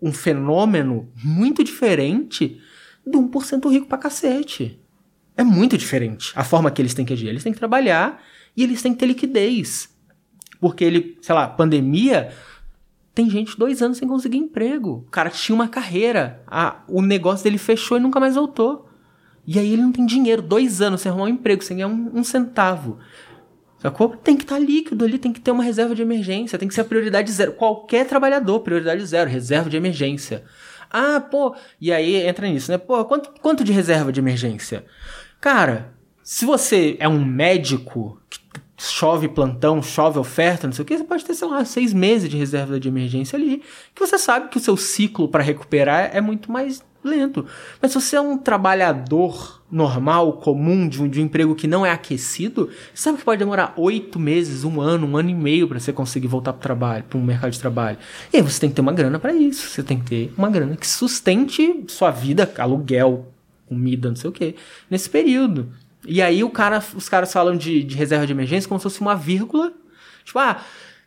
um 0.00 0.12
fenômeno 0.12 1.10
muito 1.22 1.64
diferente 1.64 2.61
do 3.06 3.20
1% 3.20 3.70
rico 3.70 3.86
pra 3.86 3.98
cacete. 3.98 4.80
É 5.36 5.42
muito 5.42 5.78
diferente 5.78 6.32
a 6.36 6.44
forma 6.44 6.70
que 6.70 6.80
eles 6.80 6.94
têm 6.94 7.04
que 7.04 7.12
agir. 7.12 7.28
Eles 7.28 7.42
têm 7.42 7.52
que 7.52 7.58
trabalhar 7.58 8.22
e 8.56 8.62
eles 8.62 8.82
têm 8.82 8.92
que 8.92 8.98
ter 8.98 9.06
liquidez. 9.06 9.88
Porque 10.60 10.84
ele, 10.84 11.18
sei 11.20 11.34
lá, 11.34 11.48
pandemia, 11.48 12.32
tem 13.14 13.28
gente 13.28 13.58
dois 13.58 13.82
anos 13.82 13.98
sem 13.98 14.06
conseguir 14.06 14.38
emprego. 14.38 15.04
O 15.06 15.10
cara 15.10 15.30
tinha 15.30 15.54
uma 15.54 15.68
carreira, 15.68 16.42
a, 16.46 16.82
o 16.88 17.02
negócio 17.02 17.44
dele 17.44 17.58
fechou 17.58 17.96
e 17.96 18.00
nunca 18.00 18.20
mais 18.20 18.34
voltou. 18.34 18.88
E 19.46 19.58
aí 19.58 19.72
ele 19.72 19.82
não 19.82 19.92
tem 19.92 20.06
dinheiro, 20.06 20.40
dois 20.40 20.80
anos 20.80 21.00
sem 21.00 21.10
arrumar 21.10 21.24
um 21.24 21.28
emprego, 21.28 21.62
sem 21.64 21.78
ganhar 21.78 21.88
um, 21.88 22.10
um 22.14 22.24
centavo. 22.24 22.98
Sacou? 23.78 24.10
Tem 24.10 24.36
que 24.36 24.44
estar 24.44 24.54
tá 24.54 24.60
líquido 24.60 25.04
ali, 25.04 25.18
tem 25.18 25.32
que 25.32 25.40
ter 25.40 25.50
uma 25.50 25.64
reserva 25.64 25.94
de 25.94 26.02
emergência, 26.02 26.56
tem 26.56 26.68
que 26.68 26.74
ser 26.74 26.82
a 26.82 26.84
prioridade 26.84 27.32
zero. 27.32 27.52
Qualquer 27.54 28.06
trabalhador, 28.06 28.60
prioridade 28.60 29.04
zero, 29.04 29.28
reserva 29.28 29.68
de 29.68 29.76
emergência. 29.76 30.44
Ah, 30.92 31.20
pô. 31.20 31.54
E 31.80 31.90
aí 31.92 32.16
entra 32.16 32.46
nisso, 32.48 32.70
né? 32.70 32.78
Pô, 32.78 33.04
quanto, 33.04 33.32
quanto 33.40 33.64
de 33.64 33.72
reserva 33.72 34.12
de 34.12 34.20
emergência? 34.20 34.84
Cara, 35.40 35.94
se 36.22 36.44
você 36.44 36.96
é 37.00 37.08
um 37.08 37.24
médico 37.24 38.20
chove 38.76 39.28
plantão, 39.28 39.80
chove 39.80 40.18
oferta, 40.18 40.66
não 40.66 40.74
sei 40.74 40.82
o 40.82 40.86
que, 40.86 40.98
você 40.98 41.04
pode 41.04 41.24
ter, 41.24 41.34
sei 41.34 41.48
lá, 41.48 41.64
seis 41.64 41.92
meses 41.92 42.28
de 42.28 42.36
reserva 42.36 42.80
de 42.80 42.88
emergência 42.88 43.36
ali, 43.36 43.62
que 43.94 44.04
você 44.04 44.18
sabe 44.18 44.48
que 44.48 44.56
o 44.56 44.60
seu 44.60 44.76
ciclo 44.76 45.28
para 45.28 45.42
recuperar 45.42 46.10
é 46.12 46.20
muito 46.20 46.50
mais 46.50 46.84
lento. 47.02 47.46
Mas 47.80 47.92
se 47.92 48.00
você 48.00 48.16
é 48.16 48.20
um 48.20 48.36
trabalhador 48.36 49.61
normal, 49.72 50.34
comum, 50.34 50.86
de 50.86 51.02
um, 51.02 51.08
de 51.08 51.18
um 51.18 51.24
emprego 51.24 51.54
que 51.54 51.66
não 51.66 51.84
é 51.84 51.90
aquecido, 51.90 52.68
sabe 52.94 53.16
que 53.16 53.24
pode 53.24 53.38
demorar 53.38 53.72
oito 53.78 54.20
meses, 54.20 54.64
um 54.64 54.82
ano, 54.82 55.06
um 55.06 55.16
ano 55.16 55.30
e 55.30 55.34
meio 55.34 55.66
para 55.66 55.80
você 55.80 55.94
conseguir 55.94 56.28
voltar 56.28 56.52
para 56.52 56.58
o 56.58 56.62
trabalho, 56.62 57.04
para 57.04 57.18
mercado 57.18 57.50
de 57.50 57.58
trabalho. 57.58 57.96
E 58.30 58.36
aí 58.36 58.42
você 58.42 58.60
tem 58.60 58.68
que 58.68 58.76
ter 58.76 58.82
uma 58.82 58.92
grana 58.92 59.18
para 59.18 59.32
isso. 59.32 59.70
Você 59.70 59.82
tem 59.82 59.98
que 59.98 60.04
ter 60.04 60.34
uma 60.36 60.50
grana 60.50 60.76
que 60.76 60.86
sustente 60.86 61.84
sua 61.88 62.10
vida, 62.10 62.52
aluguel, 62.58 63.32
comida, 63.66 64.10
não 64.10 64.16
sei 64.16 64.28
o 64.28 64.32
que, 64.32 64.56
nesse 64.90 65.08
período. 65.08 65.70
E 66.06 66.20
aí 66.20 66.44
o 66.44 66.50
cara, 66.50 66.84
os 66.94 67.08
caras 67.08 67.32
falam 67.32 67.56
de, 67.56 67.82
de 67.82 67.96
reserva 67.96 68.26
de 68.26 68.32
emergência 68.32 68.68
como 68.68 68.78
se 68.78 68.82
fosse 68.82 69.00
uma 69.00 69.16
vírgula. 69.16 69.72
Tipo, 70.22 70.38
ah, 70.38 70.60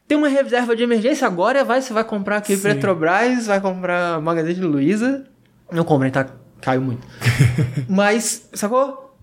tem 0.07 0.17
uma 0.17 0.27
reserva 0.27 0.75
de 0.75 0.81
emergência 0.81 1.27
agora, 1.27 1.63
vai, 1.63 1.83
você 1.83 1.93
vai 1.93 2.03
comprar 2.03 2.37
aqui 2.37 2.57
Sim. 2.57 2.63
Petrobras, 2.63 3.45
vai 3.45 3.61
comprar 3.61 4.19
Magazine 4.21 4.65
Luiza, 4.65 5.23
não 5.71 5.83
comprem, 5.83 6.11
tá? 6.11 6.44
Caiu 6.65 6.81
muito. 6.81 7.05
Mas, 7.87 8.49
sacou? 8.51 9.15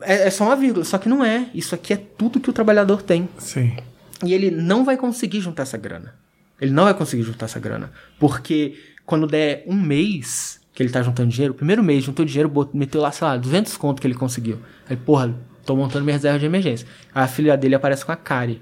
É, 0.00 0.26
é, 0.26 0.30
só 0.30 0.42
uma 0.42 0.56
vírgula, 0.56 0.84
só 0.84 0.98
que 0.98 1.08
não 1.08 1.24
é. 1.24 1.48
Isso 1.54 1.72
aqui 1.72 1.92
é 1.92 1.96
tudo 1.96 2.40
que 2.40 2.50
o 2.50 2.52
trabalhador 2.52 3.00
tem. 3.00 3.28
Sim. 3.38 3.76
E 4.24 4.34
ele 4.34 4.50
não 4.50 4.84
vai 4.84 4.96
conseguir 4.96 5.40
juntar 5.40 5.62
essa 5.62 5.78
grana. 5.78 6.16
Ele 6.60 6.72
não 6.72 6.82
vai 6.82 6.94
conseguir 6.94 7.22
juntar 7.22 7.44
essa 7.44 7.60
grana. 7.60 7.92
Porque 8.18 8.76
quando 9.06 9.24
der 9.28 9.62
um 9.68 9.80
mês 9.80 10.60
que 10.72 10.82
ele 10.82 10.90
tá 10.90 11.00
juntando 11.00 11.28
dinheiro, 11.28 11.54
o 11.54 11.56
primeiro 11.56 11.80
mês 11.80 12.02
juntou 12.02 12.24
dinheiro, 12.24 12.48
botou, 12.48 12.76
meteu 12.76 13.00
lá, 13.00 13.12
sei 13.12 13.24
lá, 13.24 13.36
200 13.36 13.76
conto 13.76 14.00
que 14.00 14.08
ele 14.08 14.14
conseguiu. 14.14 14.58
Aí, 14.90 14.96
porra, 14.96 15.32
tô 15.64 15.76
montando 15.76 16.04
minha 16.04 16.16
reserva 16.16 16.40
de 16.40 16.46
emergência. 16.46 16.88
Aí 17.14 17.22
a 17.22 17.28
filha 17.28 17.56
dele 17.56 17.76
aparece 17.76 18.04
com 18.04 18.10
a 18.10 18.16
Kari. 18.16 18.60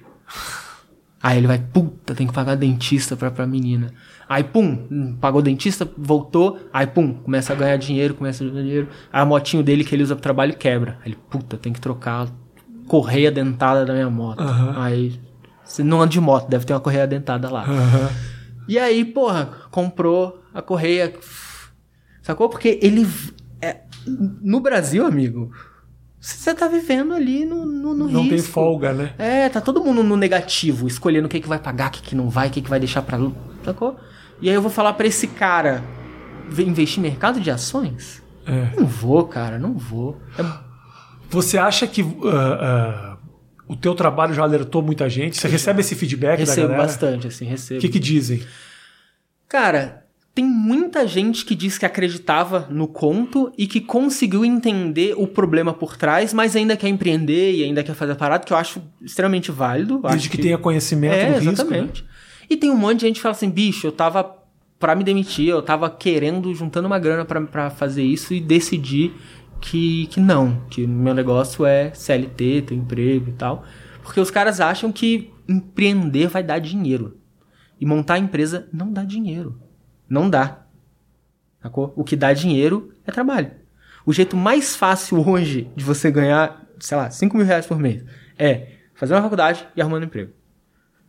Aí 1.23 1.39
ele 1.39 1.47
vai, 1.47 1.59
puta, 1.59 2.15
tem 2.15 2.27
que 2.27 2.33
pagar 2.35 2.57
dentista 2.57 3.17
pra, 3.17 3.31
pra 3.31 3.47
menina. 3.47 3.95
Aí, 4.33 4.43
pum, 4.43 5.15
pagou 5.21 5.43
dentista, 5.43 5.87
voltou. 5.95 6.59
Aí, 6.73 6.87
pum, 6.87 7.13
começa 7.13 7.53
a 7.53 7.57
ganhar 7.57 7.77
dinheiro, 7.77 8.15
começa 8.15 8.43
a 8.43 8.49
ganhar 8.49 8.63
dinheiro. 8.63 8.89
Aí 9.13 9.21
a 9.21 9.27
motinho 9.27 9.63
dele 9.63 9.85
que 9.85 9.95
ele 9.95 10.03
usa 10.03 10.15
pro 10.15 10.23
trabalho 10.23 10.57
quebra. 10.57 10.97
Aí 11.05 11.11
ele, 11.13 11.19
puta, 11.29 11.59
tem 11.59 11.71
que 11.71 11.79
trocar 11.79 12.27
a 12.27 12.29
correia 12.89 13.31
dentada 13.31 13.85
da 13.85 13.93
minha 13.93 14.09
moto. 14.09 14.43
Uhum. 14.43 14.81
Aí, 14.81 15.21
você 15.63 15.85
não 15.85 16.01
anda 16.01 16.13
de 16.13 16.19
moto, 16.19 16.49
deve 16.49 16.65
ter 16.65 16.73
uma 16.73 16.81
correia 16.81 17.07
dentada 17.07 17.51
lá. 17.51 17.67
Uhum. 17.69 18.09
E 18.67 18.79
aí, 18.79 19.05
porra, 19.05 19.51
comprou 19.71 20.43
a 20.55 20.63
correia. 20.63 21.13
Sacou? 22.23 22.49
Porque 22.49 22.79
ele. 22.81 23.07
É, 23.61 23.83
no 24.07 24.61
Brasil, 24.61 25.05
amigo, 25.05 25.53
você 26.19 26.55
tá 26.55 26.69
vivendo 26.69 27.13
ali 27.13 27.45
no, 27.45 27.67
no, 27.67 27.93
no 27.93 28.09
Não 28.09 28.23
risco. 28.23 28.29
tem 28.31 28.39
folga, 28.39 28.95
né? 28.95 29.13
É, 29.19 29.51
tá 29.51 29.61
todo 29.61 29.85
mundo 29.85 30.03
no 30.03 30.17
negativo, 30.17 30.89
escolhendo 30.89 31.27
o 31.27 31.29
que, 31.29 31.39
que 31.39 31.49
vai 31.49 31.59
pagar, 31.59 31.89
o 31.89 31.93
que, 31.93 32.01
que 32.01 32.15
não 32.15 32.31
vai, 32.31 32.49
o 32.49 32.51
que, 32.51 32.63
que 32.63 32.71
vai 32.71 32.81
deixar 32.81 33.03
pra. 33.03 33.19
Sacou? 33.63 34.01
E 34.43 34.49
aí 34.49 34.55
eu 34.55 34.61
vou 34.61 34.71
falar 34.71 34.93
pra 34.95 35.07
esse 35.07 35.27
cara 35.29 35.83
"Vem 36.49 36.69
investir 36.69 36.99
em 36.99 37.03
mercado 37.03 37.41
de 37.41 37.51
ações? 37.51 38.21
É. 38.47 38.77
Não 38.79 38.87
vou, 38.87 39.25
cara, 39.27 39.59
não 39.59 39.75
vou. 39.75 40.21
É 40.39 40.45
Você 41.31 41.57
acha 41.57 41.87
que 41.87 42.03
ah, 42.03 42.59
ah, 42.61 43.17
o 43.69 43.77
teu 43.77 43.95
trabalho 43.95 44.35
já 44.35 44.43
alertou 44.43 44.83
muita 44.83 45.09
gente? 45.09 45.39
Você 45.39 45.49
recebe 45.49 45.81
esse 45.81 45.95
feedback 45.95 46.39
da 46.41 46.45
recebo 46.45 46.69
galera? 46.69 46.83
bastante, 46.83 47.27
assim, 47.29 47.45
recebo. 47.47 47.79
O 47.79 47.81
que, 47.81 47.89
que 47.89 47.99
dizem? 48.01 48.43
Cara, 49.49 50.05
tem 50.35 50.45
muita 50.45 51.07
gente 51.07 51.45
que 51.45 51.55
diz 51.55 51.79
que 51.79 51.85
acreditava 51.87 52.67
no 52.71 52.89
conto 52.89 53.53
e 53.57 53.67
que 53.67 53.81
conseguiu 53.81 54.45
entender 54.45 55.15
o 55.17 55.27
problema 55.27 55.73
por 55.75 55.97
trás, 55.97 56.33
mas 56.33 56.57
ainda 56.57 56.77
quer 56.77 56.89
empreender 56.89 57.53
e 57.55 57.63
ainda 57.65 57.83
quer 57.83 57.95
fazer 57.95 58.13
a 58.13 58.17
parada, 58.17 58.45
que 58.45 58.53
eu 58.53 58.57
acho 58.57 58.83
extremamente 59.01 59.51
válido. 59.53 60.01
Desde 60.03 60.19
acho 60.19 60.31
que, 60.31 60.39
tenha 60.39 60.59
conhecimento 60.59 61.15
É, 61.15 61.39
risco. 61.39 61.71
né? 61.71 61.89
E 62.53 62.57
tem 62.59 62.71
um 62.71 62.77
monte 62.77 63.01
de 63.01 63.07
gente 63.07 63.15
que 63.15 63.23
fala 63.23 63.35
assim, 63.35 63.49
bicho, 63.49 63.87
eu 63.87 63.93
tava 63.93 64.37
pra 64.79 64.95
me 64.95 65.03
demitir, 65.03 65.49
eu 65.49 65.63
tava 65.63 65.89
querendo, 65.89 66.55
juntando 66.55 66.87
uma 66.87 66.99
grana 66.99 67.25
pra 67.25 67.71
fazer 67.71 68.03
isso 68.03 68.35
e 68.35 68.43
decidi 68.43 69.11
que, 69.59 70.07
que 70.09 70.21
não, 70.21 70.61
que 70.69 70.87
meu 70.87 71.15
negócio 71.15 71.65
é 71.65 71.95
CLT, 71.95 72.65
ter 72.67 72.75
emprego 72.75 73.31
e 73.31 73.33
tal. 73.33 73.65
Porque 74.03 74.21
os 74.21 74.31
caras 74.31 74.61
acham 74.61 74.93
que 74.93 75.33
empreender 75.49 76.27
vai 76.27 76.43
dar 76.43 76.59
dinheiro. 76.59 77.17
E 77.81 77.87
montar 77.87 78.19
empresa 78.19 78.69
não 78.71 78.93
dá 78.93 79.03
dinheiro. 79.03 79.59
Não 80.07 80.29
dá. 80.29 80.67
Sacou? 81.63 81.95
O 81.97 82.05
que 82.05 82.15
dá 82.15 82.35
dinheiro 82.35 82.93
é 83.07 83.11
trabalho. 83.11 83.51
O 84.05 84.13
jeito 84.13 84.37
mais 84.37 84.77
fácil 84.77 85.27
hoje 85.27 85.71
de 85.75 85.83
você 85.83 86.11
ganhar, 86.11 86.67
sei 86.79 86.99
lá, 86.99 87.11
5 87.11 87.35
mil 87.35 87.47
reais 87.47 87.65
por 87.65 87.79
mês 87.79 88.05
é 88.39 88.73
fazer 88.93 89.15
uma 89.15 89.23
faculdade 89.23 89.67
e 89.75 89.81
arrumando 89.81 90.05
emprego. 90.05 90.42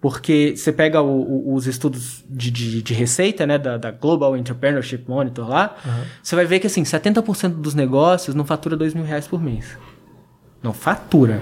Porque 0.04 0.54
você 0.58 0.74
pega 0.74 1.02
o- 1.02 1.22
o- 1.52 1.54
os 1.56 1.66
estudos 1.66 2.26
de, 2.30 2.52
de- 2.52 2.82
de 2.82 2.94
receita, 2.94 3.48
né, 3.48 3.58
da, 3.58 3.78
da 3.78 3.90
Global 3.90 4.36
Entrepreneurship 4.36 5.06
Monitor 5.08 5.48
lá, 5.48 5.78
você 6.22 6.36
vai 6.36 6.46
ver 6.46 6.60
que 6.60 6.68
assim, 6.68 6.84
70% 6.84 7.54
dos 7.62 7.74
negócios 7.74 8.36
não 8.36 8.44
fatura 8.44 8.76
2 8.76 8.94
mil 8.94 9.06
reais 9.06 9.26
por 9.30 9.42
mês. 9.42 9.78
Não 10.62 10.74
fatura. 10.74 11.42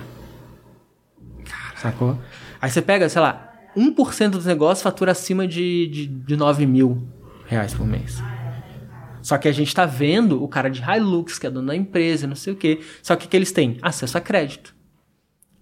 Sacou? 1.76 2.20
Aí 2.62 2.70
você 2.70 2.84
pega, 2.84 3.10
sei 3.10 3.20
lá, 3.22 3.52
1% 3.76 4.30
dos 4.30 4.46
negócios 4.46 4.84
fatura 4.84 5.12
acima 5.14 5.48
de, 5.48 5.88
de, 5.88 6.06
de 6.06 6.36
9 6.38 6.68
mil 6.68 7.08
reais 7.48 7.74
por 7.74 7.88
mês. 7.88 8.22
Só 9.24 9.40
que 9.40 9.48
a 9.48 9.52
gente 9.52 9.74
tá 9.74 9.88
vendo 9.88 10.44
o 10.44 10.48
cara 10.48 10.70
de 10.70 10.82
Hilux, 10.84 11.40
que 11.40 11.48
é 11.48 11.50
dono 11.50 11.68
da 11.68 11.76
empresa, 11.76 12.28
não 12.28 12.36
sei 12.36 12.54
o 12.54 12.56
quê. 12.56 12.80
Só 13.02 13.16
que 13.16 13.26
o 13.26 13.30
que 13.30 13.36
eles 13.36 13.52
têm? 13.52 13.78
Acesso 13.82 14.18
a 14.18 14.22
crédito. 14.22 14.76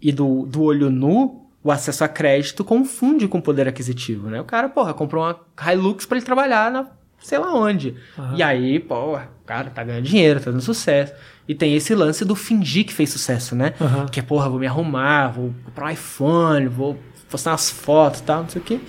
E 0.02 0.12
do, 0.12 0.46
do 0.46 0.64
olho 0.64 0.90
nu, 0.90 1.49
o 1.64 1.72
acesso 1.72 2.04
a 2.04 2.08
crédito 2.08 2.64
confunde 2.64 3.28
com 3.28 3.42
poder 3.42 3.68
aquisitivo, 3.68 4.30
né? 4.30 4.40
O 4.40 4.46
cara, 4.46 4.70
porra, 4.70 4.94
comprou 4.94 5.24
uma 5.24 5.40
Hilux 5.72 6.06
pra 6.06 6.18
ele 6.18 6.26
trabalhar 6.26 6.72
na 6.72 6.88
sei 7.22 7.38
lá 7.38 7.54
onde. 7.54 7.96
E 8.36 8.42
aí, 8.42 8.80
porra, 8.80 9.30
o 9.44 9.46
cara 9.46 9.70
tá 9.70 9.84
ganhando 9.84 10.06
dinheiro, 10.06 10.40
tá 10.40 10.52
dando 10.52 10.62
sucesso. 10.62 11.14
E 11.48 11.56
tem 11.56 11.76
esse 11.76 11.94
lance 11.96 12.24
do 12.24 12.36
fingir 12.36 12.86
que 12.86 12.94
fez 12.94 13.10
sucesso, 13.10 13.56
né? 13.56 13.74
Aham. 13.82 14.06
Que 14.08 14.20
é, 14.20 14.24
porra, 14.24 14.50
vou 14.50 14.60
me 14.60 14.68
arrumar, 14.68 15.30
vou 15.30 15.54
comprar 15.66 15.88
um 15.88 15.90
iPhone, 15.90 16.68
vou 16.68 16.98
postar 17.30 17.52
umas 17.52 17.70
fotos 17.70 18.22
e 18.22 18.24
tal, 18.24 18.44
não 18.44 18.50
sei 18.50 18.62
o 18.62 18.66
quê. 18.66 18.80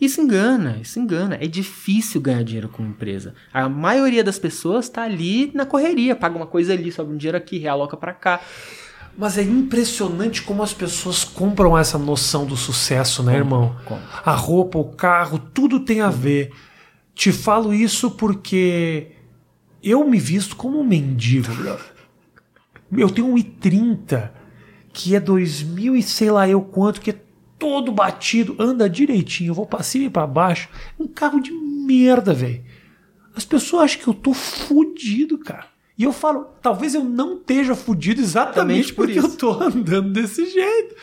Isso 0.00 0.20
engana, 0.20 0.78
isso 0.80 0.98
engana. 0.98 1.36
É 1.40 1.46
difícil 1.46 2.20
ganhar 2.20 2.42
dinheiro 2.42 2.68
com 2.68 2.82
empresa. 2.82 3.34
A 3.52 3.68
maioria 3.68 4.24
das 4.24 4.38
pessoas 4.38 4.88
tá 4.88 5.02
ali 5.02 5.50
na 5.54 5.66
correria, 5.66 6.16
paga 6.16 6.36
uma 6.36 6.46
coisa 6.46 6.72
ali, 6.72 6.92
sobe 6.92 7.12
um 7.12 7.16
dinheiro 7.16 7.36
aqui, 7.36 7.58
realoca 7.58 7.96
pra 7.96 8.12
cá. 8.12 8.40
Mas 9.16 9.36
é 9.36 9.42
impressionante 9.42 10.42
como 10.42 10.62
as 10.62 10.72
pessoas 10.72 11.24
compram 11.24 11.76
essa 11.76 11.98
noção 11.98 12.46
do 12.46 12.56
sucesso, 12.56 13.22
né, 13.22 13.36
irmão? 13.36 13.76
A 14.24 14.32
roupa, 14.32 14.78
o 14.78 14.92
carro, 14.92 15.38
tudo 15.38 15.80
tem 15.80 16.00
a 16.00 16.08
ver. 16.08 16.52
Te 17.14 17.32
falo 17.32 17.74
isso 17.74 18.12
porque 18.12 19.12
eu 19.82 20.08
me 20.08 20.18
visto 20.18 20.56
como 20.56 20.80
um 20.80 20.84
mendigo, 20.84 21.52
brother. 21.54 21.84
Eu 22.92 23.10
tenho 23.10 23.28
um 23.28 23.34
i30 23.34 24.30
que 24.92 25.14
é 25.14 25.20
2000 25.20 25.96
e 25.96 26.02
sei 26.02 26.30
lá 26.30 26.48
eu 26.48 26.62
quanto, 26.62 27.00
que 27.00 27.10
é 27.10 27.20
todo 27.58 27.92
batido, 27.92 28.56
anda 28.58 28.88
direitinho, 28.88 29.50
eu 29.50 29.54
vou 29.54 29.66
pra 29.66 29.82
cima 29.82 30.06
e 30.06 30.10
pra 30.10 30.26
baixo. 30.26 30.68
Um 30.98 31.06
carro 31.06 31.40
de 31.40 31.52
merda, 31.52 32.32
velho. 32.32 32.64
As 33.36 33.44
pessoas 33.44 33.84
acham 33.84 34.00
que 34.02 34.08
eu 34.08 34.14
tô 34.14 34.32
fudido, 34.32 35.38
cara. 35.38 35.69
E 36.00 36.04
eu 36.04 36.14
falo, 36.14 36.46
talvez 36.62 36.94
eu 36.94 37.04
não 37.04 37.34
esteja 37.34 37.74
fudido 37.74 38.22
exatamente 38.22 38.90
por 38.90 39.04
porque 39.04 39.18
eu 39.18 39.26
isso. 39.26 39.36
tô 39.36 39.50
andando 39.62 40.10
desse 40.10 40.46
jeito. 40.46 40.94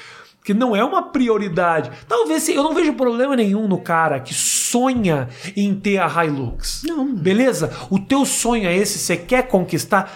Que 0.43 0.55
não 0.55 0.75
é 0.75 0.83
uma 0.83 1.03
prioridade. 1.03 1.91
Talvez 2.07 2.49
eu 2.49 2.63
não 2.63 2.73
vejo 2.73 2.93
problema 2.93 3.35
nenhum 3.35 3.67
no 3.67 3.79
cara 3.79 4.19
que 4.19 4.33
sonha 4.33 5.29
em 5.55 5.75
ter 5.75 5.99
a 5.99 6.25
Hilux. 6.25 6.81
Não. 6.83 7.13
Beleza? 7.13 7.71
O 7.91 7.99
teu 7.99 8.25
sonho 8.25 8.67
é 8.67 8.75
esse, 8.75 8.97
você 8.97 9.15
quer 9.15 9.47
conquistar. 9.47 10.11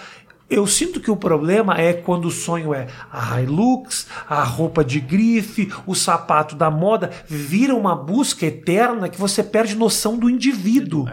Eu 0.50 0.66
sinto 0.66 0.98
que 0.98 1.12
o 1.12 1.16
problema 1.16 1.80
é 1.80 1.92
quando 1.92 2.24
o 2.24 2.30
sonho 2.32 2.74
é 2.74 2.88
a 3.08 3.40
Hilux, 3.40 4.08
a 4.28 4.42
roupa 4.42 4.84
de 4.84 4.98
grife, 4.98 5.72
o 5.86 5.94
sapato 5.94 6.56
da 6.56 6.72
moda, 6.72 7.08
vira 7.28 7.72
uma 7.72 7.94
busca 7.94 8.46
eterna 8.46 9.08
que 9.08 9.20
você 9.20 9.44
perde 9.44 9.76
noção 9.76 10.18
do 10.18 10.28
indivíduo 10.28 11.08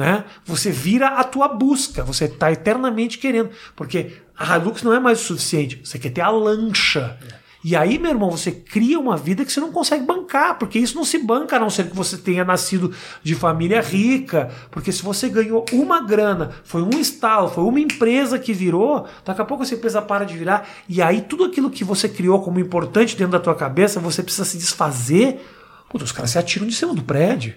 né? 0.00 0.24
Você 0.46 0.70
vira 0.70 1.08
a 1.08 1.22
tua 1.22 1.46
busca, 1.46 2.02
você 2.02 2.24
está 2.24 2.50
eternamente 2.50 3.18
querendo, 3.18 3.50
porque 3.76 4.14
a 4.34 4.56
Hilux 4.56 4.82
não 4.82 4.94
é 4.94 4.98
mais 4.98 5.20
o 5.20 5.24
suficiente, 5.24 5.78
você 5.84 5.98
quer 5.98 6.08
ter 6.08 6.22
a 6.22 6.30
lancha. 6.30 7.18
E 7.62 7.76
aí, 7.76 7.98
meu 7.98 8.12
irmão, 8.12 8.30
você 8.30 8.50
cria 8.50 8.98
uma 8.98 9.14
vida 9.18 9.44
que 9.44 9.52
você 9.52 9.60
não 9.60 9.70
consegue 9.70 10.02
bancar, 10.02 10.58
porque 10.58 10.78
isso 10.78 10.96
não 10.96 11.04
se 11.04 11.18
banca 11.18 11.56
a 11.56 11.58
não 11.58 11.68
ser 11.68 11.90
que 11.90 11.94
você 11.94 12.16
tenha 12.16 12.42
nascido 12.42 12.94
de 13.22 13.34
família 13.34 13.82
rica, 13.82 14.50
porque 14.70 14.90
se 14.90 15.02
você 15.02 15.28
ganhou 15.28 15.66
uma 15.70 16.00
grana, 16.00 16.52
foi 16.64 16.80
um 16.80 16.98
estalo, 16.98 17.50
foi 17.50 17.64
uma 17.64 17.78
empresa 17.78 18.38
que 18.38 18.54
virou, 18.54 19.06
daqui 19.22 19.42
a 19.42 19.44
pouco 19.44 19.64
essa 19.64 19.74
empresa 19.74 20.00
para 20.00 20.24
de 20.24 20.34
virar, 20.34 20.66
e 20.88 21.02
aí 21.02 21.20
tudo 21.20 21.44
aquilo 21.44 21.68
que 21.68 21.84
você 21.84 22.08
criou 22.08 22.40
como 22.42 22.58
importante 22.58 23.14
dentro 23.14 23.32
da 23.32 23.38
tua 23.38 23.54
cabeça, 23.54 24.00
você 24.00 24.22
precisa 24.22 24.46
se 24.46 24.56
desfazer. 24.56 25.46
Puta, 25.90 26.04
os 26.04 26.12
caras 26.12 26.30
se 26.30 26.38
atiram 26.38 26.66
de 26.66 26.74
cima 26.74 26.94
do 26.94 27.02
prédio. 27.02 27.54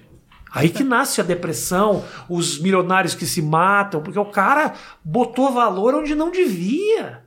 Aí 0.53 0.69
que 0.69 0.83
nasce 0.83 1.19
a 1.19 1.23
depressão, 1.23 2.05
os 2.29 2.59
milionários 2.59 3.15
que 3.15 3.25
se 3.25 3.41
matam, 3.41 4.03
porque 4.03 4.19
o 4.19 4.25
cara 4.25 4.73
botou 5.03 5.51
valor 5.51 5.95
onde 5.95 6.13
não 6.13 6.29
devia. 6.29 7.23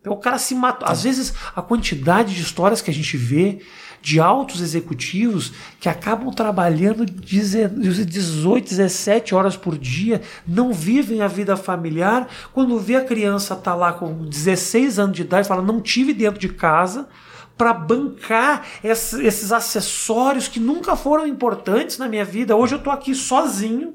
Então, 0.00 0.12
o 0.12 0.18
cara 0.18 0.36
se 0.36 0.54
matou. 0.54 0.88
Às 0.88 1.04
vezes, 1.04 1.32
a 1.54 1.62
quantidade 1.62 2.34
de 2.34 2.42
histórias 2.42 2.82
que 2.82 2.90
a 2.90 2.94
gente 2.94 3.16
vê 3.16 3.60
de 4.02 4.20
altos 4.20 4.60
executivos 4.60 5.52
que 5.80 5.88
acabam 5.88 6.30
trabalhando 6.30 7.06
18, 7.06 8.68
17 8.68 9.34
horas 9.34 9.56
por 9.56 9.78
dia, 9.78 10.20
não 10.46 10.74
vivem 10.74 11.22
a 11.22 11.28
vida 11.28 11.56
familiar. 11.56 12.28
Quando 12.52 12.78
vê 12.78 12.96
a 12.96 13.04
criança 13.04 13.56
tá 13.56 13.74
lá 13.74 13.94
com 13.94 14.26
16 14.26 14.98
anos 14.98 15.16
de 15.16 15.22
idade, 15.22 15.48
fala: 15.48 15.62
não 15.62 15.80
tive 15.80 16.12
dentro 16.12 16.38
de 16.38 16.50
casa 16.50 17.08
para 17.56 17.72
bancar 17.72 18.66
ess- 18.82 19.12
esses 19.14 19.52
acessórios 19.52 20.48
que 20.48 20.58
nunca 20.58 20.96
foram 20.96 21.26
importantes 21.26 21.98
na 21.98 22.08
minha 22.08 22.24
vida. 22.24 22.56
Hoje 22.56 22.74
eu 22.74 22.78
tô 22.80 22.90
aqui 22.90 23.14
sozinho, 23.14 23.94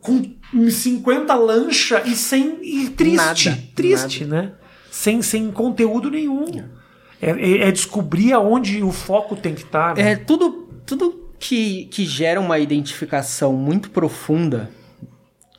com 0.00 0.22
50 0.70 1.34
lancha 1.34 2.02
e 2.04 2.14
sem. 2.16 2.58
e 2.62 2.88
triste. 2.90 3.16
Nada, 3.50 3.62
triste, 3.74 4.24
né? 4.24 4.52
Sem, 4.90 5.22
sem 5.22 5.50
conteúdo 5.50 6.10
nenhum. 6.10 6.44
É, 7.20 7.30
é- 7.30 7.68
é 7.68 7.72
descobrir 7.72 8.32
aonde 8.32 8.82
o 8.82 8.90
foco 8.92 9.36
tem 9.36 9.54
que 9.54 9.62
estar. 9.62 9.94
né? 9.96 10.12
É 10.12 10.16
tudo, 10.16 10.68
tudo 10.86 11.28
que, 11.38 11.84
que 11.86 12.04
gera 12.04 12.40
uma 12.40 12.58
identificação 12.58 13.52
muito 13.52 13.90
profunda 13.90 14.70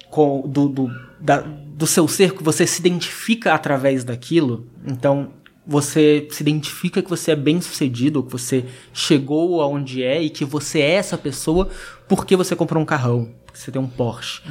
com, 0.10 0.42
do, 0.48 0.68
do, 0.68 0.90
da- 1.20 1.42
do 1.42 1.88
seu 1.88 2.08
ser, 2.08 2.34
que 2.34 2.44
você 2.44 2.66
se 2.68 2.80
identifica 2.82 3.54
através 3.54 4.04
daquilo. 4.04 4.68
Então, 4.86 5.32
você 5.70 6.28
se 6.32 6.42
identifica 6.42 7.00
que 7.00 7.10
você 7.10 7.32
é 7.32 7.36
bem 7.36 7.62
sucedido, 7.62 8.24
que 8.24 8.32
você 8.32 8.66
chegou 8.92 9.62
aonde 9.62 10.02
é 10.02 10.20
e 10.20 10.28
que 10.28 10.44
você 10.44 10.80
é 10.80 10.94
essa 10.94 11.16
pessoa 11.16 11.70
porque 12.08 12.36
você 12.36 12.56
comprou 12.56 12.82
um 12.82 12.86
carrão, 12.86 13.30
porque 13.46 13.60
você 13.60 13.72
tem 13.72 13.80
um 13.80 13.88
Porsche. 13.88 14.42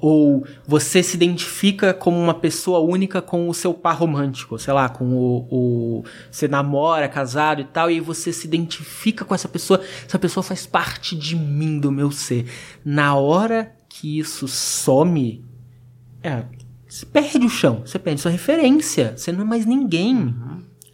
Ou 0.00 0.46
você 0.64 1.02
se 1.02 1.16
identifica 1.16 1.92
como 1.92 2.16
uma 2.16 2.32
pessoa 2.32 2.78
única 2.78 3.20
com 3.20 3.48
o 3.48 3.54
seu 3.54 3.74
par 3.74 3.96
romântico, 3.96 4.56
sei 4.56 4.72
lá, 4.72 4.88
com 4.88 5.04
o, 5.16 5.48
o. 5.50 6.04
Você 6.30 6.46
namora, 6.46 7.06
é 7.06 7.08
casado 7.08 7.60
e 7.60 7.64
tal, 7.64 7.90
e 7.90 7.98
você 7.98 8.32
se 8.32 8.46
identifica 8.46 9.24
com 9.24 9.34
essa 9.34 9.48
pessoa. 9.48 9.80
Essa 10.06 10.18
pessoa 10.18 10.44
faz 10.44 10.64
parte 10.64 11.16
de 11.16 11.34
mim, 11.34 11.80
do 11.80 11.90
meu 11.90 12.12
ser. 12.12 12.46
Na 12.84 13.16
hora 13.16 13.72
que 13.88 14.20
isso 14.20 14.46
some, 14.46 15.44
é, 16.22 16.44
você 16.88 17.04
perde 17.04 17.44
o 17.44 17.50
chão, 17.50 17.82
você 17.84 17.98
perde 17.98 18.20
sua 18.20 18.30
referência, 18.30 19.14
você 19.16 19.32
não 19.32 19.40
é 19.42 19.44
mais 19.44 19.66
ninguém, 19.66 20.34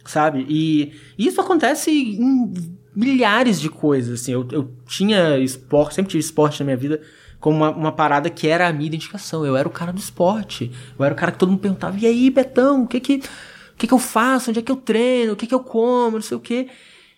sabe? 0.05 0.45
E 0.49 0.93
isso 1.17 1.41
acontece 1.41 1.91
em 1.91 2.53
milhares 2.95 3.59
de 3.59 3.69
coisas, 3.69 4.21
assim. 4.21 4.31
Eu, 4.31 4.47
eu 4.51 4.71
tinha 4.87 5.37
esporte, 5.39 5.95
sempre 5.95 6.11
tive 6.11 6.23
esporte 6.23 6.59
na 6.59 6.65
minha 6.65 6.77
vida 6.77 7.01
como 7.39 7.57
uma, 7.57 7.69
uma, 7.71 7.91
parada 7.91 8.29
que 8.29 8.47
era 8.47 8.67
a 8.67 8.73
minha 8.73 8.87
identificação. 8.87 9.45
Eu 9.45 9.57
era 9.57 9.67
o 9.67 9.71
cara 9.71 9.91
do 9.91 9.99
esporte. 9.99 10.71
Eu 10.97 11.05
era 11.05 11.13
o 11.13 11.17
cara 11.17 11.31
que 11.31 11.37
todo 11.37 11.49
mundo 11.49 11.59
perguntava, 11.59 11.97
e 11.99 12.05
aí, 12.05 12.29
Betão, 12.29 12.83
o 12.83 12.87
que 12.87 12.99
que, 12.99 13.15
o 13.15 13.77
que, 13.77 13.87
que 13.87 13.93
eu 13.93 13.99
faço? 13.99 14.49
Onde 14.49 14.59
é 14.59 14.61
que 14.61 14.71
eu 14.71 14.77
treino? 14.77 15.33
O 15.33 15.35
que 15.35 15.47
que 15.47 15.53
eu 15.53 15.59
como? 15.59 16.17
Não 16.17 16.21
sei 16.21 16.37
o 16.37 16.39
quê. 16.39 16.69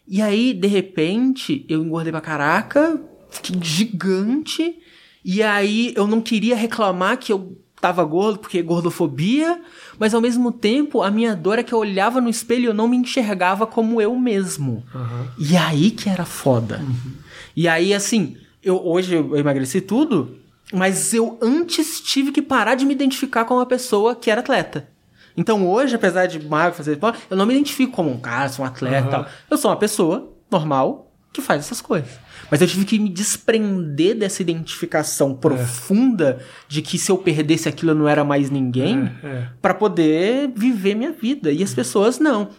E 0.08 0.22
aí, 0.22 0.54
de 0.54 0.68
repente, 0.68 1.66
eu 1.68 1.84
engordei 1.84 2.12
pra 2.12 2.22
caraca, 2.22 3.02
fiquei 3.30 3.58
gigante, 3.62 4.80
e 5.24 5.44
aí 5.44 5.94
eu 5.96 6.08
não 6.08 6.22
queria 6.22 6.56
reclamar 6.56 7.18
que 7.18 7.32
eu 7.32 7.58
tava 7.80 8.04
gordo, 8.04 8.40
porque 8.40 8.62
gordofobia, 8.62 9.62
mas 10.00 10.14
ao 10.14 10.22
mesmo 10.22 10.52
tempo 10.52 11.02
a 11.02 11.12
minha 11.12 11.36
dor 11.36 11.60
é 11.60 11.64
que 11.64 11.74
eu 11.74 11.80
olhava 11.80 12.20
no 12.20 12.30
espelho 12.30 12.64
e 12.64 12.66
eu 12.66 12.74
não 12.74 12.88
me 12.88 12.98
enxergava 12.98 13.68
como 13.68 14.02
eu 14.02 14.16
mesmo. 14.16 14.84
Uhum. 14.94 15.28
E 15.38 15.56
aí 15.56 15.92
que 15.92 16.10
era 16.10 16.26
foda. 16.26 16.80
Uhum. 16.80 17.14
E 17.56 17.68
aí, 17.68 17.94
assim, 17.94 18.38
eu 18.64 18.82
hoje 18.84 19.16
eu 19.16 19.36
emagreci 19.36 19.82
tudo, 19.82 20.38
mas 20.74 21.14
eu 21.14 21.38
antes 21.42 22.02
tive 22.02 22.32
que 22.32 22.42
parar 22.42 22.76
de 22.76 22.86
me 22.86 22.94
identificar 22.94 23.46
com 23.46 23.56
uma 23.56 23.66
pessoa 23.66 24.16
que 24.16 24.30
era 24.30 24.42
atleta. 24.42 24.90
Então 25.36 25.68
hoje, 25.68 25.96
apesar 25.96 26.26
de 26.26 26.44
magro 26.44 26.76
fazer 26.76 27.00
eu 27.30 27.38
não 27.38 27.46
me 27.46 27.54
identifico 27.54 27.94
como 27.94 28.10
um 28.10 28.20
cara, 28.20 28.50
sou 28.50 28.66
um 28.66 28.68
atleta 28.68 29.06
uhum. 29.06 29.12
tal. 29.12 29.28
Eu 29.50 29.58
sou 29.58 29.70
uma 29.70 29.78
pessoa 29.78 30.34
normal 30.50 31.12
que 31.32 31.42
faz 31.42 31.62
essas 31.62 31.80
coisas. 31.80 32.10
Mas 32.50 32.62
eu 32.62 32.68
tive 32.68 32.86
que 32.86 33.00
me 33.00 33.10
desprender 33.10 34.16
dessa 34.16 34.42
identificação 34.42 35.36
profunda 35.36 36.40
é. 36.40 36.46
de 36.68 36.82
que 36.82 36.98
se 36.98 37.12
eu 37.12 37.18
perdesse 37.18 37.68
aquilo 37.68 37.92
eu 37.92 37.96
não 37.96 38.08
era 38.08 38.24
mais 38.24 38.50
ninguém 38.50 39.12
é, 39.24 39.28
é. 39.28 39.50
para 39.62 39.74
poder 39.74 40.52
viver 40.56 40.96
minha 40.96 41.12
vida. 41.12 41.52
E 41.52 41.62
as 41.62 41.74
pessoas 41.74 42.20
não. 42.20 42.50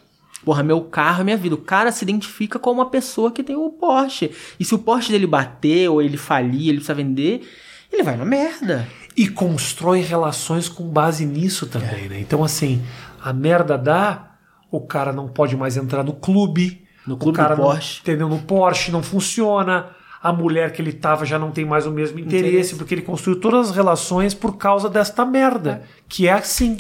Porra, 0.45 0.63
meu 0.63 0.83
carro 0.83 1.23
é 1.23 1.25
minha 1.25 1.37
vida. 1.37 1.55
O 1.55 1.59
cara 1.59 1.91
se 1.91 2.05
identifica 2.05 2.59
como 2.59 2.81
uma 2.81 2.91
pessoa 2.91 3.33
que 3.33 3.43
tem 3.43 3.57
o 3.57 3.71
Porsche. 3.71 4.31
E 4.59 4.65
se 4.65 4.75
o 4.75 4.79
Porsche 4.79 5.11
dele 5.13 5.27
bater 5.27 5.89
ou 5.91 6.01
ele 6.01 6.17
falir, 6.17 6.69
ele 6.69 6.79
precisa 6.79 6.95
vender, 6.95 7.49
ele 7.93 8.03
vai 8.03 8.17
na 8.17 8.25
merda. 8.25 8.87
E 9.17 9.29
constrói 9.29 10.01
relações 10.01 10.69
com 10.69 10.89
base 10.89 11.27
nisso 11.27 11.67
também, 11.67 12.07
é. 12.07 12.09
né? 12.09 12.21
Então, 12.21 12.45
assim, 12.45 12.83
a 13.21 13.33
merda 13.33 13.77
dá, 13.77 14.37
o 14.71 14.81
cara 14.81 15.13
não 15.13 15.29
pode 15.29 15.57
mais 15.57 15.77
entrar 15.77 16.05
no 16.05 16.13
clube. 16.13 16.87
No 17.09 17.17
clube 17.17 17.39
o 17.39 17.41
cara 17.41 17.55
do 17.55 17.63
Porsche. 17.63 17.97
Não, 17.97 18.01
entendeu? 18.03 18.29
No 18.29 18.39
Porsche 18.41 18.93
não 18.93 19.03
funciona. 19.03 19.87
A 20.21 20.33
mulher 20.33 20.73
que 20.73 20.83
ele 20.83 20.93
tava 20.93 21.25
já 21.25 21.39
não 21.39 21.51
tem 21.51 21.65
mais 21.65 21.87
o 21.87 21.93
mesmo 21.93 22.19
interesse, 22.19 22.49
interesse. 22.49 22.75
porque 22.77 22.95
ele 22.95 23.03
construiu 23.03 23.41
todas 23.41 23.71
as 23.71 23.77
relações 23.77 24.35
por 24.35 24.57
causa 24.57 24.91
desta 24.91 25.25
merda. 25.25 25.83
É. 25.85 25.89
Que 26.09 26.27
é 26.27 26.33
assim, 26.33 26.77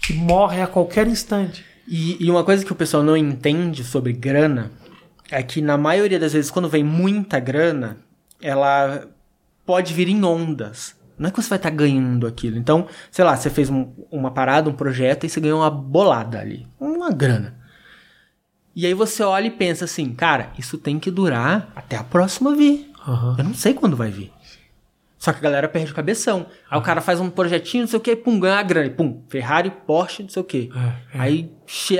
que 0.00 0.14
morre 0.14 0.60
a 0.62 0.66
qualquer 0.66 1.06
instante. 1.06 1.64
E, 1.86 2.16
e 2.18 2.30
uma 2.30 2.42
coisa 2.42 2.64
que 2.64 2.72
o 2.72 2.74
pessoal 2.74 3.02
não 3.02 3.16
entende 3.16 3.84
sobre 3.84 4.12
grana 4.12 4.72
é 5.30 5.42
que 5.42 5.60
na 5.60 5.76
maioria 5.76 6.18
das 6.18 6.32
vezes, 6.32 6.50
quando 6.50 6.68
vem 6.68 6.82
muita 6.82 7.38
grana, 7.38 7.98
ela 8.40 9.06
pode 9.64 9.92
vir 9.92 10.08
em 10.08 10.24
ondas. 10.24 10.96
Não 11.18 11.28
é 11.28 11.30
que 11.30 11.42
você 11.42 11.48
vai 11.48 11.58
estar 11.58 11.70
tá 11.70 11.76
ganhando 11.76 12.26
aquilo. 12.26 12.56
Então, 12.56 12.86
sei 13.10 13.24
lá, 13.24 13.36
você 13.36 13.50
fez 13.50 13.68
um, 13.68 13.92
uma 14.10 14.30
parada, 14.30 14.70
um 14.70 14.74
projeto 14.74 15.24
e 15.24 15.28
você 15.28 15.40
ganhou 15.40 15.60
uma 15.60 15.70
bolada 15.70 16.40
ali. 16.40 16.66
Uma 16.80 17.10
grana. 17.10 17.57
E 18.78 18.86
aí 18.86 18.94
você 18.94 19.24
olha 19.24 19.48
e 19.48 19.50
pensa 19.50 19.86
assim, 19.86 20.14
cara, 20.14 20.52
isso 20.56 20.78
tem 20.78 21.00
que 21.00 21.10
durar 21.10 21.72
até 21.74 21.96
a 21.96 22.04
próxima 22.04 22.54
vir. 22.54 22.88
Uhum. 23.08 23.34
Eu 23.36 23.42
não 23.42 23.52
sei 23.52 23.74
quando 23.74 23.96
vai 23.96 24.08
vir. 24.08 24.30
Só 25.18 25.32
que 25.32 25.40
a 25.40 25.42
galera 25.42 25.68
perde 25.68 25.90
o 25.90 25.94
cabeção. 25.96 26.46
Aí 26.70 26.78
o 26.78 26.82
cara 26.82 27.00
faz 27.00 27.18
um 27.18 27.28
projetinho, 27.28 27.82
não 27.82 27.88
sei 27.88 27.96
o 27.96 28.00
que, 28.00 28.14
pum, 28.14 28.38
ganha 28.38 28.60
a 28.60 28.62
grana. 28.62 28.88
Pum, 28.88 29.20
Ferrari, 29.28 29.72
Porsche, 29.84 30.22
não 30.22 30.30
sei 30.30 30.42
o 30.42 30.44
que. 30.44 30.70
É, 31.12 31.16
é. 31.18 31.20
Aí, 31.20 31.50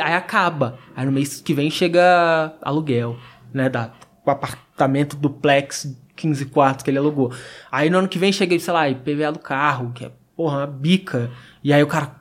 aí 0.00 0.14
acaba. 0.14 0.78
Aí 0.94 1.04
no 1.04 1.10
mês 1.10 1.40
que 1.40 1.52
vem 1.52 1.68
chega 1.68 2.54
aluguel, 2.62 3.18
né? 3.52 3.68
Da, 3.68 3.90
o 4.24 4.30
apartamento 4.30 5.16
duplex 5.16 5.98
15 6.14 6.46
quartos 6.46 6.84
que 6.84 6.92
ele 6.92 6.98
alugou. 6.98 7.32
Aí 7.72 7.90
no 7.90 7.98
ano 7.98 8.08
que 8.08 8.20
vem 8.20 8.30
chega, 8.30 8.56
sei 8.56 8.72
lá, 8.72 8.88
IPVA 8.88 9.32
do 9.32 9.40
carro, 9.40 9.90
que 9.92 10.04
é, 10.04 10.12
porra, 10.36 10.58
uma 10.58 10.66
bica. 10.68 11.28
E 11.64 11.72
aí 11.72 11.82
o 11.82 11.88
cara. 11.88 12.14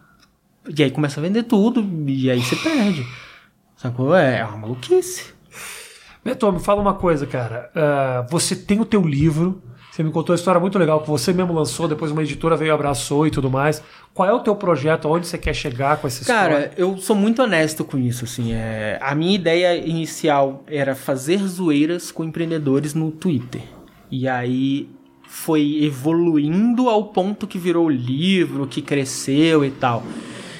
E 0.75 0.83
aí 0.83 0.89
começa 0.89 1.19
a 1.19 1.23
vender 1.23 1.43
tudo, 1.43 1.87
e 2.07 2.31
aí 2.31 2.41
você 2.41 2.55
perde. 2.55 3.05
Sacou? 3.77 4.15
É, 4.15 4.39
é 4.39 4.45
uma 4.45 4.57
maluquice. 4.57 5.33
Beto, 6.25 6.51
me 6.51 6.59
fala 6.59 6.81
uma 6.81 6.95
coisa, 6.95 7.25
cara. 7.25 7.71
Uh, 7.73 8.29
você 8.29 8.55
tem 8.55 8.81
o 8.81 8.85
teu 8.85 9.01
livro 9.01 9.61
você 9.97 10.03
me 10.03 10.11
contou 10.11 10.31
uma 10.31 10.37
história 10.37 10.61
muito 10.61 10.77
legal 10.77 11.01
que 11.01 11.09
você 11.09 11.33
mesmo 11.33 11.51
lançou, 11.51 11.87
depois 11.87 12.11
uma 12.11 12.21
editora 12.21 12.55
veio 12.55 12.71
abraçou 12.71 13.25
e 13.25 13.31
tudo 13.31 13.49
mais. 13.49 13.81
Qual 14.13 14.29
é 14.29 14.31
o 14.31 14.41
teu 14.41 14.55
projeto? 14.55 15.09
Onde 15.09 15.25
você 15.25 15.39
quer 15.39 15.55
chegar 15.55 15.97
com 15.97 16.05
essa 16.05 16.21
história? 16.21 16.55
Cara, 16.55 16.71
eu 16.77 16.99
sou 16.99 17.15
muito 17.15 17.41
honesto 17.41 17.83
com 17.83 17.97
isso, 17.97 18.23
assim. 18.23 18.53
É... 18.53 18.99
A 19.01 19.15
minha 19.15 19.33
ideia 19.33 19.75
inicial 19.75 20.63
era 20.67 20.93
fazer 20.93 21.39
zoeiras 21.39 22.11
com 22.11 22.23
empreendedores 22.23 22.93
no 22.93 23.09
Twitter. 23.09 23.63
E 24.11 24.27
aí 24.27 24.87
foi 25.27 25.79
evoluindo 25.81 26.89
ao 26.89 27.05
ponto 27.05 27.47
que 27.47 27.57
virou 27.57 27.89
livro, 27.89 28.67
que 28.67 28.83
cresceu 28.83 29.65
e 29.65 29.71
tal. 29.71 30.03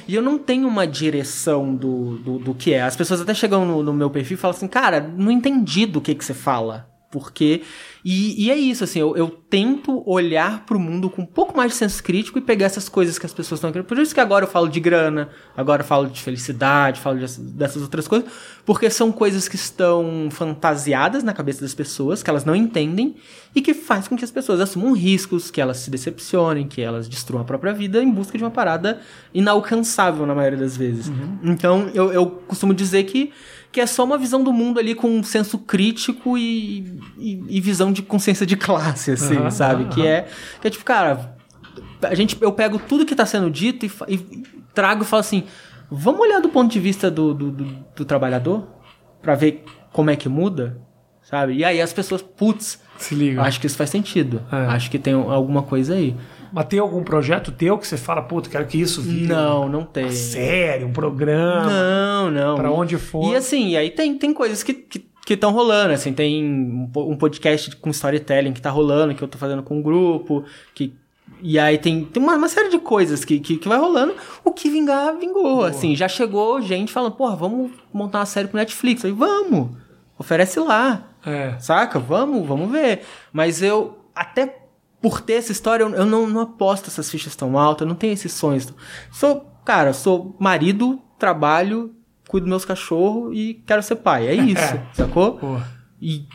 E 0.08 0.16
eu 0.16 0.22
não 0.22 0.38
tenho 0.38 0.68
uma 0.68 0.88
direção 0.88 1.76
do, 1.76 2.18
do, 2.18 2.40
do 2.40 2.54
que 2.54 2.74
é. 2.74 2.82
As 2.82 2.96
pessoas 2.96 3.20
até 3.20 3.34
chegam 3.34 3.66
no, 3.66 3.84
no 3.84 3.94
meu 3.94 4.10
perfil 4.10 4.36
e 4.36 4.40
falam 4.40 4.56
assim, 4.56 4.68
cara, 4.68 5.02
não 5.02 5.32
entendi 5.32 5.86
do 5.86 6.00
que, 6.00 6.16
que 6.16 6.24
você 6.24 6.34
fala. 6.34 6.90
Porque 7.10 7.62
e, 8.10 8.46
e, 8.46 8.52
é 8.52 8.56
isso, 8.56 8.86
assim, 8.86 9.00
eu, 9.00 9.18
eu 9.18 9.28
tento 9.28 10.02
olhar 10.10 10.66
para 10.66 10.78
o 10.78 10.80
mundo 10.80 11.10
com 11.10 11.24
um 11.24 11.26
pouco 11.26 11.58
mais 11.58 11.72
de 11.72 11.78
senso 11.78 12.02
crítico 12.02 12.38
e 12.38 12.42
pegar 12.42 12.66
essas 12.66 12.88
coisas 12.88 13.20
que 13.20 13.26
as 13.26 13.34
pessoas 13.34 13.58
estão 13.58 13.70
querendo. 13.70 13.86
Por 13.86 14.00
isso 14.00 14.14
que 14.14 14.22
agora 14.22 14.46
eu 14.46 14.50
falo 14.50 14.70
de 14.70 14.80
grana, 14.80 15.28
agora 15.56 15.82
eu 15.82 15.86
falo 15.86 16.08
de 16.08 16.22
felicidade, 16.22 17.02
falo 17.02 17.20
de, 17.20 17.40
dessas 17.40 17.82
outras 17.82 18.08
coisas, 18.08 18.30
porque 18.66 18.90
são 18.90 19.12
coisas 19.12 19.50
que 19.50 19.58
estão 19.58 20.30
fantasiadas 20.32 21.22
na 21.22 21.34
cabeça 21.34 21.60
das 21.60 21.74
pessoas, 21.74 22.24
que 22.24 22.30
elas 22.30 22.46
não 22.46 22.56
entendem, 22.56 23.16
e 23.54 23.62
que 23.62 23.74
faz 23.74 24.08
com 24.08 24.16
que 24.16 24.24
as 24.24 24.32
pessoas 24.32 24.62
assumam 24.62 24.94
riscos, 24.94 25.52
que 25.52 25.60
elas 25.60 25.78
se 25.78 25.90
decepcionem, 25.90 26.66
que 26.66 26.82
elas 26.82 27.10
destruam 27.10 27.42
a 27.42 27.46
própria 27.46 27.74
vida 27.74 28.02
em 28.02 28.10
busca 28.12 28.38
de 28.38 28.44
uma 28.44 28.52
parada 28.52 29.02
inalcançável 29.34 30.26
na 30.26 30.34
maioria 30.36 30.60
das 30.60 30.78
vezes. 30.78 31.08
Uhum. 31.08 31.40
Então, 31.44 31.90
eu, 31.94 32.12
eu 32.14 32.26
costumo 32.48 32.74
dizer 32.74 33.04
que 33.04 33.34
que 33.72 33.82
é 33.82 33.86
só 33.86 34.04
uma 34.04 34.18
visão 34.18 34.44
do 34.44 34.54
mundo 34.54 34.80
ali 34.80 34.96
com 34.96 35.08
um 35.08 35.24
senso 35.24 35.58
crítico 35.58 36.38
e, 36.38 37.00
e, 37.18 37.44
e 37.50 37.62
visão 37.62 37.92
de 37.92 38.02
consciência 38.02 38.46
de 38.46 38.56
classe, 38.56 39.12
assim, 39.12 39.38
uhum, 39.38 39.52
sabe? 39.52 39.84
Uhum. 39.84 39.90
Que, 39.90 40.08
é, 40.08 40.28
que 40.62 40.68
é 40.68 40.70
tipo, 40.70 40.86
cara, 40.86 41.36
a 42.02 42.16
gente, 42.16 42.38
eu 42.42 42.52
pego 42.52 42.80
tudo 42.80 43.06
que 43.06 43.14
está 43.14 43.26
sendo 43.26 43.50
dito 43.50 43.86
e, 43.86 43.92
e, 44.08 44.44
trago 44.74 45.04
e 45.04 45.06
falo 45.06 45.20
assim, 45.20 45.44
vamos 45.90 46.22
olhar 46.22 46.40
do 46.40 46.50
ponto 46.50 46.72
de 46.72 46.80
vista 46.80 47.10
do, 47.12 47.34
do, 47.34 47.52
do, 47.52 47.66
do 47.96 48.06
trabalhador 48.06 48.68
para 49.22 49.36
ver 49.36 49.64
como 49.92 50.10
é 50.10 50.16
que 50.16 50.30
muda, 50.30 50.80
sabe? 51.22 51.56
E 51.56 51.66
aí 51.66 51.82
as 51.82 51.92
pessoas, 51.92 52.22
putz, 52.22 52.80
se 52.98 53.16
liga. 53.16 53.42
Acho 53.42 53.60
que 53.60 53.68
isso 53.68 53.78
faz 53.78 53.90
sentido. 53.90 54.42
É. 54.52 54.56
Acho 54.68 54.90
que 54.90 54.98
tem 54.98 55.14
alguma 55.14 55.64
coisa 55.64 55.94
aí. 55.94 56.16
Mas 56.52 56.66
tem 56.66 56.80
algum 56.80 57.04
projeto 57.04 57.52
teu 57.52 57.78
que 57.78 57.88
você 57.88 57.98
fala, 57.98 58.22
puta, 58.22 58.50
quero 58.50 58.66
que 58.66 58.80
isso 58.80 59.02
vire? 59.02 59.28
Não, 59.28 59.68
não 59.68 59.84
tem. 59.84 60.12
Série, 60.12 60.84
um 60.84 60.94
programa? 60.94 61.70
Não, 61.70 62.32
não. 62.32 62.56
Pra 62.56 62.72
onde 62.72 62.98
for. 62.98 63.32
E 63.32 63.36
assim, 63.36 63.76
aí 63.76 63.90
tem, 63.90 64.18
tem 64.18 64.34
coisas 64.34 64.64
que, 64.64 64.74
que 64.74 65.08
que 65.28 65.34
estão 65.34 65.52
rolando, 65.52 65.94
assim, 65.94 66.14
tem 66.14 66.42
um 66.96 67.18
podcast 67.18 67.76
com 67.76 67.90
storytelling 67.90 68.54
que 68.54 68.62
tá 68.62 68.70
rolando, 68.70 69.14
que 69.14 69.22
eu 69.22 69.28
tô 69.28 69.38
fazendo 69.38 69.62
com 69.62 69.80
um 69.80 69.82
grupo, 69.82 70.46
que 70.74 70.96
e 71.42 71.60
aí 71.60 71.78
tem, 71.78 72.06
tem 72.06 72.22
uma, 72.22 72.36
uma 72.36 72.50
série 72.50 72.70
de 72.70 72.80
coisas 72.80 73.24
que, 73.24 73.40
que, 73.40 73.58
que, 73.58 73.68
vai 73.68 73.78
rolando. 73.78 74.16
O 74.44 74.52
que 74.52 74.70
vingar, 74.70 75.16
vingou. 75.18 75.44
Boa. 75.44 75.70
Assim, 75.70 75.96
já 75.96 76.08
chegou 76.08 76.62
gente 76.62 76.92
falando, 76.92 77.12
porra, 77.14 77.36
vamos 77.36 77.72
montar 77.94 78.20
uma 78.20 78.26
série 78.26 78.48
pro 78.48 78.58
Netflix. 78.58 79.06
Aí, 79.06 79.12
vamos, 79.12 79.72
oferece 80.18 80.60
lá. 80.60 81.10
É. 81.26 81.58
Saca? 81.60 82.00
Vamos, 82.00 82.48
vamos 82.48 82.72
ver. 82.72 83.02
Mas 83.32 83.62
eu, 83.62 84.00
até 84.16 84.57
por 85.02 85.22
ter 85.22 85.34
essa 85.34 85.52
história, 85.52 85.84
eu, 85.84 86.06
não, 86.06 86.28
não 86.28 86.42
aposto 86.42 86.88
essas 86.88 87.10
fichas 87.10 87.36
tão 87.36 87.58
altas, 87.58 87.86
eu 87.86 87.88
não 87.88 87.96
tenho 87.96 88.14
esses 88.14 88.34
sonhos. 88.34 88.74
Sou, 89.12 89.52
cara, 89.64 89.94
sou 89.94 90.36
marido, 90.40 91.00
trabalho, 91.20 91.94
cuido 92.28 92.46
dos 92.46 92.50
meus 92.50 92.66
cachorros 92.66 93.32
e 93.36 93.62
quero 93.66 93.84
ser 93.84 93.98
pai. 93.98 94.28
É 94.28 94.34
isso, 94.36 94.80
sacou? 94.94 95.34
Porra. 95.34 95.78
E 96.02 96.26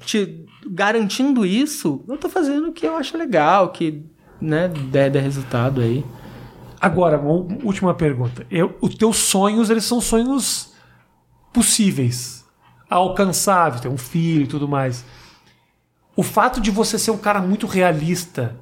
te 0.00 0.44
garantindo 0.68 1.44
isso, 1.44 2.04
eu 2.08 2.16
tô 2.16 2.28
fazendo 2.28 2.68
o 2.68 2.72
que 2.72 2.86
eu 2.86 2.96
acho 2.96 3.16
legal, 3.16 3.70
que 3.70 4.04
né, 4.40 4.68
der, 4.68 5.10
der 5.10 5.22
resultado 5.22 5.80
aí. 5.80 6.04
Agora, 6.80 7.18
última 7.18 7.94
pergunta. 7.94 8.46
Eu, 8.50 8.76
os 8.80 8.94
teus 8.94 9.16
sonhos, 9.16 9.70
eles 9.70 9.84
são 9.84 10.00
sonhos 10.00 10.74
possíveis, 11.52 12.44
alcançáveis, 12.88 13.80
ter 13.80 13.88
um 13.88 13.96
filho 13.96 14.44
e 14.44 14.46
tudo 14.46 14.68
mais. 14.68 15.04
O 16.16 16.22
fato 16.22 16.60
de 16.60 16.70
você 16.70 16.98
ser 16.98 17.10
um 17.10 17.18
cara 17.18 17.40
muito 17.40 17.66
realista 17.66 18.56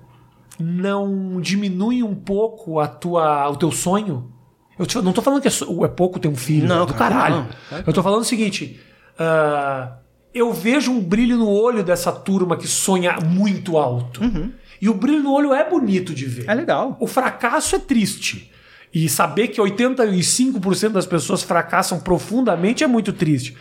não 0.58 1.40
diminui 1.40 2.02
um 2.02 2.14
pouco 2.14 2.80
a 2.80 2.88
tua, 2.88 3.48
o 3.48 3.56
teu 3.56 3.70
sonho? 3.70 4.32
Eu 4.78 4.86
te, 4.86 5.00
não 5.00 5.12
tô 5.12 5.22
falando 5.22 5.40
que 5.40 5.48
é, 5.48 5.50
é, 5.50 5.88
pouco 5.88 6.18
ter 6.18 6.26
um 6.26 6.34
filho. 6.34 6.66
Não, 6.66 6.84
do 6.84 6.94
caralho. 6.94 7.46
Não. 7.70 7.78
Eu 7.86 7.92
tô 7.92 8.02
falando 8.02 8.22
o 8.22 8.24
seguinte. 8.24 8.80
Uh, 9.14 9.92
eu 10.34 10.52
vejo 10.52 10.90
um 10.90 11.00
brilho 11.00 11.36
no 11.36 11.48
olho 11.48 11.84
dessa 11.84 12.10
turma 12.10 12.56
que 12.56 12.66
sonha 12.66 13.18
muito 13.20 13.78
alto. 13.78 14.20
Uhum. 14.22 14.50
E 14.82 14.88
o 14.88 14.94
brilho 14.94 15.22
no 15.22 15.32
olho 15.32 15.54
é 15.54 15.68
bonito 15.68 16.12
de 16.12 16.26
ver. 16.26 16.50
É 16.50 16.54
legal. 16.54 16.96
O 16.98 17.06
fracasso 17.06 17.76
é 17.76 17.78
triste. 17.78 18.50
E 18.92 19.08
saber 19.08 19.48
que 19.48 19.60
85% 19.60 20.90
das 20.90 21.06
pessoas 21.06 21.42
fracassam 21.42 22.00
profundamente 22.00 22.82
é 22.82 22.86
muito 22.86 23.12
triste. 23.12 23.56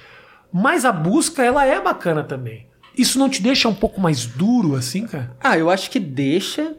Mas 0.52 0.84
a 0.84 0.91
busca, 0.91 1.44
ela 1.44 1.66
é 1.66 1.80
bacana 1.80 2.24
também. 2.24 2.68
Isso 2.98 3.18
não 3.18 3.30
te 3.30 3.41
deixa 3.41 3.68
um 3.68 3.74
pouco 3.74 4.00
mais 4.00 4.26
duro, 4.26 4.76
assim, 4.76 5.08
cara? 5.08 5.36
Ah, 5.39 5.58
eu 5.58 5.70
acho 5.70 5.89
que 5.89 6.00
deixa, 6.00 6.76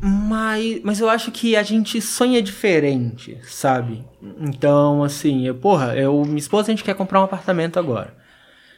mas, 0.00 0.80
mas 0.84 1.00
eu 1.00 1.08
acho 1.08 1.32
que 1.32 1.56
a 1.56 1.62
gente 1.62 2.00
sonha 2.00 2.40
diferente, 2.40 3.38
sabe? 3.42 4.04
Então, 4.40 5.02
assim, 5.02 5.46
eu, 5.46 5.54
porra, 5.54 5.96
eu, 5.96 6.24
minha 6.24 6.38
esposa, 6.38 6.68
a 6.68 6.70
gente 6.70 6.84
quer 6.84 6.94
comprar 6.94 7.20
um 7.20 7.24
apartamento 7.24 7.78
agora. 7.78 8.14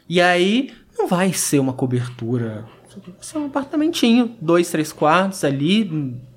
E 0.08 0.20
aí, 0.20 0.72
não 0.98 1.06
vai 1.06 1.32
ser 1.32 1.58
uma 1.58 1.72
cobertura. 1.72 2.64
Vai 2.96 3.14
ser 3.20 3.38
um 3.38 3.46
apartamentinho, 3.46 4.34
dois, 4.40 4.70
três 4.70 4.92
quartos 4.92 5.44
ali, 5.44 5.84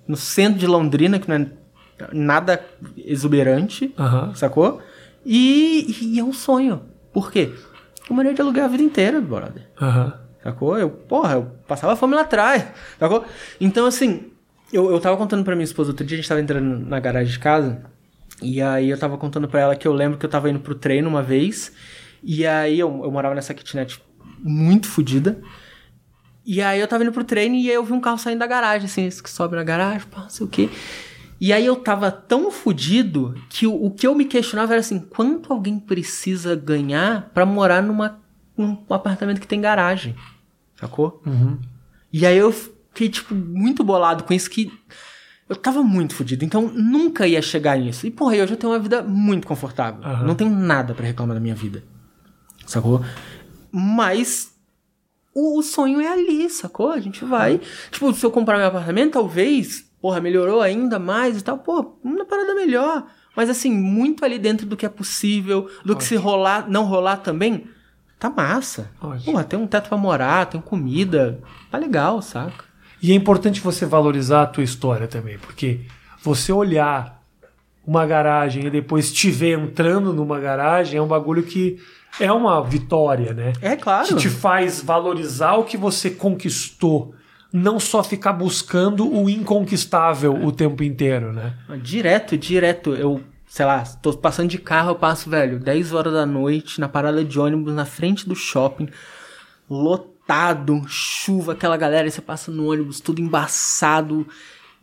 no 0.08 0.18
centro 0.18 0.60
de 0.60 0.68
Londrina, 0.68 1.18
que 1.18 1.30
não 1.30 1.38
é 1.38 1.48
nada 2.12 2.64
exuberante, 2.98 3.94
Aham. 3.98 4.36
sacou? 4.36 4.82
E, 5.26 6.14
e 6.14 6.20
é 6.20 6.24
um 6.24 6.34
sonho. 6.34 6.84
Por 7.14 7.32
quê? 7.32 7.54
Eu 8.10 8.16
morei 8.16 8.34
de 8.34 8.42
aluguel 8.42 8.66
a 8.66 8.68
vida 8.68 8.84
inteira, 8.84 9.22
brother. 9.22 9.66
Aham. 9.82 10.23
Sacou? 10.44 10.78
Eu, 10.78 10.90
porra, 10.90 11.34
eu 11.34 11.44
passava 11.68 11.96
fome 11.96 12.16
lá 12.16 12.22
atrás. 12.22 12.66
Sacou? 13.00 13.26
Então, 13.62 13.86
assim, 13.86 14.32
eu, 14.72 14.92
eu 14.92 15.00
tava 15.00 15.16
contando 15.16 15.44
pra 15.44 15.56
minha 15.56 15.64
esposa 15.64 15.92
outro 15.92 16.06
dia, 16.06 16.18
a 16.18 16.20
gente 16.22 16.28
tava 16.28 16.42
entrando 16.42 16.86
na 16.86 17.00
garagem 17.00 17.32
de 17.32 17.40
casa. 17.40 17.82
E 18.42 18.62
aí 18.62 18.90
eu 18.90 18.98
tava 18.98 19.18
contando 19.18 19.48
pra 19.48 19.62
ela 19.62 19.76
que 19.76 19.88
eu 19.88 19.94
lembro 19.94 20.18
que 20.18 20.26
eu 20.26 20.30
tava 20.30 20.50
indo 20.50 20.60
pro 20.60 20.76
treino 20.76 21.08
uma 21.08 21.24
vez. 21.24 21.72
E 22.22 22.46
aí 22.46 22.80
eu, 22.80 23.02
eu 23.04 23.12
morava 23.12 23.34
nessa 23.36 23.54
kitnet 23.54 24.02
muito 24.40 24.88
fodida. 24.88 25.42
E 26.46 26.62
aí 26.62 26.80
eu 26.80 26.88
tava 26.88 27.04
indo 27.04 27.14
pro 27.14 27.24
treino 27.24 27.56
e 27.56 27.70
aí 27.70 27.76
eu 27.76 27.84
vi 27.86 27.94
um 27.94 28.02
carro 28.02 28.18
saindo 28.18 28.40
da 28.40 28.48
garagem, 28.48 28.86
assim, 28.86 29.06
esse 29.06 29.24
que 29.24 29.30
sobe 29.30 29.56
na 29.56 29.64
garagem, 29.64 30.06
pá, 30.08 30.24
não 30.24 30.30
sei 30.30 30.46
o 30.46 30.50
quê. 30.50 30.70
E 31.40 31.54
aí 31.54 31.66
eu 31.66 31.76
tava 31.78 32.12
tão 32.12 32.52
fudido 32.52 33.34
que 33.50 33.66
o, 33.66 33.86
o 33.86 33.92
que 33.92 34.06
eu 34.06 34.14
me 34.14 34.26
questionava 34.26 34.74
era 34.74 34.80
assim, 34.82 35.00
quanto 35.00 35.54
alguém 35.54 35.80
precisa 35.80 36.56
ganhar 36.56 37.30
pra 37.34 37.46
morar 37.46 37.82
numa, 37.82 38.20
num 38.58 38.84
apartamento 38.90 39.40
que 39.40 39.48
tem 39.48 39.62
garagem? 39.62 40.16
Sacou? 40.84 41.22
Uhum. 41.26 41.58
E 42.12 42.26
aí 42.26 42.38
eu 42.38 42.52
fiquei, 42.52 43.10
tipo, 43.10 43.34
muito 43.34 43.84
bolado 43.84 44.24
com 44.24 44.34
isso 44.34 44.50
que 44.50 44.72
eu 45.50 45.56
tava 45.56 45.84
muito 45.84 46.16
fudido. 46.16 46.44
Então 46.46 46.68
nunca 46.68 47.28
ia 47.28 47.42
chegar 47.42 47.78
nisso. 47.78 48.06
E, 48.06 48.12
porra, 48.12 48.36
eu 48.36 48.48
já 48.48 48.56
tenho 48.56 48.72
uma 48.72 48.80
vida 48.80 49.02
muito 49.02 49.48
confortável. 49.48 50.04
Aham. 50.04 50.28
Não 50.28 50.36
tenho 50.36 50.50
nada 50.50 50.94
pra 50.94 51.06
reclamar 51.06 51.36
da 51.36 51.42
minha 51.42 51.56
vida. 51.56 51.84
Sacou? 52.66 53.04
Mas 53.72 54.54
o, 55.34 55.60
o 55.60 55.64
sonho 55.64 56.00
é 56.00 56.08
ali, 56.08 56.50
sacou? 56.50 56.92
A 56.92 57.00
gente 57.00 57.26
vai. 57.26 57.60
Tipo, 57.92 58.14
se 58.14 58.26
eu 58.26 58.32
comprar 58.32 58.58
meu 58.58 58.68
apartamento, 58.68 59.14
talvez, 59.14 59.86
porra, 60.02 60.22
melhorou 60.22 60.62
ainda 60.62 61.00
mais 61.00 61.38
e 61.38 61.44
tal. 61.44 61.58
Pô, 61.58 61.98
uma 62.04 62.26
parada 62.26 62.54
melhor. 62.54 63.06
Mas 63.36 63.50
assim, 63.50 63.72
muito 63.72 64.24
ali 64.24 64.38
dentro 64.38 64.66
do 64.68 64.78
que 64.78 64.86
é 64.86 64.90
possível, 64.90 65.68
do 65.84 65.96
que 65.96 66.04
se 66.04 66.16
rolar, 66.16 66.70
não 66.70 66.86
rolar 66.86 67.18
também, 67.18 67.68
tá 68.24 68.30
massa. 68.30 68.90
Ótimo. 69.02 69.26
Porra, 69.26 69.44
tem 69.44 69.60
um 69.60 69.68
teto 69.68 69.90
pra 69.90 69.98
morar, 69.98 70.46
tem 70.46 70.62
comida. 70.62 71.40
Tá 71.70 71.78
legal, 71.78 72.22
saca? 72.22 72.64
E 73.02 73.12
é 73.12 73.16
importante 73.16 73.60
você 73.60 73.86
valorizar 73.86 74.44
a 74.44 74.48
tua 74.48 74.64
história 74.64 75.08
também, 75.10 75.38
porque 75.38 75.82
você 76.24 76.54
olhar 76.54 77.22
uma 77.86 78.06
garagem 78.06 78.66
e 78.66 78.70
depois 78.70 79.12
te 79.12 79.30
ver 79.30 79.60
entrando 79.60 80.14
numa 80.14 80.40
garagem 80.40 80.98
é 80.98 81.02
um 81.02 81.08
bagulho 81.08 81.44
que 81.44 81.78
é 82.18 82.32
uma 82.32 82.64
vitória, 82.64 83.34
né? 83.34 83.52
É 83.62 83.76
claro. 83.76 84.08
Que 84.08 84.16
te 84.16 84.30
faz 84.30 84.82
valorizar 84.82 85.56
o 85.56 85.66
que 85.66 85.76
você 85.76 86.10
conquistou, 86.10 87.14
não 87.52 87.78
só 87.78 88.02
ficar 88.02 88.32
buscando 88.32 89.06
o 89.06 89.30
inconquistável 89.30 90.34
o 90.34 90.50
tempo 90.54 90.82
inteiro, 90.82 91.34
né? 91.34 91.56
Direto, 91.82 92.38
direto. 92.38 92.96
Eu, 92.96 93.22
sei 93.54 93.68
lá, 93.68 93.84
tô 93.84 94.12
passando 94.18 94.50
de 94.50 94.58
carro, 94.58 94.90
eu 94.90 94.96
passo, 94.96 95.30
velho, 95.30 95.60
10 95.60 95.94
horas 95.94 96.12
da 96.12 96.26
noite, 96.26 96.80
na 96.82 96.90
parada 96.90 97.24
de 97.24 97.40
ônibus, 97.40 97.72
na 97.72 97.86
frente 97.86 98.28
do 98.28 98.36
shopping, 98.36 98.90
lotado, 99.70 100.82
chuva, 100.88 101.52
aquela 101.54 101.78
galera, 101.78 102.10
você 102.10 102.20
passa 102.20 102.50
no 102.50 102.72
ônibus, 102.72 103.00
tudo 103.00 103.22
embaçado. 103.22 104.28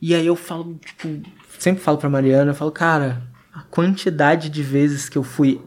E 0.01 0.15
aí 0.15 0.25
eu 0.25 0.37
falo, 0.37 0.79
tipo, 0.85 1.21
sempre 1.59 1.83
falo 1.83 1.99
pra 1.99 2.09
Mariana, 2.09 2.53
eu 2.53 2.55
falo, 2.55 2.71
cara, 2.71 3.21
a 3.53 3.63
quantidade 3.63 4.49
de 4.49 4.63
vezes 4.63 5.09
que 5.09 5.19
eu 5.19 5.25
fui 5.25 5.61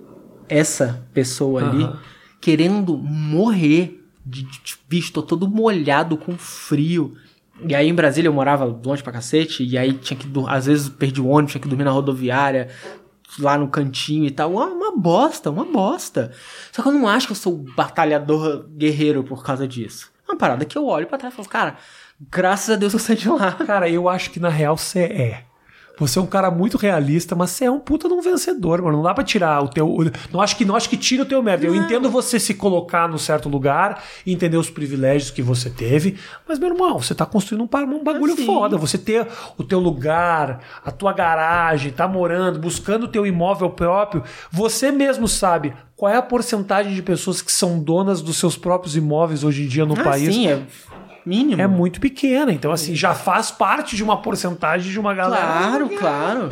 essa 0.48 1.06
pessoa 1.14 1.60
ali, 1.62 1.84
Aham. 1.84 2.00
querendo 2.40 2.98
morrer. 2.98 4.00
De, 4.26 4.44
de, 4.44 4.62
de- 4.64 4.78
bicho, 4.88 5.12
tô 5.12 5.22
todo 5.22 5.46
molhado 5.50 6.16
com 6.16 6.38
frio. 6.38 7.18
E 7.68 7.76
aí 7.76 7.88
em 7.88 7.94
Brasília 7.94 8.28
eu 8.28 8.34
morava 8.34 8.66
longe 8.66 9.04
pra 9.04 9.14
cacete, 9.14 9.64
e 9.64 9.78
aí 9.78 9.94
tinha 9.94 10.18
que. 10.18 10.28
Às 10.48 10.66
vezes 10.66 10.90
perdi 10.90 11.22
o 11.22 11.28
ônibus, 11.28 11.52
tinha 11.52 11.62
que 11.62 11.68
dormir 11.68 11.84
na 11.84 11.92
rodoviária, 11.92 12.70
lá 13.40 13.58
no 13.58 13.68
cantinho 13.68 14.26
e 14.26 14.32
tal. 14.32 14.52
Uma, 14.52 14.68
uma 14.68 14.96
bosta, 14.96 15.50
uma 15.50 15.66
bosta. 15.66 16.32
Só 16.72 16.82
que 16.82 16.88
eu 16.88 16.94
não 16.94 17.08
acho 17.08 17.28
que 17.28 17.34
eu 17.34 17.38
sou 17.38 17.66
batalhador 17.76 18.68
guerreiro 18.70 19.24
por 19.24 19.44
causa 19.44 19.68
disso. 19.68 20.12
É 20.28 20.32
uma 20.32 20.38
parada 20.38 20.66
que 20.66 20.78
eu 20.78 20.86
olho 20.86 21.08
pra 21.08 21.18
trás 21.18 21.34
e 21.34 21.38
falo, 21.38 21.50
cara, 21.50 21.78
graças 22.30 22.70
a 22.70 22.76
Deus 22.76 22.94
eu 22.94 23.00
saí 23.00 23.16
de 23.16 23.30
lá. 23.30 23.52
Cara, 23.52 23.90
eu 23.90 24.08
acho 24.08 24.32
que 24.32 24.40
na 24.40 24.50
real 24.50 24.78
você 24.78 25.00
é. 25.00 25.44
Você 26.00 26.18
é 26.18 26.22
um 26.22 26.26
cara 26.26 26.50
muito 26.50 26.76
realista, 26.76 27.36
mas 27.36 27.52
você 27.52 27.66
é 27.66 27.72
um 27.72 27.80
puta 27.80 28.08
de 28.08 28.14
um 28.16 28.22
vencedor, 28.22 28.82
mano. 28.82 28.98
Não 28.98 29.04
dá 29.04 29.14
pra 29.14 29.24
tirar 29.24 29.62
o 29.64 29.68
teu. 29.68 29.96
Não 30.32 30.42
acho 30.42 30.58
que 30.58 30.66
não 30.66 30.76
acho 30.76 30.90
que 30.90 30.98
tira 30.98 31.22
o 31.22 31.26
teu 31.26 31.42
mérito. 31.44 31.68
Eu 31.68 31.76
entendo 31.76 32.10
você 32.10 32.40
se 32.40 32.56
colocar 32.56 33.08
num 33.08 33.20
certo 33.20 33.48
lugar 33.48 34.04
e 34.26 34.34
entender 34.34 34.58
os 34.58 34.72
privilégios 34.72 35.30
que 35.30 35.42
você 35.44 35.70
teve. 35.70 36.18
Mas, 36.48 36.58
meu 36.58 36.70
irmão, 36.70 37.00
você 37.00 37.14
tá 37.14 37.28
construindo 37.28 37.62
um, 37.62 37.96
um 37.96 38.04
bagulho 38.04 38.34
Assim. 38.34 38.46
foda. 38.46 38.76
Você 38.76 38.98
ter 38.98 39.28
o 39.56 39.64
teu 39.64 39.80
lugar, 39.80 40.62
a 40.84 40.90
tua 40.90 41.14
garagem, 41.14 41.92
tá 41.92 42.08
morando, 42.08 42.58
buscando 42.58 43.04
o 43.04 43.08
teu 43.08 43.26
imóvel 43.28 43.70
próprio. 43.70 44.24
Você 44.52 44.92
mesmo 44.92 45.28
sabe 45.28 45.74
qual 45.96 46.12
é 46.12 46.18
a 46.18 46.22
porcentagem 46.24 46.96
de 46.96 47.04
pessoas 47.04 47.40
que 47.40 47.52
são 47.52 47.80
donas 47.80 48.20
dos 48.20 48.38
seus 48.38 48.58
próprios 48.58 48.96
imóveis 48.96 49.44
hoje 49.44 49.64
em 49.64 49.68
dia 49.68 49.86
no 49.86 49.94
Ah, 50.00 50.04
país. 50.04 50.34
sim, 50.34 50.48
é 50.48 50.60
mínimo. 51.26 51.62
É 51.62 51.68
muito 51.68 52.00
pequena. 52.00 52.52
Então, 52.52 52.72
assim, 52.72 52.96
já 52.96 53.14
faz 53.14 53.52
parte 53.52 53.96
de 53.96 54.04
uma 54.04 54.22
porcentagem 54.22 54.92
de 54.92 55.00
uma 55.00 55.14
galera. 55.14 55.46
Claro, 55.46 55.90
claro. 55.90 56.50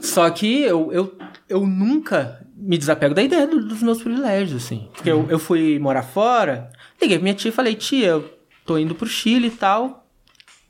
Só 0.00 0.28
que 0.30 0.62
eu, 0.62 0.92
eu, 0.92 1.18
eu 1.48 1.66
nunca 1.66 2.40
me 2.56 2.78
desapego 2.78 3.14
da 3.14 3.22
ideia 3.22 3.46
do- 3.46 3.64
dos 3.66 3.82
meus 3.82 4.02
privilégios, 4.02 4.64
assim. 4.64 4.88
Porque 4.94 5.10
eu, 5.10 5.26
eu 5.28 5.38
fui 5.38 5.78
morar 5.78 6.02
fora, 6.02 6.70
liguei 7.00 7.18
pra 7.18 7.22
minha 7.22 7.34
tia 7.34 7.50
e 7.50 7.52
falei, 7.52 7.74
tia, 7.74 8.06
eu 8.08 8.30
tô 8.64 8.78
indo 8.78 8.94
pro 8.94 9.06
Chile 9.06 9.48
e 9.48 9.50
tal. 9.50 10.06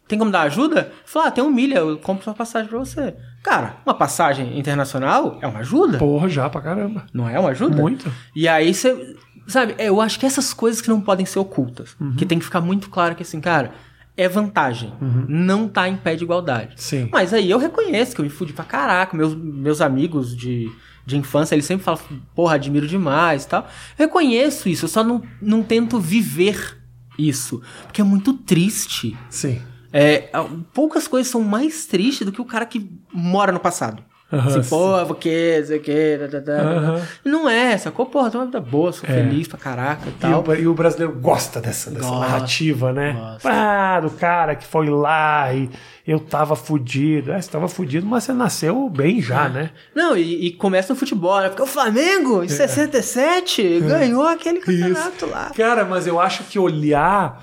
Tem 0.08 0.18
como 0.18 0.30
dar 0.30 0.42
ajuda? 0.42 0.92
Falei, 1.06 1.28
ah, 1.28 1.30
tem 1.30 1.42
um 1.44 1.50
milha, 1.50 1.78
eu 1.78 1.96
compro 1.98 2.28
uma 2.28 2.34
passagem 2.36 2.68
pra 2.68 2.78
você. 2.78 3.14
Cara, 3.42 3.76
uma 3.86 3.94
passagem 3.94 4.58
internacional 4.58 5.38
é 5.40 5.46
uma 5.46 5.60
ajuda? 5.60 5.98
Porra, 5.98 6.28
já 6.28 6.48
pra 6.50 6.60
caramba. 6.60 7.06
Não 7.12 7.28
é 7.28 7.38
uma 7.38 7.50
ajuda? 7.50 7.76
Muito. 7.80 8.10
E 8.34 8.48
aí 8.48 8.72
você. 8.74 9.16
Sabe, 9.46 9.74
é, 9.78 9.88
eu 9.88 10.00
acho 10.00 10.18
que 10.18 10.26
essas 10.26 10.52
coisas 10.52 10.80
que 10.80 10.88
não 10.88 11.00
podem 11.00 11.26
ser 11.26 11.38
ocultas. 11.38 11.96
Uhum. 12.00 12.14
Que 12.16 12.24
tem 12.24 12.38
que 12.38 12.44
ficar 12.44 12.60
muito 12.60 12.88
claro 12.88 13.14
que, 13.14 13.22
assim, 13.22 13.40
cara, 13.40 13.72
é 14.16 14.28
vantagem. 14.28 14.92
Não 15.28 15.68
tá 15.68 15.88
em 15.88 15.96
pé 15.96 16.14
de 16.14 16.24
igualdade. 16.24 16.74
Sim. 16.76 17.08
Mas 17.10 17.32
aí 17.32 17.50
eu 17.50 17.58
reconheço 17.58 18.14
que 18.14 18.20
eu 18.20 18.24
me 18.24 18.30
fudi 18.30 18.52
pra 18.52 18.64
caraca. 18.64 19.16
Meus, 19.16 19.34
meus 19.34 19.80
amigos 19.80 20.36
de, 20.36 20.70
de 21.04 21.16
infância, 21.16 21.54
eles 21.54 21.64
sempre 21.64 21.84
falam, 21.84 22.00
porra, 22.34 22.54
admiro 22.54 22.86
demais 22.86 23.44
e 23.44 23.48
tal. 23.48 23.62
Eu 23.98 24.06
reconheço 24.06 24.68
isso, 24.68 24.84
eu 24.84 24.88
só 24.88 25.02
não, 25.02 25.22
não 25.42 25.62
tento 25.62 25.98
viver 25.98 26.78
isso. 27.18 27.60
Porque 27.84 28.00
é 28.00 28.04
muito 28.04 28.34
triste. 28.34 29.16
Sim. 29.28 29.60
É, 29.92 30.30
poucas 30.72 31.06
coisas 31.06 31.30
são 31.30 31.40
mais 31.42 31.86
tristes 31.86 32.24
do 32.24 32.32
que 32.32 32.40
o 32.40 32.44
cara 32.44 32.66
que 32.66 32.90
mora 33.12 33.52
no 33.52 33.60
passado. 33.60 34.02
Assim, 34.32 34.62
sim. 34.64 34.68
pô, 34.70 35.04
porque, 35.06 35.62
sei 35.64 35.78
o 35.78 35.80
que, 35.80 36.18
tá, 36.18 36.40
tá, 36.40 36.40
tá. 36.40 37.02
Não 37.24 37.48
é, 37.48 37.78
sacou? 37.78 38.06
Porra, 38.06 38.30
tem 38.30 38.40
uma 38.40 38.46
vida 38.46 38.60
boa, 38.60 38.90
sou 38.92 39.08
É. 39.08 39.12
feliz 39.12 39.46
pra 39.46 39.58
caraca 39.58 40.06
e 40.06 40.08
E 40.08 40.12
tal. 40.12 40.42
o, 40.44 40.54
e 40.56 40.66
o 40.66 40.74
brasileiro 40.74 41.12
gosta 41.20 41.60
dessa, 41.60 41.90
dessa 41.90 42.08
Gosta, 42.08 42.18
narrativa, 42.20 42.92
né? 42.92 43.12
gosta. 43.12 43.48
Ah, 43.48 44.00
do 44.00 44.10
cara 44.10 44.56
que 44.56 44.66
foi 44.66 44.88
lá 44.88 45.52
e 45.54 45.70
eu 46.06 46.18
tava 46.18 46.56
fudido. 46.56 47.30
É, 47.32 47.40
você 47.40 47.48
tava 47.50 47.68
fudido, 47.68 48.06
mas 48.06 48.24
você 48.24 48.32
nasceu 48.32 48.88
bem 48.88 49.22
já, 49.22 49.48
né? 49.48 49.70
Não, 49.94 50.16
e, 50.16 50.46
e 50.46 50.52
começa 50.52 50.92
no 50.92 50.98
futebol, 50.98 51.40
né? 51.40 51.48
Porque 51.48 51.62
o 51.62 51.66
Flamengo, 51.66 52.42
em 52.42 52.48
67, 52.48 53.80
ganhou 53.80 54.26
aquele 54.26 54.58
campeonato 54.60 55.26
lá. 55.26 55.52
Cara, 55.56 55.84
mas 55.84 56.06
eu 56.08 56.18
acho 56.18 56.42
que 56.44 56.58
olhar 56.58 57.40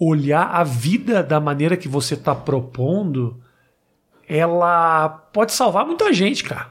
olhar 0.00 0.48
a 0.52 0.64
vida 0.64 1.22
da 1.22 1.38
maneira 1.38 1.76
que 1.76 1.86
você 1.86 2.16
tá 2.16 2.34
propondo, 2.34 3.36
ela 4.36 5.08
pode 5.08 5.52
salvar 5.52 5.84
muita 5.84 6.12
gente, 6.12 6.42
cara. 6.44 6.70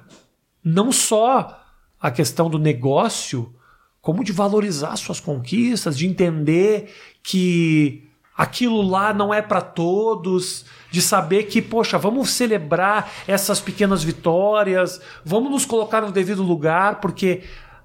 Não 0.63 0.91
só 0.91 1.59
a 1.99 2.09
questão 2.09 2.49
do 2.49 2.57
negócio, 2.57 3.53
como 4.01 4.23
de 4.23 4.31
valorizar 4.31 4.95
suas 4.95 5.19
conquistas, 5.19 5.97
de 5.97 6.07
entender 6.07 6.91
que 7.21 8.07
aquilo 8.35 8.81
lá 8.81 9.13
não 9.13 9.31
é 9.31 9.41
para 9.41 9.61
todos, 9.61 10.65
de 10.89 11.01
saber 11.01 11.43
que, 11.43 11.61
poxa, 11.61 11.97
vamos 11.99 12.31
celebrar 12.31 13.11
essas 13.27 13.59
pequenas 13.59 14.03
vitórias, 14.03 14.99
vamos 15.23 15.51
nos 15.51 15.65
colocar 15.65 16.01
no 16.01 16.11
devido 16.11 16.41
lugar, 16.41 16.99
porque 16.99 17.43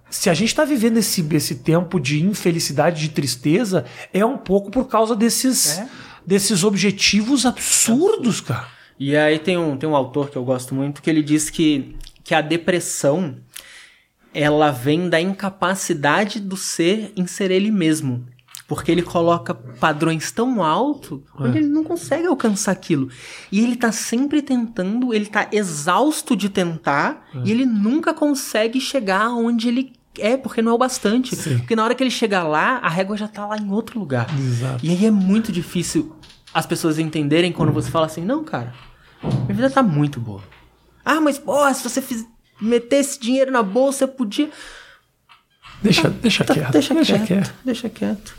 se 0.08 0.30
a 0.30 0.34
gente 0.34 0.48
está 0.48 0.64
vivendo 0.64 0.96
esse, 0.96 1.26
esse 1.34 1.56
tempo 1.56 2.00
de 2.00 2.24
infelicidade, 2.24 3.00
de 3.02 3.10
tristeza, 3.10 3.84
é 4.12 4.24
um 4.24 4.38
pouco 4.38 4.70
por 4.70 4.86
causa 4.88 5.14
desses, 5.14 5.78
É. 5.78 5.88
desses 6.24 6.64
objetivos 6.64 7.44
absurdos, 7.44 8.40
cara. 8.40 8.75
E 8.98 9.16
aí 9.16 9.38
tem 9.38 9.56
um, 9.58 9.76
tem 9.76 9.88
um 9.88 9.94
autor 9.96 10.30
que 10.30 10.36
eu 10.36 10.44
gosto 10.44 10.74
muito 10.74 11.02
que 11.02 11.10
ele 11.10 11.22
diz 11.22 11.50
que, 11.50 11.94
que 12.24 12.34
a 12.34 12.40
depressão 12.40 13.36
ela 14.32 14.70
vem 14.70 15.08
da 15.08 15.20
incapacidade 15.20 16.40
do 16.40 16.56
ser 16.56 17.12
em 17.16 17.26
ser 17.26 17.50
ele 17.50 17.70
mesmo. 17.70 18.24
Porque 18.68 18.90
ele 18.90 19.02
coloca 19.02 19.54
padrões 19.54 20.32
tão 20.32 20.62
alto 20.62 21.22
onde 21.38 21.56
É. 21.56 21.60
ele 21.60 21.68
não 21.68 21.84
consegue 21.84 22.26
alcançar 22.26 22.72
aquilo. 22.72 23.08
E 23.52 23.60
ele 23.62 23.76
tá 23.76 23.92
sempre 23.92 24.42
tentando, 24.42 25.14
ele 25.14 25.26
tá 25.26 25.48
exausto 25.52 26.34
de 26.34 26.48
tentar 26.48 27.28
É. 27.34 27.42
e 27.44 27.50
ele 27.52 27.64
nunca 27.64 28.12
consegue 28.12 28.80
chegar 28.80 29.28
onde 29.30 29.68
ele 29.68 29.92
é, 30.18 30.36
porque 30.36 30.62
não 30.62 30.72
é 30.72 30.74
o 30.74 30.78
bastante. 30.78 31.36
Sim. 31.36 31.58
Porque 31.58 31.76
na 31.76 31.84
hora 31.84 31.94
que 31.94 32.02
ele 32.02 32.10
chegar 32.10 32.42
lá, 32.42 32.78
a 32.78 32.88
régua 32.88 33.16
já 33.16 33.28
tá 33.28 33.46
lá 33.46 33.56
em 33.56 33.70
outro 33.70 34.00
lugar. 34.00 34.26
Exato. 34.38 34.84
E 34.84 34.90
aí 34.90 35.06
é 35.06 35.10
muito 35.10 35.52
difícil 35.52 36.16
as 36.52 36.66
pessoas 36.66 36.98
entenderem 36.98 37.52
quando 37.52 37.70
você 37.70 37.90
fala 37.90 38.06
assim, 38.06 38.24
não, 38.24 38.42
cara, 38.42 38.74
minha 39.26 39.54
vida 39.54 39.70
tá 39.70 39.82
muito 39.82 40.20
boa. 40.20 40.42
Ah, 41.04 41.20
mas 41.20 41.38
porra, 41.38 41.72
se 41.74 41.82
você 41.82 42.00
fiz, 42.02 42.26
meter 42.60 42.96
esse 42.96 43.18
dinheiro 43.20 43.50
na 43.50 43.62
bolsa, 43.62 44.04
eu 44.04 44.08
podia. 44.08 44.50
Deixa, 45.82 46.08
deixa 46.08 46.44
Tá, 46.44 46.54
quieto. 46.54 46.72
deixa, 46.72 46.94
deixa 46.94 47.18
quieto, 47.18 47.26
quieto. 47.26 47.54
Deixa 47.64 47.88
quieto. 47.88 48.34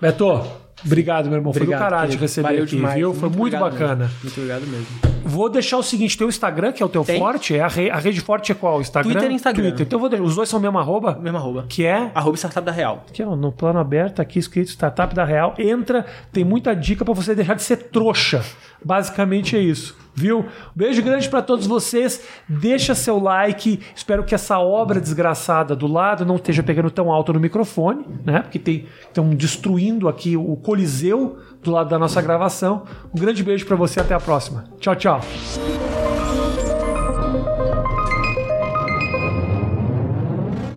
Beto, 0.00 0.42
obrigado, 0.86 1.26
meu 1.26 1.36
irmão. 1.36 1.52
Foi 1.52 1.60
do 1.60 1.64
Obrigado, 1.64 1.80
caralho 1.90 2.10
te 2.10 2.16
receber 2.16 2.48
Valeu 2.48 2.64
aqui, 2.64 2.76
demais. 2.76 2.94
viu? 2.94 3.14
Foi 3.14 3.28
muito 3.28 3.56
obrigado 3.56 3.70
bacana. 3.72 3.94
mesmo. 4.04 4.14
Muito 4.22 4.36
obrigado 4.40 4.66
mesmo. 4.66 4.86
Vou 5.26 5.48
deixar 5.48 5.78
o 5.78 5.82
seguinte: 5.82 6.18
teu 6.18 6.28
Instagram, 6.28 6.72
que 6.72 6.82
é 6.82 6.86
o 6.86 6.88
teu 6.88 7.02
Tem. 7.04 7.18
forte, 7.18 7.56
é 7.56 7.60
a, 7.60 7.68
re- 7.68 7.90
a 7.90 7.96
rede 7.98 8.20
forte 8.20 8.52
é 8.52 8.54
qual? 8.54 8.80
Instagram? 8.80 9.10
Twitter 9.12 9.30
e 9.30 9.34
Instagram. 9.34 9.62
Twitter. 9.70 9.86
Então 9.86 9.96
eu 9.96 10.00
vou 10.00 10.08
deixar. 10.08 10.24
Os 10.24 10.36
dois 10.36 10.48
são 10.48 10.60
mesmo 10.60 10.78
arroba? 10.78 11.18
Mesmo 11.20 11.38
arroba. 11.38 11.64
Que 11.68 11.86
é? 11.86 12.10
Arroba 12.14 12.36
Startup 12.36 12.64
da 12.64 12.72
Real. 12.72 13.04
Aqui, 13.08 13.22
ó, 13.22 13.34
no 13.34 13.50
plano 13.50 13.78
aberto, 13.78 14.20
aqui 14.20 14.38
escrito 14.38 14.68
Startup 14.68 15.14
da 15.14 15.24
Real. 15.24 15.54
Entra, 15.58 16.04
tem 16.32 16.44
muita 16.44 16.74
dica 16.74 17.04
pra 17.04 17.14
você 17.14 17.34
deixar 17.34 17.54
de 17.54 17.62
ser 17.62 17.76
trouxa. 17.88 18.44
Basicamente 18.84 19.56
é 19.56 19.60
isso, 19.60 19.96
viu? 20.14 20.46
Beijo 20.74 21.02
grande 21.02 21.28
pra 21.28 21.42
todos 21.42 21.66
vocês. 21.66 22.22
Deixa 22.48 22.94
seu 22.94 23.18
like. 23.18 23.80
Espero 23.94 24.24
que 24.24 24.34
essa 24.34 24.58
obra 24.58 25.00
desgraçada 25.00 25.74
do 25.74 25.86
lado 25.86 26.24
não 26.24 26.36
esteja 26.36 26.62
pegando 26.62 26.90
tão 26.90 27.10
alto 27.12 27.32
no 27.32 27.40
microfone, 27.40 28.06
né? 28.24 28.40
Porque 28.40 28.58
tem 28.58 28.86
estão 29.06 29.30
destruindo 29.30 30.08
aqui 30.08 30.36
o 30.36 30.56
coliseu 30.56 31.38
do 31.62 31.70
lado 31.70 31.88
da 31.88 31.98
nossa 31.98 32.20
gravação. 32.20 32.84
Um 33.14 33.18
grande 33.18 33.42
beijo 33.42 33.66
pra 33.66 33.76
você, 33.76 34.00
até 34.00 34.14
a 34.14 34.20
próxima. 34.20 34.64
Tchau, 34.78 34.96
tchau. 34.96 35.20